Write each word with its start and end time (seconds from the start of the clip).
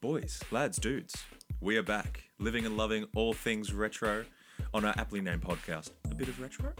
Boys, 0.00 0.40
lads, 0.52 0.78
dudes, 0.78 1.24
we 1.60 1.76
are 1.76 1.82
back, 1.82 2.22
living 2.38 2.64
and 2.64 2.76
loving 2.76 3.06
all 3.16 3.32
things 3.32 3.72
retro 3.72 4.24
on 4.72 4.84
our 4.84 4.94
aptly 4.96 5.20
named 5.20 5.42
podcast, 5.42 5.90
A 6.08 6.14
Bit 6.14 6.28
of 6.28 6.40
Retro. 6.40 6.72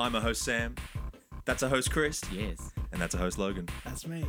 I'm 0.00 0.16
a 0.16 0.20
host, 0.20 0.42
Sam. 0.42 0.74
That's 1.44 1.62
a 1.62 1.68
host, 1.68 1.92
Chris. 1.92 2.20
Yes. 2.32 2.72
And 2.90 3.00
that's 3.00 3.14
a 3.14 3.18
host, 3.18 3.38
Logan. 3.38 3.68
That's 3.84 4.04
me. 4.06 4.24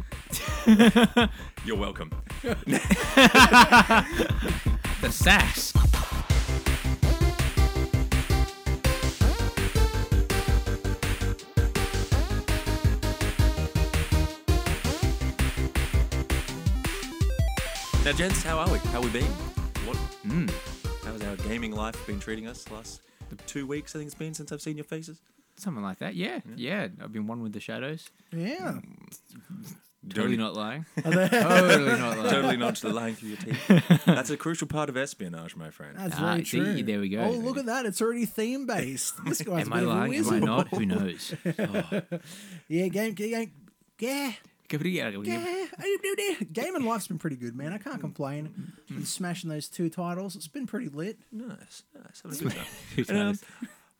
You're 1.65 1.78
welcome. 1.78 2.12
The 5.01 5.12
sass. 5.12 5.74
Now, 18.05 18.12
gents, 18.12 18.44
how 18.44 18.59
are 18.59 18.70
we? 18.72 18.77
How 18.77 19.02
we 19.02 19.09
been? 19.09 19.23
What? 19.85 19.98
Mm. 20.27 20.52
How's 21.03 21.23
our 21.23 21.35
gaming 21.48 21.71
life 21.71 22.05
been 22.05 22.20
treating 22.20 22.48
us 22.48 22.70
last 22.70 23.02
two 23.48 23.66
weeks? 23.66 23.95
I 23.95 23.99
think 23.99 24.07
it's 24.07 24.16
been 24.16 24.34
since 24.35 24.52
I've 24.52 24.62
seen 24.62 24.77
your 24.77 24.84
faces. 24.84 25.20
Something 25.57 25.84
like 25.84 25.99
that. 25.99 26.13
Yeah. 26.15 26.41
Yeah. 26.55 26.88
I've 27.02 27.12
been 27.12 27.26
one 27.27 27.41
with 27.41 27.53
the 27.53 27.59
shadows. 27.59 28.07
Yeah. 28.31 28.79
Totally 30.07 30.35
Dirty- 30.35 30.38
not 30.38 30.53
lying. 30.55 30.85
Totally 31.03 31.20
not 31.29 31.29
lying. 32.17 32.29
Totally 32.29 32.57
not 32.57 32.76
to 32.76 32.88
the 32.89 32.93
lying 32.93 33.15
through 33.15 33.29
your 33.29 33.38
teeth. 33.38 34.05
That's 34.05 34.29
a 34.29 34.37
crucial 34.37 34.67
part 34.67 34.90
of 34.90 34.98
espionage, 34.98 35.55
my 35.55 35.71
friend. 35.71 35.98
That's 35.98 36.15
Ah, 36.20 36.34
very 36.34 36.45
see, 36.45 36.57
true. 36.59 36.84
there 36.84 36.99
we 36.99 37.09
go. 37.09 37.21
Oh, 37.21 37.31
look 37.31 37.57
at 37.57 37.65
that. 37.65 37.87
It's 37.87 38.01
already 38.03 38.26
theme 38.26 38.67
based. 38.67 39.15
This 39.26 39.41
guy's 39.41 39.65
Am 39.65 39.73
a 39.73 39.76
I 39.76 39.79
bit 39.79 39.84
of 39.87 39.90
a 39.90 39.93
lying? 39.95 40.13
Am 40.13 40.20
I 40.20 40.29
wizard. 40.29 40.43
not? 40.43 40.67
Who 40.67 40.85
knows? 40.85 41.34
Yeah, 42.67 42.87
game, 42.90 43.13
game, 43.13 43.51
yeah, 43.99 44.34
Give 44.67 44.81
it 44.81 44.87
a 44.87 45.11
go. 45.11 45.21
yeah. 45.21 45.65
Game 46.51 46.75
and 46.75 46.85
life's 46.85 47.07
been 47.07 47.19
pretty 47.19 47.35
good, 47.35 47.55
man. 47.55 47.73
I 47.73 47.77
can't 47.77 47.99
complain. 47.99 48.73
Been 48.89 49.05
smashing 49.05 49.49
those 49.49 49.67
two 49.69 49.89
titles. 49.89 50.35
It's 50.35 50.47
been 50.47 50.65
pretty 50.67 50.89
lit. 50.89 51.17
Nice, 51.31 51.84
nice. 51.93 52.21
Having 52.23 52.40
a 52.40 52.41
good 52.95 53.07
time. 53.07 53.15
And, 53.15 53.17
um, 53.29 53.40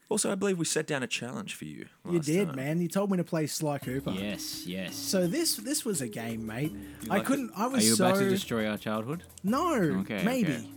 also, 0.08 0.32
I 0.32 0.36
believe 0.36 0.60
we 0.60 0.66
set 0.66 0.86
down 0.86 1.02
a 1.02 1.08
challenge 1.08 1.56
for 1.56 1.66
you. 1.66 1.88
You 2.06 2.18
last 2.18 2.26
did, 2.28 2.48
time. 2.50 2.56
man. 2.56 2.80
You 2.82 2.88
told 2.88 3.10
me 3.10 3.18
to 3.18 3.24
play 3.24 3.48
Sly 3.48 3.80
Cooper. 3.80 4.12
Yes. 4.12 4.66
Yes. 4.68 4.96
So 4.96 5.26
this 5.28 5.56
this 5.58 5.84
was 5.84 6.02
a 6.02 6.08
game, 6.08 6.46
mate. 6.46 6.72
I 7.10 7.18
like 7.18 7.26
couldn't. 7.26 7.52
I 7.58 7.66
was 7.66 7.74
Are 7.74 7.76
was 7.78 7.86
you 7.90 7.96
so 7.96 8.06
about 8.08 8.20
to 8.20 8.30
destroy 8.30 8.68
our 8.70 8.78
childhood? 8.78 9.24
no, 9.44 9.74
Okay, 10.02 10.22
maybe. 10.24 10.54
okay. 10.54 10.68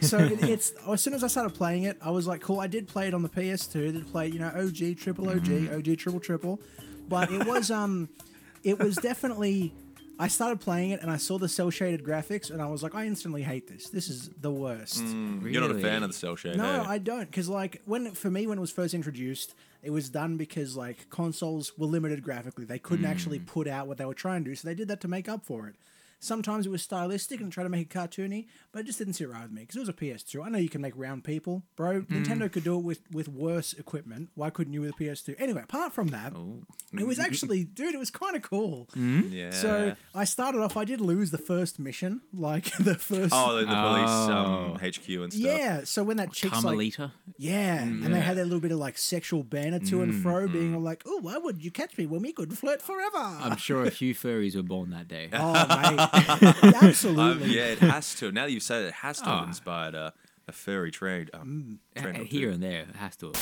so 0.00 0.16
it, 0.18 0.42
it's 0.42 0.72
as 0.88 1.02
soon 1.02 1.12
as 1.12 1.22
I 1.22 1.26
started 1.26 1.54
playing 1.54 1.82
it, 1.82 1.98
I 2.00 2.10
was 2.10 2.26
like, 2.26 2.40
cool. 2.40 2.60
I 2.60 2.66
did 2.66 2.88
play 2.88 3.08
it 3.08 3.14
on 3.14 3.22
the 3.22 3.28
PS2. 3.28 3.72
Did 3.92 4.06
play, 4.10 4.28
you 4.28 4.38
know, 4.38 4.48
OG, 4.56 4.96
triple 4.98 5.28
OG, 5.28 5.42
Mm-hmm. 5.44 5.76
OG, 5.90 5.98
triple 5.98 6.20
triple. 6.20 6.58
But 7.10 7.30
it 7.30 7.46
was 7.46 7.70
um, 7.70 8.08
it 8.64 8.78
was 8.78 8.96
definitely. 8.96 9.72
I 10.20 10.26
started 10.26 10.58
playing 10.60 10.90
it 10.90 11.00
and 11.00 11.12
I 11.12 11.16
saw 11.16 11.38
the 11.38 11.48
cell 11.48 11.70
shaded 11.70 12.02
graphics 12.02 12.50
and 12.50 12.60
I 12.60 12.66
was 12.66 12.82
like, 12.82 12.92
I 12.92 13.06
instantly 13.06 13.42
hate 13.44 13.68
this. 13.68 13.88
This 13.88 14.08
is 14.08 14.30
the 14.40 14.50
worst. 14.50 15.04
Mm, 15.04 15.48
You're 15.52 15.60
not 15.62 15.70
a 15.70 15.78
fan 15.78 16.02
of 16.02 16.08
the 16.10 16.12
cell 16.14 16.34
shade. 16.34 16.56
No? 16.56 16.82
I 16.84 16.98
don't, 16.98 17.26
because 17.30 17.48
like 17.48 17.82
when 17.84 18.10
for 18.10 18.28
me 18.28 18.48
when 18.48 18.58
it 18.58 18.60
was 18.60 18.72
first 18.72 18.94
introduced, 18.94 19.54
it 19.80 19.90
was 19.90 20.08
done 20.10 20.36
because 20.36 20.76
like 20.76 21.08
consoles 21.08 21.78
were 21.78 21.86
limited 21.86 22.24
graphically; 22.24 22.64
they 22.64 22.80
couldn't 22.80 23.04
Mm. 23.06 23.10
actually 23.10 23.38
put 23.38 23.68
out 23.68 23.86
what 23.86 23.96
they 23.96 24.04
were 24.04 24.12
trying 24.14 24.42
to 24.42 24.50
do, 24.50 24.56
so 24.56 24.66
they 24.66 24.74
did 24.74 24.88
that 24.88 25.00
to 25.02 25.08
make 25.08 25.28
up 25.28 25.44
for 25.46 25.68
it. 25.68 25.76
Sometimes 26.20 26.66
it 26.66 26.70
was 26.70 26.82
stylistic 26.82 27.40
and 27.40 27.52
try 27.52 27.62
to 27.62 27.68
make 27.68 27.82
it 27.82 27.96
cartoony, 27.96 28.46
but 28.72 28.80
it 28.80 28.86
just 28.86 28.98
didn't 28.98 29.14
sit 29.14 29.28
right 29.30 29.42
with 29.42 29.52
me 29.52 29.62
because 29.62 29.76
it 29.76 29.80
was 29.80 29.88
a 29.88 29.92
PS2. 29.92 30.44
I 30.44 30.48
know 30.48 30.58
you 30.58 30.68
can 30.68 30.80
make 30.80 30.94
round 30.96 31.22
people, 31.24 31.62
bro. 31.76 32.00
Mm. 32.02 32.06
Nintendo 32.24 32.50
could 32.50 32.64
do 32.64 32.76
it 32.76 32.82
with 32.84 33.00
with 33.12 33.28
worse 33.28 33.72
equipment. 33.72 34.30
Why 34.34 34.50
couldn't 34.50 34.72
you 34.72 34.80
with 34.80 34.90
a 34.90 34.94
PS2? 34.94 35.36
Anyway, 35.38 35.62
apart 35.62 35.92
from 35.92 36.08
that, 36.08 36.32
Oh. 36.34 36.62
it 36.92 37.06
was 37.06 37.18
actually, 37.18 37.64
dude, 37.78 37.94
it 37.94 37.98
was 37.98 38.10
kind 38.10 38.34
of 38.36 38.42
cool. 38.42 38.88
Yeah. 38.96 39.50
So 39.50 39.94
I 40.14 40.24
started 40.24 40.60
off. 40.60 40.76
I 40.76 40.84
did 40.84 41.00
lose 41.00 41.30
the 41.30 41.38
first 41.38 41.78
mission, 41.78 42.20
like 42.32 42.74
the 42.78 42.94
first. 42.96 43.32
oh, 43.32 43.56
the, 43.56 43.66
the 43.66 43.74
police 43.74 44.10
um, 44.10 44.28
Oh. 44.48 44.78
HQ 44.82 45.08
and 45.08 45.32
stuff. 45.32 45.42
yeah, 45.44 45.80
so 45.84 46.02
when 46.02 46.16
that 46.16 46.32
chick's 46.32 46.54
like, 46.54 46.62
Carmelita. 46.64 47.12
yeah, 47.36 47.82
and 47.82 48.12
they 48.12 48.20
had 48.20 48.36
that 48.36 48.44
little 48.44 48.60
bit 48.60 48.72
of 48.72 48.78
like 48.78 48.98
sexual 48.98 49.42
banter 49.44 49.78
to 49.86 50.02
and 50.02 50.14
fro, 50.22 50.46
Mm, 50.48 50.52
being 50.52 50.82
like, 50.84 51.02
"Oh, 51.06 51.18
why 51.20 51.36
would 51.38 51.62
you 51.64 51.70
catch 51.70 51.96
me 51.98 52.06
when 52.06 52.22
we 52.22 52.32
could 52.32 52.56
flirt 52.56 52.80
forever?" 52.82 53.18
I'm 53.18 53.56
sure 53.56 53.84
a 53.84 53.90
few 54.02 54.14
furries 54.14 54.56
were 54.56 54.62
born 54.62 54.90
that 54.90 55.08
day. 55.08 55.28
oh, 55.32 55.52
mate, 55.52 56.07
Um, 56.28 56.74
absolutely. 56.82 57.54
yeah, 57.56 57.66
it 57.66 57.78
has 57.78 58.14
to. 58.16 58.30
Now 58.32 58.46
that 58.46 58.52
you've 58.52 58.62
said 58.62 58.82
it, 58.84 58.88
it 58.88 58.94
has 58.94 59.18
to 59.18 59.24
have 59.24 59.42
Ah. 59.44 59.46
inspired 59.48 59.94
a, 59.94 60.12
a 60.46 60.52
furry 60.52 60.90
trade. 60.90 61.30
Um, 61.34 61.80
Uh, 61.96 62.12
Here 62.24 62.50
and 62.50 62.62
there, 62.62 62.82
it 62.88 62.96
has 62.96 63.16
to. 63.16 63.32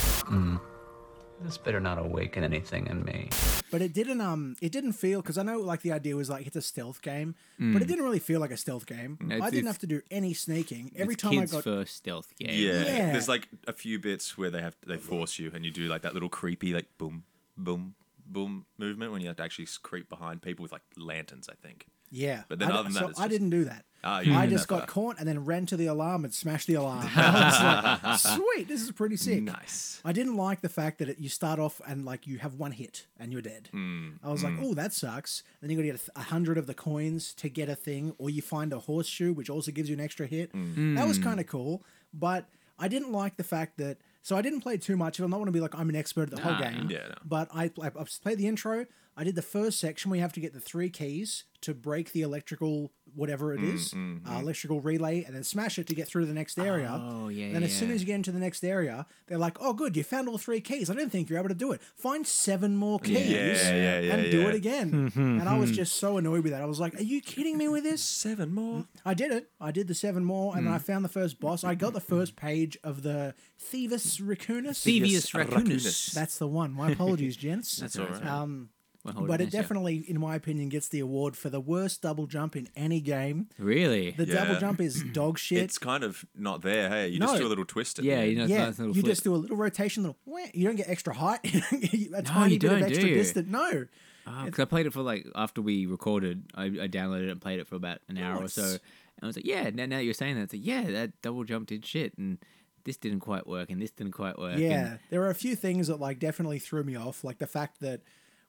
This 1.43 1.59
better 1.59 1.81
not 1.81 1.99
awaken 1.99 2.45
anything 2.45 2.87
in 2.87 3.05
me. 3.05 3.29
But 3.71 3.83
it 3.83 3.93
didn't. 3.93 4.23
Um, 4.23 4.57
it 4.63 4.73
didn't 4.73 4.93
feel 4.95 5.21
because 5.21 5.37
I 5.37 5.43
know 5.43 5.59
like 5.61 5.83
the 5.83 5.93
idea 5.93 6.17
was 6.17 6.31
like 6.31 6.47
it's 6.47 6.57
a 6.57 6.63
stealth 6.63 7.03
game, 7.03 7.35
but 7.59 7.83
it 7.83 7.89
didn't 7.89 8.05
really 8.05 8.21
feel 8.21 8.41
like 8.41 8.51
a 8.53 8.57
stealth 8.57 8.87
game. 8.87 9.19
It's- 9.21 9.43
I 9.43 9.51
didn't 9.51 9.67
have 9.67 9.79
to 9.81 9.87
do 9.87 10.01
any 10.11 10.33
sneaking. 10.33 10.93
Every 10.97 11.13
it's 11.13 11.23
time 11.23 11.33
kids' 11.33 11.53
I 11.53 11.57
got 11.59 11.65
first 11.65 11.97
stealth 11.97 12.33
game. 12.39 12.49
Yeah. 12.53 12.85
Yeah. 12.85 13.13
There's 13.13 13.29
like 13.29 13.49
a 13.67 13.75
few 13.75 13.99
bits 13.99 14.39
where 14.39 14.51
they 14.51 14.63
have 14.63 14.77
they 14.87 14.97
force 14.97 15.39
you 15.39 15.51
and 15.55 15.63
you 15.65 15.71
do 15.71 15.89
like 15.89 16.01
that 16.03 16.15
little 16.15 16.31
creepy 16.31 16.73
like 16.73 16.87
boom, 16.97 17.25
boom, 17.59 17.97
boom 18.27 18.65
movement 18.79 19.13
when 19.13 19.21
you 19.21 19.27
have 19.27 19.37
to 19.37 19.43
actually 19.43 19.69
creep 19.83 20.09
behind 20.09 20.41
people 20.41 20.63
with 20.63 20.73
like 20.73 20.83
lanterns. 20.97 21.51
I 21.51 21.55
think. 21.61 21.87
Yeah, 22.11 22.43
But 22.49 22.59
then 22.59 22.71
I, 22.71 22.75
other 22.75 22.83
than 22.85 22.93
so 22.93 23.01
that, 23.01 23.11
it's 23.11 23.19
I 23.21 23.23
just- 23.25 23.31
didn't 23.33 23.51
do 23.51 23.65
that. 23.65 23.85
You 24.25 24.35
I 24.35 24.47
just 24.47 24.69
got 24.69 24.81
part. 24.81 24.89
caught 24.91 25.17
and 25.19 25.27
then 25.27 25.45
ran 25.45 25.67
to 25.67 25.77
the 25.77 25.87
alarm 25.87 26.25
and 26.25 26.33
smashed 26.33 26.69
the 26.69 26.75
alarm. 26.75 27.09
I 27.17 27.99
was 28.05 28.25
like, 28.25 28.37
Sweet, 28.37 28.69
this 28.69 28.81
is 28.81 28.93
pretty 28.93 29.17
sick. 29.17 29.43
Nice. 29.43 30.01
I 30.05 30.13
didn't 30.13 30.37
like 30.37 30.61
the 30.61 30.69
fact 30.69 30.99
that 30.99 31.09
it, 31.09 31.19
you 31.19 31.29
start 31.29 31.59
off 31.59 31.81
and 31.89 32.05
like 32.05 32.25
you 32.25 32.39
have 32.39 32.55
one 32.55 32.71
hit 32.71 33.07
and 33.19 33.33
you're 33.33 33.43
dead. 33.43 33.69
Hmm. 33.73 34.11
I 34.23 34.31
was 34.31 34.45
like, 34.45 34.55
oh, 34.61 34.75
that 34.75 34.93
sucks. 34.93 35.43
Then 35.61 35.71
you 35.71 35.77
got 35.77 35.81
to 35.83 35.87
get 35.89 35.95
a, 35.97 35.99
th- 35.99 36.11
a 36.15 36.21
hundred 36.23 36.57
of 36.57 36.69
the 36.69 36.75
coins 36.75 37.35
to 37.35 37.49
get 37.49 37.69
a 37.69 37.75
thing, 37.75 38.15
or 38.19 38.31
you 38.31 38.43
find 38.43 38.73
a 38.73 38.79
horseshoe 38.79 39.33
which 39.33 39.51
also 39.51 39.73
gives 39.73 39.89
you 39.89 39.95
an 39.97 40.01
extra 40.01 40.27
hit. 40.27 40.53
Hmm. 40.53 40.95
That 40.95 41.09
was 41.09 41.19
kind 41.19 41.41
of 41.41 41.49
cool, 41.49 41.83
but 42.15 42.47
I 42.79 42.87
didn't 42.87 43.11
like 43.11 43.37
the 43.37 43.45
fact 43.45 43.77
that. 43.79 43.99
So 44.27 44.37
I 44.37 44.43
didn't 44.43 44.63
play 44.63 44.77
too 44.77 44.97
much. 44.97 45.21
I'm 45.21 45.31
not 45.31 45.37
want 45.39 45.47
to 45.47 45.53
be 45.53 45.61
like 45.61 45.79
I'm 45.79 45.89
an 45.89 45.95
expert 45.95 46.23
at 46.23 46.31
the 46.35 46.41
whole 46.43 46.55
Nah. 46.55 46.59
game. 46.59 46.91
Yeah, 46.91 47.07
no. 47.11 47.15
But 47.25 47.49
I, 47.55 47.71
I, 47.81 47.87
I 47.87 48.05
played 48.21 48.39
the 48.39 48.49
intro. 48.49 48.85
I 49.17 49.23
did 49.23 49.37
the 49.37 49.41
first 49.41 49.79
section 49.79 50.11
where 50.11 50.17
you 50.17 50.23
have 50.23 50.33
to 50.33 50.41
get 50.41 50.53
the 50.53 50.59
three 50.59 50.91
keys 50.91 51.45
to 51.61 51.73
break 51.75 52.11
the 52.11 52.23
electrical 52.23 52.91
whatever 53.17 53.55
it 53.55 53.63
is, 53.63 53.93
mm, 53.93 54.21
mm, 54.21 54.27
uh, 54.27 54.37
mm. 54.37 54.43
electrical 54.43 54.81
relay, 54.81 55.25
and 55.25 55.35
then 55.35 55.43
smash 55.43 55.79
it 55.79 55.87
to 55.87 55.95
get 55.95 56.07
through 56.07 56.23
to 56.23 56.27
the 56.27 56.35
next 56.35 56.59
area. 56.59 57.01
Oh, 57.03 57.29
yeah, 57.29 57.53
Then 57.53 57.63
as 57.63 57.75
soon 57.75 57.91
as 57.91 58.01
you 58.01 58.07
get 58.07 58.15
into 58.15 58.31
the 58.31 58.39
next 58.39 58.63
area, 58.63 59.07
they're 59.27 59.39
like, 59.39 59.57
"Oh, 59.61 59.73
good, 59.73 59.97
you 59.97 60.05
found 60.05 60.29
all 60.29 60.39
three 60.39 60.61
keys. 60.61 60.91
I 60.91 60.95
didn't 60.95 61.11
think 61.11 61.29
you're 61.29 61.39
able 61.39 61.49
to 61.49 61.55
do 61.55 61.73
it. 61.73 61.81
Find 61.83 62.27
seven 62.27 62.77
more 62.77 62.99
keys 62.99 63.29
Yeah, 63.29 63.75
yeah, 63.75 64.01
yeah, 64.01 64.15
and 64.15 64.31
do 64.31 64.49
it 64.49 64.55
again." 64.55 65.13
and 65.17 65.49
I 65.49 65.59
was 65.59 65.71
hmm. 65.71 65.77
just 65.77 65.97
so 65.97 66.19
annoyed 66.19 66.43
with 66.43 66.53
that. 66.53 66.63
I 66.63 66.67
was 66.67 66.79
like, 66.79 66.95
"Are 66.99 67.03
you 67.03 67.21
kidding 67.21 67.59
me 67.59 67.69
with 67.69 67.85
this?" 67.85 68.03
Seven 68.03 68.55
more. 68.55 68.85
I 69.05 69.15
did 69.15 69.33
it. 69.33 69.51
I 69.61 69.71
did 69.71 69.89
the 69.89 69.95
seven 69.95 70.25
more, 70.25 70.57
and 70.57 70.67
then 70.67 70.73
I 70.73 70.79
hmm. 70.79 70.85
found 70.85 71.05
the 71.05 71.09
first 71.09 71.41
boss. 71.41 71.65
I 71.65 71.75
got 71.75 71.93
the 71.93 72.01
first 72.01 72.37
page 72.37 72.79
of 72.85 73.03
the 73.03 73.35
Thievis 73.61 74.21
Raccoonus. 74.21 74.85
Thievius 74.85 75.33
Raccoonus. 75.33 75.65
raccoonus. 75.65 76.13
That's 76.13 76.39
the 76.39 76.47
one. 76.47 76.73
My 76.73 76.93
apologies, 76.93 77.37
gents. 77.37 77.77
That's 77.77 77.99
all 77.99 78.07
right. 78.07 78.27
Um, 78.27 78.37
Well, 78.37 78.63
hold 78.63 78.76
but 79.15 79.17
on, 79.17 79.41
it 79.41 79.53
yeah. 79.53 79.61
definitely, 79.61 79.97
in 80.09 80.19
my 80.21 80.35
opinion, 80.35 80.69
gets 80.69 80.89
the 80.89 81.01
award 81.01 81.37
for 81.37 81.49
the 81.51 81.61
worst 81.61 82.03
double 82.03 82.27
jump 82.27 82.57
in 82.57 82.69
any 82.77 83.01
game. 83.01 83.49
Really? 83.59 84.11
The 84.13 84.27
Yeah. 84.27 84.45
double 84.45 84.61
jump 84.61 84.81
is 84.81 85.03
dog 85.13 85.39
shit. 85.39 85.59
It's 85.63 85.79
kind 85.79 86.05
of 86.05 86.25
not 86.37 86.63
there. 86.63 86.89
Hey, 86.89 87.09
you 87.09 87.19
just 87.21 87.33
No. 87.35 87.39
do 87.41 87.47
a 87.47 87.49
little 87.49 87.65
twist. 87.65 87.99
At 87.99 88.05
yeah, 88.05 88.21
the 88.23 88.29
you 88.29 88.37
know, 88.37 88.43
it's 88.45 88.51
yeah, 88.53 88.65
nice 88.67 88.79
little 88.79 88.95
you 88.97 89.03
flip. 89.03 89.13
just 89.13 89.25
do 89.25 89.35
a 89.35 89.37
little 89.37 89.57
rotation, 89.57 90.03
little. 90.03 90.19
wah. 90.25 90.41
You 90.53 90.67
don't 90.67 90.77
get 90.77 90.89
extra 90.89 91.15
height. 91.15 91.41
You 91.45 91.61
don't 91.61 91.81
get 91.81 92.11
a 92.19 92.23
tiny 92.23 92.55
you 92.55 92.59
bit 92.61 92.69
don't, 92.69 92.83
extra 92.83 93.03
do 93.03 93.09
you? 93.09 93.15
distance. 93.15 93.49
No. 93.49 93.87
Ah, 94.27 94.45
because 94.47 94.61
I 94.61 94.65
played 94.65 94.87
it 94.87 94.93
for 94.93 95.03
like 95.03 95.27
after 95.37 95.63
we 95.63 95.87
recorded, 95.87 96.43
I, 96.55 96.65
I 96.65 96.89
downloaded 96.89 97.29
it 97.29 97.31
and 97.31 97.41
played 97.41 97.61
it 97.61 97.69
for 97.69 97.77
about 97.77 97.99
an 98.09 98.19
hour 98.19 98.43
or 98.43 98.49
so, 98.49 98.63
Nice. 98.63 98.73
and 98.73 98.81
I 99.23 99.27
was 99.27 99.37
like, 99.37 99.47
yeah. 99.47 99.71
Now, 99.73 99.87
now 99.87 99.99
that 99.99 100.05
you're 100.05 100.15
saying 100.15 100.35
that, 100.35 100.43
it's 100.43 100.53
like, 100.53 100.67
yeah, 100.67 100.83
that 100.91 101.23
double 101.23 101.45
jump 101.45 101.69
did 101.69 101.87
shit, 101.87 102.19
and 102.19 102.39
this 102.85 102.97
didn't 102.97 103.21
quite 103.21 103.47
work, 103.47 103.71
and 103.71 103.81
this 103.81 103.93
didn't 103.93 104.15
quite 104.15 104.37
work. 104.37 104.59
Yeah, 104.59 104.87
and- 104.87 104.99
there 105.11 105.23
are 105.23 105.31
a 105.31 105.35
few 105.35 105.55
things 105.55 105.87
that 105.87 106.01
like 106.01 106.19
definitely 106.19 106.59
threw 106.59 106.83
me 106.83 106.97
off, 106.97 107.23
like 107.23 107.39
the 107.39 107.47
fact 107.47 107.79
that 107.83 108.01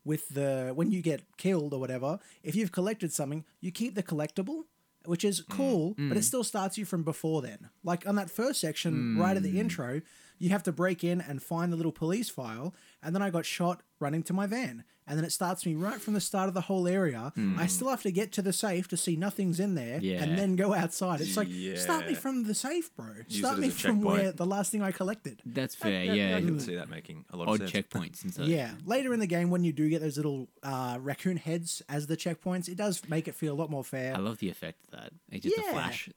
with 0.08 0.30
the 0.30 0.72
when 0.74 0.90
you 0.90 1.02
get 1.02 1.22
killed 1.38 1.74
or 1.74 1.80
whatever, 1.80 2.20
if 2.42 2.56
you've 2.56 2.72
collected 2.72 3.12
something, 3.14 3.44
you 3.60 3.72
keep 3.72 3.94
the 3.94 4.02
collectible, 4.02 4.64
which 5.06 5.24
is 5.26 5.42
mm. 5.42 5.50
cool, 5.50 5.94
but 5.98 6.18
it 6.18 6.22
mm. 6.22 6.24
still 6.24 6.44
starts 6.44 6.78
you 6.78 6.86
from 6.86 7.04
before 7.04 7.42
then. 7.42 7.70
Like 7.84 8.08
on 8.08 8.16
that 8.16 8.32
first 8.32 8.62
section, 8.62 9.18
right 9.20 9.36
at 9.36 9.44
the 9.44 9.54
mm. 9.54 9.60
intro, 9.60 10.02
you 10.40 10.50
have 10.50 10.64
to 10.64 10.72
break 10.72 11.04
in 11.04 11.22
and 11.22 11.42
find 11.42 11.72
the 11.72 11.78
little 11.78 11.92
police 11.92 12.30
file, 12.30 12.74
and 13.04 13.14
then 13.16 13.22
I 13.22 13.30
got 13.30 13.46
shot 13.46 13.82
running 14.00 14.24
to 14.24 14.34
my 14.34 14.46
van. 14.48 14.84
And 15.10 15.18
then 15.18 15.24
it 15.24 15.32
starts 15.32 15.66
me 15.66 15.74
right 15.74 16.02
from 16.02 16.16
the 16.16 16.20
start 16.20 16.50
of 16.50 16.54
the 16.54 16.60
whole 16.62 16.86
area. 16.86 17.32
I 17.58 17.66
still 17.68 17.88
have 17.88 18.02
to 18.04 18.12
get 18.12 18.34
to 18.34 18.42
the 18.42 18.52
safe 18.52 18.90
to 18.90 18.98
see 18.98 19.16
nothing's 19.16 19.58
in 19.58 19.74
there, 19.76 20.00
Yeah. 20.02 20.22
and 20.22 20.38
then 20.38 20.58
go 20.58 20.74
outside. 20.74 21.22
It's 21.22 21.38
like 21.38 21.48
start 21.78 22.08
me 22.08 22.14
from 22.14 22.44
the 22.44 22.54
safe, 22.54 22.94
bro. 22.94 23.06
Use 23.30 23.40
Start 23.40 23.58
me 23.60 23.70
from 23.70 24.02
where 24.02 24.34
the 24.34 24.46
last 24.46 24.70
thing 24.70 24.82
I 24.82 24.92
collected. 24.92 25.42
That's 25.46 25.76
fair. 25.76 26.08
that- 26.08 26.16
yeah, 26.18 26.36
I 26.36 26.42
can 26.42 26.58
Mm. 26.58 26.62
see 26.62 26.76
that 26.76 26.90
making 26.90 27.24
a 27.30 27.38
lot 27.38 27.48
odd 27.48 27.62
of 27.62 27.70
sense. 27.70 27.88
checkpoints 27.88 28.24
and 28.24 28.34
such. 28.34 28.48
Yeah, 28.48 28.74
later 28.86 29.14
in 29.14 29.22
the 29.22 29.28
game 29.28 29.50
when 29.50 29.64
you 29.64 29.72
do 29.72 29.88
get 29.90 30.02
those 30.02 30.18
little 30.18 30.50
uh, 30.62 30.98
raccoon 31.00 31.38
heads 31.38 31.82
as 31.88 32.08
the 32.08 32.18
checkpoints, 32.18 32.68
it 32.68 32.76
does 32.76 33.02
make 33.08 33.30
it 33.30 33.34
feel 33.36 33.54
a 33.54 33.56
lot 33.58 33.70
more 33.72 33.86
fair. 33.86 34.14
I 34.14 34.18
love 34.20 34.40
the 34.40 34.50
effect 34.50 34.84
of 34.84 35.00
that. 35.00 35.14
It's 35.32 35.46
just 35.46 35.56
Yeah. 35.58 35.70
a 35.70 35.74
flash. 35.74 36.10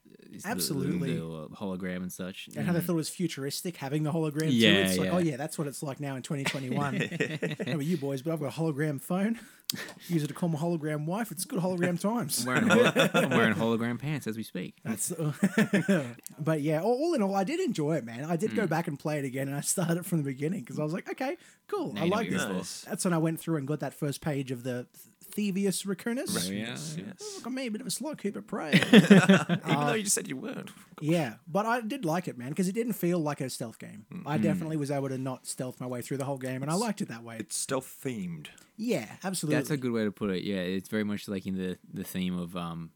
Absolutely. 0.45 1.13
the, 1.15 1.47
the 1.49 1.55
hologram 1.55 1.97
and 1.97 2.11
such. 2.11 2.49
And 2.55 2.65
how 2.65 2.73
they 2.73 2.79
thought 2.79 2.93
it 2.93 2.95
was 2.95 3.09
futuristic 3.09 3.77
having 3.77 4.03
the 4.03 4.11
hologram 4.11 4.41
too. 4.49 4.53
Yeah, 4.55 4.85
It's 4.85 4.97
like, 4.97 5.11
oh 5.13 5.17
yeah, 5.17 5.37
that's 5.37 5.57
what 5.57 5.67
it's 5.67 5.83
like 5.83 5.99
now 5.99 6.15
in 6.15 6.21
2021. 6.21 6.95
How 7.65 7.71
about 7.73 7.85
you 7.85 7.97
boys? 7.97 8.21
But 8.21 8.33
I've 8.33 8.39
got 8.39 8.47
a 8.55 8.59
hologram 8.59 9.01
phone. 9.01 9.39
Use 10.09 10.23
it 10.23 10.27
to 10.27 10.33
call 10.33 10.49
my 10.49 10.59
hologram 10.59 11.05
wife. 11.05 11.31
It's 11.31 11.45
good 11.45 11.59
hologram 11.61 11.97
times. 11.99 12.45
I'm 12.45 12.47
wearing, 12.47 12.67
holo- 12.67 13.09
I'm 13.13 13.29
wearing 13.29 13.53
hologram 13.53 13.99
pants 13.99 14.27
as 14.27 14.35
we 14.35 14.43
speak. 14.43 14.75
That's, 14.83 15.13
but 16.39 16.61
yeah, 16.61 16.81
all, 16.81 16.91
all 16.93 17.13
in 17.13 17.21
all, 17.21 17.35
I 17.35 17.43
did 17.43 17.59
enjoy 17.59 17.95
it, 17.95 18.05
man. 18.05 18.25
I 18.25 18.35
did 18.35 18.51
Mm. 18.51 18.55
go 18.55 18.67
back 18.67 18.87
and 18.89 18.99
play 18.99 19.19
it 19.19 19.23
again, 19.25 19.47
and 19.47 19.55
I 19.55 19.61
started 19.61 19.97
it 19.97 20.05
from 20.05 20.17
the 20.17 20.23
beginning 20.25 20.59
because 20.61 20.77
I 20.79 20.83
was 20.83 20.91
like, 20.93 21.09
okay, 21.09 21.37
cool, 21.67 21.93
Now 21.93 22.03
I 22.03 22.05
like 22.07 22.29
this. 22.29 22.43
Nice. 22.43 22.81
That's 22.81 23.05
when 23.05 23.13
I 23.13 23.17
went 23.17 23.39
through 23.39 23.57
and 23.57 23.67
got 23.67 23.79
that 23.79 23.93
first 23.93 24.19
page 24.21 24.51
of 24.51 24.63
the 24.63 24.87
Thievius 25.31 25.85
Recursus. 25.85 26.49
Yeah. 26.49 26.67
Yes, 26.67 26.97
yes. 26.97 27.33
Look 27.37 27.47
at 27.47 27.53
me, 27.53 27.67
a 27.67 27.71
bit 27.71 27.81
of 27.81 27.87
a 27.87 27.91
slow 27.91 28.15
keeper 28.15 28.41
prey. 28.41 28.71
Even 28.93 29.61
though 29.65 29.93
you 29.93 30.03
just 30.03 30.15
said 30.15 30.27
you 30.27 30.37
weren't. 30.37 30.69
yeah, 30.99 31.35
but 31.47 31.65
I 31.65 31.81
did 31.81 32.05
like 32.05 32.27
it, 32.27 32.37
man, 32.37 32.49
because 32.49 32.67
it 32.67 32.73
didn't 32.73 32.93
feel 32.93 33.19
like 33.19 33.41
a 33.41 33.49
stealth 33.49 33.79
game. 33.79 34.05
Mm. 34.13 34.23
I 34.25 34.37
definitely 34.37 34.77
was 34.77 34.91
able 34.91 35.09
to 35.09 35.17
not 35.17 35.47
stealth 35.47 35.79
my 35.79 35.87
way 35.87 36.01
through 36.01 36.17
the 36.17 36.25
whole 36.25 36.37
game, 36.37 36.61
and 36.61 36.71
I 36.71 36.75
liked 36.75 37.01
it 37.01 37.07
that 37.09 37.23
way. 37.23 37.37
It's 37.39 37.57
stealth 37.57 37.99
themed. 38.03 38.47
Yeah, 38.77 39.05
absolutely. 39.23 39.57
That's 39.57 39.71
a 39.71 39.77
good 39.77 39.91
way 39.91 40.03
to 40.03 40.11
put 40.11 40.31
it. 40.31 40.43
Yeah, 40.43 40.57
it's 40.57 40.89
very 40.89 41.03
much 41.03 41.27
like 41.27 41.45
in 41.45 41.55
the 41.55 41.77
the 41.93 42.03
theme 42.03 42.37
of 42.37 42.55
um, 42.55 42.91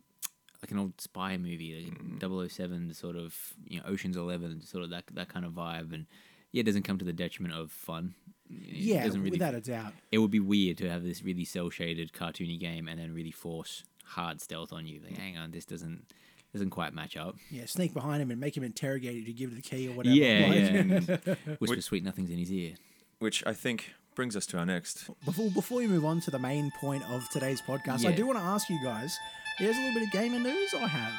like 0.62 0.72
an 0.72 0.80
old 0.80 1.00
spy 1.00 1.38
movie, 1.38 1.94
like 2.22 2.52
007, 2.52 2.94
sort 2.94 3.16
of 3.16 3.36
you 3.68 3.80
know 3.80 3.86
Ocean's 3.88 4.18
Eleven, 4.18 4.62
sort 4.62 4.84
of 4.84 4.90
that 4.90 5.04
that 5.14 5.30
kind 5.30 5.46
of 5.46 5.52
vibe, 5.52 5.94
and 5.94 6.08
yeah, 6.52 6.62
it 6.62 6.66
doesn't 6.66 6.84
come 6.84 6.98
to 6.98 7.06
the 7.06 7.14
detriment 7.14 7.54
of 7.54 7.72
fun. 7.72 8.16
It 8.50 8.76
yeah, 8.76 9.04
doesn't 9.06 9.22
really. 9.22 9.32
without 9.32 9.56
a 9.56 9.62
doubt. 9.62 9.94
It 10.12 10.20
would 10.20 10.32
be 10.32 10.40
weird 10.40 10.78
to 10.80 10.90
have 10.90 11.04
this 11.04 11.24
really 11.24 11.46
cell 11.46 11.70
shaded 11.70 12.14
cartoony 12.14 12.60
game 12.60 12.88
and 12.88 13.00
then 13.00 13.14
really 13.14 13.32
force 13.32 13.84
hard 14.04 14.40
stealth 14.42 14.72
on 14.72 14.86
you. 14.86 15.02
Like, 15.04 15.18
hang 15.18 15.38
on, 15.38 15.52
this 15.52 15.66
doesn't 15.66 16.06
doesn't 16.54 16.70
quite 16.70 16.94
match 16.94 17.18
up. 17.18 17.36
Yeah, 17.52 17.66
sneak 17.66 17.94
behind 17.94 18.22
him 18.22 18.32
and 18.32 18.40
make 18.40 18.56
him 18.56 18.64
interrogate 18.64 19.16
you 19.16 19.26
to 19.26 19.34
give 19.34 19.56
the 19.56 19.62
key 19.62 19.90
or 19.90 19.92
whatever. 19.94 20.16
Yeah, 20.16 21.00
Like- 21.02 21.26
yeah. 21.26 21.36
Whisper 21.60 21.82
sweet 21.82 22.04
nothings 22.04 22.30
in 22.30 22.38
his 22.38 22.52
ear. 22.52 22.76
Which 23.20 23.44
I 23.46 23.54
think 23.54 23.94
brings 24.14 24.36
us 24.38 24.46
to 24.48 24.58
our 24.58 24.66
next. 24.66 25.10
Before 25.26 25.50
before 25.52 25.80
we 25.80 25.88
move 25.88 26.06
on 26.06 26.22
to 26.22 26.32
the 26.32 26.40
main 26.40 26.72
point 26.80 27.04
of 27.10 27.28
today's 27.30 27.62
podcast, 27.62 28.06
I 28.06 28.12
do 28.14 28.26
want 28.28 28.38
to 28.40 28.46
ask 28.46 28.70
you 28.70 28.80
guys. 28.84 29.18
There's 29.58 29.76
a 29.78 29.80
little 29.80 29.94
bit 29.94 30.04
of 30.04 30.12
gamer 30.12 30.38
news 30.40 30.74
I 30.74 30.86
have. 30.86 31.14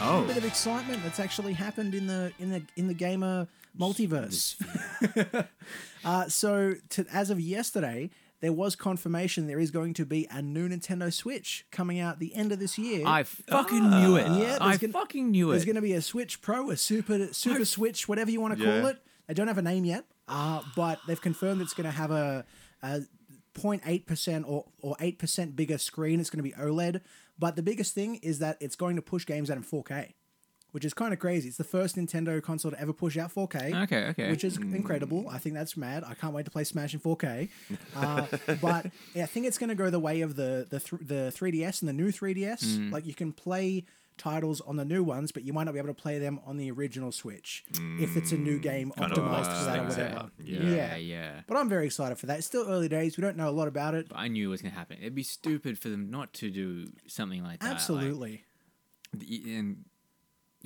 Oh. 0.00 0.18
A 0.18 0.24
Oh, 0.24 0.26
bit 0.26 0.36
of 0.36 0.44
excitement 0.44 1.02
that's 1.04 1.20
actually 1.20 1.52
happened 1.52 1.94
in 1.94 2.06
the 2.08 2.32
in 2.40 2.50
the 2.50 2.62
in 2.76 2.88
the 2.88 2.94
gamer 2.94 3.46
multiverse. 3.78 4.56
uh, 6.04 6.28
so, 6.28 6.74
to, 6.90 7.06
as 7.12 7.30
of 7.30 7.40
yesterday, 7.40 8.10
there 8.40 8.52
was 8.52 8.76
confirmation 8.76 9.46
there 9.46 9.58
is 9.58 9.70
going 9.70 9.94
to 9.94 10.04
be 10.04 10.26
a 10.30 10.42
new 10.42 10.68
Nintendo 10.68 11.12
Switch 11.12 11.66
coming 11.70 11.98
out 11.98 12.18
the 12.18 12.34
end 12.34 12.52
of 12.52 12.58
this 12.58 12.78
year. 12.78 13.06
I 13.06 13.22
fucking 13.22 13.90
knew 13.90 14.16
it. 14.16 14.26
Yeah, 14.32 14.58
I 14.60 14.76
gonna- 14.76 14.92
fucking 14.92 15.30
knew 15.30 15.50
it. 15.50 15.54
There's 15.54 15.64
going 15.64 15.76
to 15.76 15.82
be 15.82 15.94
a 15.94 16.02
Switch 16.02 16.40
Pro, 16.42 16.70
a 16.70 16.76
Super 16.76 17.32
Super 17.32 17.64
Switch, 17.64 18.08
whatever 18.08 18.30
you 18.30 18.40
want 18.40 18.58
to 18.58 18.64
call 18.64 18.74
Yeah. 18.74 18.88
it. 18.88 18.98
They 19.26 19.34
don't 19.34 19.48
have 19.48 19.58
a 19.58 19.62
name 19.62 19.84
yet, 19.84 20.04
uh, 20.28 20.62
but 20.76 21.00
they've 21.08 21.20
confirmed 21.20 21.60
it's 21.60 21.74
going 21.74 21.86
to 21.90 21.90
have 21.96 22.10
a, 22.12 22.44
a 22.82 23.00
0.8% 23.54 24.44
or, 24.46 24.66
or 24.82 24.96
8% 24.96 25.56
bigger 25.56 25.78
screen. 25.78 26.20
It's 26.20 26.30
going 26.30 26.38
to 26.44 26.48
be 26.48 26.52
OLED. 26.52 27.00
But 27.38 27.56
the 27.56 27.62
biggest 27.62 27.94
thing 27.94 28.16
is 28.16 28.38
that 28.38 28.56
it's 28.60 28.76
going 28.76 28.96
to 28.96 29.02
push 29.02 29.26
games 29.26 29.50
out 29.50 29.56
in 29.56 29.62
4K, 29.64 30.12
which 30.76 30.84
is 30.84 30.92
kind 30.92 31.14
of 31.14 31.18
crazy. 31.18 31.48
It's 31.48 31.56
the 31.56 31.64
first 31.64 31.96
Nintendo 31.96 32.42
console 32.42 32.70
to 32.70 32.78
ever 32.78 32.92
push 32.92 33.16
out 33.16 33.34
4K. 33.34 33.84
Okay, 33.84 34.04
okay. 34.08 34.30
Which 34.30 34.44
is 34.44 34.58
incredible. 34.58 35.26
I 35.30 35.38
think 35.38 35.54
that's 35.54 35.74
mad. 35.74 36.04
I 36.06 36.12
can't 36.12 36.34
wait 36.34 36.44
to 36.44 36.50
play 36.50 36.64
Smash 36.64 36.92
in 36.92 37.00
4K. 37.00 37.48
Uh, 37.96 38.26
but 38.60 38.90
yeah, 39.14 39.22
I 39.22 39.26
think 39.26 39.46
it's 39.46 39.56
going 39.56 39.70
to 39.70 39.74
go 39.74 39.88
the 39.88 39.98
way 39.98 40.20
of 40.20 40.36
the 40.36 40.66
the 40.68 40.78
th- 40.78 41.00
the 41.00 41.32
3DS 41.34 41.80
and 41.80 41.88
the 41.88 41.94
new 41.94 42.08
3DS. 42.12 42.62
Mm. 42.62 42.92
Like 42.92 43.06
you 43.06 43.14
can 43.14 43.32
play 43.32 43.86
titles 44.18 44.60
on 44.60 44.76
the 44.76 44.84
new 44.84 45.02
ones, 45.02 45.32
but 45.32 45.44
you 45.44 45.54
might 45.54 45.64
not 45.64 45.72
be 45.72 45.78
able 45.78 45.88
to 45.88 45.94
play 45.94 46.18
them 46.18 46.40
on 46.44 46.58
the 46.58 46.70
original 46.70 47.10
Switch 47.10 47.64
if 47.98 48.14
it's 48.14 48.32
a 48.32 48.36
new 48.36 48.58
game 48.58 48.90
Kind 48.90 49.12
optimized 49.12 49.58
for 49.58 49.64
that 49.64 49.78
or 49.78 49.88
whatever. 49.88 50.30
yeah, 50.44 50.60
Yeah. 50.62 50.96
yeah. 50.96 51.40
But 51.46 51.56
I'm 51.56 51.70
very 51.70 51.86
excited 51.86 52.18
for 52.18 52.26
that. 52.26 52.36
It's 52.38 52.46
still 52.46 52.66
early 52.68 52.88
days. 52.90 53.16
We 53.16 53.22
don't 53.22 53.38
know 53.38 53.48
a 53.48 53.56
lot 53.60 53.66
about 53.68 53.94
it. 53.94 54.10
But 54.10 54.18
I 54.18 54.28
knew 54.28 54.48
it 54.48 54.50
was 54.50 54.60
going 54.60 54.72
to 54.72 54.78
happen. 54.78 54.98
It'd 55.00 55.14
be 55.14 55.22
stupid 55.22 55.78
for 55.78 55.88
them 55.88 56.10
not 56.10 56.34
to 56.34 56.50
do 56.50 56.92
something 57.06 57.42
like 57.42 57.60
that. 57.60 57.70
Absolutely. 57.70 58.44
the- 59.14 59.56
and 59.56 59.84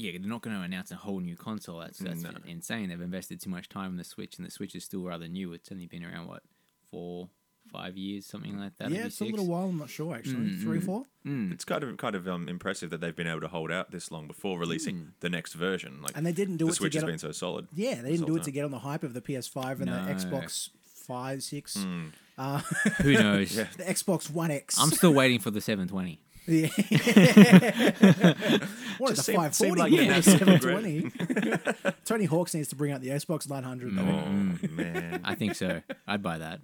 yeah, 0.01 0.13
they're 0.19 0.29
not 0.29 0.43
going 0.43 0.57
to 0.57 0.63
announce 0.63 0.91
a 0.91 0.97
whole 0.97 1.21
new 1.21 1.37
console. 1.37 1.79
That's 1.79 2.01
mm, 2.01 2.07
that's 2.07 2.23
No. 2.23 2.31
insane. 2.47 2.89
They've 2.89 3.01
invested 3.01 3.41
too 3.41 3.51
much 3.51 3.69
time 3.69 3.91
in 3.93 3.97
the 3.97 4.05
Switch, 4.05 4.37
and 4.39 4.47
the 4.47 4.51
Switch 4.51 4.75
is 4.75 4.85
still 4.85 5.03
rather 5.03 5.29
new. 5.29 5.53
It's 5.53 5.71
only 5.71 5.87
been 5.87 6.05
around 6.05 6.27
what 6.29 6.43
four, 6.91 7.29
five 7.71 7.97
years, 7.97 8.27
something 8.27 8.59
like 8.59 8.77
that. 8.79 8.91
yeah, 8.91 8.97
maybe 8.97 9.07
it's 9.09 9.21
a 9.21 9.25
little 9.25 9.47
while. 9.47 9.69
I'm 9.69 9.79
not 9.79 9.91
sure 9.91 10.15
actually. 10.17 10.51
Mm, 10.51 10.63
Three, 10.63 10.79
mm. 10.81 10.85
four. 10.85 11.05
Mm. 11.27 11.53
It's 11.53 11.65
kind 11.65 11.85
of 11.85 11.97
kind 11.99 12.15
of 12.17 12.27
um, 12.27 12.49
impressive 12.49 12.91
that 12.91 13.01
they've 13.01 13.15
been 13.15 13.27
able 13.29 13.43
to 13.43 13.49
hold 13.49 13.71
out 13.71 13.91
this 13.91 14.11
long 14.11 14.27
before 14.27 14.59
releasing 14.59 15.13
the 15.21 15.29
next 15.31 15.53
version. 15.53 16.01
Like, 16.03 16.17
And 16.17 16.25
they 16.27 16.33
didn't 16.33 16.57
do 16.57 16.65
the 16.65 16.71
it 16.71 16.75
to 16.75 16.77
Switch 16.79 16.93
get 16.95 16.99
has 17.01 17.05
on- 17.05 17.11
been 17.11 17.19
so 17.19 17.33
solid. 17.33 17.69
Yeah, 17.75 17.97
they 18.03 18.13
didn't 18.13 18.27
do 18.27 18.33
whole 18.33 18.41
it 18.41 18.45
to 18.45 18.51
get 18.51 18.65
on 18.65 18.71
the 18.71 18.79
hype 18.81 19.03
of 19.05 19.13
the 19.15 19.21
PS5 19.21 19.77
and 19.83 19.87
No. 19.87 20.05
the 20.05 20.13
Xbox 20.15 20.71
Five, 21.07 21.43
Six, 21.43 21.77
uh, 22.39 22.59
Who 23.03 23.13
knows? 23.25 23.57
Yeah. 23.57 23.67
the 23.77 23.83
Xbox 23.85 24.31
One 24.31 24.51
X. 24.51 24.79
I'm 24.81 24.91
still 24.91 25.13
waiting 25.13 25.41
for 25.41 25.51
the 25.51 25.61
720. 25.61 26.21
Yeah. 26.47 26.69
what 28.99 29.11
is 29.13 29.17
Just 29.17 29.27
the 29.27 29.33
seemed- 29.33 29.37
540? 29.37 29.53
seemed 29.53 29.79
like 29.79 29.93
yeah, 29.93 30.05
the 30.05 30.15
absolute 30.17 30.63
720. 30.63 31.93
Tony 32.05 32.25
Hawk's 32.25 32.55
needs 32.55 32.69
to 32.69 32.77
bring 32.77 32.93
out 32.93 33.01
the 33.01 33.09
Xbox 33.11 33.49
900. 33.49 33.97
though. 33.97 34.03
Oh 34.03 34.69
man. 34.73 35.21
I 35.25 35.35
think 35.35 35.55
so. 35.55 35.81
I'd 36.07 36.23
buy 36.23 36.39
that. 36.39 36.61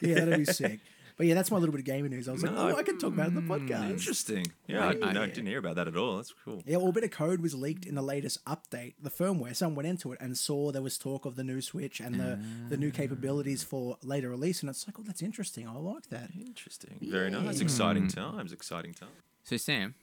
Yeah, 0.00 0.14
that'd 0.24 0.38
be 0.38 0.44
sick. 0.44 0.80
But 1.16 1.26
yeah, 1.26 1.34
that's 1.34 1.50
my 1.50 1.58
little 1.58 1.72
bit 1.72 1.80
of 1.80 1.84
gaming 1.84 2.10
news. 2.10 2.28
I 2.28 2.32
was 2.32 2.42
like, 2.42 2.52
oh, 2.54 2.76
I 2.76 2.82
can 2.82 2.98
talk 2.98 3.12
about 3.12 3.26
it 3.26 3.28
in 3.28 3.34
the 3.34 3.42
podcast. 3.42 3.90
Interesting. 3.90 4.46
Yeah, 4.66 4.86
I, 4.86 4.90
I- 5.08 5.12
no, 5.12 5.22
I 5.22 5.26
didn't 5.26 5.46
hear 5.46 5.58
about 5.58 5.76
that 5.76 5.88
at 5.88 5.96
all. 5.96 6.16
That's 6.16 6.34
cool. 6.44 6.62
Yeah, 6.66 6.78
well, 6.78 6.88
a 6.88 6.92
bit 6.92 7.04
of 7.04 7.10
code 7.10 7.40
was 7.40 7.54
leaked 7.54 7.84
in 7.86 7.94
the 7.94 8.02
latest 8.02 8.44
update, 8.44 8.94
the 9.00 9.10
firmware. 9.10 9.54
Someone 9.54 9.76
went 9.76 9.88
into 9.88 10.12
it 10.12 10.20
and 10.20 10.36
saw 10.36 10.72
there 10.72 10.82
was 10.82 10.98
talk 10.98 11.24
of 11.24 11.36
the 11.36 11.44
new 11.44 11.60
Switch 11.60 12.00
and 12.00 12.14
the, 12.18 12.38
the 12.68 12.76
new 12.76 12.90
capabilities 12.90 13.62
for 13.62 13.98
later 14.02 14.30
release, 14.30 14.60
and 14.62 14.70
it's 14.70 14.86
like, 14.88 14.96
oh, 14.98 15.02
that's 15.04 15.22
interesting. 15.22 15.68
I 15.68 15.72
like 15.72 16.08
that. 16.10 16.30
Interesting. 16.38 16.98
Very 17.00 17.30
nice. 17.30 17.60
Exciting 17.60 18.08
times. 18.08 18.52
Exciting 18.52 18.94
times. 18.94 19.12
So 19.44 19.56
Sam, 19.56 19.94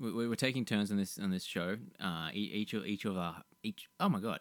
we, 0.00 0.12
we- 0.12 0.28
we're 0.28 0.34
taking 0.36 0.64
turns 0.64 0.90
on 0.90 0.96
this 0.96 1.18
on 1.18 1.30
this 1.30 1.44
show. 1.44 1.76
Uh, 2.00 2.28
e- 2.32 2.50
each 2.54 2.72
of 2.74 2.86
each 2.86 3.04
of 3.04 3.16
our 3.16 3.42
each. 3.62 3.88
Oh 4.00 4.08
my 4.08 4.20
god. 4.20 4.40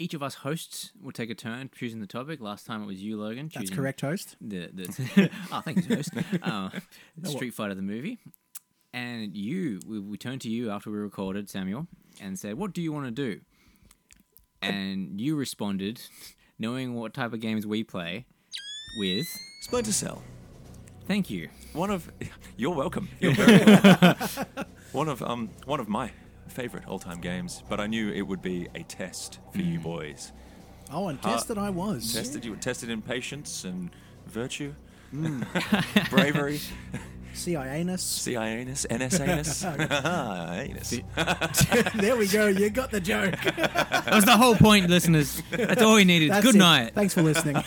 Each 0.00 0.14
of 0.14 0.22
us 0.22 0.36
hosts 0.36 0.92
will 0.98 1.12
take 1.12 1.28
a 1.28 1.34
turn 1.34 1.68
choosing 1.76 2.00
the 2.00 2.06
topic. 2.06 2.40
Last 2.40 2.64
time 2.64 2.82
it 2.82 2.86
was 2.86 3.02
you, 3.02 3.20
Logan. 3.20 3.50
That's 3.54 3.68
correct, 3.68 4.00
host. 4.00 4.34
The, 4.40 4.70
the 4.72 5.30
oh, 5.52 5.60
thank 5.60 5.86
you, 5.86 5.96
host. 5.96 6.10
Uh, 6.42 6.70
Street 7.24 7.52
Fighter 7.52 7.74
the 7.74 7.82
movie, 7.82 8.18
and 8.94 9.36
you. 9.36 9.78
We, 9.86 10.00
we 10.00 10.16
turned 10.16 10.40
to 10.40 10.48
you 10.48 10.70
after 10.70 10.90
we 10.90 10.96
recorded 10.96 11.50
Samuel 11.50 11.86
and 12.18 12.38
said, 12.38 12.54
"What 12.54 12.72
do 12.72 12.80
you 12.80 12.92
want 12.92 13.06
to 13.06 13.10
do?" 13.10 13.40
And 14.62 15.20
you 15.20 15.36
responded, 15.36 16.00
knowing 16.58 16.94
what 16.94 17.12
type 17.12 17.34
of 17.34 17.40
games 17.40 17.66
we 17.66 17.84
play, 17.84 18.24
with 18.98 19.26
Splinter 19.60 19.92
Cell. 19.92 20.22
"Thank 21.06 21.28
you." 21.28 21.50
One 21.74 21.90
of 21.90 22.10
you're 22.56 22.74
welcome. 22.74 23.10
You're 23.20 23.34
very 23.34 23.66
welcome. 23.66 24.46
one 24.92 25.08
of 25.08 25.22
um 25.22 25.50
one 25.66 25.78
of 25.78 25.90
my 25.90 26.10
favorite 26.50 26.86
all-time 26.86 27.20
games, 27.20 27.62
but 27.68 27.80
I 27.80 27.86
knew 27.86 28.10
it 28.10 28.22
would 28.22 28.42
be 28.42 28.68
a 28.74 28.82
test 28.82 29.38
for 29.52 29.58
you 29.62 29.78
boys. 29.78 30.32
Oh, 30.92 31.08
and 31.08 31.18
Ha- 31.20 31.32
tested 31.34 31.56
I 31.58 31.70
was. 31.70 32.12
Tested 32.12 32.44
you 32.44 32.50
were 32.52 32.56
tested 32.56 32.90
in 32.90 33.00
patience 33.02 33.64
and 33.64 33.90
virtue, 34.26 34.74
Mm. 35.14 35.44
bravery, 36.10 36.60
CIA-ness. 37.34 38.02
CIAnus, 38.02 38.86
NSAnus, 38.86 39.64
anus. 40.58 41.92
there 42.00 42.16
we 42.16 42.28
go. 42.28 42.46
You 42.46 42.70
got 42.70 42.90
the 42.92 43.00
joke. 43.00 43.34
That 43.44 44.14
was 44.14 44.24
the 44.24 44.36
whole 44.36 44.54
point, 44.56 44.88
listeners. 44.90 45.40
That's 45.50 45.82
all 45.82 45.94
we 45.94 46.04
needed. 46.04 46.30
That's 46.30 46.44
Good 46.44 46.54
it. 46.56 46.58
night. 46.58 46.94
Thanks 46.94 47.14
for 47.14 47.22
listening. 47.22 47.56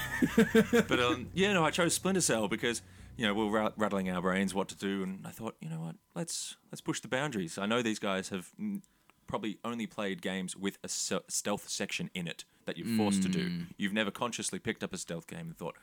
But 0.88 1.00
um, 1.00 1.28
yeah, 1.34 1.54
no, 1.54 1.64
I 1.64 1.72
chose 1.72 1.94
Splinter 1.94 2.22
Cell 2.22 2.48
because 2.48 2.82
you 3.18 3.26
know 3.26 3.34
we 3.34 3.46
we're 3.48 3.72
rattling 3.78 4.10
our 4.10 4.22
brains 4.22 4.54
what 4.54 4.68
to 4.70 4.76
do, 4.76 5.04
and 5.04 5.26
I 5.26 5.32
thought, 5.32 5.56
you 5.60 5.70
know 5.70 5.80
what, 5.80 5.96
let's 6.16 6.58
let's 6.72 6.82
push 6.82 7.00
the 7.00 7.08
boundaries. 7.08 7.58
I 7.58 7.66
know 7.66 7.82
these 7.82 8.00
guys 8.00 8.30
have 8.30 8.52
mm, 8.60 8.82
probably 9.28 9.58
only 9.64 9.88
played 9.88 10.22
games 10.22 10.56
with 10.56 10.78
a 10.84 10.90
stealth 10.90 11.70
section 11.70 12.10
in 12.14 12.28
it 12.28 12.46
that 12.66 12.78
you're 12.78 12.98
forced 12.98 13.24
to 13.24 13.30
do. 13.30 13.50
Mm. 13.50 13.68
You've 13.78 13.94
never 13.94 14.12
consciously 14.12 14.60
picked 14.60 14.84
up 14.84 14.94
a 14.94 14.98
stealth 14.98 15.28
game 15.28 15.48
and 15.48 15.58
thought, 15.58 15.76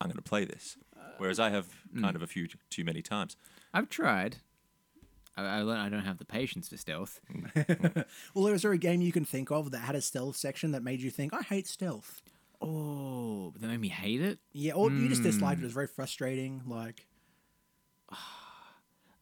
I'm 0.00 0.08
going 0.08 0.16
to 0.16 0.22
play 0.22 0.44
this. 0.44 0.76
Uh, 0.96 1.02
Whereas 1.18 1.38
I 1.38 1.50
have 1.50 1.66
mm. 1.94 2.02
kind 2.02 2.16
of 2.16 2.22
a 2.22 2.26
few 2.26 2.48
too 2.70 2.84
many 2.84 3.02
times. 3.02 3.36
I've 3.72 3.88
tried. 3.88 4.36
I, 5.36 5.42
I, 5.42 5.86
I 5.86 5.88
don't 5.88 6.04
have 6.04 6.18
the 6.18 6.24
patience 6.24 6.68
for 6.68 6.76
stealth. 6.76 7.20
Mm. 7.32 8.04
well, 8.34 8.46
is 8.48 8.62
there 8.62 8.72
a 8.72 8.78
game 8.78 9.00
you 9.00 9.12
can 9.12 9.24
think 9.24 9.50
of 9.50 9.70
that 9.70 9.80
had 9.80 9.94
a 9.94 10.00
stealth 10.00 10.36
section 10.36 10.72
that 10.72 10.82
made 10.82 11.00
you 11.00 11.10
think, 11.10 11.32
I 11.34 11.42
hate 11.42 11.66
stealth? 11.66 12.22
Oh, 12.60 13.50
but 13.52 13.60
that 13.62 13.68
made 13.68 13.80
me 13.80 13.88
hate 13.88 14.20
it. 14.22 14.38
Yeah, 14.52 14.72
or 14.72 14.90
you 14.90 15.08
just 15.08 15.22
disliked 15.22 15.60
it. 15.60 15.62
It 15.62 15.66
was 15.66 15.72
very 15.74 15.86
frustrating. 15.86 16.62
Like, 16.66 17.06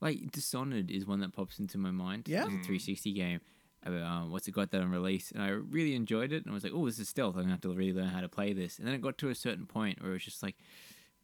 Like 0.00 0.30
Dishonored 0.32 0.90
is 0.90 1.06
one 1.06 1.20
that 1.20 1.32
pops 1.32 1.58
into 1.58 1.78
my 1.78 1.90
mind. 1.90 2.28
Yeah? 2.28 2.40
it's 2.44 2.48
a 2.48 2.50
360 2.58 3.12
game. 3.12 3.40
Uh, 3.86 3.90
Um, 3.90 4.30
what's 4.30 4.46
it 4.48 4.52
got 4.52 4.70
that 4.72 4.80
on 4.82 4.90
release? 4.90 5.30
And 5.30 5.42
I 5.42 5.48
really 5.48 5.94
enjoyed 5.94 6.32
it. 6.32 6.42
And 6.44 6.50
I 6.50 6.54
was 6.54 6.62
like, 6.64 6.72
oh, 6.74 6.84
this 6.86 6.98
is 6.98 7.08
stealth. 7.08 7.36
I'm 7.36 7.42
gonna 7.42 7.52
have 7.52 7.60
to 7.62 7.72
really 7.72 7.92
learn 7.92 8.08
how 8.08 8.20
to 8.20 8.28
play 8.28 8.52
this. 8.52 8.78
And 8.78 8.86
then 8.86 8.94
it 8.94 9.00
got 9.00 9.16
to 9.18 9.30
a 9.30 9.34
certain 9.34 9.66
point 9.66 10.00
where 10.02 10.10
it 10.10 10.14
was 10.14 10.24
just 10.24 10.42
like, 10.42 10.56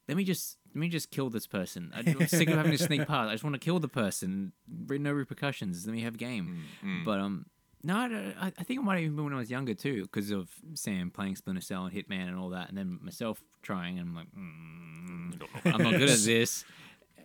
let 0.09 0.17
me 0.17 0.25
just 0.25 0.57
let 0.69 0.77
me 0.77 0.89
just 0.89 1.11
kill 1.11 1.31
this 1.31 1.47
person. 1.47 1.93
I'm 1.95 2.27
sick 2.27 2.49
of 2.49 2.57
having 2.57 2.73
to 2.73 2.79
sneak 2.85 3.07
past. 3.07 3.29
I 3.29 3.33
just 3.33 3.45
want 3.45 3.55
to 3.55 3.61
kill 3.61 3.81
the 3.81 3.89
person. 3.89 4.53
Re- 4.87 4.99
No 4.99 5.13
repercussions. 5.13 5.87
Let 5.87 5.95
me 5.95 6.01
have 6.03 6.17
game. 6.17 6.63
But 7.05 7.21
um, 7.21 7.47
No, 7.83 7.97
I, 7.97 8.09
don't- 8.09 8.35
I 8.41 8.47
I 8.59 8.63
think 8.65 8.81
it 8.81 8.83
might 8.83 8.95
have 8.97 9.05
even 9.05 9.17
been 9.17 9.25
when 9.25 9.35
I 9.35 9.39
was 9.39 9.51
younger 9.51 9.75
too, 9.75 10.03
because 10.03 10.31
of 10.31 10.49
Sam 10.75 11.11
playing 11.11 11.37
Splinter 11.37 11.63
Cell 11.63 11.85
and 11.87 11.95
Hitman 11.95 12.29
and 12.29 12.37
all 12.37 12.51
that, 12.51 12.69
and 12.69 12.77
then 12.77 12.99
myself 13.03 13.43
trying, 13.63 13.99
and 13.99 14.09
I'm 14.09 14.15
like, 14.15 14.27
mm, 14.37 15.75
I'm 15.75 15.83
not 15.83 15.93
good 15.99 16.11
at 16.11 16.19
this. 16.25 16.65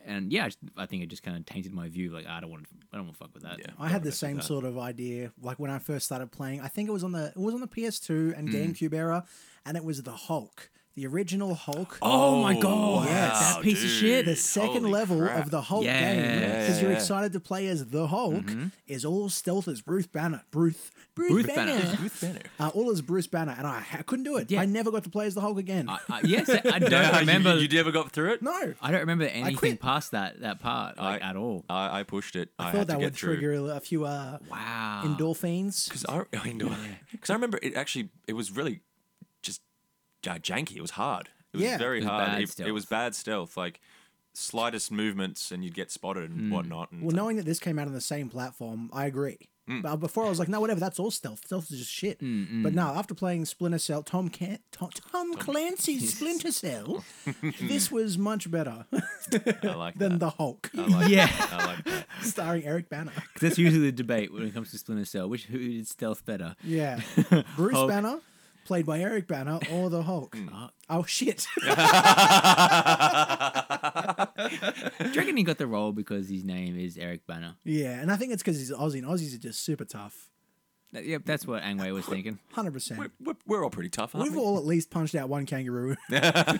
And 0.07 0.31
yeah, 0.31 0.43
I, 0.43 0.47
just- 0.47 0.59
I 0.77 0.85
think 0.85 1.01
it 1.03 1.07
just 1.07 1.23
kind 1.23 1.35
of 1.35 1.45
tainted 1.47 1.73
my 1.73 1.89
view. 1.89 2.11
Like, 2.11 2.27
I 2.27 2.39
don't 2.39 2.51
want, 2.51 2.63
to, 2.69 2.69
I 2.93 2.97
don't 2.97 3.07
want 3.07 3.17
to 3.17 3.23
fuck 3.23 3.33
with 3.33 3.41
that. 3.43 3.57
Yeah. 3.59 3.71
I 3.79 3.87
had 3.89 4.03
the 4.03 4.11
same 4.11 4.39
sort 4.39 4.63
of 4.63 4.77
idea, 4.77 5.31
like 5.41 5.57
when 5.57 5.71
I 5.71 5.79
first 5.79 6.05
started 6.05 6.31
playing. 6.31 6.61
I 6.61 6.67
think 6.67 6.87
it 6.87 6.91
was 6.91 7.03
on 7.03 7.11
the 7.11 7.27
it 7.27 7.37
was 7.37 7.53
on 7.55 7.59
the 7.61 7.67
PS2 7.67 8.33
Mm. 8.33 8.37
and 8.37 8.49
GameCube 8.49 8.93
era, 8.93 9.25
and 9.65 9.75
it 9.75 9.83
was 9.83 10.03
the 10.03 10.11
Hulk, 10.11 10.69
the 10.95 11.05
original 11.07 11.53
Hulk. 11.55 11.97
Oh 12.01 12.41
my 12.41 12.57
god, 12.59 13.05
Yes. 13.05 13.55
that 13.55 13.61
piece 13.63 13.83
of 13.83 13.89
dude. 13.89 13.99
shit. 13.99 14.25
the 14.25 14.35
second 14.35 14.83
Holy 14.83 14.91
level 14.91 15.19
crap. 15.19 15.43
of 15.45 15.51
the 15.51 15.61
Hulk 15.61 15.83
Yeah. 15.83 16.13
game, 16.15 16.39
because 16.61 16.81
you're 16.81 16.91
Yeah. 16.91 16.97
excited 16.97 17.33
to 17.33 17.39
play 17.39 17.67
as 17.67 17.85
the 17.87 18.07
Hulk, 18.07 18.45
Mm-hmm. 18.45 18.67
is 18.87 19.03
all 19.05 19.27
stealth 19.29 19.67
as 19.67 19.81
Bruce 19.81 20.07
Banner. 20.07 20.43
Bruce, 20.51 20.91
Bruce, 21.13 21.31
Bruce 21.31 21.45
Banner. 21.47 21.79
Banner. 21.79 21.97
Ruth 22.01 22.21
Banner. 22.21 22.39
Uh, 22.59 22.69
all 22.69 22.89
as 22.91 23.01
Bruce 23.01 23.27
Banner, 23.27 23.53
and 23.57 23.67
I, 23.67 23.83
I 23.93 24.01
couldn't 24.03 24.23
do 24.23 24.37
it. 24.37 24.49
Yeah. 24.49 24.61
I 24.61 24.65
never 24.65 24.89
got 24.91 25.03
to 25.03 25.09
play 25.09 25.25
as 25.27 25.33
the 25.35 25.41
Hulk 25.41 25.57
again. 25.57 25.89
I, 25.89 25.99
I, 26.09 26.21
yes, 26.23 26.49
I 26.49 26.57
don't 26.79 26.91
Yeah, 26.91 27.11
you- 27.13 27.19
remember. 27.19 27.57
You, 27.57 27.67
never 27.67 27.91
got 27.91 28.11
through 28.11 28.31
it. 28.33 28.41
no, 28.41 28.73
I 28.81 28.91
don't 28.91 29.01
remember 29.01 29.25
anything 29.25 29.55
quit. 29.57 29.81
past 29.81 30.11
that 30.11 30.39
that 30.41 30.59
part 30.61 30.97
like, 30.97 31.21
I- 31.21 31.29
at 31.31 31.35
all. 31.35 31.65
I, 31.69 31.99
I 31.99 32.03
pushed 32.03 32.35
it. 32.37 32.49
I, 32.57 32.63
I 32.63 32.65
had 32.67 32.71
thought 32.73 32.79
to 32.81 32.85
that 32.87 32.99
get 32.99 33.03
would 33.05 33.15
through. 33.15 33.35
trigger 33.37 33.71
a 33.73 33.79
few 33.81 34.05
uh, 34.05 34.37
Wow. 34.49 35.01
endorphins. 35.05 35.87
Because 35.89 36.05
I, 36.07 36.23
because 37.11 37.29
I 37.29 37.33
remember 37.33 37.59
it 37.61 37.75
actually, 37.75 38.09
it 38.27 38.33
was 38.33 38.51
really 38.51 38.75
just 38.75 38.81
Uh, 40.27 40.37
janky. 40.39 40.75
It 40.77 40.81
was 40.81 40.91
hard. 40.91 41.29
It 41.53 41.57
was 41.57 41.65
Yeah. 41.65 41.77
very 41.77 41.97
It 41.99 42.01
was 42.01 42.09
hard. 42.09 42.27
bad 42.27 42.41
It, 42.41 42.59
it 42.67 42.71
was 42.71 42.85
bad 42.85 43.15
stealth. 43.15 43.55
Like 43.57 43.79
slightest 44.33 44.91
movements 44.91 45.51
and 45.51 45.63
you'd 45.63 45.73
get 45.73 45.91
spotted 45.91 46.29
and 46.31 46.39
hmm. 46.41 46.49
whatnot. 46.51 46.91
And 46.91 47.01
Well, 47.01 47.09
it's 47.09 47.13
like, 47.15 47.23
knowing 47.23 47.37
that 47.37 47.45
this 47.45 47.59
came 47.59 47.79
out 47.79 47.87
on 47.87 47.93
the 47.93 48.01
same 48.01 48.29
platform, 48.29 48.89
I 48.91 49.05
agree. 49.05 49.49
Mm. 49.69 49.81
But 49.81 49.93
uh, 49.93 49.95
before 49.95 50.25
I 50.25 50.29
was 50.29 50.37
like, 50.37 50.47
no, 50.47 50.59
whatever, 50.59 50.79
that's 50.79 50.99
all 50.99 51.09
stealth. 51.09 51.41
Stealth 51.43 51.71
is 51.71 51.79
just 51.79 51.91
shit. 51.91 52.19
Hmm, 52.19 52.43
hmm. 52.43 52.61
But 52.61 52.75
now, 52.75 52.93
after 52.93 53.15
playing 53.15 53.45
Splinter 53.45 53.79
Cell, 53.79 54.03
Tom 54.03 54.29
Can- 54.29 54.59
Tom, 54.71 54.91
Tom 55.11 55.33
Clancy's 55.37 56.13
Splinter 56.15 56.51
Cell, 56.51 57.03
this 57.61 57.91
was 57.91 58.15
much 58.15 58.51
better 58.51 58.85
I 58.93 59.67
like 59.73 59.95
than 59.97 60.11
that. 60.13 60.19
the 60.19 60.29
Hulk, 60.29 60.69
I 60.77 60.81
like 60.85 61.09
Yeah. 61.09 61.25
that. 61.25 61.53
I 61.53 61.65
like 61.65 61.83
that. 61.85 62.05
starring 62.21 62.63
Eric 62.63 62.89
Bana. 62.89 63.09
'Cause 63.11 63.23
that's 63.41 63.57
usually 63.57 63.85
the 63.87 63.91
debate 63.91 64.31
when 64.31 64.43
it 64.43 64.53
comes 64.53 64.69
to 64.69 64.77
Splinter 64.77 65.05
Cell. 65.05 65.27
Which 65.27 65.45
who 65.45 65.57
did 65.57 65.87
stealth 65.87 66.23
better? 66.27 66.55
Yeah, 66.63 66.99
Bruce 67.55 67.73
Hulk. 67.73 67.89
Banner, 67.89 68.19
played 68.65 68.85
by 68.85 68.99
Eric 68.99 69.27
Bana, 69.27 69.59
or 69.71 69.89
the 69.89 70.03
Hulk. 70.03 70.35
Mm. 70.35 70.69
Oh 70.89 71.03
shit! 71.05 71.47
Do 71.61 71.67
you 75.09 75.19
reckon 75.19 75.37
he 75.37 75.43
got 75.43 75.57
the 75.57 75.67
role 75.67 75.91
because 75.93 76.27
his 76.29 76.43
name 76.43 76.77
is 76.77 76.97
Eric 76.97 77.25
Bana? 77.25 77.57
yeah, 77.63 77.99
and 78.01 78.11
I 78.11 78.17
think 78.17 78.33
it's 78.33 78.43
because 78.43 78.57
he's 78.59 78.71
Aussie, 78.71 78.95
and 78.99 79.05
Aussies 79.07 79.33
are 79.33 79.39
just 79.39 79.63
super 79.63 79.85
tough. 79.85 80.29
That- 80.95 81.05
Yep, 81.05 81.23
that's 81.25 81.45
what 81.45 81.61
Ang 81.61 81.77
Lee 81.79 81.91
was 81.91 82.05
thinking. 82.05 82.39
Hundred 82.53 82.71
percent. 82.71 82.99
We're, 82.99 83.11
we're, 83.21 83.35
we're 83.45 83.63
all 83.65 83.69
pretty 83.69 83.89
tough, 83.89 84.15
aren't 84.15 84.23
We've 84.29 84.35
we? 84.37 84.41
all 84.41 84.57
at 84.57 84.65
least 84.65 84.89
punched 84.89 85.13
out 85.13 85.27
one 85.29 85.45
kangaroo. 85.45 85.95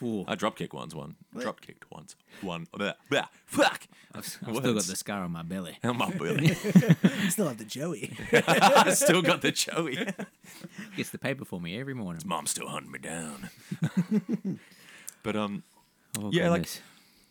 Cool. 0.00 0.24
I 0.26 0.34
drop 0.34 0.56
kicked 0.56 0.74
once. 0.74 0.94
One. 0.94 1.14
Drop 1.38 1.60
kicked 1.60 1.84
once. 1.90 2.16
One. 2.42 2.66
Blah, 2.72 2.94
blah, 3.08 3.26
fuck. 3.46 3.86
I've 4.14 4.26
still 4.26 4.52
got 4.60 4.82
the 4.82 4.96
scar 4.96 5.22
on 5.22 5.30
my 5.30 5.42
belly. 5.42 5.78
On 5.84 5.96
my 5.96 6.10
belly. 6.10 6.50
I 7.04 7.28
still 7.28 7.46
have 7.48 7.58
the 7.58 7.64
Joey. 7.64 8.12
I 8.32 8.90
still 8.92 9.22
got 9.22 9.40
the 9.40 9.52
Joey. 9.52 9.96
Gets 10.96 11.10
the 11.10 11.18
paper 11.18 11.44
for 11.44 11.60
me 11.60 11.78
every 11.78 11.94
morning. 11.94 12.22
Mom's 12.26 12.50
still 12.50 12.68
hunting 12.68 12.90
me 12.90 12.98
down. 12.98 13.50
but 15.22 15.36
um, 15.36 15.62
Oh, 16.18 16.30
Yeah, 16.32 16.50
like- 16.50 16.62
goodness. 16.62 16.80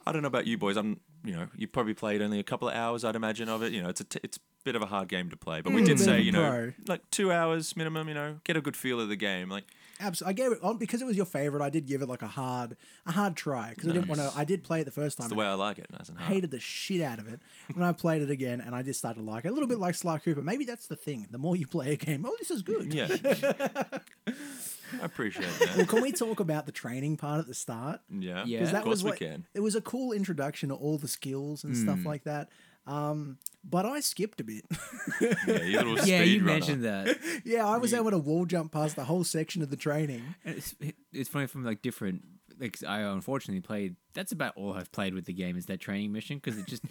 I 0.06 0.12
don't 0.12 0.22
know 0.22 0.28
about 0.28 0.48
you 0.48 0.58
boys. 0.58 0.76
I'm, 0.78 1.00
you 1.24 1.34
know, 1.34 1.48
you 1.56 1.68
probably 1.68 1.94
played 1.94 2.22
only 2.22 2.40
a 2.40 2.44
couple 2.44 2.68
of 2.68 2.76
hours, 2.76 3.04
I'd 3.04 3.16
imagine, 3.16 3.50
of 3.50 3.64
it. 3.64 3.72
You 3.74 3.82
know, 3.84 3.90
it's 3.90 4.02
a 4.02 4.06
t- 4.06 4.20
it's 4.24 4.38
a 4.38 4.42
bit 4.64 4.76
of 4.76 4.82
a 4.82 4.86
hard 4.86 5.08
game 5.10 5.30
to 5.30 5.38
play, 5.38 5.62
but 5.62 5.74
we 5.74 5.82
Mm, 5.82 5.86
did 5.86 6.00
say, 6.00 6.22
you 6.22 6.32
know, 6.32 6.50
pro. 6.50 6.72
like 6.88 7.10
two 7.12 7.32
hours 7.32 7.76
minimum. 7.76 8.08
You 8.08 8.14
know, 8.14 8.40
get 8.44 8.56
a 8.58 8.62
good 8.62 8.76
feel 8.78 9.00
of 9.00 9.10
the 9.10 9.16
game. 9.16 9.50
Like, 9.50 9.66
Absolutely, 10.00 10.32
I 10.32 10.34
gave 10.48 10.58
it 10.58 10.64
on 10.64 10.78
because 10.78 11.02
it 11.02 11.06
was 11.06 11.16
your 11.16 11.26
favorite. 11.26 11.62
I 11.64 11.70
did 11.70 11.86
give 11.86 12.02
it 12.02 12.10
like 12.10 12.22
a 12.24 12.28
hard, 12.28 12.76
a 13.06 13.12
hard 13.12 13.36
try 13.38 13.70
because 13.70 13.88
I 13.90 13.94
didn't 13.94 14.08
want 14.08 14.20
to. 14.22 14.32
I 14.36 14.44
did 14.44 14.64
play 14.64 14.82
it 14.82 14.86
the 14.86 14.92
first 14.92 15.18
time. 15.18 15.26
it's 15.26 15.30
the 15.34 15.36
way 15.40 15.46
I 15.46 15.54
like 15.54 15.78
it. 15.80 15.88
Nice 15.92 16.10
and 16.10 16.18
I 16.18 16.22
hard. 16.24 16.34
hated 16.34 16.52
the 16.52 16.60
shit 16.60 17.02
out 17.02 17.20
of 17.20 17.28
it. 17.32 17.40
When 17.74 17.86
I 17.86 17.92
played 17.94 18.22
it 18.22 18.30
again, 18.30 18.60
and 18.60 18.76
I 18.76 18.82
just 18.84 19.00
started 19.00 19.20
to 19.22 19.26
like 19.26 19.46
it 19.46 19.50
a 19.50 19.52
little 19.52 19.68
bit 19.70 19.80
like 19.80 19.96
Sly 19.96 20.18
Cooper. 20.20 20.42
Maybe 20.42 20.66
that's 20.66 20.88
the 20.88 20.96
thing. 20.96 21.28
The 21.32 21.38
more 21.38 21.56
you 21.56 21.68
play 21.68 21.94
a 21.94 21.96
game, 21.98 22.26
oh, 22.28 22.36
this 22.40 22.52
is 22.52 22.62
good. 22.64 22.94
Yeah, 22.94 23.08
I 25.02 25.06
appreciate 25.06 25.46
that. 25.60 25.68
Well, 25.70 25.78
that. 25.78 25.90
can 25.90 26.02
we 26.02 26.12
talk 26.12 26.40
about 26.40 26.66
the 26.66 26.72
training 26.72 27.18
part 27.18 27.40
at 27.40 27.48
the 27.48 27.54
start? 27.54 28.02
Yeah, 28.10 28.44
Yeah. 28.46 28.60
Because 28.60 28.72
that 28.72 28.78
of 28.80 28.84
course 28.86 29.04
was 29.04 29.14
we 29.14 29.18
can. 29.18 29.46
It 29.54 29.60
was 29.62 29.76
a 29.76 29.82
cool 29.82 30.12
introduction 30.14 30.70
to 30.70 30.76
all 30.76 30.98
the 30.98 31.08
skills 31.08 31.64
and 31.64 31.76
stuff 31.76 32.06
like 32.06 32.24
that. 32.24 32.50
Um, 32.86 33.38
but 33.64 33.86
I 33.86 34.02
skipped 34.02 34.42
a 34.42 34.44
bit. 34.44 34.66
Yeah, 35.48 35.62
you 35.62 35.78
little 35.78 35.96
yeah, 36.00 36.22
speed 36.22 36.26
you 36.26 36.40
runner. 36.40 36.52
mentioned 36.52 36.84
that. 36.84 37.18
yeah, 37.46 37.66
I 37.66 37.78
was 37.78 37.94
able 37.94 38.12
to 38.12 38.18
wall 38.18 38.46
jump 38.46 38.72
past 38.74 38.96
the 38.96 39.06
whole 39.06 39.24
section 39.24 39.62
of 39.62 39.70
the 39.70 39.78
training. 39.78 40.36
It's, 40.44 40.76
it's 41.14 41.30
funny 41.30 41.48
from 41.48 41.64
like 41.64 41.82
different. 41.82 42.24
Like 42.60 42.78
I 42.88 43.00
unfortunately 43.00 43.62
played. 43.62 43.96
That's 44.14 44.32
about 44.32 44.54
all 44.58 44.74
I've 44.74 44.92
played 44.92 45.14
with 45.14 45.26
the 45.26 45.34
game 45.34 45.58
is 45.58 45.66
that 45.68 45.80
training 45.80 46.12
mission 46.12 46.38
because 46.38 46.60
it 46.60 46.66
just 46.66 46.84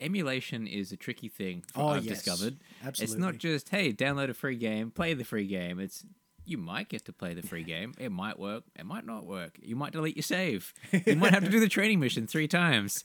emulation 0.00 0.66
is 0.66 0.92
a 0.92 0.96
tricky 0.96 1.28
thing. 1.28 1.64
Oh, 1.76 1.88
I've 1.88 2.04
yes. 2.04 2.22
discovered. 2.22 2.58
It's 2.84 3.14
not 3.14 3.38
just 3.38 3.68
hey, 3.68 3.92
download 3.92 4.30
a 4.30 4.34
free 4.34 4.56
game, 4.56 4.90
play 4.90 5.14
the 5.14 5.24
free 5.24 5.46
game. 5.46 5.78
It's 5.78 6.04
you 6.50 6.58
might 6.58 6.88
get 6.88 7.04
to 7.06 7.12
play 7.12 7.32
the 7.34 7.42
free 7.42 7.62
game. 7.64 7.94
It 7.98 8.10
might 8.12 8.38
work. 8.38 8.64
It 8.78 8.84
might 8.84 9.06
not 9.06 9.24
work. 9.26 9.58
You 9.62 9.76
might 9.76 9.92
delete 9.92 10.16
your 10.16 10.22
save. 10.22 10.74
You 11.06 11.16
might 11.16 11.32
have 11.32 11.44
to 11.44 11.50
do 11.50 11.60
the 11.60 11.68
training 11.68 12.00
mission 12.00 12.26
three 12.26 12.48
times. 12.48 13.04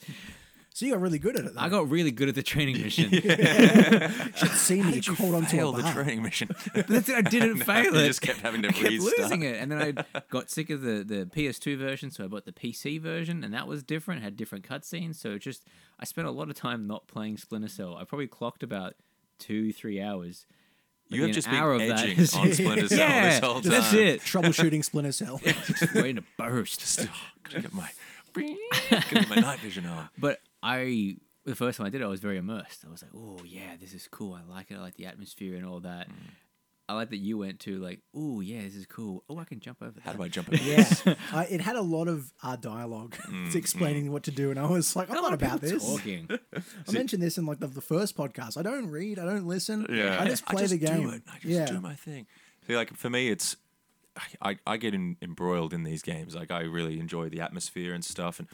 So 0.73 0.85
you 0.85 0.91
got 0.91 0.99
really 0.99 1.19
good 1.19 1.37
at 1.37 1.45
it. 1.45 1.53
I 1.55 1.69
got 1.69 1.89
really 1.89 2.11
good 2.11 2.27
at 2.27 2.35
the 2.35 2.43
training 2.43 2.81
mission. 2.81 3.09
Should 4.35 4.51
see 4.51 4.81
me 4.83 4.99
you 5.01 5.15
hold 5.15 5.35
on 5.35 5.45
to 5.45 5.57
a 5.69 5.71
the 5.77 5.83
bar. 5.83 5.93
training 5.93 6.21
mission? 6.21 6.49
That's 6.73 7.07
it, 7.07 7.15
I 7.15 7.21
didn't 7.21 7.57
fail 7.63 7.85
you 7.85 7.95
it. 7.95 8.07
just 8.07 8.21
kept 8.21 8.41
having 8.41 8.61
to 8.63 8.67
I 8.67 8.71
kept 8.73 8.89
restart. 8.89 9.17
losing 9.19 9.43
it, 9.43 9.55
and 9.61 9.71
then 9.71 9.97
I 10.13 10.21
got 10.29 10.49
sick 10.49 10.69
of 10.69 10.81
the, 10.81 11.03
the 11.05 11.25
PS2 11.33 11.77
version, 11.77 12.11
so 12.11 12.25
I 12.25 12.27
bought 12.27 12.43
the 12.43 12.51
PC 12.51 12.99
version, 12.99 13.41
and 13.43 13.53
that 13.53 13.67
was 13.67 13.83
different. 13.83 14.21
Had 14.21 14.35
different 14.35 14.67
cutscenes, 14.67 15.15
so 15.15 15.31
it 15.31 15.39
just 15.39 15.63
I 15.97 16.03
spent 16.03 16.27
a 16.27 16.31
lot 16.31 16.49
of 16.49 16.55
time 16.55 16.87
not 16.87 17.07
playing 17.07 17.37
Splinter 17.37 17.69
Cell. 17.69 17.95
I 17.95 18.03
probably 18.03 18.27
clocked 18.27 18.61
about 18.63 18.95
two 19.39 19.71
three 19.71 20.01
hours. 20.01 20.45
You 21.09 21.21
Maybe 21.21 21.27
have 21.27 21.35
just 21.35 21.47
been 21.47 21.55
hour 21.57 21.73
of 21.73 21.79
that 21.79 21.99
edging 21.99 22.19
on 22.19 22.51
Splinter 22.53 22.87
Cell 22.89 22.97
yeah, 22.97 23.29
this 23.29 23.39
whole 23.39 23.61
time. 23.61 23.71
that's 23.71 23.93
it. 23.93 24.21
Troubleshooting 24.21 24.83
Splinter 24.83 25.11
Cell. 25.11 25.39
Just 25.43 25.93
waiting 25.93 26.15
to 26.15 26.23
burst. 26.35 26.81
Still, 26.81 27.07
gotta 27.43 27.61
get 27.61 27.73
my, 27.73 27.89
gotta 28.33 29.05
get 29.13 29.29
my 29.29 29.35
night 29.35 29.59
vision 29.59 29.85
on. 29.85 30.09
But 30.17 30.39
I, 30.63 31.17
the 31.45 31.55
first 31.55 31.77
time 31.77 31.85
I 31.85 31.89
did 31.91 32.01
it, 32.01 32.05
I 32.05 32.07
was 32.07 32.21
very 32.21 32.37
immersed. 32.37 32.85
I 32.87 32.91
was 32.91 33.03
like, 33.03 33.11
oh 33.15 33.37
yeah, 33.45 33.75
this 33.79 33.93
is 33.93 34.07
cool. 34.09 34.33
I 34.33 34.41
like 34.51 34.71
it. 34.71 34.77
I 34.77 34.81
like 34.81 34.95
the 34.95 35.05
atmosphere 35.05 35.55
and 35.57 35.65
all 35.65 35.79
that. 35.81 36.09
Mm. 36.09 36.13
I 36.87 36.93
like 36.93 37.09
that 37.09 37.17
you 37.17 37.37
went 37.39 37.59
to 37.61 37.77
like, 37.79 38.01
oh 38.15 38.41
yeah, 38.41 38.61
this 38.61 38.75
is 38.75 38.85
cool. 38.85 39.23
Oh, 39.27 39.39
I 39.39 39.43
can 39.43 39.59
jump 39.59 39.81
over. 39.81 39.99
How 40.01 40.13
do 40.13 40.21
I 40.21 40.27
jump? 40.27 40.49
over 40.53 40.61
Yeah, 40.63 40.75
this? 40.77 41.03
I, 41.33 41.45
it 41.45 41.61
had 41.61 41.75
a 41.75 41.81
lot 41.81 42.07
of 42.07 42.31
uh, 42.43 42.55
dialogue. 42.57 43.15
Mm, 43.27 43.45
it's 43.47 43.55
explaining 43.55 44.11
what 44.11 44.23
to 44.23 44.31
do, 44.31 44.51
and 44.51 44.59
I 44.59 44.67
was 44.67 44.95
like, 44.95 45.09
I'm 45.09 45.15
not 45.21 45.33
about 45.33 45.61
this. 45.61 45.83
Talking. 45.83 46.29
I 46.87 46.91
mentioned 46.91 47.23
this 47.23 47.37
in 47.37 47.45
like 47.45 47.59
the, 47.59 47.67
the 47.67 47.81
first 47.81 48.15
podcast. 48.15 48.57
I 48.57 48.61
don't 48.61 48.87
read. 48.89 49.17
I 49.17 49.25
don't 49.25 49.47
listen. 49.47 49.87
Yeah, 49.89 50.21
I 50.21 50.27
just 50.27 50.45
play 50.45 50.67
the 50.67 50.77
do 50.77 50.85
game. 50.85 51.09
it. 51.09 51.23
I 51.27 51.33
just 51.39 51.45
yeah, 51.45 51.65
do 51.65 51.81
my 51.81 51.95
thing. 51.95 52.27
See, 52.67 52.75
like 52.75 52.95
for 52.95 53.09
me, 53.09 53.29
it's 53.29 53.55
I, 54.15 54.49
I, 54.51 54.57
I 54.67 54.77
get 54.77 54.93
in, 54.93 55.17
embroiled 55.21 55.73
in 55.73 55.83
these 55.83 56.01
games. 56.03 56.35
Like 56.35 56.51
I 56.51 56.61
really 56.61 56.99
enjoy 56.99 57.29
the 57.29 57.41
atmosphere 57.41 57.93
and 57.93 58.05
stuff, 58.05 58.37
and 58.39 58.47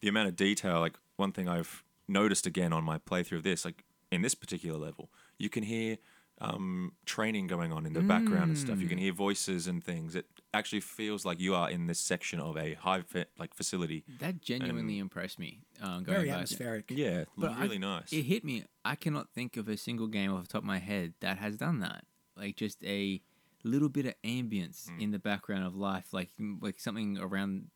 the 0.00 0.08
amount 0.08 0.28
of 0.28 0.36
detail. 0.36 0.80
Like 0.80 0.98
one 1.16 1.32
thing 1.32 1.48
I've 1.48 1.82
noticed 2.08 2.46
again 2.46 2.72
on 2.74 2.84
my 2.84 2.98
playthrough 2.98 3.38
of 3.38 3.42
this, 3.42 3.64
like 3.64 3.84
in 4.12 4.20
this 4.22 4.34
particular 4.34 4.78
level, 4.78 5.08
you 5.38 5.48
can 5.48 5.62
hear 5.62 5.96
um, 6.40 6.92
training 7.04 7.46
going 7.46 7.72
on 7.72 7.84
in 7.86 7.92
the 7.92 8.00
background 8.00 8.50
and 8.50 8.58
stuff. 8.58 8.80
You 8.80 8.88
can 8.88 8.96
hear 8.98 9.12
voices 9.12 9.66
and 9.66 9.84
things. 9.84 10.14
It 10.14 10.26
actually 10.54 10.80
feels 10.80 11.24
like 11.24 11.38
you 11.38 11.54
are 11.54 11.70
in 11.70 11.86
this 11.86 11.98
section 12.00 12.40
of 12.40 12.56
a 12.56 12.74
high 12.74 13.02
fa- 13.02 13.26
like 13.38 13.52
facility. 13.54 14.04
That 14.20 14.40
genuinely 14.40 14.98
impressed 14.98 15.38
me. 15.38 15.60
Um, 15.82 16.02
going 16.04 16.16
very 16.16 16.26
back. 16.28 16.34
atmospheric. 16.36 16.90
Yeah, 16.90 17.24
But 17.36 17.50
I- 17.52 17.62
really 17.62 17.78
nice. 17.78 18.12
It 18.12 18.22
hit 18.22 18.44
me. 18.44 18.64
I 18.84 18.94
cannot 18.94 19.28
think 19.34 19.56
of 19.58 19.68
a 19.68 19.76
single 19.76 20.06
game 20.08 20.32
off 20.32 20.42
the 20.42 20.48
top 20.48 20.62
of 20.62 20.66
my 20.66 20.78
head 20.78 21.12
that 21.20 21.36
has 21.38 21.56
done 21.56 21.80
that. 21.80 22.04
Like 22.36 22.56
just 22.56 22.82
a 22.84 23.20
little 23.62 23.90
bit 23.90 24.06
of 24.06 24.14
ambience 24.24 24.88
Mm. 24.88 25.00
in 25.02 25.10
the 25.10 25.18
background 25.18 25.64
of 25.66 25.74
life, 25.76 26.12
like 26.14 26.30
like 26.60 26.80
something 26.80 27.18
around 27.18 27.66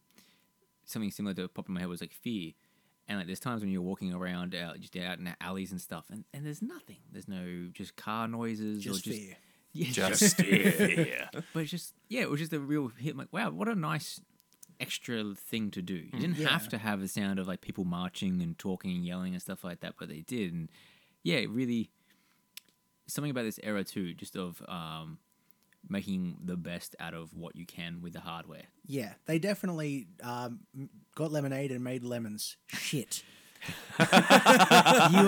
something 0.87 1.11
similar 1.11 1.35
to 1.35 1.49
pop 1.49 1.68
in 1.68 1.75
my 1.75 1.80
head 1.80 1.88
was 1.90 2.00
like 2.00 2.12
fear. 2.12 2.52
And 3.08 3.18
like 3.18 3.26
there's 3.26 3.40
times 3.40 3.61
when 3.61 3.70
you're 3.70 3.82
walking 3.82 4.14
around 4.14 4.54
out 4.54 4.80
just 4.80 4.96
out 4.96 5.18
in 5.18 5.25
the 5.25 5.34
alleys 5.40 5.73
and 5.73 5.80
stuff, 5.80 6.06
and, 6.11 6.25
and 6.32 6.44
there's 6.46 6.62
nothing. 6.62 6.96
There's 7.12 7.28
no 7.28 7.68
just 7.73 7.96
car 7.96 8.26
noises 8.28 8.82
Just 8.82 9.06
or 9.06 9.11
just 9.11 9.18
fear. 9.20 9.37
yeah, 9.73 9.90
Just 9.90 10.42
yeah. 10.42 11.28
but 11.52 11.61
it's 11.61 11.70
just 11.70 11.94
yeah, 12.08 12.23
it 12.23 12.30
was 12.30 12.40
just 12.40 12.52
a 12.52 12.61
real 12.61 12.88
hit. 12.99 13.16
Like, 13.16 13.32
wow, 13.32 13.50
what 13.50 13.68
a 13.68 13.75
nice 13.75 14.20
extra 14.80 15.34
thing 15.37 15.70
to 15.73 15.82
do. 15.82 15.94
You 15.94 16.18
didn't 16.18 16.37
Yeah. 16.38 16.49
have 16.49 16.68
to 16.70 16.78
have 16.78 17.00
the 17.00 17.08
sound 17.08 17.38
of 17.38 17.46
like 17.46 17.61
people 17.61 17.84
marching 17.84 18.40
and 18.42 18.58
talking 18.58 18.92
and 18.96 19.04
yelling 19.04 19.34
and 19.34 19.42
stuff 19.42 19.62
like 19.64 19.80
that, 19.80 19.94
but 19.99 20.08
they 20.08 20.20
did. 20.23 20.52
And 20.52 20.70
yeah, 21.23 21.37
it 21.37 21.50
really 21.50 21.90
something 23.06 23.30
about 23.30 23.42
this 23.42 23.61
era 23.62 23.84
too, 23.84 24.14
just 24.14 24.34
of 24.37 24.62
um, 24.66 25.18
making 25.88 26.36
the 26.44 26.56
best 26.56 26.94
out 27.00 27.14
of 27.14 27.34
what 27.34 27.56
you 27.56 27.66
can 27.66 28.00
with 28.02 28.12
the 28.14 28.20
hardware. 28.20 28.64
Yeah, 28.86 29.12
they 29.26 29.38
definitely 29.38 30.06
um, 30.22 30.60
got 31.14 31.32
lemonade 31.32 31.70
and 31.72 31.82
made 31.84 32.04
lemons. 32.04 32.56
Shit. 32.68 33.22
You 33.98 34.04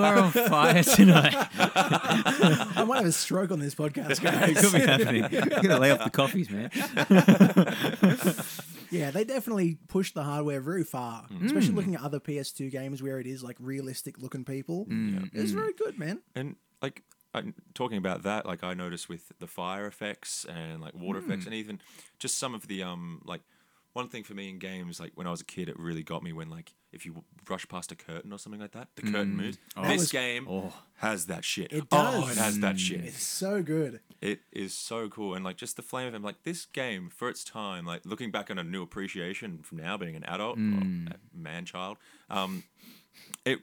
are 0.04 0.18
on 0.18 0.30
fire 0.30 0.82
tonight. 0.82 1.34
I 1.58 2.84
might 2.86 2.98
have 2.98 3.06
a 3.06 3.12
stroke 3.12 3.50
on 3.50 3.60
this 3.60 3.74
podcast, 3.74 4.10
it 4.10 4.22
guys. 4.22 4.60
could 4.60 4.72
be 4.74 4.80
happening. 4.86 5.26
You're 5.30 5.62
gonna 5.62 5.78
lay 5.78 5.90
off 5.90 6.04
the 6.04 6.10
coffees, 6.10 6.50
man. 6.50 6.70
Yeah, 8.88 9.10
they 9.10 9.24
definitely 9.24 9.78
pushed 9.88 10.14
the 10.14 10.22
hardware 10.22 10.60
very 10.60 10.84
far, 10.84 11.26
Mm. 11.28 11.46
especially 11.46 11.74
looking 11.74 11.96
at 11.96 12.02
other 12.02 12.20
PS2 12.20 12.70
games 12.70 13.02
where 13.02 13.18
it 13.18 13.26
is 13.26 13.42
like 13.42 13.56
realistic 13.58 14.16
looking 14.22 14.44
people. 14.44 14.86
Mm. 14.86 15.28
It's 15.32 15.50
very 15.50 15.72
good, 15.72 15.98
man. 15.98 16.20
And 16.36 16.54
like 16.80 17.02
I, 17.36 17.52
talking 17.74 17.98
about 17.98 18.22
that, 18.24 18.46
like 18.46 18.64
I 18.64 18.74
noticed 18.74 19.08
with 19.08 19.32
the 19.38 19.46
fire 19.46 19.86
effects 19.86 20.44
and 20.48 20.80
like 20.80 20.94
water 20.94 21.18
effects, 21.18 21.44
Hmm. 21.44 21.48
and 21.48 21.54
even 21.54 21.80
just 22.18 22.38
some 22.38 22.54
of 22.54 22.66
the 22.68 22.82
um 22.82 23.20
like 23.24 23.42
one 23.92 24.08
thing 24.08 24.24
for 24.24 24.34
me 24.34 24.50
in 24.50 24.58
games, 24.58 25.00
like 25.00 25.12
when 25.14 25.26
I 25.26 25.30
was 25.30 25.40
a 25.40 25.44
kid, 25.44 25.68
it 25.70 25.78
really 25.78 26.02
got 26.02 26.22
me 26.22 26.32
when 26.32 26.50
like 26.50 26.74
if 26.92 27.04
you 27.06 27.24
brush 27.44 27.66
past 27.68 27.92
a 27.92 27.94
curtain 27.94 28.32
or 28.32 28.38
something 28.38 28.60
like 28.60 28.72
that, 28.72 28.88
the 28.96 29.02
curtain 29.02 29.36
moves. 29.36 29.58
this 29.84 30.00
was- 30.02 30.12
game 30.12 30.46
Oh. 30.48 30.72
has 30.96 31.26
that 31.26 31.44
shit. 31.44 31.72
It 31.72 31.84
Oh, 31.92 32.22
does. 32.26 32.36
it 32.36 32.40
has 32.40 32.58
that 32.60 32.78
shit. 32.80 33.00
It's 33.04 33.22
so 33.22 33.62
good. 33.62 34.00
It 34.20 34.40
is 34.52 34.72
so 34.74 35.08
cool, 35.08 35.34
and 35.34 35.44
like 35.44 35.56
just 35.56 35.76
the 35.76 35.82
flame 35.82 36.08
of 36.08 36.14
him, 36.14 36.22
like 36.22 36.42
this 36.42 36.64
game 36.66 37.10
for 37.10 37.28
its 37.28 37.42
time, 37.44 37.84
like 37.86 38.04
looking 38.06 38.30
back 38.30 38.50
on 38.50 38.58
a 38.58 38.64
new 38.64 38.82
appreciation 38.82 39.62
from 39.62 39.78
now 39.78 39.96
being 39.96 40.16
an 40.16 40.24
adult, 40.24 40.58
Mm. 40.58 41.12
man 41.34 41.64
child, 41.66 41.96
um, 42.30 42.64
it 43.44 43.60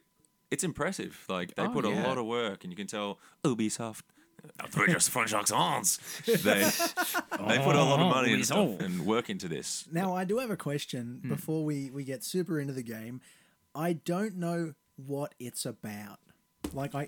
it's 0.53 0.63
impressive. 0.63 1.13
Like 1.27 1.55
they 1.55 1.63
Oh, 1.63 1.69
put 1.69 1.85
a 1.85 1.89
lot 1.89 2.17
of 2.17 2.25
work, 2.25 2.63
and 2.63 2.71
you 2.71 2.77
can 2.77 2.87
tell 2.87 3.19
Ubisoft. 3.43 4.03
Outrageous 4.61 5.07
Franchise 5.07 5.51
They 6.25 6.33
they 6.33 7.57
put 7.67 7.75
a 7.75 7.83
lot 7.91 7.99
of 8.01 8.07
money 8.17 8.33
and, 8.33 8.45
stuff 8.45 8.79
and 8.81 9.05
work 9.05 9.29
into 9.29 9.47
this. 9.47 9.85
Now, 9.91 10.13
I 10.13 10.25
do 10.25 10.39
have 10.39 10.51
a 10.51 10.57
question 10.57 11.19
Hmm. 11.23 11.29
before 11.29 11.63
we, 11.63 11.89
we 11.91 12.03
get 12.03 12.23
super 12.25 12.59
into 12.59 12.73
the 12.73 12.83
game. 12.83 13.21
I 13.73 13.93
don't 13.93 14.35
know 14.35 14.73
what 14.97 15.33
it's 15.39 15.65
about. 15.65 16.19
Like, 16.73 16.93
I, 16.93 17.07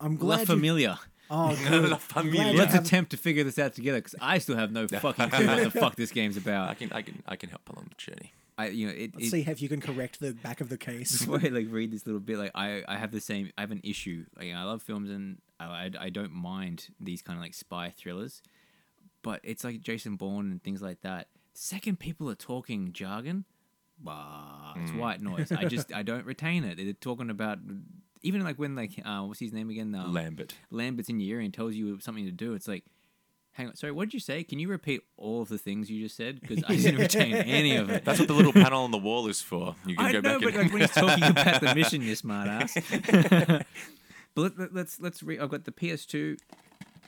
I'm 0.00 0.14
La 0.14 0.18
glad. 0.18 0.40
you, 0.40 0.46
Familia. 0.46 0.98
oh, 1.30 1.56
good. 1.68 1.90
La 1.90 1.96
Familia. 1.96 2.42
glad 2.42 2.52
you 2.54 2.58
Let's 2.58 2.74
attempt 2.74 3.12
to 3.12 3.16
figure 3.18 3.44
this 3.44 3.58
out 3.58 3.74
together 3.74 3.98
because 3.98 4.16
I 4.20 4.38
still 4.38 4.56
have 4.56 4.72
no 4.72 4.88
fucking 5.04 5.30
clue 5.30 5.46
what 5.46 5.62
the 5.62 5.70
fuck 5.70 5.94
this 5.94 6.10
game's 6.10 6.36
about. 6.36 6.62
I 6.70 6.72
about. 6.72 6.78
can 6.78 6.92
I 6.92 7.02
can 7.02 7.22
I 7.28 7.36
can 7.36 7.50
help 7.50 7.68
along 7.70 7.86
the 7.90 7.94
journey. 7.96 8.32
I, 8.56 8.68
you 8.68 8.86
know, 8.86 8.92
it, 8.92 9.14
Let's 9.14 9.26
it, 9.26 9.30
see 9.30 9.40
if 9.40 9.60
you 9.60 9.68
can 9.68 9.80
correct 9.80 10.20
the 10.20 10.32
back 10.32 10.60
of 10.60 10.68
the 10.68 10.78
case. 10.78 11.18
before 11.24 11.40
I 11.42 11.48
like 11.48 11.66
read 11.70 11.90
this 11.90 12.06
little 12.06 12.20
bit, 12.20 12.38
like 12.38 12.52
I, 12.54 12.82
I 12.86 12.96
have 12.96 13.10
the 13.10 13.20
same. 13.20 13.50
I 13.58 13.62
have 13.62 13.72
an 13.72 13.80
issue. 13.82 14.26
Like 14.36 14.52
I 14.52 14.62
love 14.62 14.82
films 14.82 15.10
and 15.10 15.38
I, 15.58 15.64
I, 15.64 15.90
I 16.00 16.10
don't 16.10 16.32
mind 16.32 16.88
these 17.00 17.22
kind 17.22 17.36
of 17.36 17.42
like 17.42 17.54
spy 17.54 17.92
thrillers, 17.96 18.42
but 19.22 19.40
it's 19.42 19.64
like 19.64 19.80
Jason 19.80 20.16
Bourne 20.16 20.50
and 20.50 20.62
things 20.62 20.82
like 20.82 21.00
that. 21.02 21.28
Second, 21.52 21.98
people 21.98 22.30
are 22.30 22.36
talking 22.36 22.92
jargon. 22.92 23.44
Bah, 23.98 24.74
it's 24.76 24.92
white 24.92 25.22
noise. 25.22 25.52
I 25.52 25.64
just 25.64 25.92
I 25.94 26.02
don't 26.02 26.26
retain 26.26 26.64
it. 26.64 26.76
They're 26.76 26.92
talking 26.92 27.30
about 27.30 27.58
even 28.22 28.42
like 28.42 28.58
when 28.58 28.74
like 28.74 29.00
uh, 29.04 29.22
what's 29.22 29.40
his 29.40 29.52
name 29.52 29.70
again? 29.70 29.94
Um, 29.94 30.12
Lambert. 30.12 30.54
Lambert's 30.70 31.08
in 31.08 31.20
your 31.20 31.38
ear 31.38 31.44
and 31.44 31.52
tells 31.52 31.74
you 31.74 32.00
something 32.00 32.24
to 32.24 32.32
do. 32.32 32.54
It's 32.54 32.66
like, 32.66 32.84
hang 33.54 33.68
on, 33.68 33.74
sorry, 33.76 33.92
what 33.92 34.04
did 34.04 34.14
you 34.14 34.20
say? 34.20 34.44
Can 34.44 34.58
you 34.58 34.68
repeat 34.68 35.00
all 35.16 35.42
of 35.42 35.48
the 35.48 35.58
things 35.58 35.90
you 35.90 36.02
just 36.02 36.16
said? 36.16 36.40
Because 36.40 36.62
I 36.68 36.76
didn't 36.76 37.00
retain 37.00 37.34
any 37.34 37.74
of 37.76 37.88
it. 37.90 38.04
That's 38.04 38.18
what 38.18 38.28
the 38.28 38.34
little 38.34 38.52
panel 38.52 38.84
on 38.84 38.90
the 38.90 38.98
wall 38.98 39.26
is 39.28 39.40
for. 39.40 39.74
You 39.86 39.96
can 39.96 40.04
I 40.06 40.12
go 40.12 40.20
know, 40.20 40.38
back 40.38 40.42
but 40.42 40.54
and 40.54 40.62
like 40.64 40.72
when 40.72 40.80
he's 40.82 40.90
talking 40.90 41.24
about 41.30 41.60
the 41.60 41.74
mission, 41.74 42.02
you 42.02 42.14
smart 42.14 42.48
ass. 42.48 42.74
but 44.34 44.42
let, 44.42 44.58
let, 44.58 44.74
let's 44.74 45.00
let's 45.00 45.22
re- 45.22 45.38
I've 45.38 45.50
got 45.50 45.64
the 45.64 45.72
PS2. 45.72 46.38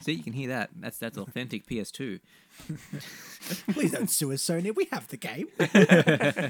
See, 0.01 0.13
you 0.13 0.23
can 0.23 0.35
hear 0.35 0.49
that. 0.49 0.71
That's 0.77 0.99
that's 0.99 1.17
authentic 1.17 1.67
PS2. 1.67 2.21
Please 3.73 3.93
don't 3.93 4.11
sue 4.11 4.31
us, 4.33 4.43
Sony. 4.43 4.75
We 4.75 4.87
have 4.93 5.09
the 5.09 5.17
game. 5.17 5.49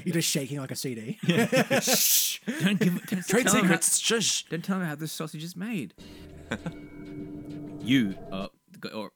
You're 0.05 0.13
just 0.15 0.29
shaking 0.29 0.59
like 0.59 0.71
a 0.71 0.75
CD. 0.75 1.17
Shh! 1.81 2.39
Don't 2.61 2.77
give. 2.79 3.05
Don't 3.07 3.25
trade 3.25 3.45
tell 3.47 3.55
'em 3.55 3.61
how- 3.65 3.79
secrets. 3.79 3.99
Shush. 3.99 4.45
Don't 4.49 4.63
tell 4.63 4.79
me 4.79 4.85
how 4.85 4.95
this 4.95 5.13
sausage 5.13 5.43
is 5.45 5.55
made. 5.55 5.93
you 7.81 8.15
uh, 8.31 8.47
or 8.93 9.11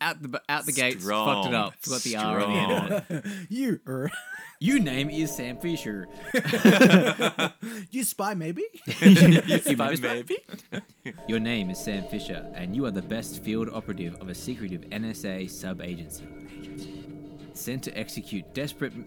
out 0.00 0.22
the 0.22 0.40
out 0.48 0.66
the 0.66 0.72
gates, 0.72 1.04
fucked 1.04 1.48
it 1.48 1.54
up. 1.54 1.74
Forgot 1.80 2.02
the 2.02 2.16
R 2.16 2.40
on 2.40 2.52
the 2.52 2.58
end. 2.58 3.04
it. 3.24 3.24
you, 3.50 3.80
er, 3.86 4.10
Your 4.58 4.78
name 4.78 5.10
is 5.10 5.34
Sam 5.34 5.56
Fisher. 5.58 6.08
you 7.90 8.04
spy, 8.04 8.34
maybe? 8.34 8.62
You 8.86 9.58
Fine, 9.58 10.00
maybe 10.00 10.38
maybe. 10.72 11.14
Your 11.28 11.40
name 11.40 11.70
is 11.70 11.78
Sam 11.78 12.04
Fisher, 12.04 12.46
and 12.54 12.74
you 12.76 12.84
are 12.86 12.90
the 12.90 13.02
best 13.02 13.42
field 13.42 13.68
operative 13.72 14.14
of 14.20 14.28
a 14.28 14.34
secretive 14.34 14.82
NSA 14.90 15.48
sub 15.50 15.80
agency. 15.80 16.26
Sent 17.54 17.82
to 17.84 17.96
execute 17.98 18.52
desperate. 18.54 18.92
m- 18.92 19.06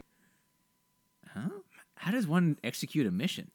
Huh? 1.33 1.49
How 1.95 2.11
does 2.11 2.27
one 2.27 2.57
execute 2.63 3.07
a 3.07 3.11
mission? 3.11 3.49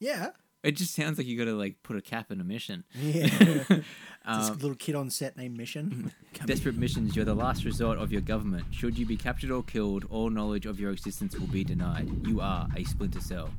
Yeah. 0.00 0.30
It 0.66 0.72
just 0.72 0.94
sounds 0.96 1.16
like 1.16 1.28
you 1.28 1.38
gotta 1.38 1.54
like 1.54 1.76
put 1.84 1.96
a 1.96 2.00
cap 2.00 2.32
in 2.32 2.40
a 2.40 2.44
mission. 2.44 2.84
Yeah. 2.94 3.62
Um, 4.28 4.40
this 4.40 4.62
little 4.62 4.74
kid 4.74 4.96
on 4.96 5.08
set 5.08 5.36
named 5.36 5.56
Mission. 5.56 6.10
Desperate 6.46 6.76
missions, 6.76 7.14
you're 7.14 7.24
the 7.24 7.32
last 7.32 7.64
resort 7.64 7.96
of 7.98 8.10
your 8.10 8.20
government. 8.22 8.64
Should 8.72 8.98
you 8.98 9.06
be 9.06 9.16
captured 9.16 9.52
or 9.52 9.62
killed, 9.62 10.04
all 10.10 10.30
knowledge 10.30 10.66
of 10.66 10.80
your 10.80 10.90
existence 10.90 11.38
will 11.38 11.46
be 11.46 11.62
denied. 11.62 12.10
You 12.26 12.40
are 12.40 12.66
a 12.76 12.82
Splinter 12.82 13.20
Cell. 13.20 13.50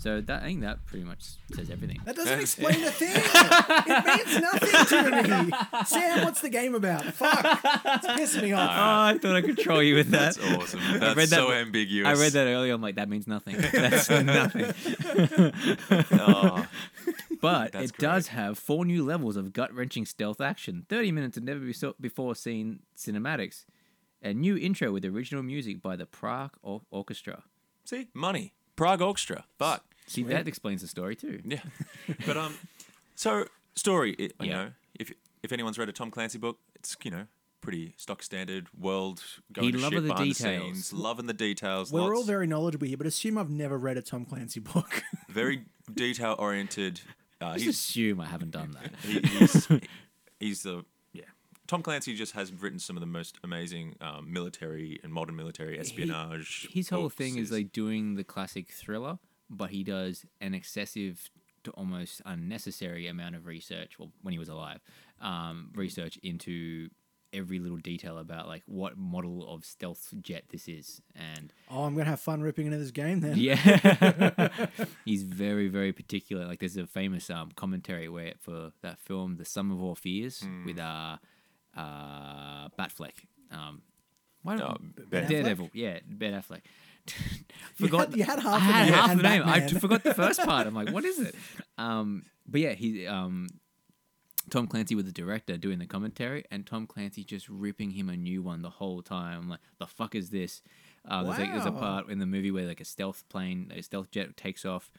So 0.00 0.22
that 0.22 0.42
I 0.42 0.46
think 0.46 0.62
that 0.62 0.86
pretty 0.86 1.04
much 1.04 1.20
says 1.54 1.68
everything. 1.68 2.00
That 2.06 2.16
doesn't 2.16 2.40
explain 2.40 2.82
a 2.84 2.90
thing. 2.90 3.12
it 3.14 4.06
means 4.06 4.40
nothing 4.40 4.86
to 4.86 5.44
me. 5.44 5.52
Sam, 5.84 6.24
what's 6.24 6.40
the 6.40 6.48
game 6.48 6.74
about? 6.74 7.04
Fuck. 7.04 7.38
It's 7.44 8.06
pissing 8.06 8.44
me 8.44 8.52
off. 8.52 8.70
Oh, 8.70 9.14
I 9.14 9.18
thought 9.20 9.36
I 9.36 9.42
could 9.42 9.58
troll 9.58 9.82
you 9.82 9.96
with 9.96 10.08
that. 10.12 10.36
That's 10.36 10.38
awesome. 10.56 10.80
That's 10.98 11.16
read 11.16 11.28
that- 11.28 11.36
so 11.36 11.52
ambiguous. 11.52 12.08
I 12.08 12.18
read 12.18 12.32
that 12.32 12.46
earlier. 12.46 12.72
I'm 12.72 12.80
like, 12.80 12.94
that 12.94 13.10
means 13.10 13.26
nothing. 13.26 13.56
That's 13.58 14.08
nothing. 14.10 14.72
Oh, 16.12 16.66
But 17.40 17.72
That's 17.72 17.90
it 17.90 17.98
does 17.98 18.28
have 18.28 18.58
four 18.58 18.84
new 18.86 19.04
levels 19.04 19.36
of 19.36 19.52
gut 19.52 19.72
wrenching 19.74 20.06
stealth 20.06 20.40
action, 20.40 20.86
30 20.88 21.12
minutes 21.12 21.36
of 21.36 21.42
never 21.44 21.60
before 22.00 22.34
seen 22.34 22.80
cinematics, 22.96 23.64
a 24.22 24.32
new 24.32 24.56
intro 24.56 24.92
with 24.92 25.04
original 25.04 25.42
music 25.42 25.82
by 25.82 25.96
the 25.96 26.06
Prague 26.06 26.52
Or- 26.62 26.82
Orchestra. 26.90 27.42
see, 27.84 28.08
money. 28.14 28.54
Prague 28.76 29.02
Orchestra. 29.02 29.44
Fuck. 29.58 29.84
See, 30.10 30.22
that 30.24 30.48
explains 30.48 30.82
the 30.82 30.88
story 30.88 31.14
too. 31.16 31.40
Yeah. 31.44 31.60
But 32.26 32.36
um, 32.36 32.54
so 33.14 33.44
story. 33.74 34.12
It, 34.14 34.32
you 34.40 34.48
Yeah. 34.50 34.52
know, 34.64 34.70
if 34.98 35.12
if 35.42 35.52
anyone's 35.52 35.78
read 35.78 35.88
a 35.88 35.92
Tom 35.92 36.10
Clancy 36.10 36.38
book, 36.38 36.58
it's 36.74 36.96
you 37.04 37.10
know 37.10 37.26
pretty 37.60 37.92
stock 37.98 38.22
standard 38.22 38.68
world 38.78 39.22
going 39.52 39.66
He 39.66 39.72
to 39.72 39.78
loved 39.78 39.92
shit 39.94 40.02
the 40.02 40.08
behind 40.08 40.28
details. 40.34 40.62
the 40.62 40.74
scenes, 40.74 40.92
loving 40.94 41.26
the 41.26 41.34
details. 41.34 41.92
We're 41.92 42.16
all 42.16 42.24
very 42.24 42.46
knowledgeable 42.46 42.86
here, 42.86 42.96
but 42.96 43.06
assume 43.06 43.36
I've 43.38 43.50
never 43.50 43.76
read 43.78 43.96
a 43.98 44.02
Tom 44.02 44.24
Clancy 44.24 44.60
book. 44.60 45.02
very 45.28 45.64
detail 45.92 46.34
oriented. 46.38 47.00
Uh, 47.40 47.52
Just 47.54 47.64
he's 47.64 47.74
assume 47.76 48.20
I 48.20 48.26
haven't 48.26 48.50
done 48.50 48.72
that. 48.72 48.92
he, 49.02 49.20
he's 49.38 49.68
he's 50.40 50.62
the 50.62 50.84
yeah. 51.12 51.24
Tom 51.68 51.82
Clancy 51.82 52.14
just 52.16 52.32
has 52.32 52.52
written 52.52 52.78
some 52.78 52.96
of 52.96 53.00
the 53.00 53.06
most 53.06 53.38
amazing 53.44 53.94
um, 54.00 54.32
military 54.32 54.98
and 55.04 55.12
modern 55.12 55.36
military 55.36 55.78
espionage. 55.78 56.68
His 56.72 56.88
whole 56.88 57.08
thing 57.10 57.34
is 57.38 57.48
He's- 57.48 57.52
like 57.52 57.72
doing 57.72 58.16
the 58.16 58.24
classic 58.24 58.70
thriller, 58.72 59.18
but 59.50 59.70
he 59.70 59.82
does 59.84 60.24
an 60.40 60.54
excessive 60.54 61.28
to 61.64 61.70
almost 61.72 62.22
unnecessary 62.24 63.06
amount 63.06 63.34
of 63.34 63.44
research. 63.46 63.98
Well, 63.98 64.12
when 64.22 64.32
he 64.32 64.38
was 64.38 64.48
alive, 64.48 64.80
um, 65.20 65.70
research 65.74 66.16
into 66.22 66.88
every 67.32 67.60
little 67.60 67.76
detail 67.76 68.18
about 68.18 68.48
like 68.48 68.62
what 68.66 68.96
model 68.96 69.48
of 69.52 69.64
stealth 69.64 70.12
jet 70.20 70.44
this 70.50 70.66
is, 70.66 71.00
and 71.14 71.52
oh, 71.70 71.84
I'm 71.84 71.94
going 71.94 72.06
to 72.06 72.10
have 72.10 72.20
fun 72.20 72.40
ripping 72.40 72.66
into 72.66 72.78
this 72.78 72.90
game 72.90 73.20
then. 73.20 73.36
yeah, 73.36 74.48
he's 75.04 75.22
very 75.22 75.68
very 75.68 75.92
particular. 75.92 76.46
Like 76.46 76.60
there's 76.60 76.76
a 76.76 76.86
famous 76.86 77.28
um, 77.30 77.50
commentary 77.54 78.08
where 78.08 78.32
for 78.40 78.72
that 78.82 78.98
film, 78.98 79.36
The 79.36 79.44
Sum 79.44 79.70
of 79.70 79.82
All 79.82 79.94
Fears, 79.94 80.42
with 80.64 80.78
uh, 80.78 81.18
uh, 81.76 82.68
Batfleck. 82.78 83.14
Um, 83.50 83.82
why 84.42 84.56
don't 84.56 84.70
Oh, 84.98 85.04
Ben 85.10 85.28
Daredevil? 85.28 85.70
Yeah, 85.74 85.98
Ben 86.08 86.32
Affleck. 86.32 86.62
You 87.78 87.86
forgot 87.86 88.08
had- 88.10 88.16
you 88.18 88.24
had 88.24 88.38
half 88.40 88.54
I 88.56 88.58
had 88.58 88.88
it 88.88 88.94
half 88.94 89.16
the 89.16 89.22
name. 89.22 89.42
I 89.42 89.60
Batman. 89.60 89.68
t- 89.70 89.78
forgot 89.78 90.04
the 90.04 90.12
first 90.12 90.40
part. 90.42 90.66
I'm 90.66 90.74
like, 90.74 90.90
what 90.90 91.04
is 91.04 91.18
it? 91.18 91.34
Um, 91.78 92.24
but 92.46 92.60
yeah, 92.60 92.72
he 92.72 93.06
um, 93.06 93.48
Tom 94.50 94.66
Clancy 94.66 94.94
with 94.94 95.06
the 95.06 95.12
director 95.12 95.56
doing 95.56 95.78
the 95.78 95.86
commentary, 95.86 96.44
and 96.50 96.66
Tom 96.66 96.86
Clancy 96.86 97.24
just 97.24 97.48
ripping 97.48 97.92
him 97.92 98.10
a 98.10 98.16
new 98.18 98.42
one 98.42 98.60
the 98.60 98.68
whole 98.68 99.00
time. 99.00 99.38
I'm 99.38 99.48
like, 99.48 99.60
the 99.78 99.86
fuck 99.86 100.14
is 100.14 100.28
this? 100.28 100.60
Uh, 101.08 101.22
there's, 101.22 101.38
like, 101.38 101.52
there's 101.52 101.64
a 101.64 101.72
part 101.72 102.10
in 102.10 102.18
the 102.18 102.26
movie 102.26 102.50
where 102.50 102.66
like 102.66 102.82
a 102.82 102.84
stealth 102.84 103.24
plane, 103.30 103.72
a 103.74 103.80
stealth 103.82 104.10
jet 104.10 104.36
takes 104.36 104.66
off. 104.66 104.90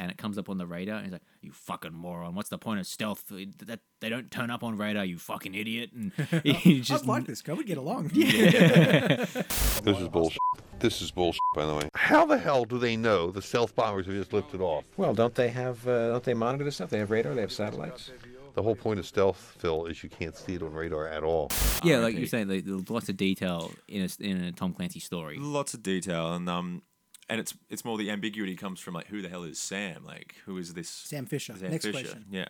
And 0.00 0.12
it 0.12 0.16
comes 0.16 0.38
up 0.38 0.48
on 0.48 0.58
the 0.58 0.66
radar, 0.66 0.98
and 0.98 1.06
he's 1.06 1.12
like, 1.12 1.22
"You 1.40 1.50
fucking 1.50 1.92
moron! 1.92 2.36
What's 2.36 2.50
the 2.50 2.56
point 2.58 2.78
of 2.78 2.86
stealth? 2.86 3.24
That 3.66 3.80
they 3.98 4.08
don't 4.08 4.30
turn 4.30 4.48
up 4.48 4.62
on 4.62 4.76
radar, 4.78 5.04
you 5.04 5.18
fucking 5.18 5.56
idiot!" 5.56 5.90
And 5.92 6.12
he 6.44 6.80
just 6.82 7.02
I'd 7.02 7.08
like 7.08 7.26
this 7.26 7.42
guy. 7.42 7.54
We 7.54 7.64
get 7.64 7.78
along. 7.78 8.10
This 8.14 9.98
is 9.98 10.08
bullshit. 10.08 10.38
This 10.80 11.02
is 11.02 11.10
bullshit, 11.10 11.40
by 11.54 11.66
the 11.66 11.74
way. 11.74 11.88
How 11.94 12.24
the 12.24 12.38
hell 12.38 12.64
do 12.64 12.78
they 12.78 12.96
know 12.96 13.30
the 13.32 13.42
stealth 13.42 13.74
bombers 13.74 14.06
have 14.06 14.14
just 14.14 14.32
lifted 14.32 14.60
off? 14.60 14.84
Well, 14.96 15.12
don't 15.12 15.34
they 15.34 15.48
have? 15.48 15.86
Uh, 15.86 16.10
don't 16.12 16.22
they 16.22 16.34
monitor 16.34 16.62
this 16.64 16.76
stuff? 16.76 16.90
They 16.90 16.98
have 16.98 17.10
radar. 17.10 17.34
They 17.34 17.40
have 17.40 17.50
satellites. 17.52 18.12
The 18.54 18.62
whole 18.62 18.76
point 18.76 18.98
of 19.00 19.06
stealth, 19.06 19.56
Phil, 19.58 19.86
is 19.86 20.02
you 20.04 20.08
can't 20.08 20.36
see 20.36 20.54
it 20.54 20.62
on 20.62 20.72
radar 20.72 21.08
at 21.08 21.24
all. 21.24 21.50
yeah, 21.82 21.98
like 21.98 22.16
you're 22.16 22.26
saying, 22.28 22.48
like, 22.48 22.64
there's 22.64 22.88
lots 22.90 23.08
of 23.08 23.16
detail 23.16 23.72
in 23.88 24.02
a, 24.02 24.22
in 24.24 24.44
a 24.44 24.52
Tom 24.52 24.72
Clancy 24.72 25.00
story. 25.00 25.36
lots 25.40 25.74
of 25.74 25.82
detail 25.82 26.34
and 26.34 26.48
um 26.48 26.82
and 27.28 27.38
it's 27.40 27.54
it's 27.68 27.84
more 27.84 27.98
the 27.98 28.10
ambiguity 28.10 28.56
comes 28.56 28.80
from 28.80 28.94
like 28.94 29.06
who 29.08 29.20
the 29.22 29.28
hell 29.28 29.44
is 29.44 29.58
Sam? 29.60 30.04
Like 30.04 30.36
who 30.46 30.56
is 30.58 30.74
this 30.74 30.88
Sam 30.88 31.26
Fisher. 31.26 31.54
Sam 31.56 31.70
Next 31.70 31.84
Fisher? 31.86 31.98
question. 32.00 32.24
Yeah, 32.30 32.48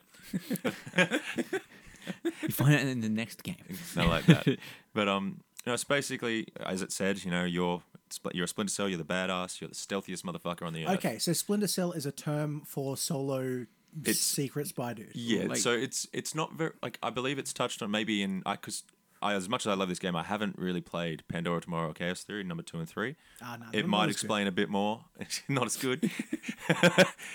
You 2.43 2.49
find 2.51 2.75
out 2.75 2.81
in 2.83 3.01
the 3.01 3.09
next 3.09 3.43
game. 3.43 3.57
I 3.97 4.07
like 4.07 4.25
that. 4.27 4.47
but 4.95 5.09
um, 5.09 5.41
you 5.65 5.71
know, 5.71 5.75
it's 5.75 5.85
basically 5.85 6.47
as 6.65 6.81
it 6.81 6.91
said. 6.93 7.23
You 7.25 7.31
know, 7.31 7.45
you're 7.45 7.83
spl- 8.11 8.35
you're 8.35 8.45
a 8.45 8.49
Splinter 8.49 8.73
Cell. 8.73 8.89
You're 8.89 8.99
the 8.99 9.05
badass. 9.05 9.61
You're 9.61 9.69
the 9.69 9.75
stealthiest 9.75 10.25
motherfucker 10.25 10.67
on 10.67 10.73
the 10.73 10.87
earth. 10.87 10.99
Okay, 10.99 11.19
so 11.19 11.33
Splinter 11.33 11.67
Cell 11.69 11.93
is 11.93 12.07
a 12.07 12.13
term 12.13 12.63
for 12.67 12.97
solo 12.97 13.67
It's- 14.01 14.19
secret 14.19 14.67
spy 14.69 14.95
dude. 14.95 15.11
Yeah, 15.15 15.45
Like- 15.47 15.59
so 15.59 15.73
it's 15.73 16.07
it's 16.13 16.35
not 16.35 16.53
very 16.55 16.73
like 16.83 16.99
I 17.03 17.11
believe 17.11 17.39
it's 17.39 17.53
touched 17.53 17.83
on 17.83 17.91
maybe 17.91 18.23
in 18.23 18.43
I 18.47 18.53
because 18.53 18.85
I 19.21 19.35
as 19.35 19.49
much 19.49 19.67
as 19.67 19.71
I 19.73 19.75
love 19.75 19.89
this 19.89 19.99
game, 19.99 20.15
I 20.15 20.23
haven't 20.23 20.57
really 20.59 20.81
played 20.81 21.25
Pandora 21.27 21.61
Tomorrow 21.61 21.91
or 21.91 21.93
Chaos 21.95 22.23
Theory 22.23 22.45
number 22.45 22.63
two 22.63 22.79
and 22.79 22.89
three. 22.89 23.17
Ah, 23.43 23.57
no, 23.59 23.67
it 23.67 23.73
they're 23.73 23.83
not 23.83 23.89
might 23.89 24.03
as 24.03 24.07
good. 24.07 24.13
explain 24.13 24.47
a 24.47 24.53
bit 24.53 24.69
more. 24.69 25.05
not 25.49 25.67
as 25.67 25.77
good. 25.77 26.09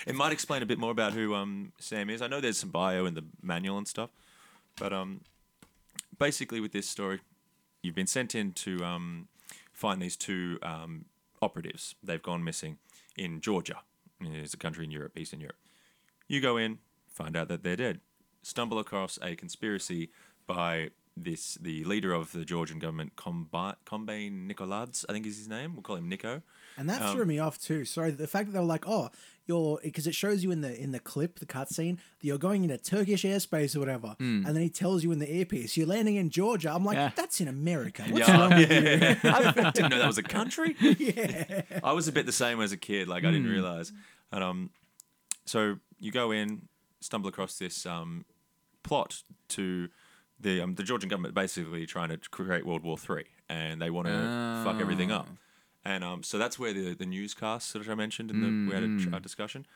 it 0.06 0.14
might 0.14 0.32
explain 0.32 0.62
a 0.62 0.66
bit 0.66 0.78
more 0.78 0.90
about 0.90 1.12
who 1.12 1.34
um 1.34 1.72
Sam 1.78 2.08
is. 2.08 2.22
I 2.22 2.26
know 2.26 2.40
there's 2.40 2.58
some 2.58 2.70
bio 2.70 3.04
in 3.04 3.14
the 3.14 3.24
manual 3.42 3.76
and 3.78 3.86
stuff, 3.86 4.10
but 4.78 4.92
um 4.92 5.20
basically 6.18 6.60
with 6.60 6.72
this 6.72 6.88
story, 6.88 7.20
you've 7.82 7.94
been 7.94 8.06
sent 8.06 8.34
in 8.34 8.52
to 8.52 8.82
um 8.84 9.28
find 9.74 10.00
these 10.00 10.16
two 10.16 10.58
um 10.62 11.04
operatives. 11.42 11.94
They've 12.02 12.22
gone 12.22 12.42
missing 12.42 12.78
in 13.16 13.40
Georgia. 13.40 13.80
It's 14.20 14.54
a 14.54 14.56
country 14.56 14.84
in 14.84 14.90
Europe, 14.90 15.18
Eastern 15.18 15.40
Europe. 15.40 15.58
You 16.26 16.40
go 16.40 16.56
in, 16.56 16.78
find 17.06 17.36
out 17.36 17.48
that 17.48 17.62
they're 17.62 17.76
dead. 17.76 18.00
Stumble 18.42 18.78
across 18.78 19.18
a 19.20 19.36
conspiracy 19.36 20.10
by 20.46 20.90
this 21.16 21.54
the 21.60 21.84
leader 21.84 22.12
of 22.12 22.32
the 22.32 22.44
Georgian 22.44 22.78
government, 22.78 23.16
Kombayn 23.16 24.50
Nikoladze, 24.50 25.04
I 25.08 25.12
think 25.12 25.26
is 25.26 25.36
his 25.36 25.48
name. 25.48 25.74
We'll 25.74 25.82
call 25.82 25.96
him 25.96 26.08
Nico. 26.08 26.42
And 26.76 26.88
that 26.90 27.02
Um, 27.02 27.14
threw 27.14 27.24
me 27.24 27.38
off 27.38 27.58
too. 27.58 27.84
Sorry, 27.84 28.10
the 28.10 28.26
fact 28.26 28.46
that 28.46 28.52
they 28.52 28.58
were 28.58 28.64
like, 28.64 28.86
"Oh, 28.88 29.10
you're," 29.46 29.78
because 29.82 30.06
it 30.06 30.14
shows 30.14 30.42
you 30.42 30.50
in 30.50 30.60
the 30.60 30.76
in 30.80 30.90
the 30.92 30.98
clip, 30.98 31.38
the 31.38 31.46
cutscene, 31.46 31.96
that 31.96 32.26
you're 32.26 32.38
going 32.38 32.64
into 32.64 32.78
Turkish 32.78 33.22
airspace 33.24 33.76
or 33.76 33.80
whatever, 33.80 34.16
and 34.18 34.44
then 34.46 34.56
he 34.60 34.68
tells 34.70 35.04
you 35.04 35.12
in 35.12 35.18
the 35.20 35.32
earpiece, 35.32 35.76
"You're 35.76 35.86
landing 35.86 36.16
in 36.16 36.30
Georgia." 36.30 36.72
I'm 36.74 36.84
like, 36.84 36.96
Yeah. 36.96 37.10
"That's 37.14 37.40
in 37.40 37.48
America." 37.48 38.02
What's 38.08 38.26
Yeah, 38.28 38.40
wrong 38.40 38.50
with 38.58 38.70
you? 38.72 38.80
yeah. 38.80 39.18
I 39.24 39.70
didn't 39.74 39.90
know 39.90 39.98
that 39.98 40.06
was 40.06 40.18
a 40.18 40.22
country. 40.24 40.74
yeah, 40.80 41.62
I 41.82 41.92
was 41.92 42.08
a 42.08 42.12
bit 42.12 42.26
the 42.26 42.32
same 42.32 42.60
as 42.60 42.72
a 42.72 42.76
kid. 42.76 43.06
Like 43.08 43.24
I 43.24 43.30
didn't 43.30 43.48
realize. 43.50 43.92
And 44.32 44.42
um, 44.42 44.70
so 45.44 45.76
you 46.00 46.10
go 46.10 46.32
in, 46.32 46.68
stumble 47.00 47.28
across 47.28 47.58
this 47.58 47.86
um 47.86 48.24
plot 48.82 49.22
to 49.48 49.88
the 50.40 50.60
um 50.60 50.74
the 50.74 50.82
Georgian 50.82 51.08
government 51.08 51.34
basically 51.34 51.86
trying 51.86 52.08
to 52.08 52.18
create 52.30 52.66
World 52.66 52.82
War 52.82 52.98
Three, 52.98 53.26
and 53.48 53.80
they 53.80 53.90
want 53.90 54.08
to 54.08 54.62
fuck 54.64 54.80
everything 54.80 55.12
up. 55.12 55.28
And 55.84 56.02
um, 56.04 56.22
so 56.22 56.38
that's 56.38 56.58
where 56.58 56.72
the 56.72 56.94
the 56.94 57.06
newscasts 57.06 57.72
that 57.72 57.88
I 57.88 57.94
mentioned 57.94 58.30
in 58.30 58.40
the 58.40 58.68
we 58.68 58.74
had 58.74 58.84
a, 58.84 58.98
tr- 59.10 59.16
a 59.16 59.20
discussion. 59.20 59.66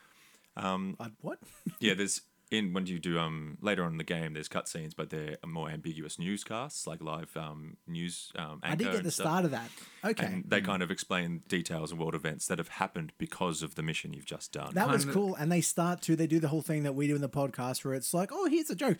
Uh, 0.57 0.79
what? 1.21 1.38
Yeah, 1.81 1.94
there's 1.94 2.23
in 2.51 2.73
when 2.73 2.85
do 2.85 2.94
you 2.94 2.99
do 2.99 3.18
um 3.18 3.59
later 3.61 3.85
on 3.85 3.92
in 3.92 3.99
the 3.99 4.05
game, 4.05 4.33
there's 4.33 4.49
cutscenes, 4.49 4.92
but 4.97 5.11
they're 5.11 5.37
more 5.47 5.68
ambiguous 5.68 6.18
newscasts, 6.18 6.87
like 6.87 7.03
live 7.03 7.37
um 7.37 7.77
news 7.87 8.33
um. 8.37 8.61
I 8.62 8.75
did 8.75 8.87
anchor 8.87 8.97
get 8.99 9.05
the 9.05 9.11
stuff. 9.11 9.27
start 9.27 9.44
of 9.44 9.51
that. 9.51 9.68
Okay, 10.03 10.25
And 10.27 10.44
they 10.49 10.62
kind 10.62 10.83
of 10.83 10.90
explain 10.90 11.42
details 11.47 11.90
and 11.90 12.01
world 12.01 12.14
events 12.14 12.47
that 12.47 12.57
have 12.59 12.68
happened 12.68 13.12
because 13.18 13.62
of 13.62 13.75
the 13.75 13.83
mission 13.83 14.14
you've 14.14 14.25
just 14.25 14.51
done. 14.53 14.73
that 14.75 14.88
was 14.88 15.05
kinda- 15.05 15.12
cool. 15.12 15.35
And 15.35 15.53
they 15.53 15.61
start 15.61 16.01
to 16.03 16.16
they 16.16 16.27
do 16.27 16.40
the 16.40 16.49
whole 16.49 16.62
thing 16.62 16.85
that 16.85 16.94
we 16.94 17.07
do 17.07 17.14
in 17.14 17.21
the 17.21 17.29
podcast, 17.29 17.85
where 17.85 17.92
it's 17.94 18.14
like, 18.14 18.31
"Oh, 18.33 18.47
here's 18.49 18.71
a 18.71 18.75
joke," 18.75 18.97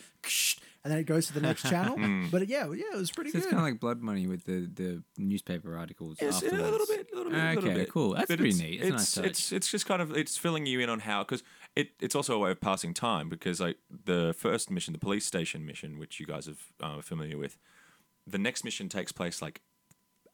and 0.89 0.93
then 0.95 1.01
it 1.01 1.05
goes 1.07 1.27
to 1.27 1.35
the 1.35 1.43
next 1.43 1.69
channel. 1.69 1.99
Hmm. 2.09 2.29
But 2.31 2.49
yeah, 2.49 2.65
yeah, 2.73 2.85
it 2.95 2.97
was 2.97 3.11
pretty 3.11 3.31
So 3.31 3.39
it's 3.39 3.47
kind 3.49 3.59
of 3.59 3.65
like 3.65 3.79
Blood 3.79 4.01
Money 4.01 4.27
with 4.27 4.45
the, 4.45 4.71
the 4.73 5.03
newspaper 5.19 5.77
articles. 5.77 6.17
Yes, 6.19 6.41
yeah, 6.43 6.49
a 6.49 6.53
afterwards. 6.53 6.71
little 6.73 6.87
bit, 6.87 7.09
a 7.13 7.17
little 7.17 7.33
bit, 7.33 7.41
a 7.41 7.49
little 7.55 7.71
Okay, 7.71 7.79
bit. 7.81 7.93
cool. 7.93 8.11
That's 8.15 8.29
But 8.29 8.39
pretty 8.39 8.51
it's, 8.51 8.59
neat. 8.61 8.81
It's, 8.81 8.89
a 8.89 8.91
nice 8.93 9.01
It's 9.03 9.15
touch. 9.15 9.25
it's 9.27 9.53
it's 9.53 9.71
just 9.71 9.85
kind 9.87 10.01
of 10.01 10.17
it's 10.17 10.37
filling 10.39 10.65
you 10.65 10.81
in 10.81 10.89
on 10.89 11.01
how 11.01 11.23
because 11.25 11.43
it 11.77 11.91
it's 12.01 12.15
also 12.15 12.35
a 12.35 12.39
way 12.39 12.51
of 12.51 12.61
passing 12.61 12.95
time 12.95 13.29
because 13.29 13.61
like 13.61 13.77
the 14.05 14.35
first 14.39 14.71
mission, 14.71 14.93
the 14.93 14.99
police 14.99 15.27
station 15.27 15.67
mission, 15.67 15.99
which 15.99 16.19
you 16.19 16.25
guys 16.27 16.49
are 16.49 16.55
uh, 16.83 17.03
familiar 17.03 17.37
with, 17.37 17.59
the 18.27 18.39
next 18.39 18.65
mission 18.65 18.89
takes 18.89 19.13
place 19.13 19.43
like 19.43 19.61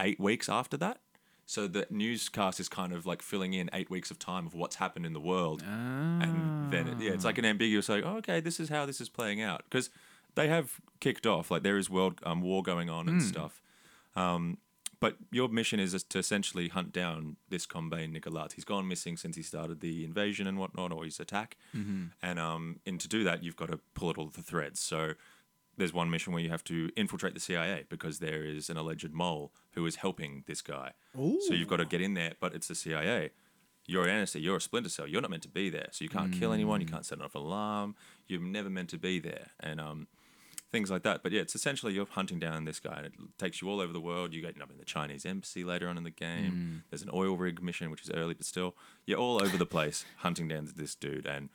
eight 0.00 0.20
weeks 0.20 0.48
after 0.48 0.76
that. 0.76 0.98
So 1.46 1.66
the 1.66 1.86
newscast 1.90 2.58
is 2.60 2.70
kind 2.70 2.92
of 2.94 3.04
like 3.04 3.20
filling 3.20 3.52
in 3.52 3.68
eight 3.74 3.90
weeks 3.90 4.10
of 4.10 4.18
time 4.18 4.46
of 4.46 4.54
what's 4.54 4.76
happened 4.76 5.04
in 5.04 5.12
the 5.12 5.20
world, 5.20 5.62
and 5.62 6.72
then 6.72 6.88
it, 6.88 7.00
yeah, 7.00 7.10
it's 7.12 7.24
like 7.24 7.36
an 7.38 7.44
ambiguous 7.44 7.88
like, 7.90 8.02
oh, 8.04 8.16
okay, 8.18 8.40
this 8.40 8.58
is 8.60 8.68
how 8.70 8.86
this 8.86 8.98
is 9.00 9.08
playing 9.10 9.42
out 9.42 9.62
because 9.68 9.90
they 10.34 10.48
have 10.48 10.80
kicked 11.00 11.26
off 11.26 11.50
like 11.50 11.62
there 11.62 11.78
is 11.78 11.88
world 11.90 12.20
um, 12.24 12.40
war 12.40 12.62
going 12.62 12.90
on 12.90 13.08
and 13.08 13.20
stuff. 13.22 13.62
Um, 14.16 14.58
but 15.00 15.16
your 15.30 15.48
mission 15.48 15.80
is 15.80 16.02
to 16.02 16.18
essentially 16.18 16.68
hunt 16.68 16.92
down 16.92 17.36
this 17.50 17.66
Kombayn 17.66 18.10
Nicolas. 18.12 18.54
He's 18.54 18.64
gone 18.64 18.88
missing 18.88 19.16
since 19.16 19.36
he 19.36 19.42
started 19.42 19.80
the 19.80 20.04
invasion 20.04 20.46
and 20.46 20.56
whatnot, 20.58 20.92
or 20.92 21.04
his 21.04 21.20
attack. 21.20 21.56
And 22.22 22.38
um, 22.38 22.80
and 22.86 22.98
to 23.00 23.08
do 23.08 23.22
that, 23.24 23.42
you've 23.42 23.56
got 23.56 23.70
to 23.70 23.80
pull 23.94 24.08
at 24.10 24.16
all 24.18 24.28
the 24.28 24.42
threads. 24.42 24.80
So 24.80 25.12
there's 25.76 25.92
one 25.92 26.08
mission 26.10 26.32
where 26.32 26.42
you 26.42 26.50
have 26.50 26.64
to 26.64 26.90
infiltrate 26.96 27.34
the 27.34 27.40
CIA 27.40 27.84
because 27.88 28.20
there 28.20 28.44
is 28.44 28.70
an 28.70 28.76
alleged 28.76 29.12
mole 29.12 29.52
who 29.72 29.84
is 29.86 29.96
helping 29.96 30.44
this 30.46 30.62
guy. 30.62 30.92
So 31.40 31.52
you've 31.52 31.68
got 31.68 31.78
to 31.78 31.84
get 31.84 32.00
in 32.00 32.14
there, 32.14 32.32
but 32.40 32.54
it's 32.54 32.68
the 32.68 32.74
CIA. 32.76 33.30
You're 33.86 34.08
an 34.08 34.24
NSA, 34.24 34.40
you're 34.42 34.56
a 34.56 34.60
splinter 34.60 34.88
cell. 34.88 35.06
You're 35.06 35.20
not 35.20 35.30
meant 35.30 35.42
to 35.42 35.48
be 35.48 35.68
there. 35.68 35.88
So 35.90 36.04
you 36.04 36.08
can't 36.08 36.32
kill 36.32 36.52
anyone. 36.54 36.80
You 36.80 36.86
can't 36.86 37.04
set 37.04 37.20
off 37.20 37.34
an 37.34 37.42
alarm. 37.42 37.96
You're 38.26 38.40
never 38.40 38.70
meant 38.70 38.88
to 38.90 38.98
be 38.98 39.18
there. 39.18 39.48
And 39.60 39.78
um, 39.80 40.06
things 40.74 40.90
like 40.90 41.04
that. 41.04 41.22
But 41.22 41.30
yeah, 41.30 41.40
it's 41.40 41.54
essentially 41.54 41.92
you're 41.92 42.06
hunting 42.10 42.40
down 42.40 42.64
this 42.64 42.80
guy, 42.80 42.94
and 42.96 43.06
it 43.06 43.12
takes 43.38 43.62
you 43.62 43.68
all 43.70 43.80
over 43.80 43.92
the 43.92 44.00
world. 44.00 44.34
You 44.34 44.42
get 44.42 44.60
up 44.60 44.70
in 44.70 44.76
the 44.76 44.84
Chinese 44.84 45.24
embassy 45.24 45.62
later 45.62 45.88
on 45.88 45.96
in 45.96 46.02
the 46.02 46.10
game. 46.10 46.52
Mm. 46.52 46.90
There's 46.90 47.02
an 47.02 47.10
oil 47.14 47.36
rig 47.36 47.62
mission, 47.62 47.90
which 47.92 48.02
is 48.02 48.10
early, 48.10 48.34
but 48.34 48.44
still, 48.44 48.74
you're 49.06 49.18
all 49.18 49.40
over 49.40 49.56
the 49.56 49.66
place 49.66 50.04
hunting 50.18 50.48
down 50.48 50.68
this 50.76 50.94
dude, 50.96 51.26
and 51.26 51.48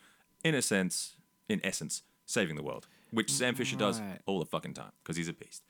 in 0.43 0.55
a 0.55 0.61
sense, 0.61 1.15
in 1.49 1.59
essence, 1.65 2.03
saving 2.25 2.55
the 2.55 2.63
world, 2.63 2.87
which 3.11 3.29
Sam 3.29 3.55
Fisher 3.55 3.75
does 3.75 4.01
all 4.25 4.39
the 4.39 4.45
fucking 4.45 4.73
time 4.73 4.93
because 5.03 5.17
he's 5.17 5.27
a 5.27 5.33
beast. 5.33 5.63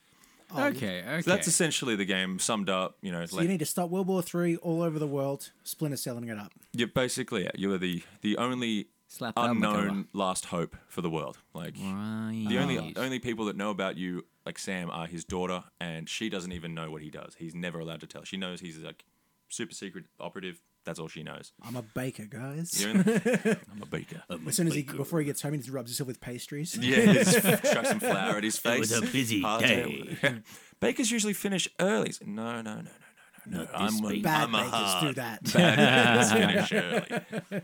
Oh, 0.56 0.66
okay, 0.68 1.04
okay. 1.08 1.22
So 1.22 1.32
that's 1.32 1.48
essentially 1.48 1.96
the 1.96 2.06
game 2.06 2.40
summed 2.40 2.70
up. 2.70 2.98
You 3.02 3.12
know, 3.12 3.26
So 3.26 3.38
like, 3.38 3.44
you 3.44 3.50
need 3.50 3.60
to 3.60 3.66
stop 3.66 3.90
World 3.90 4.08
War 4.08 4.22
Three 4.22 4.58
all 4.58 4.82
over 4.82 4.98
the 5.00 5.08
world. 5.08 5.52
Splinter 5.64 5.98
selling 5.98 6.28
it 6.28 6.38
up. 6.38 6.52
you're 6.74 6.88
basically 6.88 7.50
you're 7.56 7.78
the 7.78 8.04
the 8.22 8.38
only 8.38 8.88
Slap 9.12 9.34
that 9.36 9.42
on 9.42 9.50
unknown 9.58 10.08
last 10.14 10.46
hope 10.46 10.76
for 10.88 11.02
the 11.02 11.10
world. 11.10 11.40
Like 11.54 11.74
Right. 11.78 12.46
The 12.48 12.60
only 12.60 12.94
only 12.96 13.18
people 13.20 13.46
that 13.46 13.56
know 13.58 13.72
about 13.72 13.98
you, 13.98 14.26
like 14.46 14.58
Sam, 14.60 14.90
are 14.92 15.08
his 15.08 15.26
daughter, 15.26 15.64
and 15.82 16.08
she 16.08 16.30
doesn't 16.30 16.52
even 16.52 16.74
know 16.76 16.92
what 16.92 17.02
he 17.02 17.10
does. 17.10 17.36
He's 17.38 17.56
never 17.56 17.80
allowed 17.80 18.02
to 18.02 18.08
tell. 18.08 18.24
She 18.24 18.38
knows 18.38 18.60
he's 18.62 18.78
like 18.78 19.04
super 19.50 19.74
secret 19.74 20.06
operative. 20.20 20.62
That's 20.86 21.00
all 21.00 21.08
she 21.08 21.24
knows. 21.24 21.52
I'm 21.62 21.76
a 21.76 21.82
baker, 21.82 22.26
guys. 22.26 22.80
You 22.82 22.94
know? 23.04 23.04
I'm 23.04 23.82
a 23.82 23.86
baker. 23.86 24.24
As 24.48 24.56
soon 24.56 24.68
as 24.68 24.76
he 24.76 24.84
before 24.84 25.20
he 25.20 25.26
gets 25.26 25.42
home, 25.42 25.54
he 25.54 25.58
just 25.58 25.70
rubs 25.72 25.90
himself 25.90 26.08
with 26.08 26.22
pastries. 26.22 26.78
Yeah, 26.78 27.12
just 27.24 27.42
chuck 27.74 27.86
some 27.88 28.00
flour 28.00 28.38
at 28.38 28.44
his 28.44 28.58
face. 28.60 28.80
was 28.80 28.92
a 28.92 29.02
busy 29.02 29.42
Hard 29.42 29.64
day. 29.64 30.18
time. 30.22 30.44
Bakers 30.80 31.12
usually 31.12 31.34
finish 31.34 31.68
early. 31.80 32.14
No, 32.26 32.54
no, 32.54 32.62
no, 32.62 32.76
no, 32.82 32.90
no, 33.50 33.58
no, 33.58 33.64
no. 33.64 33.72
Not 33.72 33.82
I'm 33.82 33.98
this 34.02 34.12
a. 34.12 34.22
Bad 34.22 34.44
I'm 34.44 34.56
a 34.56 34.58
bakers 34.58 34.72
hard 34.74 35.08
do 35.08 35.14
that. 35.22 35.54
bad 35.54 36.30
bakers 36.30 36.32
finish 36.70 36.72
early. 37.52 37.62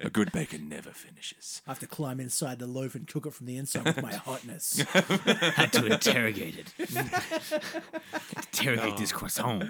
A 0.00 0.10
good 0.10 0.32
baker 0.32 0.58
never 0.58 0.90
finishes. 0.90 1.62
I 1.66 1.70
have 1.70 1.78
to 1.80 1.86
climb 1.86 2.20
inside 2.20 2.58
the 2.58 2.66
loaf 2.66 2.94
and 2.94 3.06
cook 3.06 3.26
it 3.26 3.34
from 3.34 3.46
the 3.46 3.56
inside 3.56 3.84
with 3.84 4.02
my 4.02 4.14
hotness. 4.28 4.80
Had 4.80 5.72
to 5.74 5.86
interrogate 5.86 6.56
it. 6.58 6.72
Interrogate 8.36 8.96
this 8.96 9.12
croissant. 9.12 9.64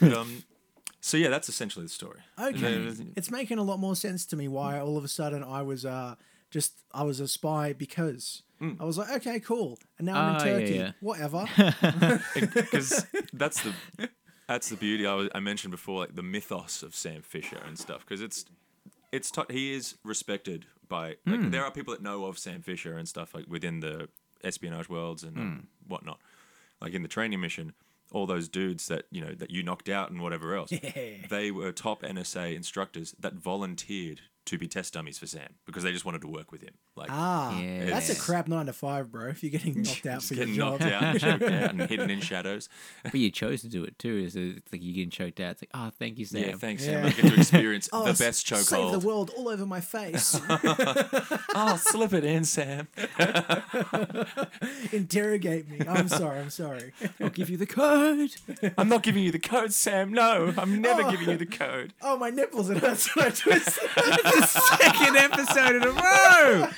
But, 0.00 0.12
um, 0.12 0.44
so 1.00 1.16
yeah, 1.16 1.28
that's 1.28 1.48
essentially 1.48 1.84
the 1.84 1.90
story. 1.90 2.20
Okay, 2.40 2.88
it's 3.16 3.30
making 3.30 3.58
a 3.58 3.62
lot 3.62 3.78
more 3.78 3.96
sense 3.96 4.24
to 4.26 4.36
me 4.36 4.48
why 4.48 4.78
all 4.80 4.96
of 4.96 5.04
a 5.04 5.08
sudden 5.08 5.42
I 5.44 5.62
was 5.62 5.84
uh 5.84 6.14
just 6.50 6.82
I 6.92 7.02
was 7.02 7.20
a 7.20 7.28
spy 7.28 7.72
because 7.72 8.42
I 8.80 8.84
was 8.84 8.96
like, 8.96 9.10
okay, 9.16 9.40
cool, 9.40 9.78
and 9.98 10.06
now 10.06 10.18
I'm 10.18 10.28
in 10.30 10.40
Ah, 10.40 10.44
yeah, 10.44 10.58
Turkey. 10.58 10.74
yeah. 10.74 10.92
Whatever. 11.00 11.44
because 12.34 13.04
that's 13.34 13.62
the 13.62 13.74
that's 14.46 14.68
the 14.68 14.76
beauty 14.76 15.06
I, 15.06 15.14
was, 15.14 15.28
I 15.34 15.40
mentioned 15.40 15.70
before, 15.70 16.00
like 16.00 16.14
the 16.14 16.22
mythos 16.22 16.82
of 16.82 16.94
Sam 16.94 17.22
Fisher 17.22 17.60
and 17.66 17.78
stuff. 17.78 18.00
Because 18.00 18.20
it's 18.20 18.44
it's 19.12 19.30
t- 19.30 19.42
he 19.50 19.74
is 19.74 19.96
respected 20.02 20.66
by 20.88 21.16
like 21.26 21.50
there 21.50 21.64
are 21.64 21.70
people 21.70 21.94
that 21.94 22.02
know 22.02 22.26
of 22.26 22.38
Sam 22.38 22.62
Fisher 22.62 22.96
and 22.96 23.08
stuff 23.08 23.34
like 23.34 23.46
within 23.48 23.80
the 23.80 24.08
espionage 24.42 24.88
worlds 24.88 25.22
and 25.22 25.36
um, 25.38 25.66
whatnot. 25.86 26.18
Like 26.80 26.92
in 26.92 27.02
the 27.02 27.08
training 27.08 27.40
mission, 27.40 27.72
all 28.12 28.26
those 28.26 28.48
dudes 28.48 28.88
that 28.88 29.04
you 29.10 29.20
know 29.20 29.34
that 29.34 29.50
you 29.50 29.62
knocked 29.62 29.88
out 29.88 30.10
and 30.10 30.20
whatever 30.20 30.54
else, 30.54 30.70
they 31.30 31.50
were 31.50 31.72
top 31.72 32.02
NSA 32.02 32.54
instructors 32.54 33.14
that 33.18 33.34
volunteered 33.34 34.20
to 34.46 34.58
be 34.58 34.68
test 34.68 34.92
dummies 34.94 35.18
for 35.18 35.26
Sam 35.26 35.54
because 35.66 35.82
they 35.84 35.92
just 35.92 36.04
wanted 36.04 36.20
to 36.20 36.28
work 36.28 36.52
with 36.52 36.60
him. 36.62 36.74
Like 36.96 37.10
Ah, 37.10 37.58
Yeah. 37.58 37.86
that's 37.86 38.10
a 38.10 38.14
crap 38.16 38.46
nine 38.46 38.66
to 38.66 38.72
five, 38.72 39.10
bro. 39.10 39.28
If 39.28 39.42
you're 39.42 39.50
getting 39.50 39.74
knocked 39.82 40.06
out 40.06 40.16
just 40.20 40.28
for 40.28 40.34
your 40.34 40.44
getting 40.44 40.54
job. 40.56 40.80
knocked 40.80 40.92
out, 40.92 41.18
choked 41.18 41.42
out, 41.50 41.70
and 41.70 41.80
hidden 41.82 42.10
in 42.10 42.20
shadows. 42.20 42.68
But 43.02 43.14
you 43.14 43.30
chose 43.30 43.62
to 43.62 43.68
do 43.68 43.84
it 43.84 43.98
too. 43.98 44.16
Is 44.24 44.36
it's 44.36 44.70
like 44.72 44.82
you're 44.82 44.94
getting 44.94 45.10
choked 45.10 45.40
out. 45.40 45.52
It's 45.52 45.62
like, 45.62 45.70
oh, 45.74 45.90
thank 45.98 46.18
you, 46.18 46.24
Sam. 46.26 46.42
Yeah, 46.42 46.56
thanks, 46.56 46.84
Yeah. 46.86 46.92
Sam. 47.02 47.06
I 47.06 47.10
get 47.10 47.32
to 47.32 47.40
experience 47.40 47.88
Oh, 47.92 48.04
the 48.04 48.10
s- 48.10 48.18
best 48.18 48.46
Save 48.46 48.92
the 48.92 48.98
world 48.98 49.30
all 49.36 49.48
over 49.48 49.64
my 49.66 49.80
face. 49.80 50.38
Oh, 51.56 51.76
slip 51.82 52.12
it 52.12 52.24
in, 52.24 52.44
Sam. 52.44 52.88
Interrogate 54.92 55.68
me. 55.68 55.80
I'm 55.88 56.08
sorry. 56.08 56.40
I'm 56.40 56.50
sorry. 56.50 56.92
I'll 57.20 57.30
give 57.30 57.48
you 57.50 57.56
the 57.56 57.66
code. 57.66 58.30
I'm 58.78 58.88
not 58.88 59.02
giving 59.02 59.22
you 59.24 59.32
the 59.32 59.38
code, 59.38 59.72
Sam. 59.72 60.12
No, 60.12 60.52
I'm 60.56 60.80
never 60.80 61.02
Oh. 61.02 61.10
giving 61.10 61.28
you 61.28 61.36
the 61.36 61.46
code. 61.46 61.92
Oh, 62.02 62.16
my 62.16 62.30
nipples. 62.30 62.70
It 62.70 62.78
hurts 62.78 63.14
when 63.16 63.26
I 63.26 63.30
twist. 64.36 64.52
Second 64.80 65.16
episode 65.16 65.76
in 65.76 65.82
a 65.84 65.90
row. 65.90 66.68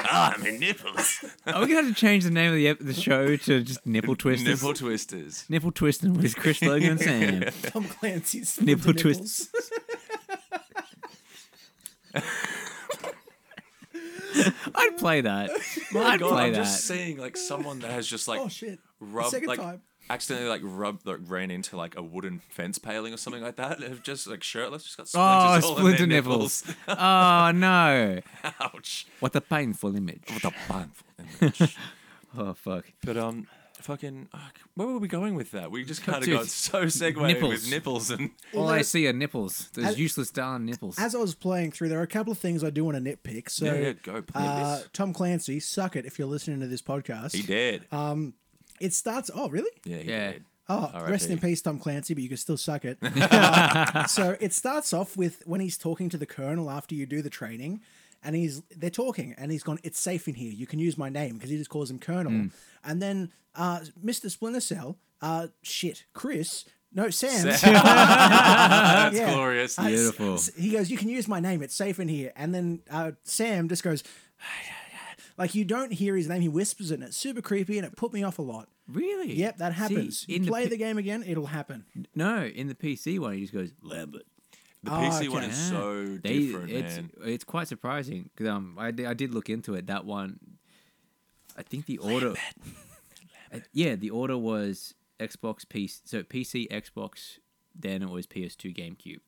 Ah, 0.00 0.34
my 0.38 0.50
nipples. 0.50 1.24
Are 1.46 1.60
we 1.62 1.68
going 1.68 1.86
to 1.88 1.94
change 1.94 2.24
the 2.24 2.30
name 2.30 2.50
of 2.50 2.56
the, 2.56 2.68
ep- 2.68 2.78
the 2.80 2.92
show 2.94 3.34
to 3.36 3.62
just 3.62 3.84
Nipple 3.86 4.14
Twisters? 4.14 4.46
Nipple 4.62 4.74
twisters. 4.74 5.44
Nipple 5.48 5.72
Twisting 5.72 6.14
with 6.14 6.36
Chris 6.36 6.62
Logan 6.62 6.90
and 6.92 7.00
Sam. 7.00 7.42
Tom 7.72 7.84
Clancy's 7.84 8.60
Nipple 8.60 8.82
splinter 8.92 9.02
twists. 9.02 9.48
I'd 14.74 14.96
play 14.98 15.22
that. 15.22 15.50
I'd 15.94 16.20
God, 16.20 16.28
play 16.30 16.44
I'm 16.46 16.52
that. 16.52 16.58
just 16.64 16.84
seeing 16.86 17.16
like 17.18 17.36
someone 17.36 17.78
that 17.80 17.90
has 17.90 18.06
just 18.06 18.28
like 18.28 18.40
Oh 18.40 18.48
shit! 18.48 18.78
rubbed 19.00 19.30
Second 19.30 19.48
like 19.48 19.58
time. 19.60 19.80
Accidentally 20.08 20.48
like 20.48 20.60
rubbed 20.64 21.06
like 21.06 21.18
ran 21.26 21.50
into 21.50 21.76
like 21.76 21.96
a 21.96 22.02
wooden 22.02 22.40
fence 22.48 22.78
paling 22.78 23.12
or 23.12 23.16
something 23.16 23.42
like 23.42 23.56
that. 23.56 23.78
Just 24.02 24.26
like 24.26 24.42
shirtless, 24.42 24.84
just 24.84 24.96
got 24.96 25.06
Oh, 25.14 25.58
splinters 25.60 25.64
all 25.64 25.70
in 25.72 25.76
splinter 25.78 25.98
their 25.98 26.06
nipples. 26.06 26.64
oh 26.88 27.50
no! 27.54 28.20
Ouch! 28.60 29.06
What 29.20 29.34
a 29.36 29.40
painful 29.40 29.96
image. 29.96 30.22
What 30.30 30.44
a 30.44 30.50
painful 30.72 31.06
image. 31.40 31.76
Oh 32.38 32.52
fuck! 32.52 32.84
but 33.02 33.16
um, 33.16 33.46
fucking, 33.80 34.28
uh, 34.34 34.38
where 34.74 34.86
were 34.88 34.98
we 34.98 35.08
going 35.08 35.36
with 35.36 35.52
that? 35.52 35.70
We 35.70 35.84
just 35.84 36.02
kind 36.02 36.22
of 36.22 36.28
got 36.28 36.46
so 36.48 36.86
segued 36.88 37.18
nipples. 37.18 37.50
with 37.62 37.70
nipples 37.70 38.10
and 38.10 38.30
All 38.54 38.68
I 38.68 38.82
see 38.82 39.06
are 39.08 39.14
nipples. 39.14 39.70
Those 39.72 39.86
As- 39.86 39.98
useless 39.98 40.30
darn 40.30 40.66
nipples. 40.66 40.98
As 40.98 41.14
I 41.14 41.18
was 41.18 41.34
playing 41.34 41.72
through, 41.72 41.88
there 41.88 41.98
are 41.98 42.02
a 42.02 42.06
couple 42.06 42.32
of 42.32 42.38
things 42.38 42.62
I 42.62 42.68
do 42.68 42.84
want 42.84 43.02
to 43.02 43.16
nitpick. 43.16 43.48
So, 43.48 43.64
Yeah, 43.64 43.74
yeah, 43.74 43.92
go, 44.02 44.20
please. 44.20 44.36
Uh, 44.42 44.82
Tom 44.92 45.14
Clancy, 45.14 45.60
suck 45.60 45.96
it 45.96 46.04
if 46.04 46.18
you're 46.18 46.28
listening 46.28 46.60
to 46.60 46.66
this 46.66 46.82
podcast. 46.82 47.34
he 47.34 47.40
did. 47.42 47.84
It 48.80 48.92
starts. 48.94 49.30
Oh, 49.34 49.48
really? 49.48 49.70
yeah, 49.84 49.96
he 49.98 50.10
yeah. 50.10 50.32
did. 50.32 50.44
Oh, 50.68 50.90
R.I.P. 50.92 51.12
rest 51.12 51.30
in 51.30 51.38
peace, 51.38 51.62
Tom 51.62 51.78
Clancy, 51.78 52.12
but 52.14 52.22
you 52.24 52.28
can 52.28 52.38
still 52.38 52.56
suck 52.56 52.84
it. 52.84 52.98
Uh, 53.16 54.04
so 54.06 54.36
it 54.40 54.52
starts 54.52 54.92
off 54.92 55.16
with 55.16 55.42
when 55.46 55.60
he's 55.60 55.78
talking 55.78 56.08
to 56.08 56.16
the 56.18 56.26
colonel 56.26 56.68
after 56.70 56.94
you 56.94 57.06
do 57.06 57.22
the 57.22 57.30
training, 57.30 57.80
and 58.24 58.34
he's 58.34 58.62
they're 58.76 58.90
talking, 58.90 59.34
and 59.38 59.52
he's 59.52 59.62
gone, 59.62 59.78
"It's 59.84 60.00
safe 60.00 60.26
in 60.26 60.34
here. 60.34 60.52
You 60.52 60.66
can 60.66 60.78
use 60.80 60.98
my 60.98 61.08
name," 61.08 61.34
because 61.34 61.50
he 61.50 61.56
just 61.56 61.70
calls 61.70 61.88
him 61.90 61.98
Colonel. 62.00 62.48
And 62.84 63.00
then 63.00 63.30
uh, 63.54 63.80
Mr. 64.04 64.28
Splinter 64.30 64.60
Cell, 64.60 64.96
uh, 65.22 65.46
shit, 65.62 66.04
Chris, 66.14 66.64
no, 66.92 67.10
Sam. 67.10 67.44
That's 67.62 69.16
Yeah. 69.16 69.32
glorious. 69.34 69.78
Uh, 69.78 69.82
s- 69.82 69.88
Beautiful. 69.88 70.34
s- 70.34 70.50
He 70.56 70.70
goes, 70.70 70.90
"You 70.90 70.98
can 70.98 71.08
use 71.08 71.28
my 71.28 71.38
name. 71.40 71.62
It's 71.62 71.74
safe 71.76 72.00
in 72.00 72.08
here." 72.08 72.32
And 72.36 72.52
then 72.54 72.80
uh, 72.90 73.12
Sam 73.24 73.68
just 73.68 73.82
goes, 73.84 74.02
like 75.38 75.54
you 75.54 75.64
don't 75.64 75.92
hear 75.92 76.16
his 76.16 76.28
name. 76.28 76.40
He 76.42 76.48
whispers 76.48 76.90
it, 76.90 76.94
and 76.94 77.02
it's 77.04 77.16
super 77.16 77.42
creepy, 77.42 77.78
and 77.78 77.86
it 77.86 77.96
put 77.96 78.12
me 78.12 78.22
off 78.22 78.38
a 78.38 78.42
lot. 78.42 78.68
Really? 78.88 79.34
Yep, 79.34 79.58
that 79.58 79.72
happens. 79.72 80.20
See, 80.20 80.32
you 80.32 80.36
in 80.36 80.42
the 80.44 80.48
play 80.50 80.62
pi- 80.64 80.68
the 80.70 80.76
game 80.76 80.98
again, 80.98 81.24
it'll 81.26 81.46
happen. 81.46 81.84
No, 82.14 82.44
in 82.44 82.68
the 82.68 82.74
PC 82.74 83.18
one, 83.18 83.34
he 83.34 83.40
just 83.40 83.52
goes 83.52 83.72
Lambert. 83.82 84.22
The 84.82 84.92
Oh, 84.92 84.98
PC 84.98 85.28
one 85.28 85.42
okay. 85.42 85.50
is 85.52 85.56
so 85.68 86.04
They, 86.22 86.38
different, 86.46 86.70
it's 86.70 86.96
man. 86.96 87.10
it's 87.24 87.42
quite 87.44 87.66
surprising 87.66 88.30
because 88.34 88.48
um 88.48 88.76
I, 88.78 88.88
I 88.88 89.14
did 89.14 89.34
look 89.34 89.50
into 89.50 89.74
it. 89.74 89.88
That 89.88 90.04
one, 90.04 90.38
I 91.56 91.62
think 91.62 91.86
the 91.86 91.98
order, 91.98 92.34
Uh, 93.52 93.60
yeah, 93.72 93.94
the 93.94 94.10
order 94.10 94.36
was 94.36 94.94
Xbox 95.20 95.64
PC. 95.64 96.00
So 96.04 96.22
PC, 96.24 96.68
Xbox, 96.68 97.38
then 97.74 98.02
it 98.02 98.08
was 98.10 98.26
PS2, 98.26 98.74
GameCube. 98.76 99.20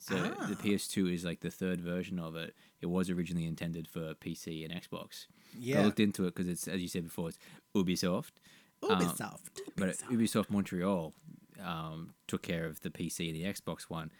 So 0.00 0.16
Ah. 0.38 0.46
the 0.46 0.56
PS2 0.56 1.12
is 1.14 1.24
like 1.24 1.40
the 1.40 1.50
third 1.50 1.80
version 1.80 2.18
of 2.18 2.34
it. 2.34 2.54
It 2.80 2.86
was 2.86 3.08
originally 3.08 3.46
intended 3.46 3.86
for 3.86 4.14
PC 4.14 4.64
and 4.64 4.72
Xbox. 4.74 5.26
I 5.80 5.84
looked 5.84 6.00
into 6.00 6.24
it 6.26 6.34
because 6.34 6.48
it's 6.48 6.68
as 6.68 6.80
you 6.80 6.88
said 6.88 7.04
before, 7.04 7.28
it's 7.28 7.38
Ubisoft. 7.76 8.32
Um, 8.82 9.00
Ubisoft. 9.00 9.60
but 9.76 9.96
Ubisoft 10.10 10.50
Montreal 10.50 11.12
um, 11.62 12.14
took 12.26 12.42
care 12.42 12.66
of 12.66 12.80
the 12.80 12.90
PC 12.90 13.28
and 13.28 13.36
the 13.36 13.44
Xbox 13.44 13.82
One. 13.82 14.10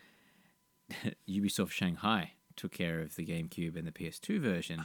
Ubisoft 1.29 1.71
Shanghai 1.71 2.33
took 2.57 2.73
care 2.73 3.01
of 3.01 3.17
the 3.17 3.25
GameCube 3.25 3.77
and 3.77 3.87
the 3.87 3.93
PS2 3.93 4.41
version. 4.41 4.85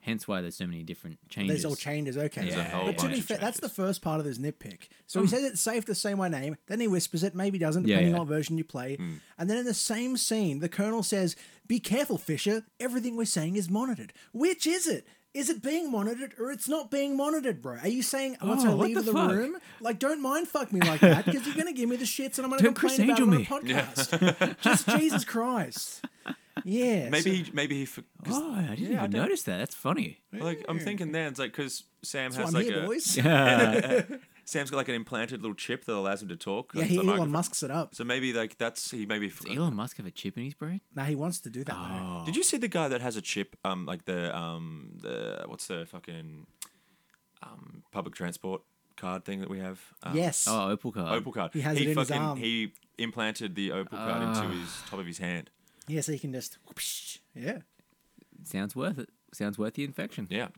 Hence 0.00 0.28
why 0.28 0.40
there's 0.40 0.56
so 0.56 0.66
many 0.66 0.82
different 0.82 1.18
changes. 1.28 1.62
There's 1.62 1.64
all 1.64 1.76
changes, 1.76 2.16
okay. 2.16 2.50
Whole 2.70 2.86
but 2.86 2.98
to 2.98 3.08
be 3.08 3.20
fair, 3.20 3.38
that's 3.38 3.60
the 3.60 3.68
first 3.68 4.02
part 4.02 4.20
of 4.20 4.26
his 4.26 4.38
nitpick. 4.38 4.88
So 5.06 5.20
he 5.20 5.26
says 5.26 5.44
it's 5.44 5.60
safe 5.60 5.84
to 5.86 5.94
say 5.94 6.14
my 6.14 6.28
name, 6.28 6.56
then 6.66 6.80
he 6.80 6.88
whispers 6.88 7.22
it, 7.24 7.34
maybe 7.34 7.58
doesn't, 7.58 7.84
depending 7.84 8.12
yeah. 8.12 8.14
on 8.14 8.20
what 8.20 8.28
version 8.28 8.58
you 8.58 8.64
play. 8.64 8.98
And 9.38 9.50
then 9.50 9.56
in 9.56 9.64
the 9.64 9.74
same 9.74 10.16
scene, 10.16 10.60
the 10.60 10.68
colonel 10.68 11.02
says, 11.02 11.36
Be 11.66 11.80
careful, 11.80 12.18
Fisher. 12.18 12.64
Everything 12.78 13.16
we're 13.16 13.24
saying 13.24 13.56
is 13.56 13.68
monitored. 13.68 14.12
Which 14.32 14.66
is 14.66 14.86
it? 14.86 15.06
Is 15.36 15.50
it 15.50 15.62
being 15.62 15.90
monitored 15.92 16.32
or 16.38 16.50
it's 16.50 16.68
not 16.68 16.90
being 16.90 17.16
monitored, 17.16 17.60
bro? 17.60 17.76
Are 17.82 17.88
you 17.88 18.02
saying 18.02 18.36
once 18.42 18.64
I 18.64 18.68
Oh, 18.68 18.76
what 18.76 18.86
leave 18.88 18.96
the 19.04 19.12
the, 19.12 19.12
room, 19.12 19.56
like 19.80 19.98
don't 19.98 20.22
mind 20.22 20.48
fuck 20.48 20.72
me 20.72 20.80
like 20.80 21.00
that 21.00 21.24
because 21.26 21.46
you're 21.46 21.54
gonna 21.56 21.72
give 21.74 21.88
me 21.88 21.96
the 21.96 22.04
shits 22.06 22.38
and 22.38 22.44
I'm 22.46 22.50
gonna 22.50 22.62
Don't 22.62 22.74
Chris 22.74 22.96
complain 22.96 23.10
about 23.10 23.34
it 23.34 23.38
Angel 23.38 23.54
on 23.54 23.60
a 23.60 23.64
podcast. 23.64 24.60
Just 24.62 24.88
Jesus 24.88 25.24
Christ. 25.24 26.04
Yeah. 26.64 27.08
Maybe 27.10 27.20
so- 27.22 27.30
he, 27.30 27.50
maybe 27.52 27.84
he. 27.84 28.02
Oh, 28.30 28.54
I 28.54 28.74
didn't 28.74 28.78
Yeah, 28.92 29.00
I 29.02 29.04
even 29.04 29.10
don't- 29.10 29.22
notice 29.22 29.42
that. 29.42 29.58
That's 29.58 29.74
funny. 29.74 30.18
Like 30.32 30.64
I'm 30.68 30.78
thinking 30.78 31.12
then 31.12 31.28
it's 31.28 31.38
like 31.38 31.52
because 31.52 31.82
Sam 32.02 32.32
that's 32.32 32.36
has 32.36 32.52
why 32.54 32.60
I'm 32.60 32.66
like 32.66 32.74
here, 32.74 32.82
a 32.82 32.86
boys. 32.86 34.20
Sam's 34.48 34.70
got 34.70 34.76
like 34.76 34.88
an 34.88 34.94
implanted 34.94 35.42
little 35.42 35.56
chip 35.56 35.84
that 35.86 35.94
allows 35.94 36.22
him 36.22 36.28
to 36.28 36.36
talk. 36.36 36.70
Yeah, 36.72 36.82
onto 36.82 36.88
he 36.90 36.96
the 36.96 37.00
Elon 37.02 37.06
microphone. 37.08 37.32
Musk's 37.32 37.62
it 37.64 37.70
up. 37.72 37.94
So 37.96 38.04
maybe 38.04 38.32
like 38.32 38.56
that's 38.58 38.90
he 38.92 39.04
maybe. 39.04 39.28
Does 39.28 39.44
Elon 39.56 39.74
Musk 39.74 39.96
have 39.98 40.06
a 40.06 40.10
chip 40.12 40.38
in 40.38 40.44
his 40.44 40.54
brain? 40.54 40.80
Now 40.94 41.04
he 41.04 41.16
wants 41.16 41.40
to 41.40 41.50
do 41.50 41.64
that. 41.64 41.74
Oh. 41.76 42.18
though. 42.20 42.26
Did 42.26 42.36
you 42.36 42.44
see 42.44 42.56
the 42.56 42.68
guy 42.68 42.86
that 42.88 43.00
has 43.00 43.16
a 43.16 43.20
chip? 43.22 43.56
Um, 43.64 43.86
like 43.86 44.04
the 44.04 44.34
um 44.36 44.92
the 45.02 45.42
what's 45.46 45.66
the 45.66 45.84
fucking 45.86 46.46
um 47.42 47.82
public 47.90 48.14
transport 48.14 48.62
card 48.96 49.24
thing 49.24 49.40
that 49.40 49.50
we 49.50 49.58
have? 49.58 49.80
Um, 50.04 50.16
Yes. 50.16 50.46
Oh, 50.48 50.70
Opal 50.70 50.92
card. 50.92 51.08
Opal 51.18 51.32
card. 51.32 51.50
He 51.52 51.60
has 51.62 51.76
it 51.78 51.88
in 51.88 51.98
his 51.98 52.10
arm. 52.10 52.38
he 52.38 52.72
implanted 52.98 53.54
the 53.56 53.72
Opal 53.72 53.98
card 53.98 54.22
Ah. 54.22 54.42
into 54.44 54.56
his 54.58 54.70
top 54.88 55.00
of 55.00 55.06
his 55.06 55.18
hand. 55.18 55.50
Yeah, 55.88 56.00
so 56.02 56.12
he 56.12 56.18
can 56.18 56.32
just 56.32 56.58
whoosh. 56.68 57.18
yeah. 57.34 57.58
Sounds 58.44 58.76
worth 58.76 58.98
it. 58.98 59.08
Sounds 59.34 59.58
worth 59.58 59.74
the 59.74 59.82
infection. 59.84 60.28
Yeah, 60.30 60.48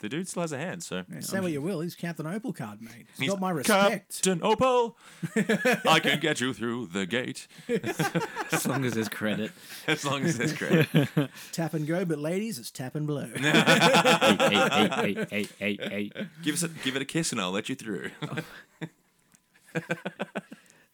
the 0.00 0.08
dude 0.08 0.28
still 0.28 0.42
has 0.42 0.52
a 0.52 0.58
hand. 0.58 0.82
So 0.82 1.04
Say 1.20 1.40
what 1.40 1.52
you 1.52 1.62
will, 1.62 1.80
he's 1.80 1.94
Captain 1.94 2.26
Opal 2.26 2.52
card, 2.52 2.82
mate. 2.82 3.06
He's 3.12 3.18
He's 3.18 3.30
got 3.30 3.40
my 3.40 3.50
respect. 3.50 4.14
Captain 4.14 4.42
Opal, 4.42 4.96
I 5.86 6.00
can 6.02 6.18
get 6.20 6.40
you 6.40 6.52
through 6.52 6.88
the 6.88 7.06
gate 7.06 7.46
As 8.52 8.66
long 8.66 8.84
as 8.84 8.94
there's 8.94 9.08
credit. 9.08 9.52
as 9.86 10.04
long 10.04 10.24
as 10.24 10.38
there's 10.38 10.52
credit. 10.52 10.88
Tap 11.52 11.74
and 11.74 11.86
go, 11.86 12.04
but 12.04 12.18
ladies, 12.18 12.58
it's 12.58 12.70
tap 12.70 12.94
and 12.94 13.06
blow. 13.06 13.26
hey, 13.26 13.40
hey, 13.40 14.88
hey, 14.88 14.88
hey, 14.90 15.26
hey, 15.30 15.48
hey, 15.58 16.10
hey. 16.14 16.26
give 16.42 16.54
us 16.54 16.62
a, 16.62 16.68
give 16.68 16.96
it 16.96 17.02
a 17.02 17.06
kiss 17.06 17.32
and 17.32 17.40
I'll 17.40 17.52
let 17.52 17.68
you 17.68 17.74
through. 17.74 18.10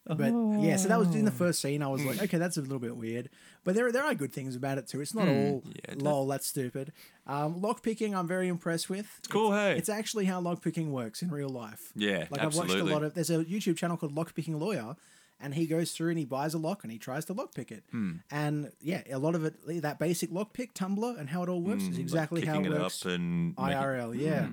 But 0.07 0.33
yeah, 0.63 0.77
so 0.77 0.89
that 0.89 0.99
was 0.99 1.15
in 1.15 1.25
the 1.25 1.31
first 1.33 1.61
scene. 1.61 1.83
I 1.83 1.89
was 1.89 2.05
like, 2.05 2.23
okay, 2.23 2.39
that's 2.39 2.57
a 2.57 2.61
little 2.61 2.79
bit 2.79 2.97
weird. 2.97 3.29
But 3.65 3.75
there, 3.75 3.91
there 3.91 4.05
are 4.05 4.15
good 4.15 4.33
things 4.33 4.55
about 4.55 4.79
it 4.79 4.87
too. 4.87 5.01
It's 5.01 5.15
not 5.15 5.27
all 5.27 5.65
Yeah, 5.67 5.95
lol, 5.97 6.27
that's 6.29 6.47
stupid. 6.47 6.93
Um, 7.27 7.61
lock 7.61 7.83
picking, 7.83 8.15
I'm 8.15 8.29
very 8.29 8.47
impressed 8.49 8.89
with. 8.89 9.09
It's 9.19 9.27
cool, 9.29 9.53
hey. 9.53 9.77
It's 9.77 9.89
actually 9.89 10.27
how 10.27 10.39
lock 10.41 10.63
picking 10.63 10.93
works 10.93 11.23
in 11.23 11.31
real 11.31 11.49
life. 11.49 11.93
Yeah, 11.97 12.27
like 12.31 12.41
I've 12.41 12.55
watched 12.55 12.75
a 12.75 12.85
lot 12.85 13.03
of. 13.03 13.15
There's 13.15 13.31
a 13.31 13.45
YouTube 13.45 13.77
channel 13.77 13.97
called 13.97 14.17
Lock 14.17 14.33
Picking 14.35 14.61
Lawyer, 14.61 14.95
and 15.41 15.53
he 15.55 15.67
goes 15.67 15.91
through 15.91 16.11
and 16.11 16.19
he 16.21 16.25
buys 16.25 16.55
a 16.55 16.59
lock 16.59 16.85
and 16.85 16.93
he 16.93 16.99
tries 16.99 17.25
to 17.25 17.33
lock 17.33 17.53
pick 17.55 17.73
it. 17.73 17.83
Hmm. 17.91 18.13
And 18.31 18.71
yeah, 18.81 19.03
a 19.11 19.19
lot 19.19 19.35
of 19.35 19.45
it, 19.45 19.83
that 19.83 19.99
basic 19.99 20.31
lock 20.31 20.53
pick 20.53 20.73
tumbler 20.73 21.17
and 21.19 21.29
how 21.29 21.43
it 21.43 21.49
all 21.49 21.61
works 21.61 21.83
is 21.83 21.99
exactly 21.99 22.43
how 22.47 22.59
Hmm, 22.61 22.67
it 22.67 22.73
it 22.73 22.79
works. 22.81 23.05
up 23.05 23.13
and 23.13 23.47
making- 23.59 23.75
IRL, 23.75 24.17
yeah. 24.19 24.47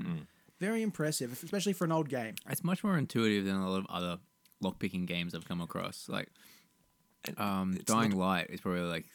Very 0.60 0.82
impressive, 0.82 1.32
especially 1.44 1.74
for 1.74 1.84
an 1.86 1.92
old 1.92 2.10
game. 2.10 2.36
It's 2.50 2.64
much 2.64 2.84
more 2.84 2.98
intuitive 2.98 3.46
than 3.46 3.56
a 3.56 3.70
lot 3.70 3.80
of 3.80 3.86
other 3.90 4.20
lockpicking 4.64 5.06
games 5.06 5.36
I've 5.36 5.48
come 5.48 5.62
across. 5.62 6.08
Like, 6.10 6.30
um, 7.38 7.78
Dying 7.86 8.16
Light 8.16 8.48
is 8.50 8.62
probably 8.62 8.82
like 8.82 9.06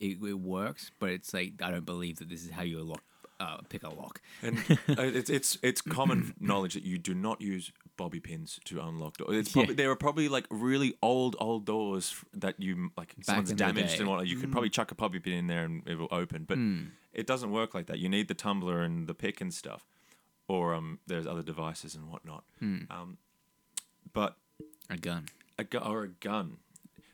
it, 0.00 0.18
it 0.22 0.38
works, 0.38 0.90
but 0.98 1.10
it's 1.10 1.32
like 1.32 1.54
I 1.62 1.70
don't 1.70 1.86
believe 1.86 2.18
that 2.18 2.28
this 2.28 2.44
is 2.44 2.50
how 2.50 2.62
you 2.62 2.82
lock 2.82 3.02
uh, 3.40 3.58
pick 3.68 3.82
a 3.82 3.88
lock. 3.88 4.20
And 4.42 4.58
uh, 4.88 5.02
it's 5.02 5.30
it's 5.30 5.58
it's 5.62 5.80
common 5.80 6.34
knowledge 6.40 6.74
that 6.74 6.84
you 6.84 6.98
do 6.98 7.14
not 7.14 7.40
use 7.40 7.72
bobby 7.96 8.20
pins 8.20 8.60
to 8.64 8.80
unlock 8.80 9.16
doors. 9.16 9.36
It's 9.36 9.52
probably, 9.52 9.74
Yeah. 9.74 9.76
There 9.76 9.90
are 9.90 9.96
probably 9.96 10.28
like 10.28 10.46
really 10.50 10.94
old 11.02 11.36
old 11.38 11.64
doors 11.64 12.14
that 12.34 12.60
you 12.60 12.90
like 12.96 13.14
someone's 13.22 13.52
damaged 13.52 13.98
and 14.00 14.08
whatnot. 14.08 14.26
You 14.26 14.36
could 14.36 14.52
probably 14.52 14.70
chuck 14.70 14.90
a 14.90 14.94
bobby 14.94 15.18
pin 15.18 15.32
in 15.34 15.46
there 15.46 15.64
and 15.64 15.82
it 15.86 15.98
will 15.98 16.08
open, 16.10 16.44
but 16.44 16.58
it 17.12 17.26
doesn't 17.26 17.50
work 17.50 17.74
like 17.74 17.86
that. 17.86 17.98
You 17.98 18.08
need 18.08 18.28
the 18.28 18.34
tumbler 18.34 18.82
and 18.82 19.06
the 19.06 19.14
pick 19.14 19.40
and 19.40 19.52
stuff, 19.52 19.84
or 20.48 20.74
um, 20.74 20.98
there's 21.06 21.26
other 21.26 21.42
devices 21.42 21.94
and 21.94 22.10
whatnot. 22.10 22.44
Um, 22.90 23.18
but 24.12 24.36
A 24.90 24.96
gun. 24.96 25.26
a 25.58 25.64
gu- 25.64 25.78
or 25.78 26.04
a 26.04 26.08
gun. 26.08 26.58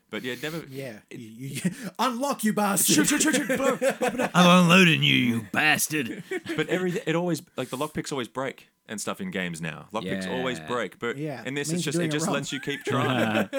But 0.09 0.23
yeah, 0.23 0.35
never. 0.43 0.63
Yeah. 0.69 0.99
You, 1.09 1.17
you, 1.17 1.71
unlock, 1.99 2.43
you 2.43 2.53
bastard. 2.53 3.11
I'm 4.35 4.63
unloading 4.63 5.01
you, 5.01 5.15
you 5.15 5.47
bastard. 5.51 6.23
But 6.55 6.67
every 6.69 6.91
it 7.05 7.15
always 7.15 7.41
like 7.57 7.69
the 7.69 7.77
lockpicks 7.77 8.11
always 8.11 8.27
break 8.27 8.67
and 8.89 8.99
stuff 8.99 9.21
in 9.21 9.31
games 9.31 9.61
now. 9.61 9.87
Lockpicks 9.93 10.29
always 10.29 10.59
break. 10.59 10.99
But 10.99 11.17
Yeah, 11.17 11.41
in 11.45 11.53
this, 11.53 11.69
means 11.69 11.79
it's 11.79 11.85
you're 11.85 11.91
just 11.93 12.01
it 12.01 12.05
it 12.05 12.11
just 12.11 12.25
wrong. 12.27 12.35
lets 12.35 12.51
you 12.51 12.59
keep 12.59 12.83
trying, 12.85 13.49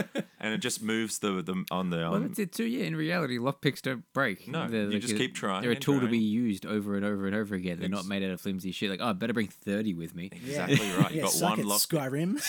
and 0.41 0.55
it 0.55 0.59
just 0.59 0.83
moves 0.83 1.19
the 1.21 1.43
the 1.43 1.65
on 1.71 1.91
the. 1.91 1.97
Well, 1.97 2.15
Um, 2.17 2.29
that's 2.29 2.39
it 2.39 2.53
too. 2.53 2.65
Yeah, 2.67 2.85
in 2.85 2.95
reality, 2.95 3.39
lockpicks 3.39 3.81
don't 3.83 4.05
break. 4.13 4.47
No, 4.49 4.69
They're 4.69 4.83
you 4.85 4.91
like 4.91 5.01
just 5.01 5.15
a- 5.15 5.17
keep 5.17 5.35
trying 5.35 5.63
They're 5.63 5.71
a 5.71 5.75
and 5.75 5.83
tool 5.83 6.01
to 6.01 6.07
be 6.09 6.19
used 6.19 6.67
over 6.67 6.95
and 6.97 7.05
over 7.05 7.27
and 7.27 7.35
over 7.35 7.55
again. 7.55 7.79
They're 7.81 7.89
not 7.89 8.07
made 8.07 8.23
out 8.23 8.31
of 8.31 8.41
flimsy 8.41 8.71
shit. 8.73 8.91
Like, 8.91 9.01
oh, 9.03 9.07
I 9.09 9.13
better 9.15 9.33
bring 9.33 9.49
thirty 9.49 9.95
with 9.95 10.15
me. 10.15 10.31
exactly 10.33 10.77
right. 10.99 11.11
You 11.11 11.17
yeah, 11.17 11.23
got 11.23 11.33
suck 11.33 11.57
one 11.59 11.67
lock. 11.67 11.81
Skyrim. 11.81 12.41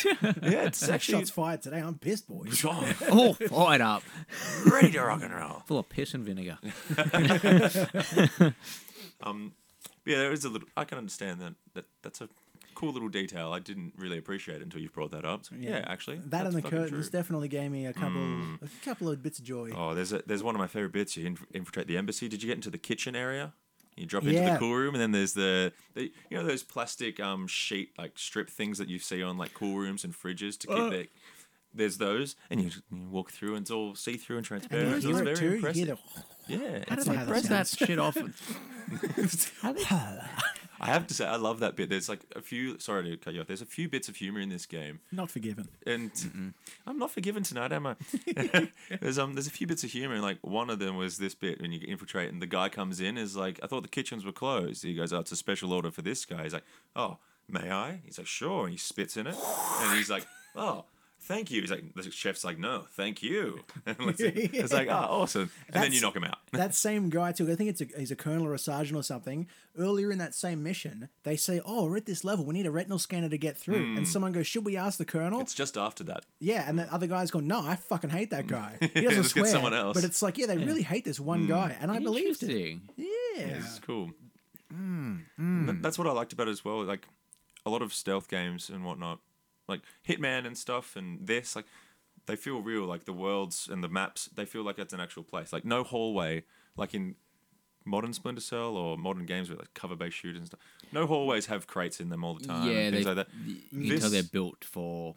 Yeah, 0.45 0.63
it's 0.65 0.77
Six 0.79 0.91
actually 0.91 1.19
shots 1.19 1.29
fired 1.31 1.61
today. 1.61 1.79
I'm 1.79 1.97
pissed, 1.97 2.27
boys. 2.27 2.63
oh, 2.67 3.33
fired 3.33 3.81
up, 3.81 4.03
ready 4.69 4.91
to 4.91 5.01
rock 5.01 5.21
and 5.23 5.33
roll. 5.33 5.63
full 5.65 5.79
of 5.79 5.89
piss 5.89 6.13
and 6.13 6.23
vinegar. 6.25 6.57
Um, 9.23 9.53
yeah, 10.05 10.17
there 10.17 10.31
is 10.31 10.45
a 10.45 10.49
little. 10.49 10.67
I 10.77 10.83
can 10.83 10.97
understand 10.97 11.39
that. 11.41 11.53
That 11.73 11.85
that's 12.03 12.21
a 12.21 12.29
cool 12.75 12.91
little 12.93 13.09
detail. 13.09 13.51
I 13.53 13.59
didn't 13.59 13.93
really 13.97 14.17
appreciate 14.17 14.57
it 14.57 14.61
until 14.63 14.81
you 14.81 14.89
brought 14.89 15.11
that 15.11 15.25
up. 15.25 15.45
So, 15.45 15.55
yeah. 15.57 15.83
actually, 15.87 16.17
That 16.17 16.29
that's 16.43 16.55
and 16.55 16.63
the 16.63 16.69
curtains 16.69 17.09
true. 17.09 17.19
definitely 17.19 17.47
gave 17.47 17.71
me 17.71 17.85
a 17.87 17.93
couple, 17.93 18.21
a 18.61 18.67
couple 18.83 19.09
of 19.09 19.21
bits 19.23 19.39
of 19.39 19.45
joy. 19.45 19.71
Oh, 19.75 19.95
there's 19.95 20.13
a, 20.13 20.21
there's 20.27 20.43
one 20.43 20.53
of 20.55 20.59
my 20.59 20.67
favorite 20.67 20.91
bits. 20.93 21.15
You 21.17 21.25
inf- 21.27 21.45
infiltrate 21.53 21.87
the 21.87 21.97
embassy. 21.97 22.27
Did 22.27 22.43
you 22.43 22.47
get 22.47 22.55
into 22.55 22.69
the 22.69 22.77
kitchen 22.77 23.15
area? 23.15 23.53
You 23.97 24.05
drop 24.05 24.23
into 24.25 24.41
the 24.41 24.57
cool 24.59 24.75
room, 24.75 24.93
and 24.93 25.01
then 25.01 25.11
there's 25.13 25.33
the, 25.33 25.71
the 25.93 26.11
you 26.29 26.37
know 26.37 26.45
those 26.45 26.63
plastic 26.63 27.17
um 27.21 27.47
sheet 27.47 27.91
like 27.97 28.19
strip 28.19 28.49
things 28.49 28.77
that 28.77 28.89
you 28.89 28.99
see 28.99 29.23
on 29.23 29.37
like 29.37 29.53
cool 29.53 29.77
rooms 29.77 30.03
and 30.03 30.13
fridges 30.13 30.57
to 30.59 30.67
keep 30.67 30.77
Uh. 30.77 30.89
their. 30.89 31.05
There's 31.73 31.97
those, 31.97 32.35
and 32.49 32.61
you, 32.61 32.71
you 32.89 33.09
walk 33.09 33.31
through, 33.31 33.55
and 33.55 33.63
it's 33.63 33.71
all 33.71 33.95
see 33.95 34.15
through 34.17 34.37
and 34.37 34.49
And 34.51 34.61
transparent. 34.61 35.03
you 35.03 35.09
it 35.09 35.13
hear 35.13 35.21
it 35.21 35.25
very 35.25 35.35
too. 35.35 35.45
You 35.49 35.55
impressive. 35.55 35.87
hear 36.47 36.57
the, 36.57 36.63
yeah, 36.63 36.83
How 36.89 36.95
it's 36.95 37.03
do 37.05 37.11
they 37.11 37.17
how 37.17 37.23
that 37.25 37.29
press 37.29 37.47
that 37.49 37.67
sounds. 37.67 37.87
shit 37.87 37.99
off? 37.99 38.15
I 40.79 40.87
have 40.87 41.07
to 41.07 41.13
say, 41.13 41.25
I 41.25 41.35
love 41.37 41.59
that 41.59 41.75
bit. 41.75 41.89
There's 41.89 42.09
like 42.09 42.21
a 42.35 42.41
few. 42.41 42.77
Sorry 42.79 43.09
to 43.09 43.17
cut 43.17 43.33
you 43.33 43.41
off. 43.41 43.47
There's 43.47 43.61
a 43.61 43.65
few 43.65 43.87
bits 43.87 44.09
of 44.09 44.15
humor 44.17 44.39
in 44.39 44.49
this 44.49 44.65
game, 44.65 44.99
not 45.11 45.29
forgiven. 45.31 45.67
and 45.85 46.11
I'm 46.85 46.97
not 46.99 47.11
forgiven 47.11 47.43
tonight, 47.43 47.71
am 47.71 47.87
I? 47.87 47.95
there's 49.01 49.17
um, 49.17 49.33
there's 49.35 49.47
a 49.47 49.51
few 49.51 49.67
bits 49.67 49.83
of 49.83 49.91
humor, 49.91 50.13
and 50.15 50.23
like 50.23 50.37
one 50.41 50.69
of 50.69 50.79
them 50.79 50.97
was 50.97 51.17
this 51.17 51.33
bit 51.35 51.61
when 51.61 51.71
you 51.71 51.79
infiltrate, 51.87 52.31
and 52.31 52.41
the 52.41 52.47
guy 52.47 52.69
comes 52.69 52.99
in 52.99 53.17
is 53.17 53.35
like, 53.35 53.59
I 53.63 53.67
thought 53.67 53.83
the 53.83 53.89
kitchens 53.89 54.25
were 54.25 54.31
closed. 54.31 54.83
He 54.83 54.93
goes, 54.93 55.13
Oh, 55.13 55.19
it's 55.19 55.31
a 55.31 55.35
special 55.35 55.71
order 55.73 55.91
for 55.91 56.01
this 56.01 56.25
guy. 56.25 56.43
He's 56.43 56.53
like, 56.53 56.65
Oh, 56.95 57.17
may 57.49 57.71
I? 57.71 58.01
He's 58.05 58.17
like, 58.17 58.27
Sure. 58.27 58.63
And 58.63 58.71
he 58.71 58.77
spits 58.77 59.17
in 59.17 59.27
it, 59.27 59.35
and 59.81 59.97
he's 59.97 60.09
like, 60.09 60.25
Oh. 60.55 60.85
Thank 61.25 61.49
you. 61.49 61.61
He's 61.61 61.71
like, 61.71 61.93
the 61.95 62.11
chef's 62.11 62.43
like, 62.43 62.59
no, 62.59 62.85
thank 62.91 63.23
you. 63.23 63.61
And 63.87 63.97
it's, 63.99 64.19
it's 64.21 64.73
like, 64.73 64.87
oh, 64.87 64.93
awesome. 64.93 65.51
And 65.71 65.83
then 65.83 65.93
you 65.93 66.01
knock 66.01 66.15
him 66.15 66.23
out. 66.23 66.37
that 66.53 66.73
same 66.73 67.09
guy 67.09 67.31
too. 67.31 67.51
I 67.51 67.55
think 67.55 67.69
it's 67.69 67.81
a, 67.81 67.87
he's 67.97 68.11
a 68.11 68.15
colonel 68.15 68.45
or 68.45 68.53
a 68.53 68.59
sergeant 68.59 68.97
or 68.97 69.03
something. 69.03 69.47
Earlier 69.77 70.11
in 70.11 70.17
that 70.19 70.33
same 70.33 70.63
mission, 70.63 71.09
they 71.23 71.35
say, 71.35 71.61
"Oh, 71.65 71.85
we're 71.85 71.97
at 71.97 72.05
this 72.05 72.23
level. 72.23 72.45
We 72.45 72.53
need 72.53 72.65
a 72.65 72.71
retinal 72.71 72.97
scanner 72.97 73.29
to 73.29 73.37
get 73.37 73.57
through." 73.57 73.75
And 73.75 73.99
hmm. 73.99 74.03
someone 74.05 74.31
goes, 74.31 74.47
"Should 74.47 74.65
we 74.65 74.77
ask 74.77 74.97
the 74.97 75.05
colonel?" 75.05 75.41
It's 75.41 75.53
just 75.53 75.77
after 75.77 76.03
that. 76.05 76.25
yeah, 76.39 76.67
and 76.67 76.79
the 76.79 76.91
other 76.93 77.07
guy's 77.07 77.29
going, 77.29 77.47
"No, 77.47 77.61
I 77.65 77.75
fucking 77.75 78.09
hate 78.09 78.31
that 78.31 78.47
guy. 78.47 78.77
He 78.79 79.01
doesn't 79.01 79.17
Let's 79.17 79.33
get 79.33 79.41
swear." 79.41 79.51
someone 79.51 79.73
else. 79.73 79.95
But 79.95 80.03
it's 80.05 80.21
like, 80.21 80.37
yeah, 80.37 80.47
they 80.47 80.57
really 80.57 80.83
hate 80.83 81.05
this 81.05 81.19
one 81.19 81.41
hmm. 81.41 81.47
guy, 81.47 81.75
and 81.79 81.91
I 81.91 81.99
believed 81.99 82.41
it. 82.43 82.49
Interesting. 82.49 82.81
Yeah. 82.95 83.57
It's 83.57 83.79
cool. 83.79 84.11
Hmm, 84.71 85.17
and 85.37 85.69
that- 85.69 85.81
that's 85.81 85.97
what 85.97 86.07
I 86.07 86.11
liked 86.11 86.33
about 86.33 86.47
it 86.47 86.51
as 86.51 86.63
well. 86.65 86.83
Like 86.83 87.07
a 87.65 87.69
lot 87.69 87.81
of 87.81 87.93
stealth 87.93 88.29
games 88.29 88.69
and 88.69 88.85
whatnot, 88.85 89.19
like 89.67 89.81
Hitman 90.07 90.45
and 90.45 90.57
stuff, 90.57 90.95
and 90.95 91.25
this, 91.25 91.55
like 91.55 91.65
they 92.25 92.35
feel 92.35 92.61
real. 92.61 92.85
Like 92.85 93.05
the 93.05 93.13
worlds 93.13 93.67
and 93.71 93.83
the 93.83 93.87
maps, 93.89 94.29
they 94.35 94.45
feel 94.45 94.63
like 94.63 94.79
it's 94.79 94.93
an 94.93 94.99
actual 94.99 95.23
place. 95.23 95.51
Like 95.53 95.65
no 95.65 95.83
hallway, 95.83 96.43
like 96.75 96.93
in 96.93 97.15
modern 97.85 98.13
Splinter 98.13 98.41
Cell 98.41 98.75
or 98.77 98.97
modern 98.97 99.25
games 99.25 99.49
with 99.49 99.59
like 99.59 99.73
cover-based 99.75 100.15
shooters 100.15 100.39
and 100.39 100.47
stuff. 100.47 100.59
No 100.91 101.05
hallways 101.05 101.45
have 101.47 101.67
crates 101.67 101.99
in 101.99 102.09
them 102.09 102.23
all 102.23 102.33
the 102.35 102.45
time. 102.47 102.67
yeah, 102.71 102.77
and 102.79 102.95
things 102.95 103.05
like 103.05 103.15
that. 103.17 103.27
you 103.45 103.91
can 103.91 103.99
tell 103.99 104.09
they're 104.09 104.23
built 104.23 104.63
for 104.63 105.15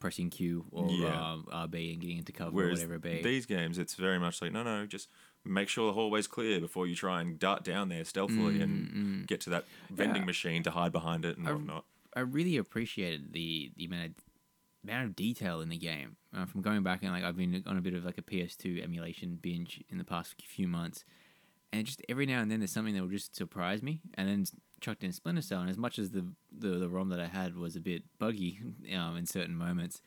pressing 0.00 0.30
Q 0.30 0.64
or 0.72 0.90
Yeah. 0.90 1.32
um, 1.32 1.46
RB 1.52 1.92
and 1.92 2.00
getting 2.00 2.18
into 2.18 2.32
cover 2.32 2.50
or 2.50 2.52
Whereas 2.52 2.78
whatever 2.80 2.94
it 2.96 3.02
be. 3.02 3.22
these 3.22 3.46
games, 3.46 3.78
it's 3.78 3.94
very 3.94 4.18
much 4.18 4.40
like 4.42 4.52
no, 4.52 4.62
no, 4.64 4.86
just 4.86 5.08
make 5.44 5.68
sure 5.68 5.86
the 5.86 5.92
hallway's 5.92 6.26
clear 6.26 6.60
before 6.60 6.86
you 6.88 6.94
try 6.96 7.20
and 7.20 7.38
dart 7.38 7.62
down 7.64 7.88
there 7.88 8.04
stealthily 8.04 8.60
and 8.60 8.88
mm, 8.88 8.94
mm, 8.94 9.22
mm. 9.22 9.26
get 9.26 9.40
to 9.42 9.50
that 9.50 9.64
vending 9.90 10.22
Yeah. 10.22 10.26
machine 10.26 10.62
to 10.64 10.70
hide 10.72 10.92
behind 10.92 11.24
it 11.24 11.36
and 11.36 11.46
whatnot. 11.46 11.84
I 12.18 12.22
really 12.22 12.56
appreciated 12.56 13.32
the 13.32 13.70
the 13.76 13.84
amount 13.84 14.06
of 14.06 14.12
amount 14.82 15.06
of 15.06 15.16
detail 15.16 15.60
in 15.60 15.68
the 15.68 15.78
game. 15.78 16.16
Uh, 16.36 16.46
from 16.46 16.62
going 16.62 16.82
back 16.82 17.02
and 17.02 17.12
like 17.12 17.22
I've 17.22 17.36
been 17.36 17.62
on 17.64 17.78
a 17.78 17.80
bit 17.80 17.94
of 17.94 18.04
like 18.04 18.18
a 18.18 18.22
PS2 18.22 18.82
emulation 18.82 19.38
binge 19.40 19.84
in 19.88 19.98
the 19.98 20.04
past 20.04 20.42
few 20.42 20.66
months, 20.66 21.04
and 21.72 21.86
just 21.86 22.02
every 22.08 22.26
now 22.26 22.40
and 22.40 22.50
then 22.50 22.58
there's 22.58 22.72
something 22.72 22.94
that 22.94 23.02
will 23.02 23.08
just 23.08 23.36
surprise 23.36 23.84
me. 23.84 24.00
And 24.14 24.28
then 24.28 24.44
chucked 24.80 25.04
in 25.04 25.12
Splinter 25.12 25.42
Cell, 25.42 25.60
and 25.60 25.70
as 25.70 25.78
much 25.78 25.96
as 25.96 26.10
the 26.10 26.26
the, 26.50 26.70
the 26.70 26.88
ROM 26.88 27.08
that 27.10 27.20
I 27.20 27.28
had 27.28 27.56
was 27.56 27.76
a 27.76 27.80
bit 27.80 28.02
buggy 28.18 28.58
um, 28.96 29.16
in 29.16 29.24
certain 29.24 29.54
moments, 29.54 30.02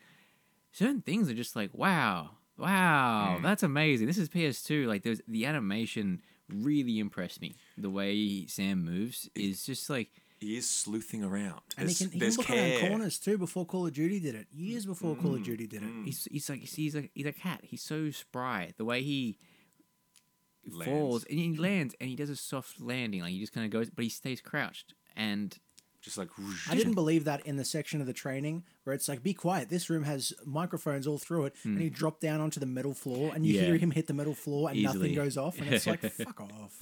certain 0.73 1.01
things 1.01 1.29
are 1.29 1.33
just 1.33 1.55
like 1.55 1.69
wow, 1.73 2.31
wow, 2.57 3.39
that's 3.41 3.63
amazing. 3.63 4.07
This 4.07 4.17
is 4.17 4.27
PS2. 4.27 4.85
Like 4.85 5.03
there's 5.03 5.21
the 5.29 5.45
animation 5.45 6.21
really 6.49 6.99
impressed 6.99 7.39
me. 7.39 7.55
The 7.77 7.89
way 7.89 8.45
Sam 8.47 8.83
moves 8.83 9.29
is 9.33 9.65
just 9.65 9.89
like. 9.89 10.09
He 10.41 10.57
is 10.57 10.67
sleuthing 10.67 11.23
around. 11.23 11.61
And 11.77 11.87
he 11.87 11.93
There's, 11.93 11.97
can, 11.99 12.09
he 12.09 12.19
can 12.19 12.29
look 12.31 12.45
care. 12.47 12.79
around 12.79 12.89
corners 12.89 13.19
too 13.19 13.37
before 13.37 13.63
Call 13.63 13.85
of 13.85 13.93
Duty 13.93 14.19
did 14.19 14.33
it. 14.33 14.47
Years 14.51 14.87
before 14.87 15.15
Call 15.15 15.35
of 15.35 15.41
mm. 15.41 15.45
Duty 15.45 15.67
did 15.67 15.83
it. 15.83 15.89
Mm. 15.89 16.03
He's 16.03 16.27
he's 16.31 16.49
like 16.49 16.61
he's 16.61 16.95
like 16.95 17.11
he's 17.13 17.27
a 17.27 17.31
cat. 17.31 17.59
He's 17.61 17.83
so 17.83 18.09
spry. 18.09 18.73
The 18.75 18.83
way 18.83 19.03
he 19.03 19.37
Lands. 20.67 20.85
falls 20.85 21.25
and 21.25 21.37
he 21.37 21.55
lands 21.55 21.93
and 22.01 22.09
he 22.09 22.15
does 22.15 22.31
a 22.31 22.35
soft 22.35 22.81
landing. 22.81 23.21
Like 23.21 23.33
he 23.33 23.39
just 23.39 23.53
kind 23.53 23.65
of 23.65 23.71
goes, 23.71 23.91
but 23.91 24.01
he 24.03 24.09
stays 24.09 24.41
crouched. 24.41 24.95
And 25.15 25.55
Just 26.01 26.17
like 26.17 26.29
I 26.67 26.73
didn't 26.73 26.95
believe 26.95 27.25
that 27.25 27.45
in 27.45 27.57
the 27.57 27.65
section 27.65 28.01
of 28.01 28.07
the 28.07 28.13
training 28.13 28.63
where 28.83 28.95
it's 28.95 29.07
like, 29.07 29.21
be 29.21 29.35
quiet. 29.35 29.69
This 29.69 29.91
room 29.91 30.05
has 30.05 30.33
microphones 30.43 31.05
all 31.05 31.19
through 31.19 31.45
it. 31.45 31.55
And 31.63 31.79
he 31.79 31.91
mm. 31.91 31.93
dropped 31.93 32.19
down 32.21 32.41
onto 32.41 32.59
the 32.59 32.65
metal 32.65 32.95
floor 32.95 33.31
and 33.35 33.45
you. 33.45 33.53
Yeah. 33.53 33.67
hear 33.67 33.77
him 33.77 33.91
hit 33.91 34.07
the 34.07 34.15
metal 34.15 34.33
floor 34.33 34.69
and 34.69 34.77
Easily. 34.79 34.97
nothing 34.97 35.15
goes 35.15 35.37
off. 35.37 35.59
And 35.59 35.71
it's 35.71 35.85
like, 35.85 35.99
fuck 36.11 36.41
off. 36.41 36.79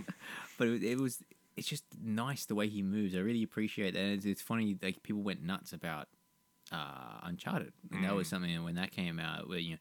but 0.58 0.68
it, 0.68 0.82
it 0.82 0.98
was 0.98 1.22
it's 1.56 1.68
just 1.68 1.84
nice 2.02 2.46
the 2.46 2.54
way 2.54 2.68
he 2.68 2.82
moves. 2.82 3.14
I 3.14 3.18
really 3.18 3.42
appreciate 3.42 3.94
that. 3.94 4.00
It's, 4.00 4.24
it's 4.24 4.42
funny 4.42 4.76
like 4.82 5.02
people 5.02 5.22
went 5.22 5.42
nuts 5.42 5.72
about 5.72 6.08
uh, 6.70 7.20
Uncharted, 7.22 7.72
and 7.92 8.04
that 8.04 8.14
was 8.14 8.26
mm. 8.26 8.30
something 8.30 8.64
when 8.64 8.74
that 8.76 8.90
came 8.90 9.18
out 9.18 9.48
where 9.48 9.58
you 9.58 9.72
know. 9.72 9.78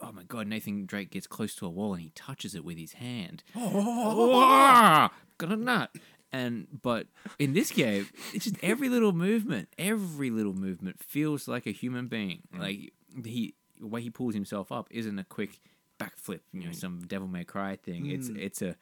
Oh 0.00 0.10
my 0.10 0.24
god, 0.24 0.48
Nathan 0.48 0.86
Drake 0.86 1.10
gets 1.10 1.28
close 1.28 1.54
to 1.54 1.66
a 1.66 1.68
wall 1.68 1.94
and 1.94 2.02
he 2.02 2.10
touches 2.10 2.56
it 2.56 2.64
with 2.64 2.78
his 2.78 2.94
hand. 2.94 3.44
Oh, 3.56 5.08
got 5.38 5.52
a 5.52 5.56
nut. 5.56 5.90
And 6.32 6.66
but 6.82 7.06
in 7.38 7.54
this 7.54 7.70
game, 7.70 8.08
it's 8.34 8.44
just 8.44 8.56
every 8.60 8.88
little 8.88 9.12
movement, 9.12 9.68
every 9.78 10.30
little 10.30 10.52
movement 10.52 11.00
feels 11.00 11.46
like 11.46 11.64
a 11.66 11.70
human 11.70 12.08
being. 12.08 12.42
Mm. 12.54 12.60
Like 12.60 12.92
he 13.24 13.54
the 13.80 13.86
way 13.86 14.02
he 14.02 14.10
pulls 14.10 14.34
himself 14.34 14.72
up 14.72 14.88
isn't 14.90 15.18
a 15.18 15.24
quick 15.24 15.60
backflip, 15.98 16.40
you 16.52 16.64
know, 16.64 16.70
mm. 16.70 16.74
some 16.74 17.00
devil 17.06 17.28
may 17.28 17.44
cry 17.44 17.76
thing. 17.76 18.10
It's 18.10 18.28
it's 18.28 18.62
a 18.62 18.76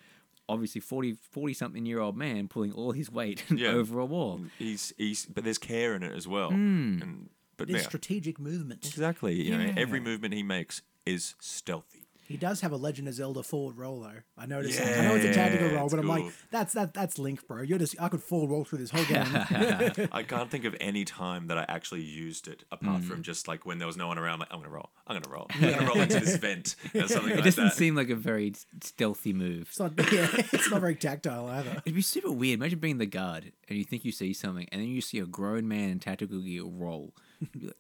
obviously 0.49 0.81
40, 0.81 1.17
40 1.31 1.55
something 1.55 1.87
year 1.87 1.99
old 2.01 2.17
man 2.17 2.49
pulling 2.49 2.73
all 2.73 2.93
his 2.93 3.11
weight 3.11 3.45
Yeah. 3.51 3.69
over 3.71 3.99
a 3.99 4.05
wall. 4.07 4.41
he's 4.59 4.93
he's 4.97 5.27
but 5.27 5.45
there's 5.45 5.59
care 5.59 5.95
in 5.95 6.03
it 6.03 6.13
as 6.13 6.27
well. 6.29 6.51
Hmm. 6.51 6.99
And 7.03 7.31
but 7.57 7.69
It's 7.71 7.79
yeah, 7.83 7.89
strategic 7.89 8.39
movement. 8.39 8.85
exactly. 8.87 9.35
You 9.43 9.57
know, 9.57 9.73
every 9.77 9.99
movement 10.01 10.35
he 10.35 10.43
makes 10.43 10.83
is 11.07 11.35
stealthy. 11.41 12.06
He 12.29 12.37
does 12.37 12.61
have 12.61 12.73
a 12.73 12.77
Legend 12.77 13.09
of 13.09 13.15
Zelda 13.15 13.43
forward 13.43 13.77
roll 13.77 14.01
though. 14.01 14.21
I 14.37 14.47
noticed. 14.47 14.79
that. 14.79 14.99
I 14.99 15.03
know 15.03 15.15
it's 15.15 15.25
a 15.25 15.33
tactical 15.33 15.69
roll, 15.71 15.85
it's 15.85 15.95
but 15.95 16.01
I'm 16.01 16.09
like, 16.09 16.23
cool. 16.23 16.33
that's 16.51 16.73
that 16.75 16.93
that's 16.93 17.19
Link, 17.19 17.47
bro. 17.47 17.62
You're 17.62 17.79
just 17.79 17.95
I 18.01 18.09
could 18.09 18.23
forward 18.23 18.51
roll 18.51 18.65
through 18.65 18.79
this 18.79 18.91
whole 18.91 19.05
game. 19.05 19.27
I 20.12 20.25
can't 20.27 20.51
think 20.51 20.65
of 20.65 20.75
any 20.81 21.05
time 21.05 21.47
that 21.47 21.59
I 21.59 21.65
actually 21.69 22.03
used 22.03 22.49
it 22.49 22.65
apart 22.73 23.03
from 23.03 23.17
mm-hmm. 23.17 23.23
just 23.23 23.47
like 23.49 23.65
when 23.65 23.79
there 23.79 23.87
was 23.87 23.97
no 23.97 24.09
one 24.09 24.19
around. 24.19 24.41
Like 24.41 24.49
I'm 24.51 24.59
gonna 24.59 24.71
roll. 24.71 24.91
I'm 25.07 25.21
gonna 25.21 25.33
roll. 25.33 25.47
I'm 25.55 25.61
gonna 25.61 25.87
roll 25.87 26.01
into 26.01 26.21
this 26.21 26.37
vent 26.37 26.77
or 26.95 27.07
something 27.09 27.33
It 27.33 27.37
like 27.37 27.45
doesn't 27.45 27.65
that. 27.65 27.75
seem 27.75 27.95
like 27.95 28.11
a 28.11 28.17
very 28.17 28.55
stealthy 28.83 29.33
move. 29.33 29.69
it's 29.69 29.79
not 29.79 29.93
yeah, 30.12 30.29
it's 30.53 30.71
not 30.71 30.81
very 30.81 30.97
tactile 30.97 31.47
either. 31.49 31.83
It'd 31.85 31.95
be 31.95 32.03
super 32.03 32.33
weird. 32.33 32.59
Imagine 32.59 32.79
being 32.79 32.99
the 32.99 33.07
guard 33.07 33.53
and 33.69 33.79
you 33.79 33.85
think 33.85 34.05
you 34.05 34.12
see 34.12 34.33
something, 34.33 34.69
and 34.73 34.81
then 34.81 34.89
you 34.89 35.01
see 35.01 35.19
a 35.19 35.27
grown 35.27 35.69
man 35.69 35.91
in 35.91 35.99
tactical 35.99 36.41
gear 36.41 36.65
roll. 36.65 37.15
You'd 37.41 37.53
be 37.53 37.67
like, 37.67 37.77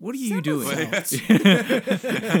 what 0.00 0.14
are 0.14 0.18
you, 0.18 0.36
what 0.36 0.46
are 0.46 0.50
you 0.50 0.64
doing? 0.64 0.90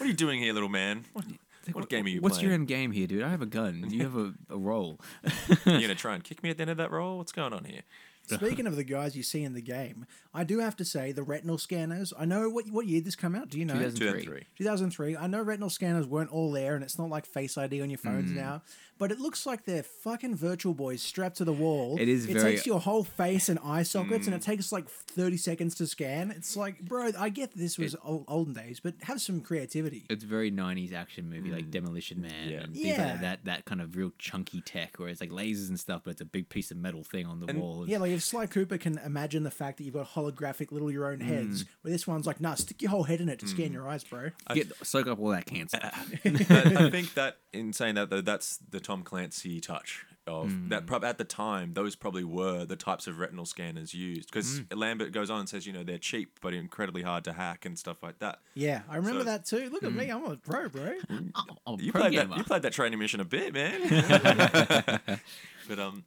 are 0.00 0.06
you 0.06 0.12
doing 0.12 0.40
here, 0.40 0.52
little 0.52 0.68
man? 0.68 1.04
What, 1.12 1.24
what 1.72 1.88
game 1.88 2.04
are 2.04 2.08
you 2.08 2.20
playing? 2.20 2.22
What's 2.22 2.42
your 2.42 2.52
end 2.52 2.68
game 2.68 2.92
here, 2.92 3.06
dude? 3.06 3.22
I 3.22 3.30
have 3.30 3.42
a 3.42 3.46
gun. 3.46 3.86
You 3.90 4.02
have 4.02 4.16
a, 4.16 4.34
a 4.50 4.58
roll. 4.58 5.00
you 5.48 5.56
gonna 5.80 5.94
try 5.94 6.14
and 6.14 6.22
kick 6.22 6.42
me 6.42 6.50
at 6.50 6.58
the 6.58 6.62
end 6.62 6.70
of 6.70 6.76
that 6.76 6.90
roll? 6.90 7.18
What's 7.18 7.32
going 7.32 7.52
on 7.52 7.64
here? 7.64 7.82
Speaking 8.28 8.66
of 8.66 8.74
the 8.74 8.82
guys 8.82 9.16
you 9.16 9.22
see 9.22 9.44
in 9.44 9.54
the 9.54 9.62
game, 9.62 10.04
I 10.34 10.42
do 10.42 10.58
have 10.58 10.74
to 10.78 10.84
say 10.84 11.12
the 11.12 11.22
retinal 11.22 11.58
scanners. 11.58 12.12
I 12.18 12.24
know 12.24 12.50
what 12.50 12.68
what 12.72 12.86
year 12.88 13.00
this 13.00 13.14
come 13.14 13.36
out. 13.36 13.50
Do 13.50 13.58
you 13.58 13.64
know? 13.64 13.74
2003. 13.74 14.24
2003. 14.24 14.46
2003. 14.56 15.16
I 15.16 15.28
know 15.28 15.42
retinal 15.42 15.70
scanners 15.70 16.08
weren't 16.08 16.32
all 16.32 16.50
there, 16.50 16.74
and 16.74 16.82
it's 16.82 16.98
not 16.98 17.08
like 17.08 17.24
Face 17.24 17.56
ID 17.56 17.80
on 17.82 17.88
your 17.88 17.98
phones 17.98 18.32
Mm. 18.32 18.36
now. 18.36 18.62
But 18.98 19.12
it 19.12 19.20
looks 19.20 19.44
like 19.46 19.64
they're 19.64 19.82
fucking 19.82 20.36
virtual 20.36 20.72
boys 20.74 21.02
strapped 21.02 21.36
to 21.38 21.44
the 21.44 21.52
wall. 21.52 21.98
It 22.00 22.08
is 22.08 22.24
It 22.26 22.32
very- 22.34 22.52
takes 22.54 22.66
your 22.66 22.80
whole 22.80 23.04
face 23.04 23.48
and 23.48 23.58
eye 23.62 23.82
sockets, 23.82 24.26
and 24.26 24.34
Mm. 24.34 24.38
it 24.38 24.42
takes 24.42 24.72
like 24.72 24.88
30 24.88 25.36
seconds 25.36 25.74
to 25.76 25.86
scan. 25.86 26.30
It's 26.30 26.56
like, 26.56 26.80
bro, 26.82 27.10
I 27.18 27.28
get 27.28 27.52
this 27.56 27.76
was 27.78 27.94
ol- 28.02 28.24
olden 28.26 28.54
days, 28.54 28.80
but 28.80 28.94
have 29.02 29.20
some 29.20 29.40
creativity. 29.42 30.06
It's 30.08 30.24
very 30.24 30.50
'90s 30.50 30.92
action 30.92 31.28
movie, 31.28 31.50
like 31.50 31.70
Demolition 31.70 32.20
Man 32.22 32.48
Yeah. 32.48 32.60
and 32.62 32.76
Yeah. 32.76 33.10
like 33.12 33.20
that. 33.20 33.44
That 33.44 33.64
kind 33.66 33.80
of 33.82 33.96
real 33.96 34.12
chunky 34.18 34.62
tech, 34.62 34.98
where 34.98 35.08
it's 35.08 35.20
like 35.20 35.30
lasers 35.30 35.68
and 35.68 35.78
stuff, 35.78 36.02
but 36.04 36.12
it's 36.12 36.20
a 36.22 36.24
big 36.24 36.48
piece 36.48 36.70
of 36.70 36.76
metal 36.78 37.04
thing 37.04 37.26
on 37.26 37.40
the 37.40 37.46
And- 37.48 37.60
wall. 37.60 37.86
Yeah, 37.88 37.98
like 37.98 38.12
if 38.12 38.22
Sly 38.24 38.46
Cooper 38.46 38.78
can 38.78 38.98
imagine 38.98 39.42
the 39.42 39.50
fact 39.50 39.78
that 39.78 39.84
you've 39.84 39.94
got 39.94 40.08
holographic 40.10 40.72
little 40.72 40.90
your 40.90 41.10
own 41.12 41.20
heads, 41.20 41.64
Mm. 41.64 41.68
where 41.82 41.92
this 41.92 42.06
one's 42.06 42.26
like, 42.26 42.40
nah, 42.40 42.54
stick 42.54 42.80
your 42.80 42.90
whole 42.90 43.02
head 43.04 43.20
in 43.20 43.28
it 43.28 43.38
to 43.40 43.46
scan 43.48 43.72
your 43.72 43.86
eyes, 43.88 44.04
bro. 44.04 44.30
Get 44.54 44.72
soak 44.86 45.06
up 45.06 45.18
all 45.18 45.28
that 45.30 45.44
cancer. 45.46 45.78
I 46.24 46.90
think 46.90 47.14
that 47.14 47.38
in 47.52 47.72
saying 47.72 47.94
that 47.96 48.10
though, 48.10 48.20
that's 48.20 48.58
the 48.70 48.80
Tom 48.86 49.02
Clancy 49.02 49.60
touch 49.60 50.06
of 50.28 50.50
Hmm. 50.50 50.68
that. 50.68 50.86
Prob- 50.86 51.04
at 51.04 51.18
the 51.18 51.24
time, 51.24 51.74
those 51.74 51.94
probably 51.96 52.22
were 52.24 52.64
the 52.64 52.76
types 52.76 53.06
of 53.06 53.18
retinal 53.18 53.44
scanners 53.44 53.94
used 53.94 54.28
because 54.30 54.58
Hmm. 54.70 54.78
Lambert 54.78 55.10
goes 55.12 55.28
on 55.30 55.40
and 55.40 55.48
says, 55.48 55.66
you 55.66 55.72
know, 55.72 55.82
they're 55.84 55.98
cheap 55.98 56.38
but 56.40 56.54
incredibly 56.54 57.02
hard 57.02 57.24
to 57.24 57.32
hack 57.32 57.64
and 57.64 57.76
stuff 57.78 58.02
like 58.02 58.18
that. 58.20 58.40
Yeah, 58.54 58.82
I 58.88 58.96
remember 58.96 59.20
So- 59.20 59.24
that 59.24 59.44
too. 59.44 59.70
Look 59.70 59.82
at 59.82 59.90
Mm. 59.92 59.96
me, 59.96 60.10
I'm 60.10 60.24
a 60.24 60.36
pro, 60.36 60.68
bro. 60.68 60.94
Oh, 61.66 61.78
You 61.78 61.90
pro 61.92 62.02
played 62.02 62.12
gamer. 62.12 62.28
that. 62.30 62.38
You 62.38 62.44
played 62.44 62.62
that 62.62 62.72
training 62.72 62.98
mission 62.98 63.20
a 63.20 63.24
bit, 63.24 63.52
man. 63.52 63.80
but 65.68 65.78
um, 65.78 66.04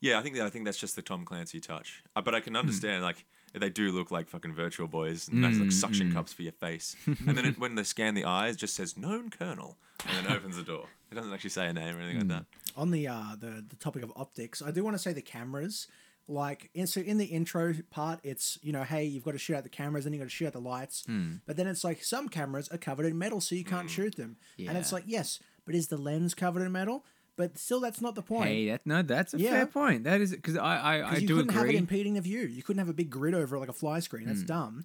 yeah, 0.00 0.18
I 0.18 0.22
think 0.22 0.38
I 0.38 0.48
think 0.50 0.64
that's 0.64 0.78
just 0.78 0.96
the 0.96 1.02
Tom 1.02 1.24
Clancy 1.24 1.60
touch. 1.60 2.02
Uh, 2.16 2.22
but 2.22 2.34
I 2.34 2.38
Hmm. 2.38 2.44
can 2.44 2.56
understand 2.56 3.02
like 3.02 3.24
they 3.52 3.70
do 3.70 3.92
look 3.92 4.10
like 4.10 4.28
fucking 4.28 4.52
virtual 4.52 4.88
boys, 4.88 5.28
and 5.28 5.42
that's 5.44 5.58
like 5.58 5.70
suction 5.72 6.08
Hmm. 6.08 6.14
cups 6.14 6.32
for 6.32 6.42
your 6.42 6.52
face. 6.52 6.96
and 7.06 7.36
then 7.38 7.44
it, 7.44 7.58
when 7.58 7.76
they 7.76 7.84
scan 7.84 8.14
the 8.14 8.24
eyes, 8.24 8.56
just 8.56 8.74
says 8.74 8.96
known 8.96 9.30
colonel, 9.30 9.78
and 10.06 10.26
then 10.26 10.32
opens 10.36 10.56
the 10.56 10.62
door. 10.62 10.88
It 11.14 11.20
doesn't 11.20 11.32
actually 11.32 11.50
say 11.50 11.68
a 11.68 11.72
name 11.72 11.96
or 11.96 12.00
anything 12.00 12.22
Hmm. 12.22 12.28
like 12.30 12.38
that. 12.40 12.46
on 12.76 12.90
the 12.90 13.06
uh 13.08 13.36
the, 13.38 13.64
the 13.68 13.76
topic 13.76 14.02
of 14.02 14.12
optics, 14.16 14.60
I 14.62 14.70
do 14.70 14.82
want 14.84 14.94
to 14.96 15.02
say 15.02 15.12
the 15.12 15.22
cameras. 15.22 15.86
Like 16.26 16.70
in, 16.72 16.86
so 16.86 17.02
in 17.02 17.18
the 17.18 17.26
intro 17.26 17.74
part, 17.90 18.18
it's 18.22 18.58
you 18.62 18.72
know, 18.72 18.82
hey, 18.82 19.04
you've 19.04 19.24
got 19.24 19.32
to 19.32 19.38
shoot 19.38 19.54
out 19.56 19.62
the 19.62 19.68
cameras, 19.68 20.04
then 20.04 20.12
you 20.14 20.18
got 20.18 20.24
to 20.24 20.30
shoot 20.30 20.46
out 20.46 20.54
the 20.54 20.60
lights. 20.60 21.04
Hmm. 21.06 21.34
But 21.46 21.56
then 21.56 21.66
it's 21.66 21.84
like 21.84 22.02
some 22.02 22.28
cameras 22.30 22.68
are 22.70 22.78
covered 22.78 23.04
in 23.06 23.18
metal, 23.18 23.40
so 23.42 23.54
you 23.54 23.64
can't 23.64 23.90
shoot 23.90 24.16
them. 24.16 24.36
And 24.58 24.76
it's 24.78 24.90
Yeah. 24.90 24.94
like 24.96 25.04
yes, 25.06 25.38
but 25.66 25.74
is 25.74 25.88
the 25.88 25.98
lens 25.98 26.34
covered 26.34 26.62
in 26.62 26.72
metal? 26.72 27.04
But 27.36 27.58
still, 27.58 27.80
that's 27.80 28.00
not 28.00 28.14
the 28.14 28.22
point. 28.22 28.48
Hey, 28.48 28.68
that, 28.68 28.86
no, 28.86 29.02
that's 29.02 29.34
a 29.34 29.38
Yeah. 29.38 29.50
fair 29.50 29.66
point. 29.66 30.04
That 30.04 30.20
is 30.22 30.30
because 30.30 30.56
I 30.56 30.76
I, 30.76 30.94
I 30.94 31.00
Because 31.02 31.22
you 31.22 31.28
do 31.28 31.36
couldn't 31.36 31.52
have 31.52 31.64
it 31.64 31.68
agree, 31.70 31.76
impeding 31.78 32.14
the 32.14 32.20
view. 32.22 32.40
You 32.40 32.62
couldn't 32.62 32.78
have 32.78 32.88
a 32.88 32.94
big 32.94 33.10
grid 33.10 33.34
over 33.34 33.56
it 33.56 33.60
like 33.60 33.68
a 33.68 33.72
fly 33.74 34.00
screen. 34.00 34.26
That's 34.26 34.42
dumb. 34.44 34.84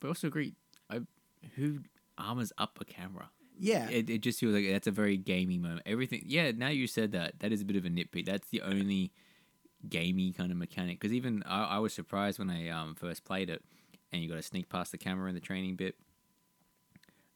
but 0.00 0.08
I 0.08 0.10
also 0.10 0.26
agree. 0.26 0.54
I, 0.90 1.00
who 1.56 1.78
armors 2.18 2.52
up 2.58 2.78
a 2.80 2.84
camera? 2.84 3.30
Yeah. 3.58 3.88
It, 3.88 4.10
it 4.10 4.18
just 4.22 4.40
feels 4.40 4.54
like 4.54 4.66
that's 4.68 4.86
a 4.86 4.90
very 4.90 5.16
gamey 5.16 5.58
moment. 5.58 5.82
Everything, 5.86 6.22
yeah. 6.26 6.50
Now 6.54 6.68
you 6.68 6.86
said 6.86 7.12
that, 7.12 7.38
that 7.40 7.52
is 7.52 7.60
a 7.62 7.64
bit 7.64 7.76
of 7.76 7.84
a 7.84 7.88
nitpick. 7.88 8.26
That's 8.26 8.48
the 8.48 8.62
only 8.62 9.12
gamey 9.88 10.32
kind 10.32 10.50
of 10.50 10.56
mechanic. 10.56 10.98
Because 11.00 11.12
even 11.14 11.42
I, 11.46 11.64
I 11.64 11.78
was 11.78 11.92
surprised 11.92 12.38
when 12.38 12.50
I 12.50 12.68
um, 12.70 12.94
first 12.94 13.24
played 13.24 13.50
it, 13.50 13.62
and 14.12 14.22
you 14.22 14.28
got 14.28 14.36
to 14.36 14.42
sneak 14.42 14.68
past 14.68 14.92
the 14.92 14.98
camera 14.98 15.28
in 15.28 15.34
the 15.34 15.40
training 15.40 15.76
bit. 15.76 15.96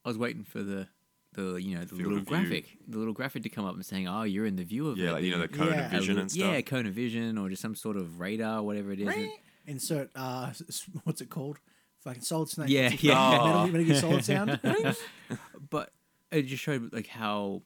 I 0.04 0.08
was 0.08 0.18
waiting 0.18 0.44
for 0.44 0.62
the 0.62 0.88
the 1.34 1.56
you 1.62 1.74
know 1.74 1.82
the 1.82 1.88
Field 1.88 2.00
little 2.02 2.18
of 2.18 2.24
view. 2.26 2.36
graphic, 2.36 2.78
the 2.88 2.98
little 2.98 3.12
graphic 3.12 3.42
to 3.42 3.48
come 3.48 3.64
up 3.66 3.74
and 3.74 3.84
saying, 3.84 4.08
"Oh, 4.08 4.22
you're 4.22 4.46
in 4.46 4.56
the 4.56 4.64
view 4.64 4.88
of 4.88 4.96
Yeah, 4.96 5.10
it." 5.10 5.12
like 5.12 5.24
you 5.24 5.32
know 5.32 5.38
the 5.40 5.48
cone 5.48 5.68
Yeah. 5.68 5.84
of 5.86 5.90
vision 5.90 6.16
A 6.16 6.20
and 6.22 6.30
stuff. 6.30 6.52
Yeah, 6.52 6.60
cone 6.62 6.86
of 6.86 6.94
vision 6.94 7.36
or 7.36 7.48
just 7.50 7.60
some 7.62 7.74
sort 7.74 7.96
of 7.96 8.18
radar, 8.18 8.62
whatever 8.62 8.92
it 8.92 9.00
is. 9.00 9.08
And- 9.08 9.30
Insert 9.66 10.10
uh, 10.16 10.46
s- 10.48 10.62
s- 10.66 10.86
what's 11.04 11.20
it 11.20 11.28
called? 11.28 11.58
Fucking 12.02 12.22
solid 12.22 12.48
snake. 12.48 12.70
Yeah, 12.70 12.88
yeah. 13.00 13.38
Oh. 13.38 13.66
Metal, 13.66 13.66
Metal 13.66 13.84
Gear 13.84 13.94
Solid 14.00 14.24
sound. 14.24 14.60
but 15.70 15.92
it 16.30 16.42
just 16.42 16.62
showed 16.62 16.92
like 16.92 17.06
how 17.08 17.62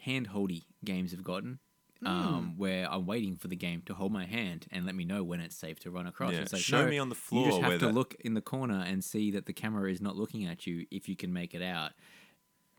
hand-holdy 0.00 0.64
games 0.84 1.12
have 1.12 1.24
gotten. 1.24 1.58
Um, 2.06 2.58
where 2.58 2.86
I'm 2.90 3.06
waiting 3.06 3.34
for 3.36 3.48
the 3.48 3.56
game 3.56 3.80
to 3.86 3.94
hold 3.94 4.12
my 4.12 4.26
hand 4.26 4.66
and 4.70 4.84
let 4.84 4.94
me 4.94 5.06
know 5.06 5.24
when 5.24 5.40
it's 5.40 5.56
safe 5.56 5.78
to 5.80 5.90
run 5.90 6.06
across. 6.06 6.34
Yeah, 6.34 6.40
It's 6.40 6.52
like, 6.52 6.60
show 6.60 6.84
no, 6.84 6.90
me 6.90 6.98
on 6.98 7.08
the 7.08 7.14
floor. 7.14 7.46
You 7.46 7.48
floor 7.52 7.60
just 7.60 7.62
where 7.62 7.70
have 7.72 7.80
to 7.80 7.86
that- 7.86 7.94
look 7.94 8.14
in 8.20 8.34
the 8.34 8.42
corner 8.42 8.84
and 8.86 9.02
see 9.02 9.30
that 9.30 9.46
the 9.46 9.54
camera 9.54 9.90
is 9.90 10.02
not 10.02 10.14
looking 10.14 10.44
at 10.44 10.66
you 10.66 10.84
if 10.90 11.08
you 11.08 11.16
can 11.16 11.32
make 11.32 11.54
it 11.54 11.62
out. 11.62 11.92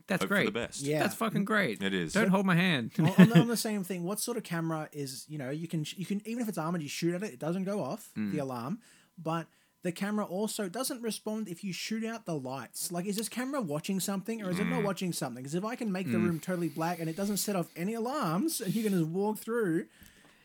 That's 0.06 0.22
Hope 0.22 0.28
for 0.28 0.34
great. 0.36 0.44
the 0.46 0.52
best. 0.52 0.82
Yeah. 0.82 1.00
That's 1.00 1.16
fucking 1.16 1.44
great. 1.44 1.82
It 1.82 1.92
is. 1.92 2.12
Don't 2.12 2.28
hold 2.28 2.46
my 2.46 2.54
hand. 2.54 2.92
on, 3.00 3.06
on 3.18 3.28
the, 3.30 3.40
on 3.40 3.48
the 3.48 3.56
same 3.56 3.82
thing, 3.82 4.04
what 4.04 4.20
sort 4.20 4.36
of 4.36 4.44
camera 4.44 4.88
is 4.92 5.24
you 5.28 5.38
know 5.38 5.50
you 5.50 5.66
can 5.66 5.84
you 5.96 6.06
can 6.06 6.22
even 6.24 6.40
if 6.44 6.48
it's 6.48 6.58
armored, 6.58 6.80
you 6.82 6.88
shoot 6.88 7.12
at 7.16 7.24
it, 7.24 7.32
it 7.32 7.40
doesn't 7.40 7.64
go 7.64 7.82
off 7.82 8.10
the 8.14 8.38
alarm, 8.38 8.78
but 9.18 9.48
the 9.86 9.92
camera 9.92 10.24
also 10.24 10.68
doesn't 10.68 11.02
respond 11.02 11.48
if 11.48 11.62
you 11.62 11.72
shoot 11.72 12.04
out 12.04 12.26
the 12.26 12.34
lights. 12.34 12.90
Like, 12.90 13.06
is 13.06 13.16
this 13.16 13.28
camera 13.28 13.60
watching 13.60 14.00
something 14.00 14.42
or 14.42 14.50
is 14.50 14.58
it 14.58 14.66
not 14.66 14.82
watching 14.82 15.12
something? 15.12 15.42
Because 15.42 15.54
if 15.54 15.64
I 15.64 15.76
can 15.76 15.92
make 15.92 16.10
the 16.10 16.18
room 16.18 16.40
totally 16.40 16.68
black 16.68 16.98
and 16.98 17.08
it 17.08 17.16
doesn't 17.16 17.36
set 17.38 17.56
off 17.56 17.68
any 17.76 17.94
alarms, 17.94 18.60
and 18.60 18.74
you 18.74 18.82
can 18.82 18.92
just 18.92 19.06
walk 19.06 19.38
through, 19.38 19.86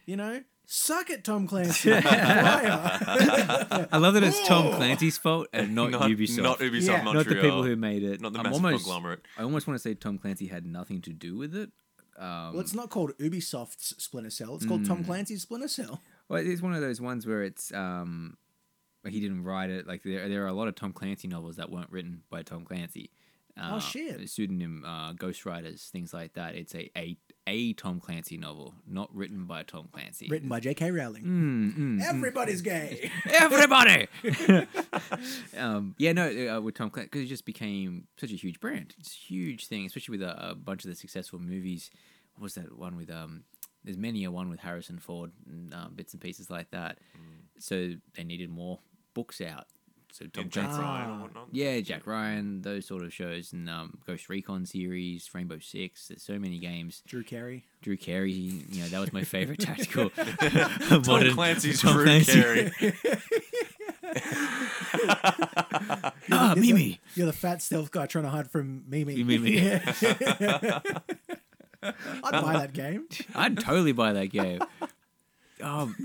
you 0.05 0.15
know, 0.15 0.41
suck 0.65 1.09
it, 1.09 1.23
Tom 1.23 1.47
Clancy. 1.47 1.91
I 1.93 3.97
love 3.97 4.13
that 4.13 4.23
it's 4.23 4.47
Tom 4.47 4.71
Clancy's 4.73 5.17
fault 5.17 5.47
and 5.53 5.75
not, 5.75 5.91
not 5.91 6.01
Ubisoft. 6.03 6.43
Not 6.43 6.59
Ubisoft 6.59 6.87
Yeah. 6.87 7.03
Montreal. 7.03 7.13
Not 7.13 7.25
the 7.27 7.35
people 7.35 7.63
who 7.63 7.75
made 7.75 8.03
it. 8.03 8.21
Not 8.21 8.33
the 8.33 8.39
I'm 8.39 8.43
massive 8.43 8.63
almost, 8.63 8.83
conglomerate. 8.85 9.21
I 9.37 9.43
almost 9.43 9.67
want 9.67 9.75
to 9.75 9.81
say 9.81 9.93
Tom 9.95 10.17
Clancy 10.17 10.47
had 10.47 10.65
nothing 10.65 11.01
to 11.01 11.13
do 11.13 11.37
with 11.37 11.55
it. 11.55 11.71
Um, 12.17 12.53
well, 12.53 12.59
it's 12.59 12.75
not 12.75 12.89
called 12.89 13.13
Ubisoft's 13.19 13.95
Splinter 14.03 14.29
Cell. 14.29 14.55
It's 14.55 14.65
called 14.65 14.85
Tom 14.85 15.03
Clancy's 15.03 15.41
Splinter 15.41 15.67
Cell. 15.67 16.01
Well, 16.29 16.45
it's 16.45 16.61
one 16.61 16.73
of 16.73 16.81
those 16.81 17.01
ones 17.01 17.25
where 17.25 17.43
it's 17.43 17.73
um, 17.73 18.37
he 19.09 19.19
didn't 19.19 19.43
write 19.43 19.69
it. 19.69 19.87
Like 19.87 20.03
there, 20.03 20.29
there 20.29 20.43
are 20.43 20.47
a 20.47 20.53
lot 20.53 20.67
of 20.67 20.75
Tom 20.75 20.93
Clancy 20.93 21.27
novels 21.27 21.55
that 21.55 21.71
weren't 21.71 21.91
written 21.91 22.21
by 22.29 22.43
Tom 22.43 22.63
Clancy. 22.65 23.09
Uh, 23.57 23.71
Oh, 23.73 23.79
shit. 23.79 24.29
Pseudonym 24.29 24.83
uh, 24.85 25.13
ghostwriters, 25.13 25.89
things 25.89 26.13
like 26.13 26.33
that. 26.33 26.55
It's 26.55 26.73
a, 26.75 26.89
a 26.97 27.17
a 27.47 27.73
Tom 27.73 27.99
Clancy 27.99 28.37
novel, 28.37 28.75
not 28.87 29.13
written 29.13 29.45
by 29.45 29.63
Tom 29.63 29.89
Clancy. 29.91 30.27
Written 30.29 30.47
by 30.47 30.59
J.K. 30.59 30.91
Rowling. 30.91 31.23
Mm, 31.23 31.77
mm, 31.77 32.01
Everybody's 32.03 32.61
gay. 32.61 33.11
Everybody. 33.29 34.07
um, 35.57 35.95
yeah, 35.97 36.13
no, 36.13 36.55
uh, 36.57 36.61
with 36.61 36.75
Tom 36.75 36.89
Clancy 36.89 37.07
because 37.07 37.21
it 37.23 37.27
just 37.27 37.45
became 37.45 38.07
such 38.17 38.31
a 38.31 38.35
huge 38.35 38.59
brand. 38.59 38.93
It's 38.99 39.13
a 39.13 39.17
huge 39.33 39.67
thing, 39.67 39.85
especially 39.85 40.17
with 40.19 40.27
a, 40.27 40.51
a 40.51 40.55
bunch 40.55 40.83
of 40.85 40.89
the 40.89 40.95
successful 40.95 41.39
movies. 41.39 41.89
What 42.35 42.43
was 42.43 42.55
that 42.55 42.77
one 42.77 42.95
with? 42.95 43.09
Um, 43.11 43.43
there's 43.83 43.97
many 43.97 44.23
a 44.23 44.31
one 44.31 44.49
with 44.49 44.59
Harrison 44.59 44.99
Ford 44.99 45.31
and 45.47 45.73
uh, 45.73 45.87
bits 45.93 46.13
and 46.13 46.21
pieces 46.21 46.49
like 46.49 46.69
that. 46.71 46.99
So 47.57 47.93
they 48.15 48.23
needed 48.23 48.49
more 48.49 48.79
books 49.13 49.41
out. 49.41 49.65
So 50.13 50.25
Tom 50.25 50.49
Jack 50.49 50.65
Clancy, 50.65 50.81
Ryan 50.81 51.09
or 51.09 51.21
whatnot. 51.21 51.47
yeah, 51.53 51.79
Jack 51.79 52.05
Ryan, 52.05 52.61
those 52.63 52.85
sort 52.85 53.03
of 53.03 53.13
shows, 53.13 53.53
and 53.53 53.69
um, 53.69 53.97
Ghost 54.05 54.27
Recon 54.27 54.65
series, 54.65 55.29
Rainbow 55.33 55.59
Six. 55.59 56.09
There's 56.09 56.21
so 56.21 56.37
many 56.37 56.59
games. 56.59 57.01
Drew 57.07 57.23
Carey. 57.23 57.63
Drew 57.81 57.95
Carey, 57.95 58.31
you 58.33 58.81
know, 58.81 58.87
that 58.89 58.99
was 58.99 59.13
my 59.13 59.23
favorite 59.23 59.59
tactical. 59.61 60.09
Tom 60.89 61.03
modern- 61.07 61.33
Clancy's 61.33 61.81
Tom 61.81 61.93
Drew 61.93 62.03
Clancy. 62.03 62.41
Carey. 62.41 62.71
Ah, 66.33 66.53
Mimi. 66.57 66.99
You're 67.15 67.25
the 67.27 67.33
fat 67.33 67.61
stealth 67.61 67.91
guy 67.91 68.05
trying 68.05 68.23
to 68.25 68.29
hide 68.29 68.49
from 68.49 68.83
Mimi. 68.87 69.23
Mimi. 69.23 69.59
I'd 69.71 69.81
buy 71.81 72.53
that 72.53 72.73
game. 72.73 73.07
I'd 73.35 73.57
totally 73.59 73.91
buy 73.91 74.13
that 74.13 74.27
game. 74.27 74.59
Um, 75.61 75.95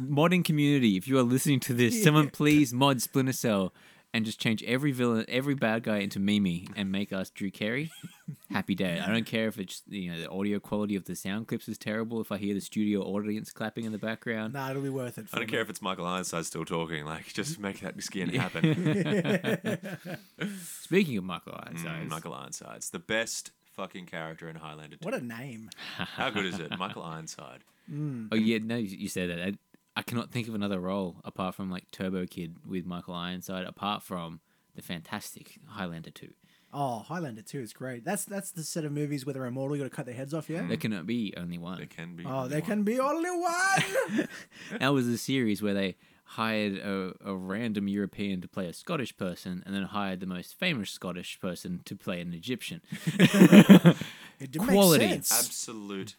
modding 0.00 0.44
community, 0.44 0.96
if 0.96 1.06
you 1.08 1.18
are 1.18 1.22
listening 1.22 1.60
to 1.60 1.74
this, 1.74 2.02
someone 2.02 2.30
please 2.32 2.72
mod 2.72 3.00
Splinter 3.02 3.32
Cell 3.32 3.72
and 4.12 4.24
just 4.24 4.38
change 4.38 4.62
every 4.62 4.92
villain, 4.92 5.24
every 5.28 5.54
bad 5.56 5.82
guy 5.82 5.98
into 5.98 6.20
Mimi 6.20 6.68
and 6.76 6.92
make 6.92 7.12
us 7.12 7.30
Drew 7.30 7.50
Carey. 7.50 7.90
Happy 8.50 8.74
day. 8.76 9.00
I 9.04 9.10
don't 9.12 9.26
care 9.26 9.48
if 9.48 9.58
it's 9.58 9.82
you 9.88 10.10
know 10.12 10.18
the 10.20 10.30
audio 10.30 10.58
quality 10.60 10.94
of 10.96 11.04
the 11.04 11.16
sound 11.16 11.48
clips 11.48 11.68
is 11.68 11.76
terrible. 11.78 12.20
If 12.20 12.30
I 12.32 12.38
hear 12.38 12.54
the 12.54 12.60
studio 12.60 13.02
audience 13.02 13.52
clapping 13.52 13.84
in 13.84 13.92
the 13.92 13.98
background, 13.98 14.54
Nah, 14.54 14.70
it'll 14.70 14.82
be 14.82 14.88
worth 14.88 15.18
it. 15.18 15.28
For 15.28 15.36
I 15.36 15.38
don't 15.40 15.48
me. 15.48 15.52
care 15.52 15.60
if 15.62 15.68
it's 15.68 15.82
Michael 15.82 16.06
Ironside 16.06 16.46
still 16.46 16.64
talking. 16.64 17.04
Like, 17.04 17.26
just 17.34 17.58
make 17.66 17.80
that 17.80 18.00
skin 18.02 18.28
happen. 18.30 20.18
speaking 20.62 21.18
of 21.18 21.24
Michael 21.24 21.54
Ironside, 21.66 22.06
Mm, 22.06 22.08
Michael 22.10 22.34
Ironside's 22.34 22.90
the 22.90 22.98
best 23.00 23.50
fucking 23.76 24.06
character 24.06 24.48
in 24.48 24.56
Highlander 24.56 24.96
2. 24.96 25.04
What 25.04 25.14
a 25.14 25.24
name. 25.24 25.70
How 25.96 26.30
good 26.30 26.46
is 26.46 26.58
it? 26.60 26.78
Michael 26.78 27.02
Ironside. 27.02 27.64
Mm. 27.92 28.28
oh 28.32 28.36
yeah, 28.36 28.58
no, 28.62 28.76
you 28.76 28.96
you 28.96 29.08
said 29.08 29.30
that. 29.30 29.40
I, 29.40 29.52
I 29.96 30.02
cannot 30.02 30.30
think 30.30 30.48
of 30.48 30.54
another 30.54 30.80
role 30.80 31.16
apart 31.24 31.54
from 31.54 31.70
like 31.70 31.90
Turbo 31.90 32.26
Kid 32.26 32.56
with 32.66 32.84
Michael 32.86 33.14
Ironside, 33.14 33.66
apart 33.66 34.02
from 34.02 34.40
the 34.74 34.82
fantastic 34.82 35.58
Highlander 35.66 36.10
two. 36.10 36.32
Oh, 36.76 36.98
Highlander 36.98 37.40
2 37.42 37.60
is 37.60 37.72
great. 37.72 38.04
That's 38.04 38.24
that's 38.24 38.50
the 38.50 38.64
set 38.64 38.84
of 38.84 38.90
movies 38.90 39.24
where 39.24 39.32
they're 39.32 39.46
immortal, 39.46 39.76
you 39.76 39.82
gotta 39.84 39.94
cut 39.94 40.06
their 40.06 40.14
heads 40.14 40.34
off, 40.34 40.50
yeah? 40.50 40.66
There 40.66 40.76
cannot 40.76 41.06
be 41.06 41.32
only 41.36 41.56
one. 41.56 41.76
There 41.78 41.86
can 41.86 42.16
be. 42.16 42.24
Oh, 42.24 42.38
only 42.38 42.48
there 42.48 42.60
one. 42.62 42.68
can 42.68 42.82
be 42.82 42.98
only 42.98 43.30
one. 43.30 44.28
That 44.80 44.88
was 44.88 45.06
a 45.06 45.16
series 45.16 45.62
where 45.62 45.72
they 45.74 45.94
hired 46.24 46.78
a, 46.78 47.12
a 47.24 47.34
random 47.36 47.86
European 47.86 48.40
to 48.40 48.48
play 48.48 48.66
a 48.66 48.72
Scottish 48.72 49.16
person 49.16 49.62
and 49.64 49.72
then 49.74 49.84
hired 49.84 50.18
the 50.18 50.26
most 50.26 50.58
famous 50.58 50.90
Scottish 50.90 51.38
person 51.38 51.80
to 51.84 51.94
play 51.94 52.20
an 52.20 52.32
Egyptian. 52.34 52.80
it 53.20 53.96
didn't 54.40 54.66
Quality. 54.66 55.06
make 55.06 55.24
sense. 55.24 55.46
Absolute 55.46 56.16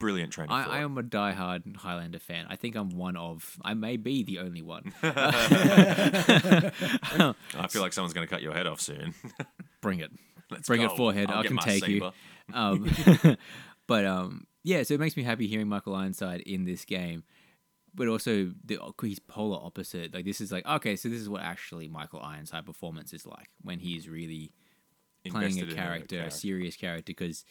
brilliant 0.00 0.32
training. 0.32 0.50
I. 0.50 0.78
I 0.78 0.80
am 0.80 0.98
a 0.98 1.02
diehard 1.04 1.76
Highlander 1.76 2.18
fan. 2.18 2.46
I 2.48 2.56
think 2.56 2.74
I'm 2.74 2.90
one 2.90 3.16
of. 3.16 3.56
I 3.62 3.74
may 3.74 3.96
be 3.96 4.24
the 4.24 4.40
only 4.40 4.62
one. 4.62 4.92
I 5.02 5.12
feel 7.68 7.82
like 7.82 7.92
someone's 7.92 8.14
going 8.14 8.26
to 8.26 8.30
cut 8.30 8.42
your 8.42 8.54
head 8.54 8.66
off 8.66 8.80
soon. 8.80 9.14
Bring 9.80 10.00
it. 10.00 10.10
Let's 10.50 10.66
Bring 10.66 10.80
go. 10.80 10.86
it, 10.86 10.96
forehead. 10.96 11.30
I'll 11.30 11.44
I 11.44 11.46
can 11.46 11.58
take 11.58 11.86
you. 11.86 12.10
Um, 12.52 12.90
but 13.86 14.04
um, 14.04 14.48
yeah, 14.64 14.82
so 14.82 14.94
it 14.94 15.00
makes 15.00 15.16
me 15.16 15.22
happy 15.22 15.46
hearing 15.46 15.68
Michael 15.68 15.94
Ironside 15.94 16.40
in 16.40 16.64
this 16.64 16.84
game. 16.84 17.22
But 17.94 18.08
also, 18.08 18.52
the 18.64 18.78
he's 19.02 19.18
polar 19.20 19.58
opposite. 19.62 20.12
Like 20.14 20.24
this 20.24 20.40
is 20.40 20.50
like 20.50 20.66
okay, 20.66 20.96
so 20.96 21.08
this 21.08 21.20
is 21.20 21.28
what 21.28 21.42
actually 21.42 21.86
Michael 21.88 22.20
Ironside 22.20 22.66
performance 22.66 23.12
is 23.12 23.26
like 23.26 23.48
when 23.62 23.78
he's 23.78 24.08
really 24.08 24.52
playing 25.28 25.60
a 25.60 25.64
in 25.64 25.74
character, 25.74 26.20
a 26.22 26.30
serious 26.30 26.76
character. 26.76 27.04
Because 27.06 27.44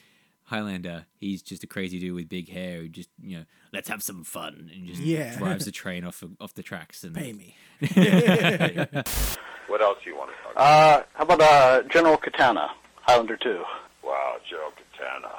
Highlander, 0.49 1.05
he's 1.19 1.41
just 1.41 1.63
a 1.63 1.67
crazy 1.67 1.99
dude 1.99 2.15
with 2.15 2.27
big 2.29 2.49
hair 2.49 2.77
who 2.81 2.87
just 2.89 3.09
you 3.21 3.37
know 3.37 3.43
let's 3.71 3.87
have 3.89 4.01
some 4.03 4.23
fun 4.23 4.69
and 4.73 4.87
just 4.87 5.01
Yeah. 5.01 5.37
drives 5.37 5.65
the 5.65 5.71
train 5.71 6.03
off 6.03 6.23
off 6.39 6.53
the 6.53 6.63
tracks 6.63 7.03
and 7.03 7.15
Pay 7.15 7.33
me. 7.33 7.55
What 9.67 9.81
else 9.81 9.99
do 10.03 10.09
you 10.09 10.17
want 10.17 10.31
to 10.31 10.35
talk 10.43 10.51
about? 10.53 10.63
Uh, 10.63 11.03
how 11.13 11.23
about 11.25 11.41
uh, 11.41 11.83
General 11.89 12.17
Katana, 12.17 12.71
Highlander 13.01 13.37
2? 13.37 13.63
Wow, 14.03 14.37
Joe 14.49 14.71
Katana. 14.75 15.29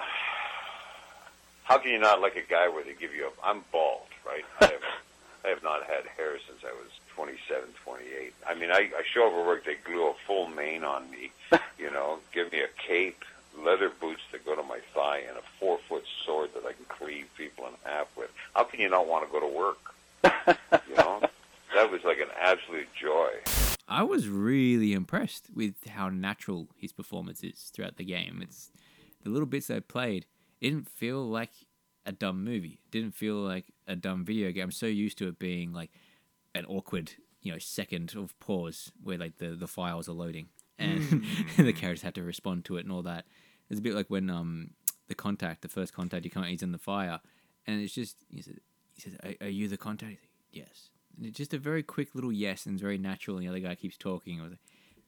How 1.64 1.78
can 1.78 1.90
you 1.90 1.98
not 1.98 2.20
like 2.20 2.36
a 2.36 2.48
guy 2.48 2.68
where 2.68 2.84
they 2.84 2.94
give 2.94 3.12
you 3.12 3.26
a... 3.26 3.30
I'm 3.46 3.62
bald, 3.72 4.02
right? 4.24 4.44
I 4.60 4.66
have, 4.66 4.82
I 5.44 5.48
have 5.48 5.62
not 5.64 5.82
had 5.82 6.04
hair 6.16 6.36
since 6.46 6.60
I 6.64 6.70
was 6.72 6.90
27, 7.16 7.70
28. 7.84 8.32
I 8.48 8.54
mean, 8.54 8.70
I, 8.70 8.88
I 8.96 9.02
show 9.12 9.26
up 9.26 9.32
at 9.34 9.44
work, 9.44 9.64
they 9.64 9.74
glue 9.84 10.06
a 10.06 10.14
full 10.28 10.46
mane 10.46 10.84
on 10.84 11.10
me, 11.10 11.32
you 11.78 11.90
know, 11.90 12.18
give 12.32 12.52
me 12.52 12.60
a 12.60 12.68
cape, 12.86 13.24
leather 13.64 13.90
boots 14.00 14.20
that 14.32 14.44
go 14.44 14.54
to 14.56 14.62
my 14.62 14.80
thigh, 14.94 15.22
and 15.28 15.36
a 15.36 15.42
four-foot 15.58 16.04
sword 16.24 16.50
that 16.54 16.64
I 16.66 16.72
can 16.72 16.84
cleave 16.88 17.26
people 17.36 17.66
in 17.66 17.72
half 17.84 18.08
with. 18.16 18.30
How 18.54 18.64
can 18.64 18.80
you 18.80 18.88
not 18.88 19.06
want 19.06 19.26
to 19.26 19.32
go 19.32 19.40
to 19.40 19.46
work? 19.46 19.78
you 20.88 20.94
know? 20.96 21.20
That 21.74 21.90
was 21.90 22.02
like 22.04 22.18
an 22.18 22.28
absolute 22.40 22.88
joy. 23.00 23.30
I 23.88 24.02
was 24.02 24.28
really 24.28 24.92
impressed 24.92 25.48
with 25.54 25.88
how 25.88 26.08
natural 26.08 26.68
his 26.76 26.92
performance 26.92 27.42
is 27.42 27.70
throughout 27.74 27.96
the 27.96 28.04
game. 28.04 28.40
It's 28.42 28.70
the 29.22 29.30
little 29.30 29.46
bits 29.46 29.70
I 29.70 29.80
played. 29.80 30.26
It 30.60 30.70
didn't 30.70 30.88
feel 30.88 31.24
like 31.24 31.50
a 32.06 32.12
dumb 32.12 32.44
movie. 32.44 32.80
It 32.84 32.90
didn't 32.90 33.14
feel 33.14 33.36
like 33.36 33.72
a 33.86 33.96
dumb 33.96 34.24
video 34.24 34.50
game. 34.52 34.64
I'm 34.64 34.70
so 34.70 34.86
used 34.86 35.18
to 35.18 35.28
it 35.28 35.38
being 35.38 35.72
like 35.72 35.90
an 36.54 36.66
awkward, 36.66 37.12
you 37.42 37.52
know, 37.52 37.58
second 37.58 38.14
of 38.16 38.38
pause 38.40 38.92
where 39.02 39.18
like 39.18 39.38
the, 39.38 39.56
the 39.56 39.68
files 39.68 40.08
are 40.08 40.12
loading 40.12 40.48
and 40.78 41.02
the 41.10 41.16
mm-hmm. 41.16 41.70
characters 41.70 42.02
have 42.02 42.14
to 42.14 42.22
respond 42.22 42.64
to 42.66 42.76
it 42.76 42.84
and 42.84 42.92
all 42.92 43.02
that. 43.02 43.26
It's 43.70 43.78
a 43.78 43.82
bit 43.82 43.94
like 43.94 44.10
when 44.10 44.28
um 44.28 44.70
the 45.08 45.14
contact, 45.14 45.62
the 45.62 45.68
first 45.68 45.94
contact 45.94 46.24
you 46.24 46.30
come 46.30 46.44
he's 46.44 46.62
in 46.62 46.72
the 46.72 46.78
fire, 46.78 47.20
and 47.66 47.80
it's 47.80 47.94
just 47.94 48.16
he 48.28 48.42
says, 48.42 48.56
he 48.92 49.00
says 49.00 49.14
are, 49.22 49.46
are 49.46 49.50
you 49.50 49.68
the 49.68 49.76
contact? 49.76 50.26
Yes. 50.52 50.90
And 51.16 51.26
it's 51.26 51.36
just 51.36 51.54
a 51.54 51.58
very 51.58 51.82
quick 51.82 52.14
little 52.14 52.32
yes 52.32 52.66
and 52.66 52.74
it's 52.74 52.82
very 52.82 52.98
natural. 52.98 53.36
And 53.36 53.44
the 53.44 53.50
other 53.50 53.60
guy 53.60 53.74
keeps 53.74 53.96
talking. 53.96 54.40
I 54.40 54.44
was 54.44 54.52
like, 54.52 54.60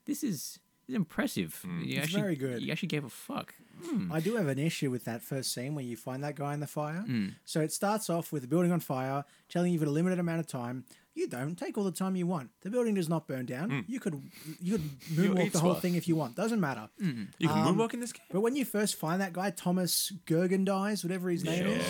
this 0.05 0.23
is, 0.23 0.59
this 0.87 0.93
is 0.93 0.95
impressive. 0.95 1.59
You 1.63 1.95
It's 1.97 2.05
actually, 2.05 2.21
very 2.21 2.35
good. 2.35 2.61
You 2.61 2.71
actually 2.71 2.87
gave 2.89 3.03
a 3.05 3.09
fuck. 3.09 3.53
Hmm. 3.85 4.11
I 4.11 4.19
do 4.19 4.35
have 4.35 4.47
an 4.47 4.59
issue 4.59 4.91
with 4.91 5.05
that 5.05 5.21
first 5.21 5.53
scene 5.53 5.75
where 5.75 5.83
you 5.83 5.95
find 5.97 6.23
that 6.23 6.35
guy 6.35 6.53
in 6.53 6.59
the 6.59 6.67
fire. 6.67 7.03
Mm. 7.07 7.35
So 7.45 7.59
it 7.61 7.71
starts 7.71 8.09
off 8.09 8.31
with 8.31 8.41
the 8.43 8.47
building 8.47 8.71
on 8.71 8.79
fire, 8.79 9.25
telling 9.49 9.69
you 9.71 9.73
you've 9.73 9.81
got 9.83 9.89
a 9.89 9.93
limited 9.93 10.19
amount 10.19 10.39
of 10.41 10.47
time. 10.47 10.85
You 11.15 11.27
don't 11.27 11.55
take 11.55 11.77
all 11.77 11.83
the 11.83 11.91
time 11.91 12.15
you 12.15 12.25
want. 12.25 12.49
The 12.61 12.69
building 12.69 12.95
does 12.95 13.07
not 13.07 13.27
burn 13.27 13.45
down. 13.45 13.85
You 13.87 13.99
could 13.99 14.21
you 14.59 14.73
could 14.73 14.81
moonwalk 15.13 15.51
the 15.51 15.59
whole 15.59 15.73
stuff. 15.73 15.81
thing 15.81 15.95
if 15.95 16.07
you 16.07 16.15
want. 16.15 16.35
Doesn't 16.35 16.59
matter. 16.59 16.89
You 16.97 17.27
can 17.39 17.49
Um, 17.49 17.75
moonwalk 17.77 17.93
in 17.93 17.99
this 17.99 18.13
game? 18.13 18.25
But 18.31 18.41
when 18.41 18.55
you 18.55 18.65
first 18.65 18.95
find 18.95 19.21
that 19.21 19.31
guy, 19.33 19.51
Thomas 19.51 20.11
Gergen 20.25 20.65
dies, 20.65 21.03
whatever 21.03 21.29
his 21.29 21.43
name 21.43 21.67
is, 21.67 21.85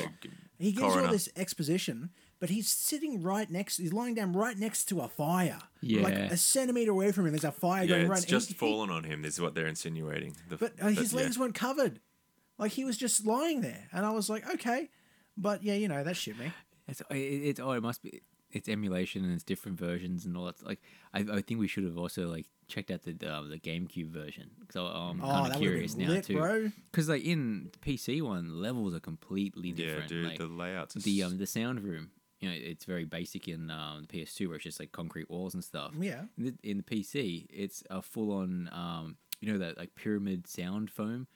he 0.59 0.71
gives 0.71 0.93
you 0.95 1.01
all 1.01 1.07
this 1.11 1.29
exposition, 1.35 2.09
but 2.43 2.49
he's 2.49 2.67
sitting 2.67 3.21
right 3.21 3.49
next. 3.49 3.77
He's 3.77 3.93
lying 3.93 4.15
down 4.15 4.33
right 4.33 4.59
next 4.59 4.83
to 4.89 4.99
a 4.99 5.07
fire, 5.07 5.59
Yeah. 5.79 6.01
like 6.01 6.13
a 6.15 6.35
centimeter 6.35 6.91
away 6.91 7.13
from 7.13 7.25
him. 7.25 7.31
There's 7.31 7.45
a 7.45 7.53
fire 7.53 7.83
Yeah, 7.83 7.87
going 7.87 8.01
it's 8.01 8.09
right. 8.09 8.19
and 8.19 8.27
just 8.27 8.47
he- 8.49 8.53
he- 8.53 8.57
fallen 8.59 8.89
on 8.89 9.05
him. 9.05 9.21
This 9.21 9.35
is 9.35 9.39
what 9.39 9.55
they're 9.55 9.65
insinuating. 9.67 10.35
The, 10.49 10.57
but 10.57 10.73
uh, 10.81 10.87
his 10.89 11.13
yeah. 11.13 11.19
legs 11.21 11.39
weren't 11.39 11.55
covered. 11.55 12.01
Like 12.57 12.73
he 12.73 12.83
was 12.83 12.97
just 12.97 13.25
lying 13.25 13.61
there, 13.61 13.87
and 13.93 14.05
I 14.05 14.09
was 14.11 14.29
like, 14.29 14.45
okay, 14.55 14.89
but 15.37 15.63
yeah, 15.63 15.75
you 15.75 15.87
know 15.87 16.03
that 16.03 16.17
shit 16.17 16.37
me. 16.37 16.51
It's, 16.89 16.99
it, 17.11 17.15
it's, 17.15 17.59
oh, 17.61 17.71
it 17.71 17.81
must 17.81 18.03
be, 18.03 18.21
it's 18.51 18.67
emulation 18.67 19.23
and 19.23 19.33
it's 19.33 19.43
different 19.45 19.79
versions 19.79 20.25
and 20.25 20.35
all 20.35 20.43
that. 20.47 20.61
Like, 20.65 20.81
I, 21.13 21.19
I 21.21 21.41
think 21.41 21.61
we 21.61 21.69
should 21.69 21.85
have 21.85 21.97
also 21.97 22.27
like 22.27 22.45
checked 22.67 22.91
out 22.91 23.03
the 23.03 23.11
uh, 23.25 23.43
the 23.43 23.57
GameCube 23.57 24.09
version. 24.09 24.49
So 24.69 24.85
I'm 24.87 25.21
Oh, 25.23 25.27
kind 25.29 25.53
of 25.53 25.59
curious 25.61 25.95
now 25.95 26.09
lit, 26.09 26.25
too. 26.25 26.71
Because 26.91 27.07
like 27.07 27.23
in 27.23 27.71
PC 27.81 28.21
one, 28.21 28.61
levels 28.61 28.93
are 28.93 28.99
completely 28.99 29.71
different. 29.71 30.11
Yeah, 30.11 30.17
different. 30.17 30.37
dude, 30.39 30.47
like, 30.49 30.49
the 30.57 30.63
layouts. 30.63 30.95
The 30.95 31.23
um 31.23 31.37
the 31.37 31.47
sound 31.47 31.79
room 31.85 32.11
you 32.43 32.49
know 32.49 32.55
it's 32.55 32.83
very 32.85 33.05
basic 33.05 33.47
in 33.47 33.71
um, 33.71 34.05
the 34.09 34.19
PS2 34.25 34.47
where 34.47 34.55
it's 34.55 34.63
just 34.65 34.79
like 34.79 34.91
concrete 34.91 35.29
walls 35.29 35.53
and 35.53 35.63
stuff. 35.63 35.93
Yeah. 35.99 36.23
In 36.37 36.43
the, 36.45 36.53
in 36.69 36.77
the 36.77 36.83
PC, 36.83 37.47
it's 37.49 37.83
a 37.89 38.01
full 38.01 38.31
on 38.33 38.69
um 38.73 39.15
you 39.39 39.51
know 39.53 39.59
that 39.59 39.77
like 39.77 39.95
pyramid 39.95 40.45
sound 40.47 40.89
foam, 40.91 41.27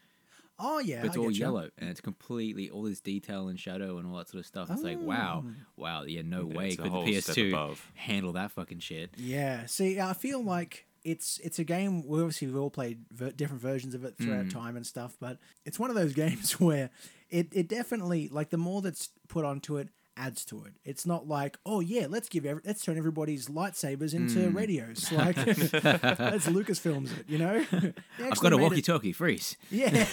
Oh 0.59 0.79
yeah, 0.79 1.01
but 1.01 1.07
it's 1.07 1.17
I 1.17 1.19
all 1.19 1.27
getcha. 1.29 1.39
yellow 1.39 1.69
and 1.77 1.89
it's 1.89 2.01
completely 2.01 2.69
all 2.69 2.83
this 2.83 2.99
detail 2.99 3.47
and 3.47 3.59
shadow 3.59 3.97
and 3.99 4.07
all 4.07 4.17
that 4.17 4.27
sort 4.29 4.39
of 4.41 4.45
stuff. 4.47 4.69
It's 4.71 4.81
like 4.83 4.99
wow, 4.99 5.43
Oh. 5.45 5.51
wow, 5.75 6.03
yeah, 6.03 6.23
no 6.25 6.47
Yeah, 6.49 6.57
way 6.57 6.67
it's 6.69 6.75
could 6.77 6.91
the 6.91 6.97
PS2 7.05 7.49
above. 7.49 7.91
handle 7.95 8.33
that 8.33 8.51
fucking 8.51 8.79
shit. 8.79 9.11
Yeah. 9.17 9.65
See, 9.67 9.99
I 9.99 10.13
feel 10.13 10.43
like 10.43 10.85
it's 11.03 11.39
it's 11.43 11.59
a 11.59 11.63
game. 11.63 12.05
We 12.07 12.19
obviously 12.19 12.47
we've 12.47 12.57
all 12.57 12.69
played 12.71 13.05
ver- 13.11 13.31
different 13.31 13.61
versions 13.61 13.93
of 13.93 14.03
it 14.03 14.17
throughout 14.17 14.45
Mm. 14.47 14.51
time 14.51 14.75
and 14.75 14.85
stuff, 14.85 15.15
but 15.19 15.37
it's 15.63 15.77
one 15.79 15.89
of 15.89 15.95
those 15.95 16.13
games 16.25 16.59
where 16.59 16.89
it 17.29 17.47
it 17.51 17.67
definitely 17.69 18.27
like 18.29 18.49
the 18.49 18.57
more 18.57 18.81
that's 18.81 19.09
put 19.27 19.45
onto 19.45 19.77
it 19.77 19.89
adds 20.17 20.43
to 20.45 20.63
it. 20.65 20.73
It's 20.83 21.05
not 21.05 21.27
like 21.27 21.57
oh 21.65 21.79
yeah, 21.79 22.07
let's 22.09 22.27
give 22.29 22.45
every, 22.45 22.61
let's 22.65 22.83
turn 22.83 22.97
everybody's 22.97 23.47
lightsabers 23.47 24.13
into 24.13 24.39
Mm. 24.39 24.55
radios. 24.55 25.11
Like 25.17 25.35
that's 25.45 26.47
Lucasfilms 26.47 27.17
it, 27.19 27.25
you 27.29 27.37
know. 27.37 27.65
I've 28.23 28.39
got 28.39 28.53
a 28.53 28.57
walkie-talkie, 28.57 29.13
freeze. 29.13 29.57
Yeah. 29.71 30.05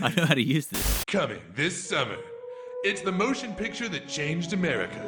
I 0.00 0.12
know 0.16 0.24
how 0.26 0.34
to 0.34 0.42
use 0.42 0.66
this. 0.66 1.04
Coming 1.06 1.40
this 1.54 1.82
summer, 1.82 2.16
it's 2.84 3.00
the 3.02 3.12
motion 3.12 3.54
picture 3.54 3.88
that 3.88 4.08
changed 4.08 4.52
America. 4.52 5.00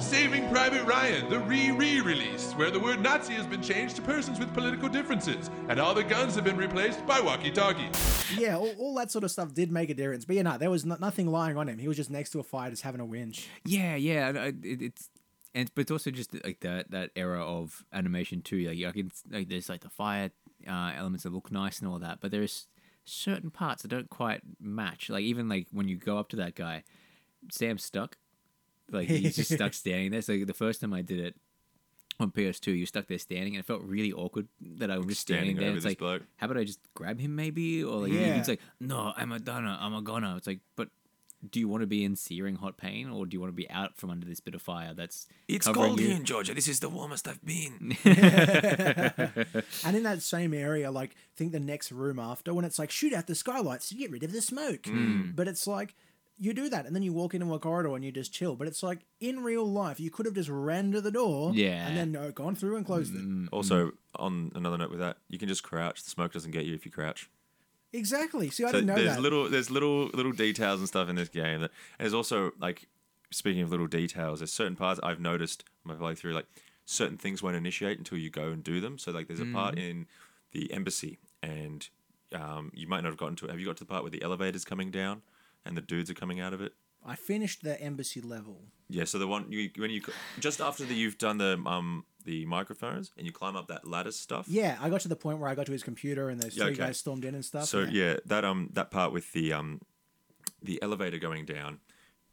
Saving 0.00 0.48
Private 0.50 0.84
Ryan, 0.84 1.28
the 1.28 1.40
re-re-release, 1.40 2.52
where 2.52 2.70
the 2.70 2.80
word 2.80 3.00
Nazi 3.00 3.34
has 3.34 3.46
been 3.46 3.62
changed 3.62 3.96
to 3.96 4.02
persons 4.02 4.38
with 4.38 4.52
political 4.54 4.88
differences, 4.88 5.50
and 5.68 5.80
all 5.80 5.94
the 5.94 6.04
guns 6.04 6.34
have 6.34 6.44
been 6.44 6.56
replaced 6.56 7.04
by 7.06 7.20
walkie-talkies. 7.20 8.38
yeah, 8.38 8.56
all, 8.56 8.72
all 8.78 8.94
that 8.94 9.10
sort 9.10 9.24
of 9.24 9.30
stuff 9.30 9.52
did 9.54 9.72
make 9.72 9.90
a 9.90 9.94
difference. 9.94 10.24
But 10.24 10.36
yeah, 10.36 10.42
no, 10.42 10.58
there 10.58 10.70
was 10.70 10.84
no, 10.84 10.96
nothing 11.00 11.26
lying 11.26 11.56
on 11.56 11.68
him. 11.68 11.78
He 11.78 11.88
was 11.88 11.96
just 11.96 12.10
next 12.10 12.30
to 12.30 12.40
a 12.40 12.42
fire, 12.42 12.70
just 12.70 12.82
having 12.82 13.00
a 13.00 13.06
whinge. 13.06 13.46
Yeah, 13.64 13.96
yeah, 13.96 14.28
and, 14.28 14.38
uh, 14.38 14.52
it, 14.62 14.82
it's 14.82 15.10
and 15.54 15.70
but 15.74 15.82
it's 15.82 15.90
also 15.90 16.10
just 16.10 16.34
like 16.44 16.60
that 16.60 16.90
that 16.90 17.10
era 17.16 17.42
of 17.42 17.84
animation 17.92 18.42
too. 18.42 18.58
Like 18.58 18.84
I 18.84 18.92
can 18.92 19.10
like 19.30 19.48
there's 19.48 19.68
like 19.68 19.82
the 19.82 19.90
fire 19.90 20.30
uh, 20.68 20.92
elements 20.96 21.24
that 21.24 21.32
look 21.32 21.52
nice 21.52 21.78
and 21.78 21.88
all 21.88 21.98
that, 22.00 22.18
but 22.20 22.30
there's 22.30 22.66
certain 23.04 23.50
parts 23.50 23.82
that 23.82 23.88
don't 23.88 24.10
quite 24.10 24.40
match. 24.60 25.10
Like 25.10 25.22
even 25.22 25.48
like 25.48 25.68
when 25.70 25.88
you 25.88 25.96
go 25.96 26.18
up 26.18 26.28
to 26.30 26.36
that 26.36 26.54
guy, 26.54 26.82
Sam's 27.50 27.84
stuck. 27.84 28.16
Like 28.90 29.08
he's 29.08 29.36
just 29.36 29.52
stuck 29.54 29.72
standing 29.82 30.10
there. 30.10 30.22
So 30.22 30.36
the 30.44 30.54
first 30.54 30.80
time 30.80 30.92
I 30.92 31.02
did 31.02 31.18
it 31.20 31.36
on 32.20 32.30
PS2, 32.30 32.76
you're 32.76 32.86
stuck 32.86 33.06
there 33.08 33.18
standing, 33.18 33.54
and 33.56 33.60
it 33.60 33.66
felt 33.66 33.82
really 33.82 34.12
awkward 34.12 34.46
that 34.78 34.90
I 34.90 34.98
was 34.98 35.06
just 35.08 35.20
standing, 35.22 35.56
Standing 35.56 35.56
there. 35.56 35.68
over 35.70 35.76
It's 35.76 35.84
this 35.84 35.90
like, 35.90 35.98
bloke. 35.98 36.22
how 36.36 36.46
about 36.46 36.58
I 36.58 36.64
just 36.64 36.78
grab 36.94 37.18
him 37.18 37.34
maybe? 37.34 37.82
Or 37.82 38.02
like 38.02 38.12
Yeah. 38.12 38.36
it's 38.36 38.48
like, 38.48 38.60
no, 38.80 39.12
I'm 39.16 39.32
a 39.32 39.38
donor, 39.40 39.76
I'm 39.80 39.94
a 39.94 40.02
goner. 40.02 40.34
It's 40.36 40.46
like, 40.46 40.60
but 40.76 40.88
do 41.50 41.60
you 41.60 41.68
want 41.68 41.82
to 41.82 41.86
be 41.86 42.04
in 42.04 42.16
searing 42.16 42.54
hot 42.56 42.76
pain, 42.78 43.08
or 43.10 43.26
do 43.26 43.34
you 43.34 43.40
want 43.40 43.52
to 43.52 43.56
be 43.56 43.68
out 43.68 43.96
from 43.96 44.08
under 44.10 44.24
this 44.26 44.40
bit 44.40 44.54
of 44.54 44.62
fire 44.62 44.94
that's 44.94 45.26
It's 45.48 45.66
cold 45.68 46.00
you? 46.00 46.06
here 46.06 46.16
in 46.16 46.24
Georgia. 46.24 46.54
This 46.54 46.68
is 46.68 46.80
the 46.80 46.88
warmest 46.88 47.26
I've 47.28 47.44
been. 47.44 47.96
And 49.84 49.96
in 49.96 50.02
that 50.04 50.22
same 50.22 50.54
area, 50.54 50.90
like 50.90 51.14
think 51.36 51.52
the 51.52 51.60
next 51.60 51.92
room 51.92 52.18
after, 52.18 52.54
when 52.54 52.64
it's 52.64 52.78
like 52.78 52.90
shoot 52.90 53.12
out 53.12 53.26
the 53.26 53.34
skylights 53.34 53.88
to 53.90 53.94
get 53.94 54.10
rid 54.10 54.22
of 54.22 54.32
the 54.32 54.40
smoke. 54.40 54.82
Mm. 54.84 55.34
But 55.36 55.48
it's 55.48 55.66
like 55.66 55.94
you 56.38 56.52
do 56.52 56.68
that, 56.68 56.84
and 56.86 56.94
then 56.94 57.02
you 57.02 57.12
walk 57.12 57.34
into 57.34 57.52
a 57.54 57.58
corridor 57.58 57.94
and 57.94 58.04
you 58.04 58.10
just 58.12 58.32
chill. 58.32 58.56
But 58.56 58.66
it's 58.66 58.82
like 58.82 59.00
in 59.20 59.40
real 59.44 59.64
life, 59.64 60.00
you 60.00 60.10
could 60.10 60.26
have 60.26 60.34
just 60.34 60.48
ran 60.50 60.90
to 60.92 61.00
the 61.00 61.10
door, 61.12 61.52
Yeah. 61.54 61.86
and 61.86 61.96
then 61.96 62.16
uh, 62.16 62.30
gone 62.30 62.54
through 62.56 62.76
and 62.76 62.84
closed 62.84 63.14
Mm. 63.14 63.44
it. 63.44 63.48
Also, 63.52 63.92
on 64.16 64.50
another 64.54 64.76
note 64.78 64.90
with 64.90 64.98
that, 65.00 65.18
you 65.28 65.38
can 65.38 65.48
just 65.48 65.62
crouch. 65.62 66.02
The 66.02 66.10
smoke 66.10 66.32
doesn't 66.32 66.50
get 66.50 66.64
you 66.64 66.74
if 66.74 66.84
you 66.84 66.90
crouch. 66.92 67.30
Exactly. 67.92 68.50
See, 68.50 68.64
I 68.64 68.68
so 68.68 68.72
didn't 68.80 68.86
know 68.88 68.94
there's 68.96 69.14
that. 69.14 69.20
little 69.22 69.48
there's 69.48 69.70
little 69.70 70.06
little 70.08 70.32
details 70.32 70.80
and 70.80 70.88
stuff 70.88 71.08
in 71.08 71.14
this 71.16 71.28
game 71.28 71.60
that 71.60 71.70
and 71.98 72.04
there's 72.04 72.14
also 72.14 72.50
like 72.58 72.88
speaking 73.30 73.62
of 73.62 73.70
little 73.70 73.86
details 73.86 74.38
there's 74.40 74.52
certain 74.52 74.76
parts 74.76 75.00
i've 75.02 75.18
noticed 75.20 75.64
on 75.88 75.96
my 75.96 76.00
playthrough 76.00 76.32
like 76.34 76.46
certain 76.84 77.16
things 77.16 77.42
won't 77.42 77.56
initiate 77.56 77.98
until 77.98 78.16
you 78.18 78.30
go 78.30 78.48
and 78.50 78.62
do 78.62 78.80
them 78.80 78.96
so 78.98 79.10
like 79.10 79.26
there's 79.28 79.40
a 79.40 79.44
part 79.46 79.74
Mm-hmm. 79.74 79.90
in 79.90 80.06
the 80.52 80.72
embassy 80.72 81.18
and 81.42 81.88
um, 82.32 82.70
you 82.74 82.86
might 82.86 83.00
not 83.02 83.08
have 83.10 83.16
gotten 83.16 83.34
to 83.36 83.46
it 83.46 83.50
have 83.50 83.58
you 83.60 83.66
got 83.66 83.76
to 83.76 83.84
the 83.84 83.88
part 83.88 84.02
where 84.04 84.10
the 84.10 84.22
elevator's 84.22 84.64
coming 84.64 84.90
down 84.92 85.22
and 85.64 85.76
the 85.76 85.80
dudes 85.80 86.10
are 86.10 86.14
coming 86.14 86.40
out 86.40 86.52
of 86.54 86.60
it 86.60 86.72
I 87.06 87.16
finished 87.16 87.62
the 87.62 87.78
embassy 87.80 88.20
level. 88.20 88.62
yeah 88.88 89.04
so 89.04 89.18
the 89.18 89.26
one 89.26 89.50
you 89.52 89.70
when 89.76 89.90
you 89.90 90.00
just 90.40 90.60
after 90.60 90.84
the, 90.84 90.94
you've 90.94 91.18
done 91.18 91.38
the 91.38 91.60
um 91.66 92.04
the 92.24 92.46
microphones 92.46 93.12
and 93.18 93.26
you 93.26 93.32
climb 93.32 93.54
up 93.56 93.68
that 93.68 93.86
ladder 93.86 94.10
stuff 94.12 94.46
Yeah, 94.48 94.78
I 94.80 94.88
got 94.88 95.02
to 95.02 95.08
the 95.08 95.16
point 95.16 95.38
where 95.40 95.50
I 95.50 95.54
got 95.54 95.66
to 95.66 95.72
his 95.72 95.82
computer 95.82 96.30
and 96.30 96.40
those 96.40 96.56
Yeah, 96.56 96.64
three 96.64 96.72
okay. 96.72 96.84
guys 96.86 96.96
stormed 96.98 97.24
in 97.26 97.34
and 97.34 97.44
stuff. 97.44 97.66
So 97.66 97.80
yeah. 97.80 98.16
that 98.24 98.44
um 98.46 98.70
that 98.72 98.90
part 98.90 99.12
with 99.12 99.32
the 99.34 99.52
um 99.52 99.80
the 100.62 100.80
elevator 100.82 101.18
going 101.18 101.44
down, 101.44 101.80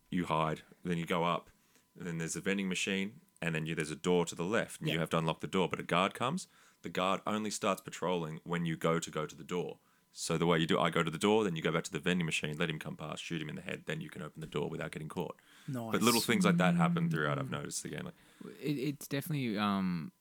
you 0.09 0.23
hide, 0.25 0.61
then 0.85 0.97
you 0.97 1.05
go 1.05 1.25
up, 1.25 1.49
and 1.97 2.07
then 2.07 2.17
there's 2.17 2.37
a 2.37 2.41
vending 2.41 2.69
machine, 2.69 3.11
and 3.41 3.53
then 3.53 3.65
you, 3.65 3.75
there's 3.75 3.91
a 3.91 3.95
door 3.97 4.23
to 4.25 4.35
the 4.35 4.45
left, 4.45 4.79
and 4.79 4.89
you 4.89 4.99
have 4.99 5.09
to 5.09 5.17
unlock 5.17 5.41
the 5.41 5.47
door. 5.47 5.67
But 5.67 5.81
a 5.81 5.83
guard 5.83 6.13
comes. 6.13 6.47
The 6.81 6.89
guard 6.89 7.19
only 7.27 7.51
starts 7.51 7.81
patrolling 7.81 8.39
when 8.45 8.65
you 8.65 8.77
go 8.77 8.99
to 8.99 9.11
go 9.11 9.25
to 9.25 9.35
the 9.35 9.43
door. 9.43 9.79
So 10.13 10.37
the 10.37 10.45
way 10.45 10.59
you 10.59 10.67
do, 10.67 10.77
I 10.77 10.89
go 10.89 11.03
to 11.03 11.11
the 11.11 11.17
door, 11.17 11.43
then 11.43 11.55
you 11.55 11.61
go 11.61 11.71
back 11.71 11.83
to 11.85 11.91
the 11.91 11.99
vending 11.99 12.25
machine, 12.25 12.57
let 12.57 12.69
him 12.69 12.79
come 12.79 12.97
past, 12.97 13.23
shoot 13.23 13.41
him 13.41 13.49
in 13.49 13.55
the 13.55 13.61
head, 13.61 13.83
then 13.85 14.01
you 14.01 14.09
can 14.09 14.21
open 14.21 14.41
the 14.41 14.47
door 14.47 14.69
without 14.69 14.91
getting 14.91 15.07
caught. 15.07 15.35
Nice. 15.67 15.93
But 15.93 16.01
little 16.01 16.19
things 16.19 16.43
like 16.43 16.57
that 16.57 16.75
happen 16.75 17.09
throughout. 17.09 17.39
I've 17.39 17.49
noticed 17.49 17.83
the 17.83 17.89
game. 17.89 18.05
Like, 18.05 18.53
It, 18.61 18.71
it's 18.71 19.07
definitely 19.07 19.57
um. 19.57 20.11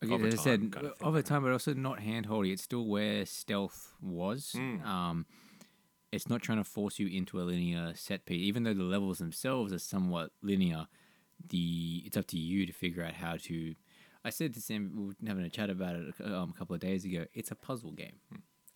As 0.00 0.10
I 0.10 0.30
said, 0.36 0.72
kind 0.72 0.86
of 0.86 0.96
thing, 0.96 1.08
over 1.08 1.22
time, 1.22 1.42
but 1.42 1.50
also 1.50 1.74
not 1.74 1.98
handholdy. 1.98 2.52
It's 2.52 2.62
still 2.62 2.86
where 2.86 3.26
stealth 3.26 3.94
was. 4.00 4.54
Mm. 4.56 4.86
Um, 4.86 5.26
it's 6.12 6.28
not 6.28 6.40
trying 6.40 6.58
to 6.58 6.64
force 6.64 7.00
you 7.00 7.08
into 7.08 7.40
a 7.40 7.42
linear 7.42 7.92
set 7.96 8.24
piece, 8.24 8.46
even 8.46 8.62
though 8.62 8.74
the 8.74 8.84
levels 8.84 9.18
themselves 9.18 9.72
are 9.72 9.78
somewhat 9.78 10.30
linear. 10.40 10.86
The 11.48 12.04
it's 12.06 12.16
up 12.16 12.28
to 12.28 12.38
you 12.38 12.64
to 12.64 12.72
figure 12.72 13.04
out 13.04 13.14
how 13.14 13.36
to. 13.42 13.74
I 14.24 14.30
said 14.30 14.54
to 14.54 14.60
Sam, 14.60 14.92
we 14.94 15.06
were 15.06 15.14
having 15.26 15.44
a 15.44 15.50
chat 15.50 15.68
about 15.68 15.96
it 15.96 16.14
um, 16.24 16.52
a 16.54 16.58
couple 16.58 16.74
of 16.74 16.80
days 16.80 17.04
ago. 17.04 17.26
It's 17.34 17.50
a 17.50 17.56
puzzle 17.56 17.92
game. 17.92 18.20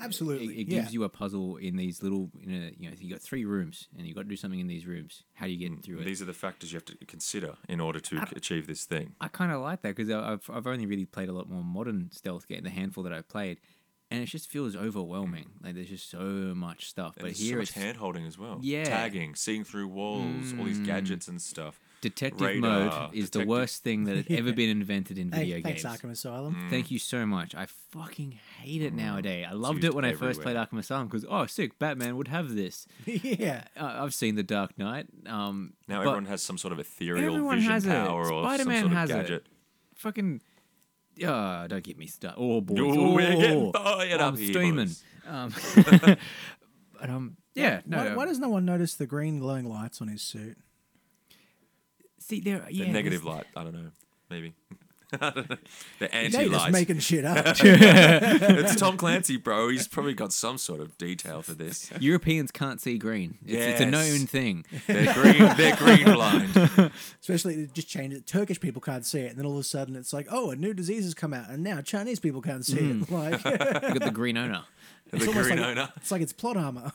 Absolutely. 0.03 0.47
It, 0.47 0.61
it 0.63 0.69
yeah. 0.69 0.81
gives 0.81 0.93
you 0.95 1.05
a 1.05 1.09
puzzle 1.09 1.57
in 1.57 1.77
these 1.77 2.03
little, 2.03 2.31
you 2.39 2.47
know, 2.59 2.71
you 2.79 2.91
know, 2.91 2.97
you 2.99 3.11
got 3.11 3.21
three 3.21 3.45
rooms, 3.45 3.89
and 3.97 4.07
you 4.07 4.15
got 4.15 4.23
to 4.23 4.29
do 4.29 4.37
something 4.37 4.61
in 4.61 4.67
these 4.67 4.87
rooms. 4.87 5.23
How 5.35 5.47
do 5.47 5.53
you 5.53 5.69
get 5.69 5.83
through 5.85 5.99
it? 6.01 6.05
these 6.05 6.21
are 6.23 6.27
the 6.27 6.33
factors 6.33 6.73
you 6.73 6.77
have 6.77 6.85
to 6.87 6.97
consider 7.07 7.55
in 7.69 7.81
order 7.81 8.01
to 8.01 8.19
I- 8.19 8.29
achieve 8.37 8.67
this 8.67 8.85
thing. 8.85 9.15
I 9.21 9.29
kind 9.29 9.53
of 9.53 9.61
like 9.61 9.83
that 9.83 9.95
because 9.97 10.11
I've 10.11 10.49
I've 10.53 10.67
only 10.67 10.87
really 10.87 11.05
played 11.07 11.29
a 11.29 11.33
lot 11.33 11.49
more 11.49 11.63
modern 11.65 12.11
stealth 12.13 12.49
game, 12.49 12.63
the 12.65 12.71
handful 12.71 13.05
that 13.05 13.13
I've 13.13 13.29
played, 13.29 13.59
and 14.11 14.23
it 14.23 14.27
just 14.27 14.49
feels 14.49 14.75
overwhelming. 14.77 15.51
Like 15.63 15.75
there's 15.75 15.89
just 15.89 16.11
so 16.11 16.19
much 16.55 16.89
stuff. 16.89 17.17
And 17.17 17.27
but 17.27 17.33
here 17.33 17.53
so 17.55 17.59
much 17.59 17.69
it's 17.69 17.73
hand 17.79 17.97
holding 17.97 18.27
as 18.27 18.37
well. 18.39 18.59
Yeah. 18.63 18.85
Tagging, 18.85 19.35
seeing 19.35 19.65
through 19.65 19.89
walls, 19.89 20.53
all 20.59 20.65
these 20.65 20.79
Mm. 20.81 20.87
gadgets 20.87 21.29
and 21.29 21.41
stuff. 21.41 21.81
Detective 22.03 22.41
Radar, 22.47 22.61
mode 23.09 23.15
is 23.15 23.31
the 23.31 23.47
worst 23.47 23.83
thing 23.83 24.05
that 24.05 24.17
had 24.17 24.31
ever 24.31 24.53
been 24.63 24.69
invented 24.69 25.17
in 25.19 25.33
Hey, 25.33 25.45
video 25.45 25.63
thanks, 25.63 25.83
games. 25.85 25.97
Arkham 26.01 26.11
Asylum. 26.11 26.55
Mm. 26.55 26.69
Thank 26.71 26.91
you 26.91 26.99
so 26.99 27.25
much. 27.25 27.55
I 27.55 27.67
fucking 27.91 28.33
hate 28.61 28.83
it 28.83 28.93
nowadays. 28.93 29.47
I 29.49 29.55
loved 29.55 29.85
it 29.85 29.95
when 29.95 30.05
I 30.05 30.13
first 30.13 30.43
played. 30.43 30.57
Arkham 30.57 30.79
Asylum 30.79 31.07
because 31.07 31.25
oh, 31.27 31.47
sick, 31.47 31.79
Batman 31.79 32.17
would 32.19 32.29
have 32.29 32.55
this. 32.55 32.87
yeah. 33.07 33.65
Uh, 33.75 33.97
I've 34.01 34.13
seen 34.13 34.35
The 34.35 34.43
Dark 34.43 34.77
Knight. 34.79 35.07
Um, 35.27 35.73
Now 35.89 36.01
everyone 36.01 36.27
has 36.27 36.43
some 36.43 36.59
sort 36.59 36.73
of 36.73 36.79
ethereal 36.79 37.49
vision 37.49 37.71
has 37.71 37.87
power 37.87 38.23
it. 38.29 38.33
or 38.33 38.43
Spider-Man 38.43 38.83
some 38.83 38.91
sort 38.91 38.99
has 38.99 39.11
of 39.11 39.17
it. 39.17 39.23
gadget. 39.23 39.47
fucking. 39.95 40.41
Oh, 41.25 41.67
don't 41.69 41.85
get 41.85 41.99
me 41.99 42.07
started. 42.07 42.41
Oh, 42.41 42.61
boys. 42.61 42.79
Ooh, 42.79 43.11
we're 43.15 43.37
getting 43.37 43.59
Oh, 43.59 43.73
fired 43.73 44.21
I'm 44.21 44.33
up 44.35 44.39
here, 44.39 44.53
steaming. 44.53 44.87
boys. 44.87 45.05
Um, 45.29 45.55
but 47.01 47.11
um, 47.11 47.37
yeah, 47.55 47.81
no. 47.87 47.99
why, 47.99 48.09
no. 48.09 48.17
why 48.17 48.27
does 48.27 48.39
no 48.39 48.49
one 48.49 48.65
notice 48.65 48.95
the 48.95 49.07
green 49.07 49.39
glowing 49.39 49.67
lights 49.69 50.01
on 50.01 50.09
his 50.09 50.23
suit? 50.23 50.57
See, 52.23 52.41
there, 52.41 52.67
yeah, 52.71 52.87
the 52.87 52.93
negative 52.93 53.25
light. 53.25 53.45
I 53.57 53.65
don't 53.65 53.75
know. 53.75 53.91
Maybe. 54.31 54.55
I 55.21 55.29
don't 55.31 55.51
know. 55.51 55.57
The 55.99 56.09
They're 56.09 56.29
just 56.31 56.51
light. 56.53 56.73
making 56.73 56.99
shit 57.01 57.27
up. 57.27 57.45
it's 57.61 58.77
Tom 58.77 58.97
Clancy, 58.97 59.37
bro. 59.37 59.69
He's 59.69 59.87
probably 59.87 60.15
got 60.15 60.33
some 60.33 60.57
sort 60.57 60.81
of 60.81 60.97
detail 60.97 61.43
for 61.43 61.53
this. 61.53 61.93
Europeans 62.01 62.51
can't 62.51 62.81
see 62.81 62.97
green. 62.97 63.37
It's, 63.45 63.53
it's 63.53 63.81
a 63.83 63.85
Yes. 63.85 63.93
known 63.93 64.27
thing. 64.27 64.65
They're 64.87 65.13
green. 65.13 65.57
They're 65.57 65.77
green 65.77 66.05
blind. 66.05 66.57
Especially, 67.21 67.57
it 67.57 67.75
just 67.75 67.89
changed 67.89 68.17
it. 68.17 68.27
Turkish 68.27 68.59
people 68.59 68.81
can't 68.81 69.05
see 69.05 69.21
it, 69.21 69.31
and 69.31 69.39
then 69.39 69.45
all 69.45 69.53
of 69.53 69.59
a 69.59 69.65
sudden 69.65 69.97
it's 69.97 70.15
like, 70.15 70.29
oh, 70.31 70.49
a 70.51 70.57
new 70.57 70.73
disease 70.73 71.05
has 71.05 71.13
come 71.13 71.35
out, 71.35 71.51
and 71.51 71.63
now 71.63 71.83
Chinese 71.83 72.19
people 72.19 72.41
can't 72.41 72.65
see 72.65 72.79
it. 72.79 73.01
Mm. 73.03 73.11
Like, 73.11 73.45
You 73.45 73.99
got 73.99 74.05
the 74.05 74.11
green 74.11 74.39
owner. 74.39 74.63
The 75.11 75.17
it's 75.19 75.27
almost 75.29 75.47
green 75.49 75.59
like, 75.61 75.69
owner. 75.69 75.93
It's 75.97 76.11
like 76.11 76.23
it's 76.23 76.33
plot 76.33 76.57
armor. 76.57 76.91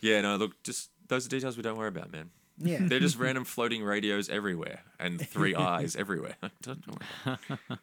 Yeah, 0.00 0.20
no, 0.20 0.36
look, 0.36 0.62
just 0.62 0.90
those 1.08 1.26
are 1.26 1.28
details 1.30 1.56
we 1.56 1.62
don't 1.62 1.76
worry 1.78 1.88
about, 1.88 2.12
man. 2.12 2.30
Yeah. 2.60 2.78
They're 2.80 3.00
just 3.00 3.16
random 3.18 3.44
floating 3.44 3.82
radios 3.82 4.28
everywhere 4.28 4.80
and 4.98 5.20
three 5.28 5.54
eyes 5.54 5.96
everywhere. 5.96 6.36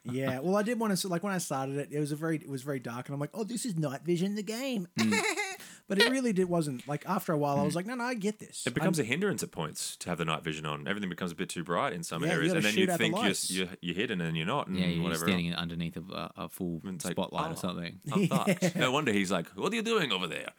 Yeah. 0.04 0.40
Well, 0.40 0.56
I 0.56 0.62
did 0.62 0.78
want 0.78 0.96
to 0.96 1.08
like 1.08 1.22
when 1.22 1.32
I 1.32 1.38
started 1.38 1.76
it, 1.76 1.88
it 1.90 2.00
was 2.00 2.12
a 2.12 2.16
very 2.16 2.36
it 2.36 2.48
was 2.48 2.62
very 2.62 2.78
dark, 2.78 3.08
and 3.08 3.14
I'm 3.14 3.20
like, 3.20 3.30
oh, 3.34 3.44
this 3.44 3.64
is 3.66 3.76
night 3.76 4.02
vision, 4.02 4.34
the 4.34 4.42
game. 4.42 4.88
Mm. 4.98 5.20
but 5.88 6.00
it 6.00 6.10
really 6.10 6.32
did 6.32 6.48
wasn't. 6.48 6.86
Like 6.86 7.04
after 7.06 7.32
a 7.32 7.38
while, 7.38 7.58
I 7.58 7.62
was 7.62 7.74
like, 7.74 7.86
no, 7.86 7.94
no, 7.94 8.04
I 8.04 8.14
get 8.14 8.38
this. 8.38 8.66
It 8.66 8.74
becomes 8.74 8.98
a 8.98 9.04
hindrance 9.04 9.42
at 9.42 9.50
points 9.50 9.96
to 9.98 10.08
have 10.08 10.18
the 10.18 10.24
night 10.24 10.42
vision 10.42 10.64
on. 10.66 10.86
Everything 10.86 11.08
becomes 11.08 11.32
a 11.32 11.34
bit 11.34 11.48
too 11.48 11.64
bright 11.64 11.92
in 11.92 12.02
some 12.02 12.22
Yeah, 12.24 12.32
areas, 12.32 12.52
and 12.52 12.64
then 12.64 12.74
you 12.74 12.84
out 12.84 12.98
the 12.98 12.98
think 12.98 13.16
you're, 13.16 13.66
you're 13.66 13.76
you're 13.80 13.94
hidden 13.94 14.20
and 14.20 14.36
you're 14.36 14.46
not, 14.46 14.68
and 14.68 14.78
Yeah, 14.78 14.86
you're 14.86 15.02
whatever. 15.02 15.26
standing 15.26 15.54
underneath 15.54 15.96
a, 15.96 16.00
a, 16.12 16.32
a 16.44 16.48
full 16.48 16.80
like, 16.84 17.00
spotlight 17.00 17.48
oh. 17.48 17.52
or 17.52 17.56
something. 17.56 18.00
I'm 18.12 18.28
fucked. 18.28 18.76
No 18.76 18.90
wonder 18.92 19.12
he's 19.12 19.32
like, 19.32 19.48
"What 19.50 19.72
are 19.72 19.76
you 19.76 19.82
doing 19.82 20.12
over 20.12 20.26
there?" 20.26 20.50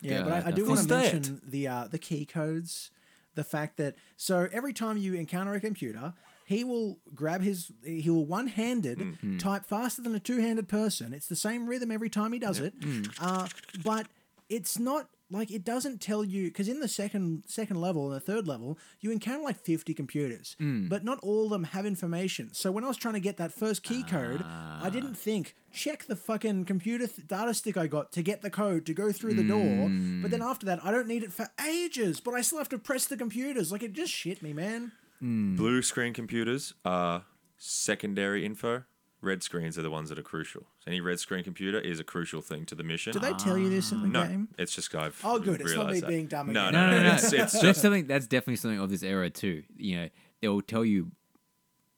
Yeah, 0.00 0.22
but 0.22 0.32
I, 0.32 0.48
I 0.48 0.50
do 0.50 0.66
want 0.66 0.80
to 0.80 0.88
mention 0.88 1.40
the 1.46 1.68
uh, 1.68 1.88
the 1.90 1.98
key 1.98 2.24
codes. 2.24 2.90
The 3.34 3.44
fact 3.44 3.76
that 3.76 3.94
so 4.16 4.48
every 4.52 4.72
time 4.72 4.96
you 4.96 5.14
encounter 5.14 5.54
a 5.54 5.60
computer, 5.60 6.14
he 6.46 6.64
will 6.64 6.98
grab 7.14 7.42
his 7.42 7.70
he 7.84 8.10
will 8.10 8.26
one 8.26 8.48
handed 8.48 8.98
Mm-hmm. 8.98 9.38
type 9.38 9.64
faster 9.64 10.02
than 10.02 10.14
a 10.14 10.20
two 10.20 10.38
handed 10.40 10.68
person. 10.68 11.14
It's 11.14 11.28
the 11.28 11.36
same 11.36 11.66
rhythm 11.68 11.90
every 11.92 12.10
time 12.10 12.32
he 12.32 12.38
does 12.38 12.58
it, 12.58 12.78
Mm. 12.80 13.08
uh, 13.20 13.46
but 13.84 14.06
it's 14.48 14.78
not 14.78 15.08
like 15.30 15.50
it 15.50 15.64
doesn't 15.64 16.00
tell 16.00 16.24
you 16.24 16.48
because 16.48 16.68
in 16.68 16.80
the 16.80 16.88
second 16.88 17.44
second 17.46 17.80
level 17.80 18.06
and 18.06 18.14
the 18.14 18.20
third 18.20 18.46
level 18.46 18.78
you 19.00 19.10
encounter 19.10 19.42
like 19.42 19.56
50 19.56 19.94
computers 19.94 20.56
mm. 20.60 20.88
but 20.88 21.04
not 21.04 21.18
all 21.22 21.44
of 21.44 21.50
them 21.50 21.64
have 21.64 21.86
information. 21.86 22.50
So 22.52 22.70
when 22.70 22.84
i 22.84 22.88
was 22.88 22.96
trying 22.96 23.14
to 23.14 23.20
get 23.20 23.36
that 23.36 23.52
first 23.52 23.82
key 23.82 24.02
code 24.02 24.42
i 24.42 24.86
ah. 24.86 24.90
didn't 24.90 25.14
think 25.14 25.54
check 25.72 26.06
the 26.06 26.16
fucking 26.16 26.64
computer 26.64 27.06
th- 27.06 27.26
data 27.26 27.54
stick 27.54 27.76
i 27.76 27.86
got 27.86 28.12
to 28.12 28.22
get 28.22 28.42
the 28.42 28.50
code 28.50 28.86
to 28.86 28.94
go 28.94 29.12
through 29.12 29.34
the 29.34 29.46
door. 29.46 29.88
But 30.22 30.30
then 30.30 30.40
mm. 30.40 30.50
after 30.50 30.66
that 30.66 30.84
i 30.84 30.90
don't 30.90 31.06
need 31.06 31.22
it 31.22 31.32
for 31.32 31.48
ages 31.66 32.20
but 32.20 32.34
i 32.34 32.40
still 32.40 32.58
have 32.58 32.68
to 32.70 32.78
press 32.78 33.06
the 33.06 33.16
computers. 33.16 33.72
Like 33.72 33.82
it 33.82 33.92
just 33.92 34.12
shit 34.12 34.42
me 34.42 34.52
man. 34.52 34.92
Mm. 35.22 35.56
Blue 35.56 35.82
screen 35.82 36.14
computers 36.14 36.74
are 36.84 37.24
secondary 37.58 38.44
info. 38.44 38.84
Red 39.22 39.42
screens 39.42 39.76
are 39.76 39.82
the 39.82 39.90
ones 39.90 40.08
that 40.08 40.18
are 40.18 40.22
crucial. 40.22 40.62
So 40.78 40.88
any 40.90 41.00
red 41.00 41.20
screen 41.20 41.44
computer 41.44 41.78
is 41.78 42.00
a 42.00 42.04
crucial 42.04 42.40
thing 42.40 42.64
to 42.66 42.74
the 42.74 42.82
mission. 42.82 43.12
do 43.12 43.18
they 43.18 43.34
tell 43.34 43.58
you 43.58 43.68
this 43.68 43.92
in 43.92 44.00
the 44.02 44.08
no, 44.08 44.26
game 44.26 44.48
it's 44.58 44.74
just 44.74 44.94
I've 44.94 45.20
Oh, 45.22 45.38
good. 45.38 45.60
It's 45.60 45.74
not 45.74 45.90
me 45.92 46.00
that. 46.00 46.08
being 46.08 46.26
dumb 46.26 46.52
No, 46.52 46.68
again. 46.68 46.72
no, 46.72 46.86
No, 46.86 46.90
no, 46.90 47.02
no, 47.02 47.08
no. 47.08 47.14
It's, 47.14 47.24
it's 47.24 47.52
that's 47.52 47.60
just 47.60 47.82
something. 47.82 48.06
That's 48.06 48.26
definitely 48.26 48.56
something 48.56 48.80
of 48.80 48.88
this 48.88 49.02
era 49.02 49.28
too. 49.28 49.62
You 49.76 49.96
know, 49.96 50.08
they 50.40 50.48
will 50.48 50.62
tell 50.62 50.84
you 50.84 51.12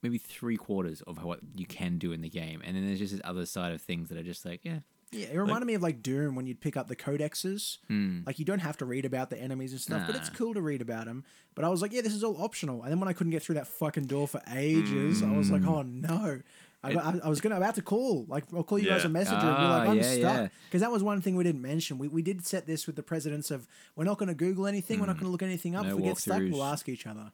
maybe 0.01 0.17
three 0.17 0.57
quarters 0.57 1.01
of 1.03 1.23
what 1.23 1.39
you 1.55 1.65
can 1.65 1.97
do 1.97 2.11
in 2.11 2.19
the 2.21 2.29
game, 2.29 2.61
and 2.65 2.75
then 2.75 2.85
there's 2.85 2.99
just 2.99 3.13
this 3.13 3.21
other 3.23 3.45
side 3.45 3.71
of 3.73 3.81
things 3.81 4.09
that 4.09 4.17
are 4.17 4.23
just 4.23 4.43
like, 4.45 4.59
yeah, 4.63 4.79
Yeah, 5.13 5.27
it 5.27 5.37
reminded 5.37 5.65
me 5.65 5.75
of 5.75 5.81
like 5.81 6.03
Doom 6.03 6.35
when 6.35 6.45
you'd 6.45 6.59
pick 6.59 6.75
up 6.75 6.89
the 6.89 6.95
codexes. 6.95 7.77
Hmm. 7.87 8.19
Like 8.25 8.37
you 8.37 8.43
don't 8.43 8.59
have 8.59 8.75
to 8.77 8.85
read 8.85 9.05
about 9.05 9.29
the 9.29 9.39
enemies 9.39 9.71
and 9.71 9.79
stuff, 9.79 10.03
but 10.07 10.15
it's 10.17 10.29
cool 10.29 10.53
to 10.55 10.61
read 10.61 10.81
about 10.81 11.05
them. 11.05 11.23
But 11.55 11.63
I 11.63 11.69
was 11.69 11.81
like, 11.81 11.93
yeah, 11.93 12.01
this 12.01 12.13
is 12.13 12.23
all 12.23 12.35
optional. 12.43 12.81
And 12.83 12.91
then 12.91 12.99
when 12.99 13.07
I 13.07 13.13
couldn't 13.13 13.31
get 13.31 13.43
through 13.43 13.55
that 13.55 13.67
fucking 13.67 14.07
door 14.07 14.27
for 14.27 14.41
ages, 14.53 15.23
I 15.23 15.31
was 15.31 15.49
like, 15.51 15.61
hmm. 15.61 15.69
oh 15.69 15.81
no. 15.83 16.41
I, 16.83 16.91
I, 16.93 17.19
I 17.25 17.29
was 17.29 17.39
gonna 17.41 17.55
about 17.57 17.75
to 17.75 17.81
call, 17.81 18.25
like 18.27 18.43
I'll 18.53 18.63
call 18.63 18.77
you 18.79 18.89
guys 18.89 19.05
a 19.05 19.09
messenger 19.09 19.45
and 19.47 19.57
be 19.57 19.63
like, 19.63 19.87
Ah, 19.87 19.91
I'm 19.91 19.97
yeah, 19.97 20.03
stuck. 20.03 20.21
yeah. 20.37 20.47
Because 20.65 20.81
that 20.81 20.91
was 20.91 21.01
one 21.01 21.21
thing 21.21 21.35
we 21.35 21.43
didn't 21.43 21.61
mention. 21.61 21.97
We, 21.97 22.07
we 22.09 22.21
did 22.21 22.45
set 22.45 22.65
this 22.67 22.85
with 22.87 22.95
the 22.97 23.03
presidents 23.03 23.51
of 23.51 23.67
we're 23.95 24.03
not 24.03 24.17
going 24.17 24.27
to 24.29 24.35
Google 24.35 24.67
anything, 24.67 24.99
we're 24.99 25.05
not 25.05 25.15
going 25.15 25.25
to 25.27 25.31
look 25.31 25.43
anything 25.43 25.75
up. 25.75 25.85
No 25.85 25.91
if 25.91 25.95
we 25.95 26.03
get 26.03 26.17
stuck, 26.17 26.41
we'll 26.41 26.63
ask 26.63 26.89
each 26.89 27.07
other. 27.07 27.31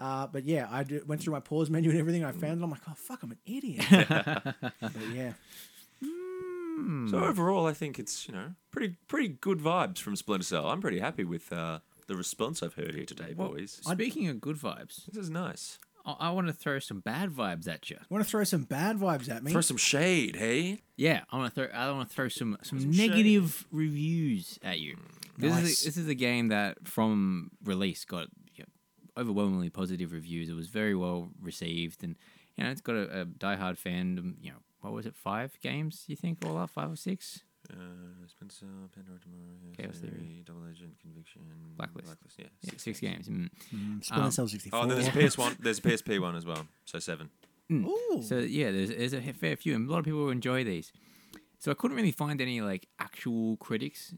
Uh, 0.00 0.26
but 0.26 0.44
yeah, 0.44 0.66
I 0.68 0.82
did, 0.82 1.06
went 1.06 1.22
through 1.22 1.32
my 1.34 1.38
pause 1.40 1.70
menu 1.70 1.90
and 1.90 1.98
everything. 2.00 2.24
And 2.24 2.34
I 2.36 2.38
found 2.38 2.60
it. 2.60 2.64
I'm 2.64 2.70
like, 2.70 2.80
oh 2.88 2.94
fuck, 2.96 3.22
I'm 3.22 3.30
an 3.30 3.38
idiot. 3.46 3.84
but 4.80 4.92
yeah, 5.14 5.34
So 7.10 7.24
overall, 7.24 7.66
I 7.66 7.72
think 7.72 7.98
it's 7.98 8.26
you 8.26 8.34
know 8.34 8.54
pretty 8.72 8.96
pretty 9.06 9.28
good 9.28 9.58
vibes 9.58 9.98
from 9.98 10.16
Splinter 10.16 10.44
Cell. 10.44 10.66
I'm 10.68 10.80
pretty 10.80 10.98
happy 10.98 11.24
with 11.24 11.52
uh, 11.52 11.80
the 12.08 12.16
response 12.16 12.62
I've 12.62 12.74
heard 12.74 12.94
here 12.94 13.04
today, 13.04 13.32
boys. 13.34 13.80
Speaking 13.82 14.28
of 14.28 14.40
good 14.40 14.56
vibes, 14.56 15.06
This 15.06 15.16
is 15.24 15.30
nice. 15.30 15.78
I, 16.04 16.12
I 16.12 16.30
want 16.30 16.46
to 16.46 16.52
throw 16.52 16.78
some 16.78 17.00
bad 17.00 17.30
vibes 17.30 17.68
at 17.68 17.90
you. 17.90 17.98
want 18.08 18.24
to 18.24 18.30
throw 18.30 18.44
some 18.44 18.64
bad 18.64 18.98
vibes 18.98 19.28
at 19.30 19.42
me? 19.42 19.52
Throw 19.52 19.60
some 19.60 19.76
shade, 19.76 20.36
hey. 20.36 20.80
Yeah, 20.96 21.22
I 21.30 21.36
want 21.38 21.54
to 21.54 21.66
throw. 21.66 21.74
I 21.78 21.90
want 21.92 22.08
to 22.08 22.14
throw 22.14 22.28
some 22.28 22.56
some, 22.62 22.80
some 22.80 22.92
shade. 22.92 23.10
negative 23.10 23.66
reviews 23.70 24.58
at 24.62 24.80
you. 24.80 24.96
This 25.38 25.52
Nice. 25.52 25.62
is 25.64 25.82
a, 25.82 25.84
this 25.86 25.96
is 25.96 26.08
a 26.08 26.14
game 26.14 26.48
that 26.48 26.86
from 26.86 27.50
release 27.64 28.04
got 28.04 28.28
you 28.54 28.64
know, 28.64 29.20
overwhelmingly 29.22 29.70
positive 29.70 30.12
reviews. 30.12 30.48
It 30.48 30.54
was 30.54 30.68
very 30.68 30.94
well 30.94 31.30
received, 31.40 32.02
and 32.04 32.16
you 32.56 32.64
know 32.64 32.70
it's 32.70 32.80
got 32.82 32.96
a, 32.96 33.22
a 33.22 33.24
diehard 33.26 33.78
fandom. 33.78 34.34
You 34.40 34.50
know, 34.50 34.58
what 34.80 34.92
was 34.92 35.06
it? 35.06 35.14
Five 35.16 35.58
games? 35.60 36.04
You 36.06 36.16
think 36.16 36.44
all 36.44 36.58
up? 36.58 36.70
Five 36.70 36.92
or 36.92 36.96
six? 36.96 37.42
Uh, 37.70 38.26
Splinter 38.26 38.54
Cell, 38.54 38.68
Pandora 38.94 39.18
Tomorrow, 39.20 39.72
Chaos 39.76 39.98
Theory. 39.98 40.42
Double 40.44 40.62
Agent, 40.70 40.92
Conviction, 41.00 41.42
Blacklist. 41.76 42.16
yeah, 42.38 42.46
Yeah, 42.62 42.72
six 42.76 43.00
games. 43.00 43.28
Mm. 43.28 43.48
Splinter 44.04 44.24
Um, 44.26 44.30
Cell 44.30 44.48
64. 44.48 44.78
Oh, 44.78 44.86
then 44.86 44.96
there's 45.00 45.08
a 45.08 45.28
PS 45.28 45.38
one. 45.38 45.56
There's 45.60 45.78
a 45.78 45.82
PSP 45.82 46.20
one 46.20 46.36
as 46.36 46.44
well. 46.46 46.66
So 46.84 46.98
seven. 46.98 47.30
Ooh. 47.72 48.20
So 48.22 48.38
yeah, 48.38 48.70
there's, 48.72 48.90
there's 48.90 49.12
a 49.14 49.20
fair 49.32 49.56
few, 49.56 49.74
and 49.76 49.88
a 49.88 49.92
lot 49.92 50.00
of 50.00 50.04
people 50.04 50.28
enjoy 50.30 50.64
these. 50.64 50.92
So 51.60 51.70
I 51.70 51.74
couldn't 51.74 51.96
really 51.96 52.10
find 52.12 52.40
any 52.40 52.60
like 52.62 52.86
actual 52.98 53.56
critics 53.58 54.14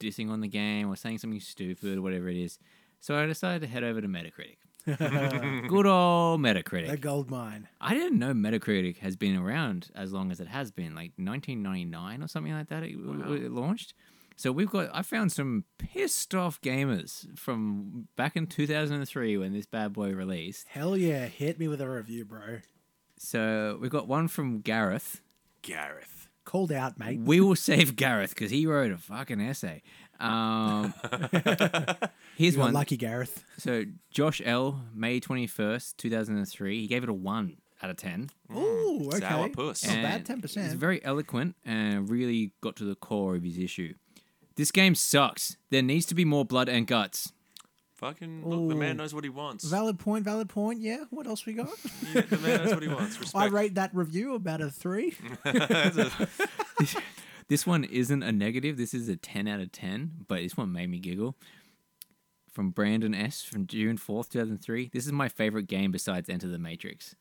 dissing 0.00 0.30
on 0.30 0.40
the 0.40 0.48
game 0.48 0.88
or 0.88 0.96
saying 0.96 1.18
something 1.18 1.38
stupid 1.40 1.98
or 1.98 2.02
whatever 2.02 2.28
it 2.28 2.36
is. 2.36 2.58
So 3.00 3.16
I 3.16 3.26
decided 3.26 3.60
to 3.60 3.68
head 3.68 3.84
over 3.84 4.00
to 4.00 4.08
Metacritic. 4.08 4.56
Good 5.68 5.86
old 5.86 6.40
Metacritic. 6.40 6.88
the 6.90 6.96
gold 6.96 7.30
mine. 7.30 7.68
I 7.80 7.94
didn't 7.94 8.18
know 8.18 8.32
Metacritic 8.32 8.98
has 8.98 9.16
been 9.16 9.36
around 9.36 9.90
as 9.94 10.12
long 10.12 10.30
as 10.30 10.40
it 10.40 10.48
has 10.48 10.70
been, 10.70 10.94
like 10.94 11.12
1999 11.16 12.22
or 12.22 12.28
something 12.28 12.52
like 12.52 12.68
that. 12.68 12.82
It, 12.82 12.92
it 12.94 13.52
launched. 13.52 13.94
So 14.36 14.52
we've 14.52 14.70
got. 14.70 14.88
I 14.94 15.02
found 15.02 15.32
some 15.32 15.64
pissed 15.78 16.34
off 16.34 16.60
gamers 16.60 17.36
from 17.38 18.06
back 18.16 18.36
in 18.36 18.46
2003 18.46 19.36
when 19.36 19.52
this 19.52 19.66
bad 19.66 19.92
boy 19.92 20.12
released. 20.12 20.68
Hell 20.68 20.96
yeah, 20.96 21.26
hit 21.26 21.58
me 21.58 21.66
with 21.68 21.80
a 21.80 21.88
review, 21.90 22.24
bro. 22.24 22.60
So 23.18 23.78
we've 23.80 23.90
got 23.90 24.06
one 24.06 24.28
from 24.28 24.60
Gareth. 24.60 25.22
Gareth. 25.62 26.28
Called 26.44 26.72
out, 26.72 26.98
mate. 26.98 27.20
We 27.20 27.40
will 27.40 27.56
save 27.56 27.96
Gareth 27.96 28.30
because 28.30 28.50
he 28.50 28.64
wrote 28.64 28.92
a 28.92 28.96
fucking 28.96 29.40
essay. 29.40 29.82
Um, 30.20 30.92
here's 32.36 32.54
You're 32.56 32.64
one. 32.64 32.72
lucky, 32.72 32.96
Gareth. 32.96 33.44
So 33.58 33.84
Josh 34.10 34.42
L, 34.44 34.82
May 34.94 35.20
21st, 35.20 35.96
2003. 35.96 36.80
He 36.80 36.86
gave 36.86 37.02
it 37.02 37.08
a 37.08 37.12
one 37.14 37.58
out 37.82 37.90
of 37.90 37.96
ten. 37.96 38.30
Ooh, 38.54 39.08
okay. 39.08 39.20
Sour 39.20 39.48
puss. 39.50 39.86
Not 39.86 40.02
bad, 40.02 40.26
ten 40.26 40.40
percent. 40.40 40.66
He's 40.66 40.74
very 40.74 41.04
eloquent 41.04 41.56
and 41.64 42.08
really 42.10 42.52
got 42.60 42.76
to 42.76 42.84
the 42.84 42.94
core 42.96 43.36
of 43.36 43.42
his 43.44 43.58
issue. 43.58 43.94
This 44.56 44.72
game 44.72 44.94
sucks. 44.96 45.56
There 45.70 45.82
needs 45.82 46.04
to 46.06 46.14
be 46.14 46.24
more 46.24 46.44
blood 46.44 46.68
and 46.68 46.86
guts. 46.86 47.32
Fucking 47.94 48.48
look, 48.48 48.68
the 48.68 48.76
man 48.76 48.96
knows 48.96 49.12
what 49.12 49.24
he 49.24 49.30
wants. 49.30 49.64
Valid 49.64 49.98
point, 49.98 50.24
valid 50.24 50.48
point. 50.48 50.80
Yeah. 50.80 51.04
What 51.10 51.26
else 51.26 51.44
we 51.46 51.52
got? 51.52 51.68
Yeah, 52.14 52.20
the 52.22 52.38
man 52.38 52.64
knows 52.64 52.74
what 52.74 52.82
he 52.82 52.88
wants. 52.88 53.18
Respect. 53.20 53.36
I 53.36 53.46
rate 53.46 53.74
that 53.74 53.92
review 53.92 54.34
about 54.34 54.60
a 54.60 54.70
three. 54.70 55.16
This 57.48 57.66
one 57.66 57.84
isn't 57.84 58.22
a 58.22 58.30
negative. 58.30 58.76
This 58.76 58.92
is 58.92 59.08
a 59.08 59.16
10 59.16 59.48
out 59.48 59.60
of 59.60 59.72
10, 59.72 60.26
but 60.28 60.42
this 60.42 60.56
one 60.56 60.72
made 60.72 60.90
me 60.90 60.98
giggle. 60.98 61.34
From 62.52 62.70
Brandon 62.70 63.14
S. 63.14 63.42
from 63.42 63.66
June 63.66 63.96
4th, 63.96 64.30
2003. 64.30 64.90
This 64.92 65.06
is 65.06 65.12
my 65.12 65.28
favorite 65.28 65.66
game 65.66 65.90
besides 65.90 66.28
Enter 66.28 66.48
the 66.48 66.58
Matrix. 66.58 67.14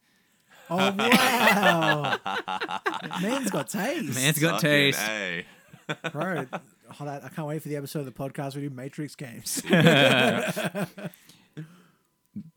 Oh 0.69 0.93
wow! 0.97 2.17
Man's 3.21 3.49
got 3.51 3.69
taste. 3.69 4.15
Man's 4.15 4.38
got 4.38 4.55
Fucking 4.55 4.69
taste. 4.69 4.99
A. 4.99 5.45
Bro, 6.11 6.47
oh, 6.51 7.05
that, 7.05 7.23
I 7.23 7.30
can't 7.30 7.47
wait 7.47 7.61
for 7.61 7.69
the 7.69 7.78
episode 7.78 7.99
of 7.99 8.05
the 8.05 8.11
podcast 8.11 8.55
we 8.55 8.63
do 8.63 8.69
Matrix 8.69 9.15
games. 9.15 9.61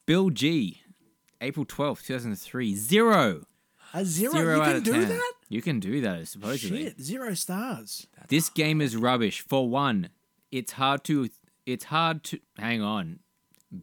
Bill 0.06 0.30
G. 0.30 0.80
April 1.40 1.64
12th, 1.64 2.04
2003. 2.06 2.74
Zero. 2.74 3.44
A 3.92 4.04
zero. 4.04 4.32
Zero 4.32 4.56
you 4.56 4.62
out 4.62 4.66
can 4.66 4.76
of 4.76 4.84
do 4.84 4.92
10. 4.92 5.08
that? 5.08 5.32
You 5.48 5.62
can 5.62 5.80
do 5.80 6.00
that, 6.02 6.28
supposedly. 6.28 6.84
Shit, 6.84 7.00
zero 7.00 7.34
stars. 7.34 8.06
This 8.28 8.48
game 8.48 8.80
is 8.80 8.96
rubbish. 8.96 9.40
For 9.40 9.68
one, 9.68 10.10
it's 10.52 10.72
hard 10.72 11.04
to. 11.04 11.28
It's 11.66 11.84
hard 11.84 12.22
to. 12.24 12.38
Hang 12.58 12.82
on. 12.82 13.20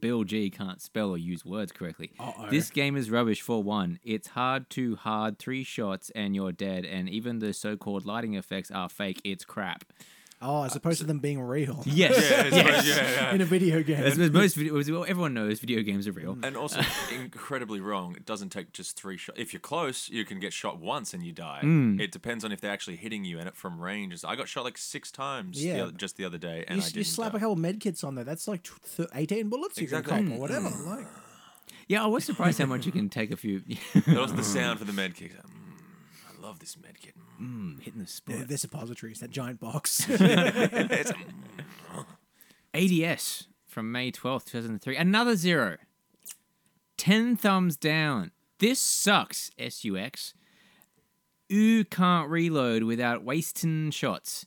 Bill 0.00 0.22
G 0.24 0.50
can't 0.50 0.82
spell 0.82 1.10
or 1.10 1.16
use 1.18 1.46
words 1.46 1.72
correctly. 1.72 2.10
Uh-oh. 2.20 2.50
This 2.50 2.70
game 2.70 2.94
is 2.94 3.10
rubbish 3.10 3.40
for 3.40 3.62
one. 3.62 3.98
It's 4.04 4.28
hard 4.28 4.68
to 4.70 4.96
hard 4.96 5.38
three 5.38 5.64
shots 5.64 6.10
and 6.14 6.34
you're 6.34 6.52
dead, 6.52 6.84
and 6.84 7.08
even 7.08 7.38
the 7.38 7.54
so 7.54 7.76
called 7.76 8.04
lighting 8.04 8.34
effects 8.34 8.70
are 8.70 8.90
fake. 8.90 9.20
It's 9.24 9.46
crap. 9.46 9.84
Oh, 10.40 10.62
as 10.62 10.76
opposed 10.76 11.00
to 11.00 11.06
them 11.06 11.18
being 11.18 11.40
real. 11.40 11.82
Yes. 11.86 12.12
Yeah, 12.30 12.46
yes. 12.54 12.86
yeah, 12.86 12.94
yeah. 13.10 13.34
In 13.34 13.40
a 13.40 13.44
video 13.44 13.82
game. 13.82 14.04
As 14.04 14.16
with 14.16 14.32
most 14.32 14.54
video, 14.54 14.74
well, 14.74 15.04
everyone 15.08 15.34
knows 15.34 15.58
video 15.58 15.82
games 15.82 16.06
are 16.06 16.12
real. 16.12 16.38
And 16.44 16.56
also 16.56 16.80
incredibly 17.12 17.80
wrong. 17.80 18.14
It 18.14 18.24
doesn't 18.24 18.50
take 18.50 18.72
just 18.72 18.96
three 18.96 19.16
shots. 19.16 19.36
If 19.40 19.52
you're 19.52 19.58
close, 19.58 20.08
you 20.08 20.24
can 20.24 20.38
get 20.38 20.52
shot 20.52 20.78
once 20.78 21.12
and 21.12 21.24
you 21.24 21.32
die. 21.32 21.60
Mm. 21.64 22.00
It 22.00 22.12
depends 22.12 22.44
on 22.44 22.52
if 22.52 22.60
they're 22.60 22.70
actually 22.70 22.96
hitting 22.96 23.24
you 23.24 23.40
and 23.40 23.48
it 23.48 23.56
from 23.56 23.80
range. 23.80 24.24
I 24.24 24.36
got 24.36 24.46
shot 24.48 24.62
like 24.64 24.78
six 24.78 25.10
times 25.10 25.62
Yeah. 25.64 25.74
the 25.74 25.82
other, 25.84 25.92
just 25.92 26.16
the 26.16 26.24
other 26.24 26.38
day, 26.38 26.64
and 26.68 26.76
you, 26.76 26.82
I 26.84 26.86
you 26.86 26.92
didn't 26.92 27.06
slap 27.08 27.32
die. 27.32 27.38
a 27.38 27.40
couple 27.40 27.56
med 27.56 27.80
kits 27.80 28.04
on 28.04 28.14
there. 28.14 28.24
That's 28.24 28.46
like 28.46 28.62
tw- 28.62 28.96
th- 28.96 29.08
18 29.14 29.48
bullets 29.48 29.76
you 29.78 29.84
Exactly. 29.84 30.12
can 30.18 30.28
cop 30.28 30.36
or 30.36 30.40
whatever. 30.40 30.70
Like, 30.86 31.06
Yeah, 31.88 32.04
I 32.04 32.06
was 32.06 32.22
surprised 32.24 32.60
how 32.60 32.66
much 32.66 32.86
you 32.86 32.92
can 32.92 33.08
take 33.08 33.32
a 33.32 33.36
few. 33.36 33.60
that 34.06 34.06
was 34.20 34.32
the 34.34 34.44
sound 34.44 34.78
for 34.78 34.84
the 34.84 34.92
med 34.92 35.16
kit. 35.16 35.32
Mm, 35.32 36.38
I 36.38 36.40
love 36.46 36.60
this 36.60 36.76
med 36.80 37.00
kit. 37.00 37.14
Mm, 37.40 37.80
hitting 37.80 38.00
the 38.00 38.10
they're, 38.26 38.36
spot. 38.36 38.48
they're 38.48 38.56
suppositories, 38.58 39.20
that 39.20 39.30
giant 39.30 39.60
box. 39.60 40.06
It's- 40.10 41.12
ADS 42.74 43.48
from 43.66 43.90
May 43.90 44.10
12th, 44.12 44.44
2003. 44.46 44.96
Another 44.96 45.36
zero. 45.36 45.76
10 46.96 47.36
thumbs 47.36 47.76
down. 47.76 48.32
This 48.58 48.80
sucks, 48.80 49.50
SUX. 49.58 50.34
You 51.48 51.84
can't 51.84 52.28
reload 52.28 52.82
without 52.82 53.22
wasting 53.24 53.90
shots. 53.90 54.46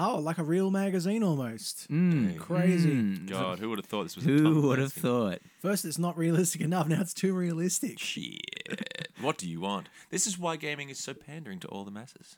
Oh, 0.00 0.18
like 0.18 0.38
a 0.38 0.42
real 0.42 0.70
magazine 0.70 1.22
almost. 1.22 1.90
Mm. 1.90 2.38
Crazy. 2.38 2.90
Mm. 2.90 3.28
God, 3.28 3.58
who 3.58 3.68
would 3.68 3.78
have 3.78 3.86
thought 3.86 4.04
this 4.04 4.16
was? 4.16 4.24
a 4.24 4.28
Who 4.28 4.42
Tom 4.42 4.62
would 4.62 4.78
have 4.78 4.92
thought? 4.92 5.40
First, 5.60 5.84
it's 5.84 5.98
not 5.98 6.16
realistic 6.16 6.60
enough. 6.60 6.88
Now 6.88 7.00
it's 7.00 7.14
too 7.14 7.34
realistic. 7.34 7.98
Shit. 7.98 9.10
What 9.20 9.38
do 9.38 9.48
you 9.48 9.60
want? 9.60 9.88
This 10.08 10.26
is 10.26 10.38
why 10.38 10.56
gaming 10.56 10.88
is 10.88 10.98
so 10.98 11.14
pandering 11.14 11.60
to 11.60 11.68
all 11.68 11.84
the 11.84 11.90
masses. 11.90 12.36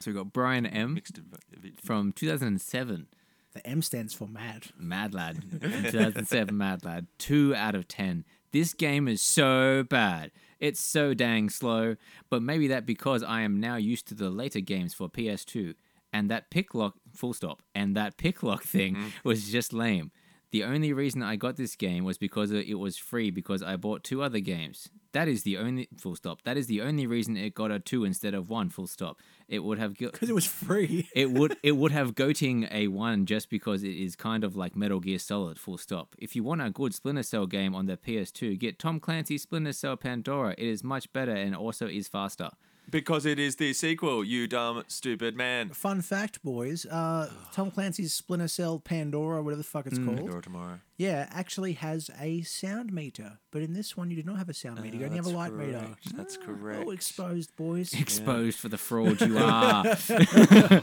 So 0.00 0.10
we've 0.10 0.16
got 0.16 0.32
Brian 0.32 0.66
M. 0.66 0.94
Mixed 0.94 1.18
of, 1.18 1.24
of 1.34 1.40
from 1.82 2.12
2007. 2.12 3.06
The 3.52 3.66
M 3.66 3.82
stands 3.82 4.12
for 4.12 4.26
mad. 4.26 4.66
Mad 4.76 5.14
Lad. 5.14 5.44
From 5.60 5.84
2007 5.84 6.56
Mad 6.56 6.84
Lad. 6.84 7.06
2 7.18 7.54
out 7.54 7.76
of 7.76 7.86
10. 7.86 8.24
This 8.50 8.74
game 8.74 9.06
is 9.06 9.22
so 9.22 9.84
bad. 9.84 10.32
It's 10.58 10.80
so 10.80 11.14
dang 11.14 11.50
slow, 11.50 11.94
but 12.30 12.42
maybe 12.42 12.66
that 12.68 12.84
because 12.84 13.22
I 13.22 13.42
am 13.42 13.60
now 13.60 13.76
used 13.76 14.08
to 14.08 14.14
the 14.14 14.28
later 14.30 14.58
games 14.60 14.92
for 14.92 15.08
PS2 15.08 15.74
and 16.14 16.30
that 16.30 16.48
pick 16.48 16.74
lock 16.74 16.94
full 17.12 17.34
stop 17.34 17.60
and 17.74 17.94
that 17.96 18.16
pick 18.16 18.42
lock 18.42 18.62
thing 18.76 18.94
mm-hmm. 18.94 19.08
was 19.28 19.50
just 19.50 19.74
lame. 19.74 20.12
The 20.52 20.62
only 20.62 20.92
reason 20.92 21.20
I 21.20 21.34
got 21.34 21.56
this 21.56 21.74
game 21.74 22.04
was 22.04 22.16
because 22.16 22.52
it 22.52 22.78
was 22.78 22.96
free 22.96 23.32
because 23.32 23.60
I 23.60 23.74
bought 23.74 24.04
two 24.04 24.22
other 24.22 24.38
games. 24.38 24.88
That 25.10 25.26
is 25.26 25.42
the 25.42 25.58
only 25.58 25.88
full 25.96 26.14
stop. 26.14 26.42
That 26.42 26.56
is 26.56 26.68
the 26.68 26.80
only 26.80 27.08
reason 27.08 27.36
it 27.36 27.54
got 27.54 27.72
a 27.72 27.80
2 27.80 28.04
instead 28.04 28.34
of 28.34 28.50
1 28.50 28.68
full 28.68 28.86
stop. 28.86 29.20
It 29.48 29.64
would 29.64 29.80
have 29.80 29.98
gu- 29.98 30.12
Because 30.12 30.30
it 30.30 30.34
was 30.34 30.46
free. 30.46 31.08
it 31.14 31.32
would 31.32 31.56
it 31.64 31.72
would 31.72 31.90
have 31.90 32.14
goating 32.22 32.68
a 32.70 32.86
one 32.86 33.26
just 33.26 33.50
because 33.50 33.82
it 33.82 33.96
is 33.96 34.14
kind 34.14 34.44
of 34.44 34.54
like 34.54 34.76
Metal 34.76 35.00
Gear 35.00 35.18
Solid. 35.18 35.58
Full 35.58 35.78
stop. 35.78 36.14
If 36.18 36.36
you 36.36 36.44
want 36.44 36.62
a 36.62 36.70
good 36.70 36.94
Splinter 36.94 37.24
Cell 37.24 37.46
game 37.46 37.74
on 37.74 37.86
the 37.86 37.96
PS2, 37.96 38.56
get 38.56 38.78
Tom 38.78 39.00
Clancy's 39.00 39.42
Splinter 39.42 39.72
Cell 39.72 39.96
Pandora. 39.96 40.54
It 40.56 40.68
is 40.68 40.84
much 40.84 41.12
better 41.12 41.34
and 41.34 41.56
also 41.56 41.88
is 41.88 42.06
faster. 42.06 42.50
Because 42.90 43.26
it 43.26 43.38
is 43.38 43.56
the 43.56 43.72
sequel, 43.72 44.22
you 44.24 44.46
dumb, 44.46 44.84
stupid 44.88 45.36
man. 45.36 45.70
Fun 45.70 46.00
fact, 46.00 46.42
boys. 46.44 46.86
Uh, 46.86 47.28
Tom 47.52 47.70
Clancy's 47.70 48.12
Splinter 48.12 48.46
Cell 48.48 48.78
Pandora, 48.78 49.42
whatever 49.42 49.58
the 49.58 49.64
fuck 49.64 49.86
it's 49.86 49.98
called. 49.98 50.18
Pandora 50.18 50.42
tomorrow. 50.42 50.80
Yeah, 50.96 51.28
actually 51.32 51.72
has 51.72 52.10
a 52.20 52.42
sound 52.42 52.92
meter, 52.92 53.38
but 53.50 53.62
in 53.62 53.72
this 53.72 53.96
one 53.96 54.10
you 54.10 54.16
do 54.16 54.22
not 54.22 54.38
have 54.38 54.48
a 54.48 54.54
sound 54.54 54.80
meter. 54.80 54.96
You 54.96 55.06
only 55.06 55.16
have 55.16 55.26
a 55.26 55.30
That's 55.30 55.36
light 55.36 55.54
meter. 55.54 55.78
correct, 55.80 56.16
That's 56.16 56.36
correct. 56.36 56.84
Oh, 56.86 56.90
exposed, 56.90 57.56
boys. 57.56 57.92
Exposed 58.00 58.58
for 58.58 58.68
the 58.68 58.78
fraud 58.78 59.20
you 59.20 59.38
are. 59.38 59.84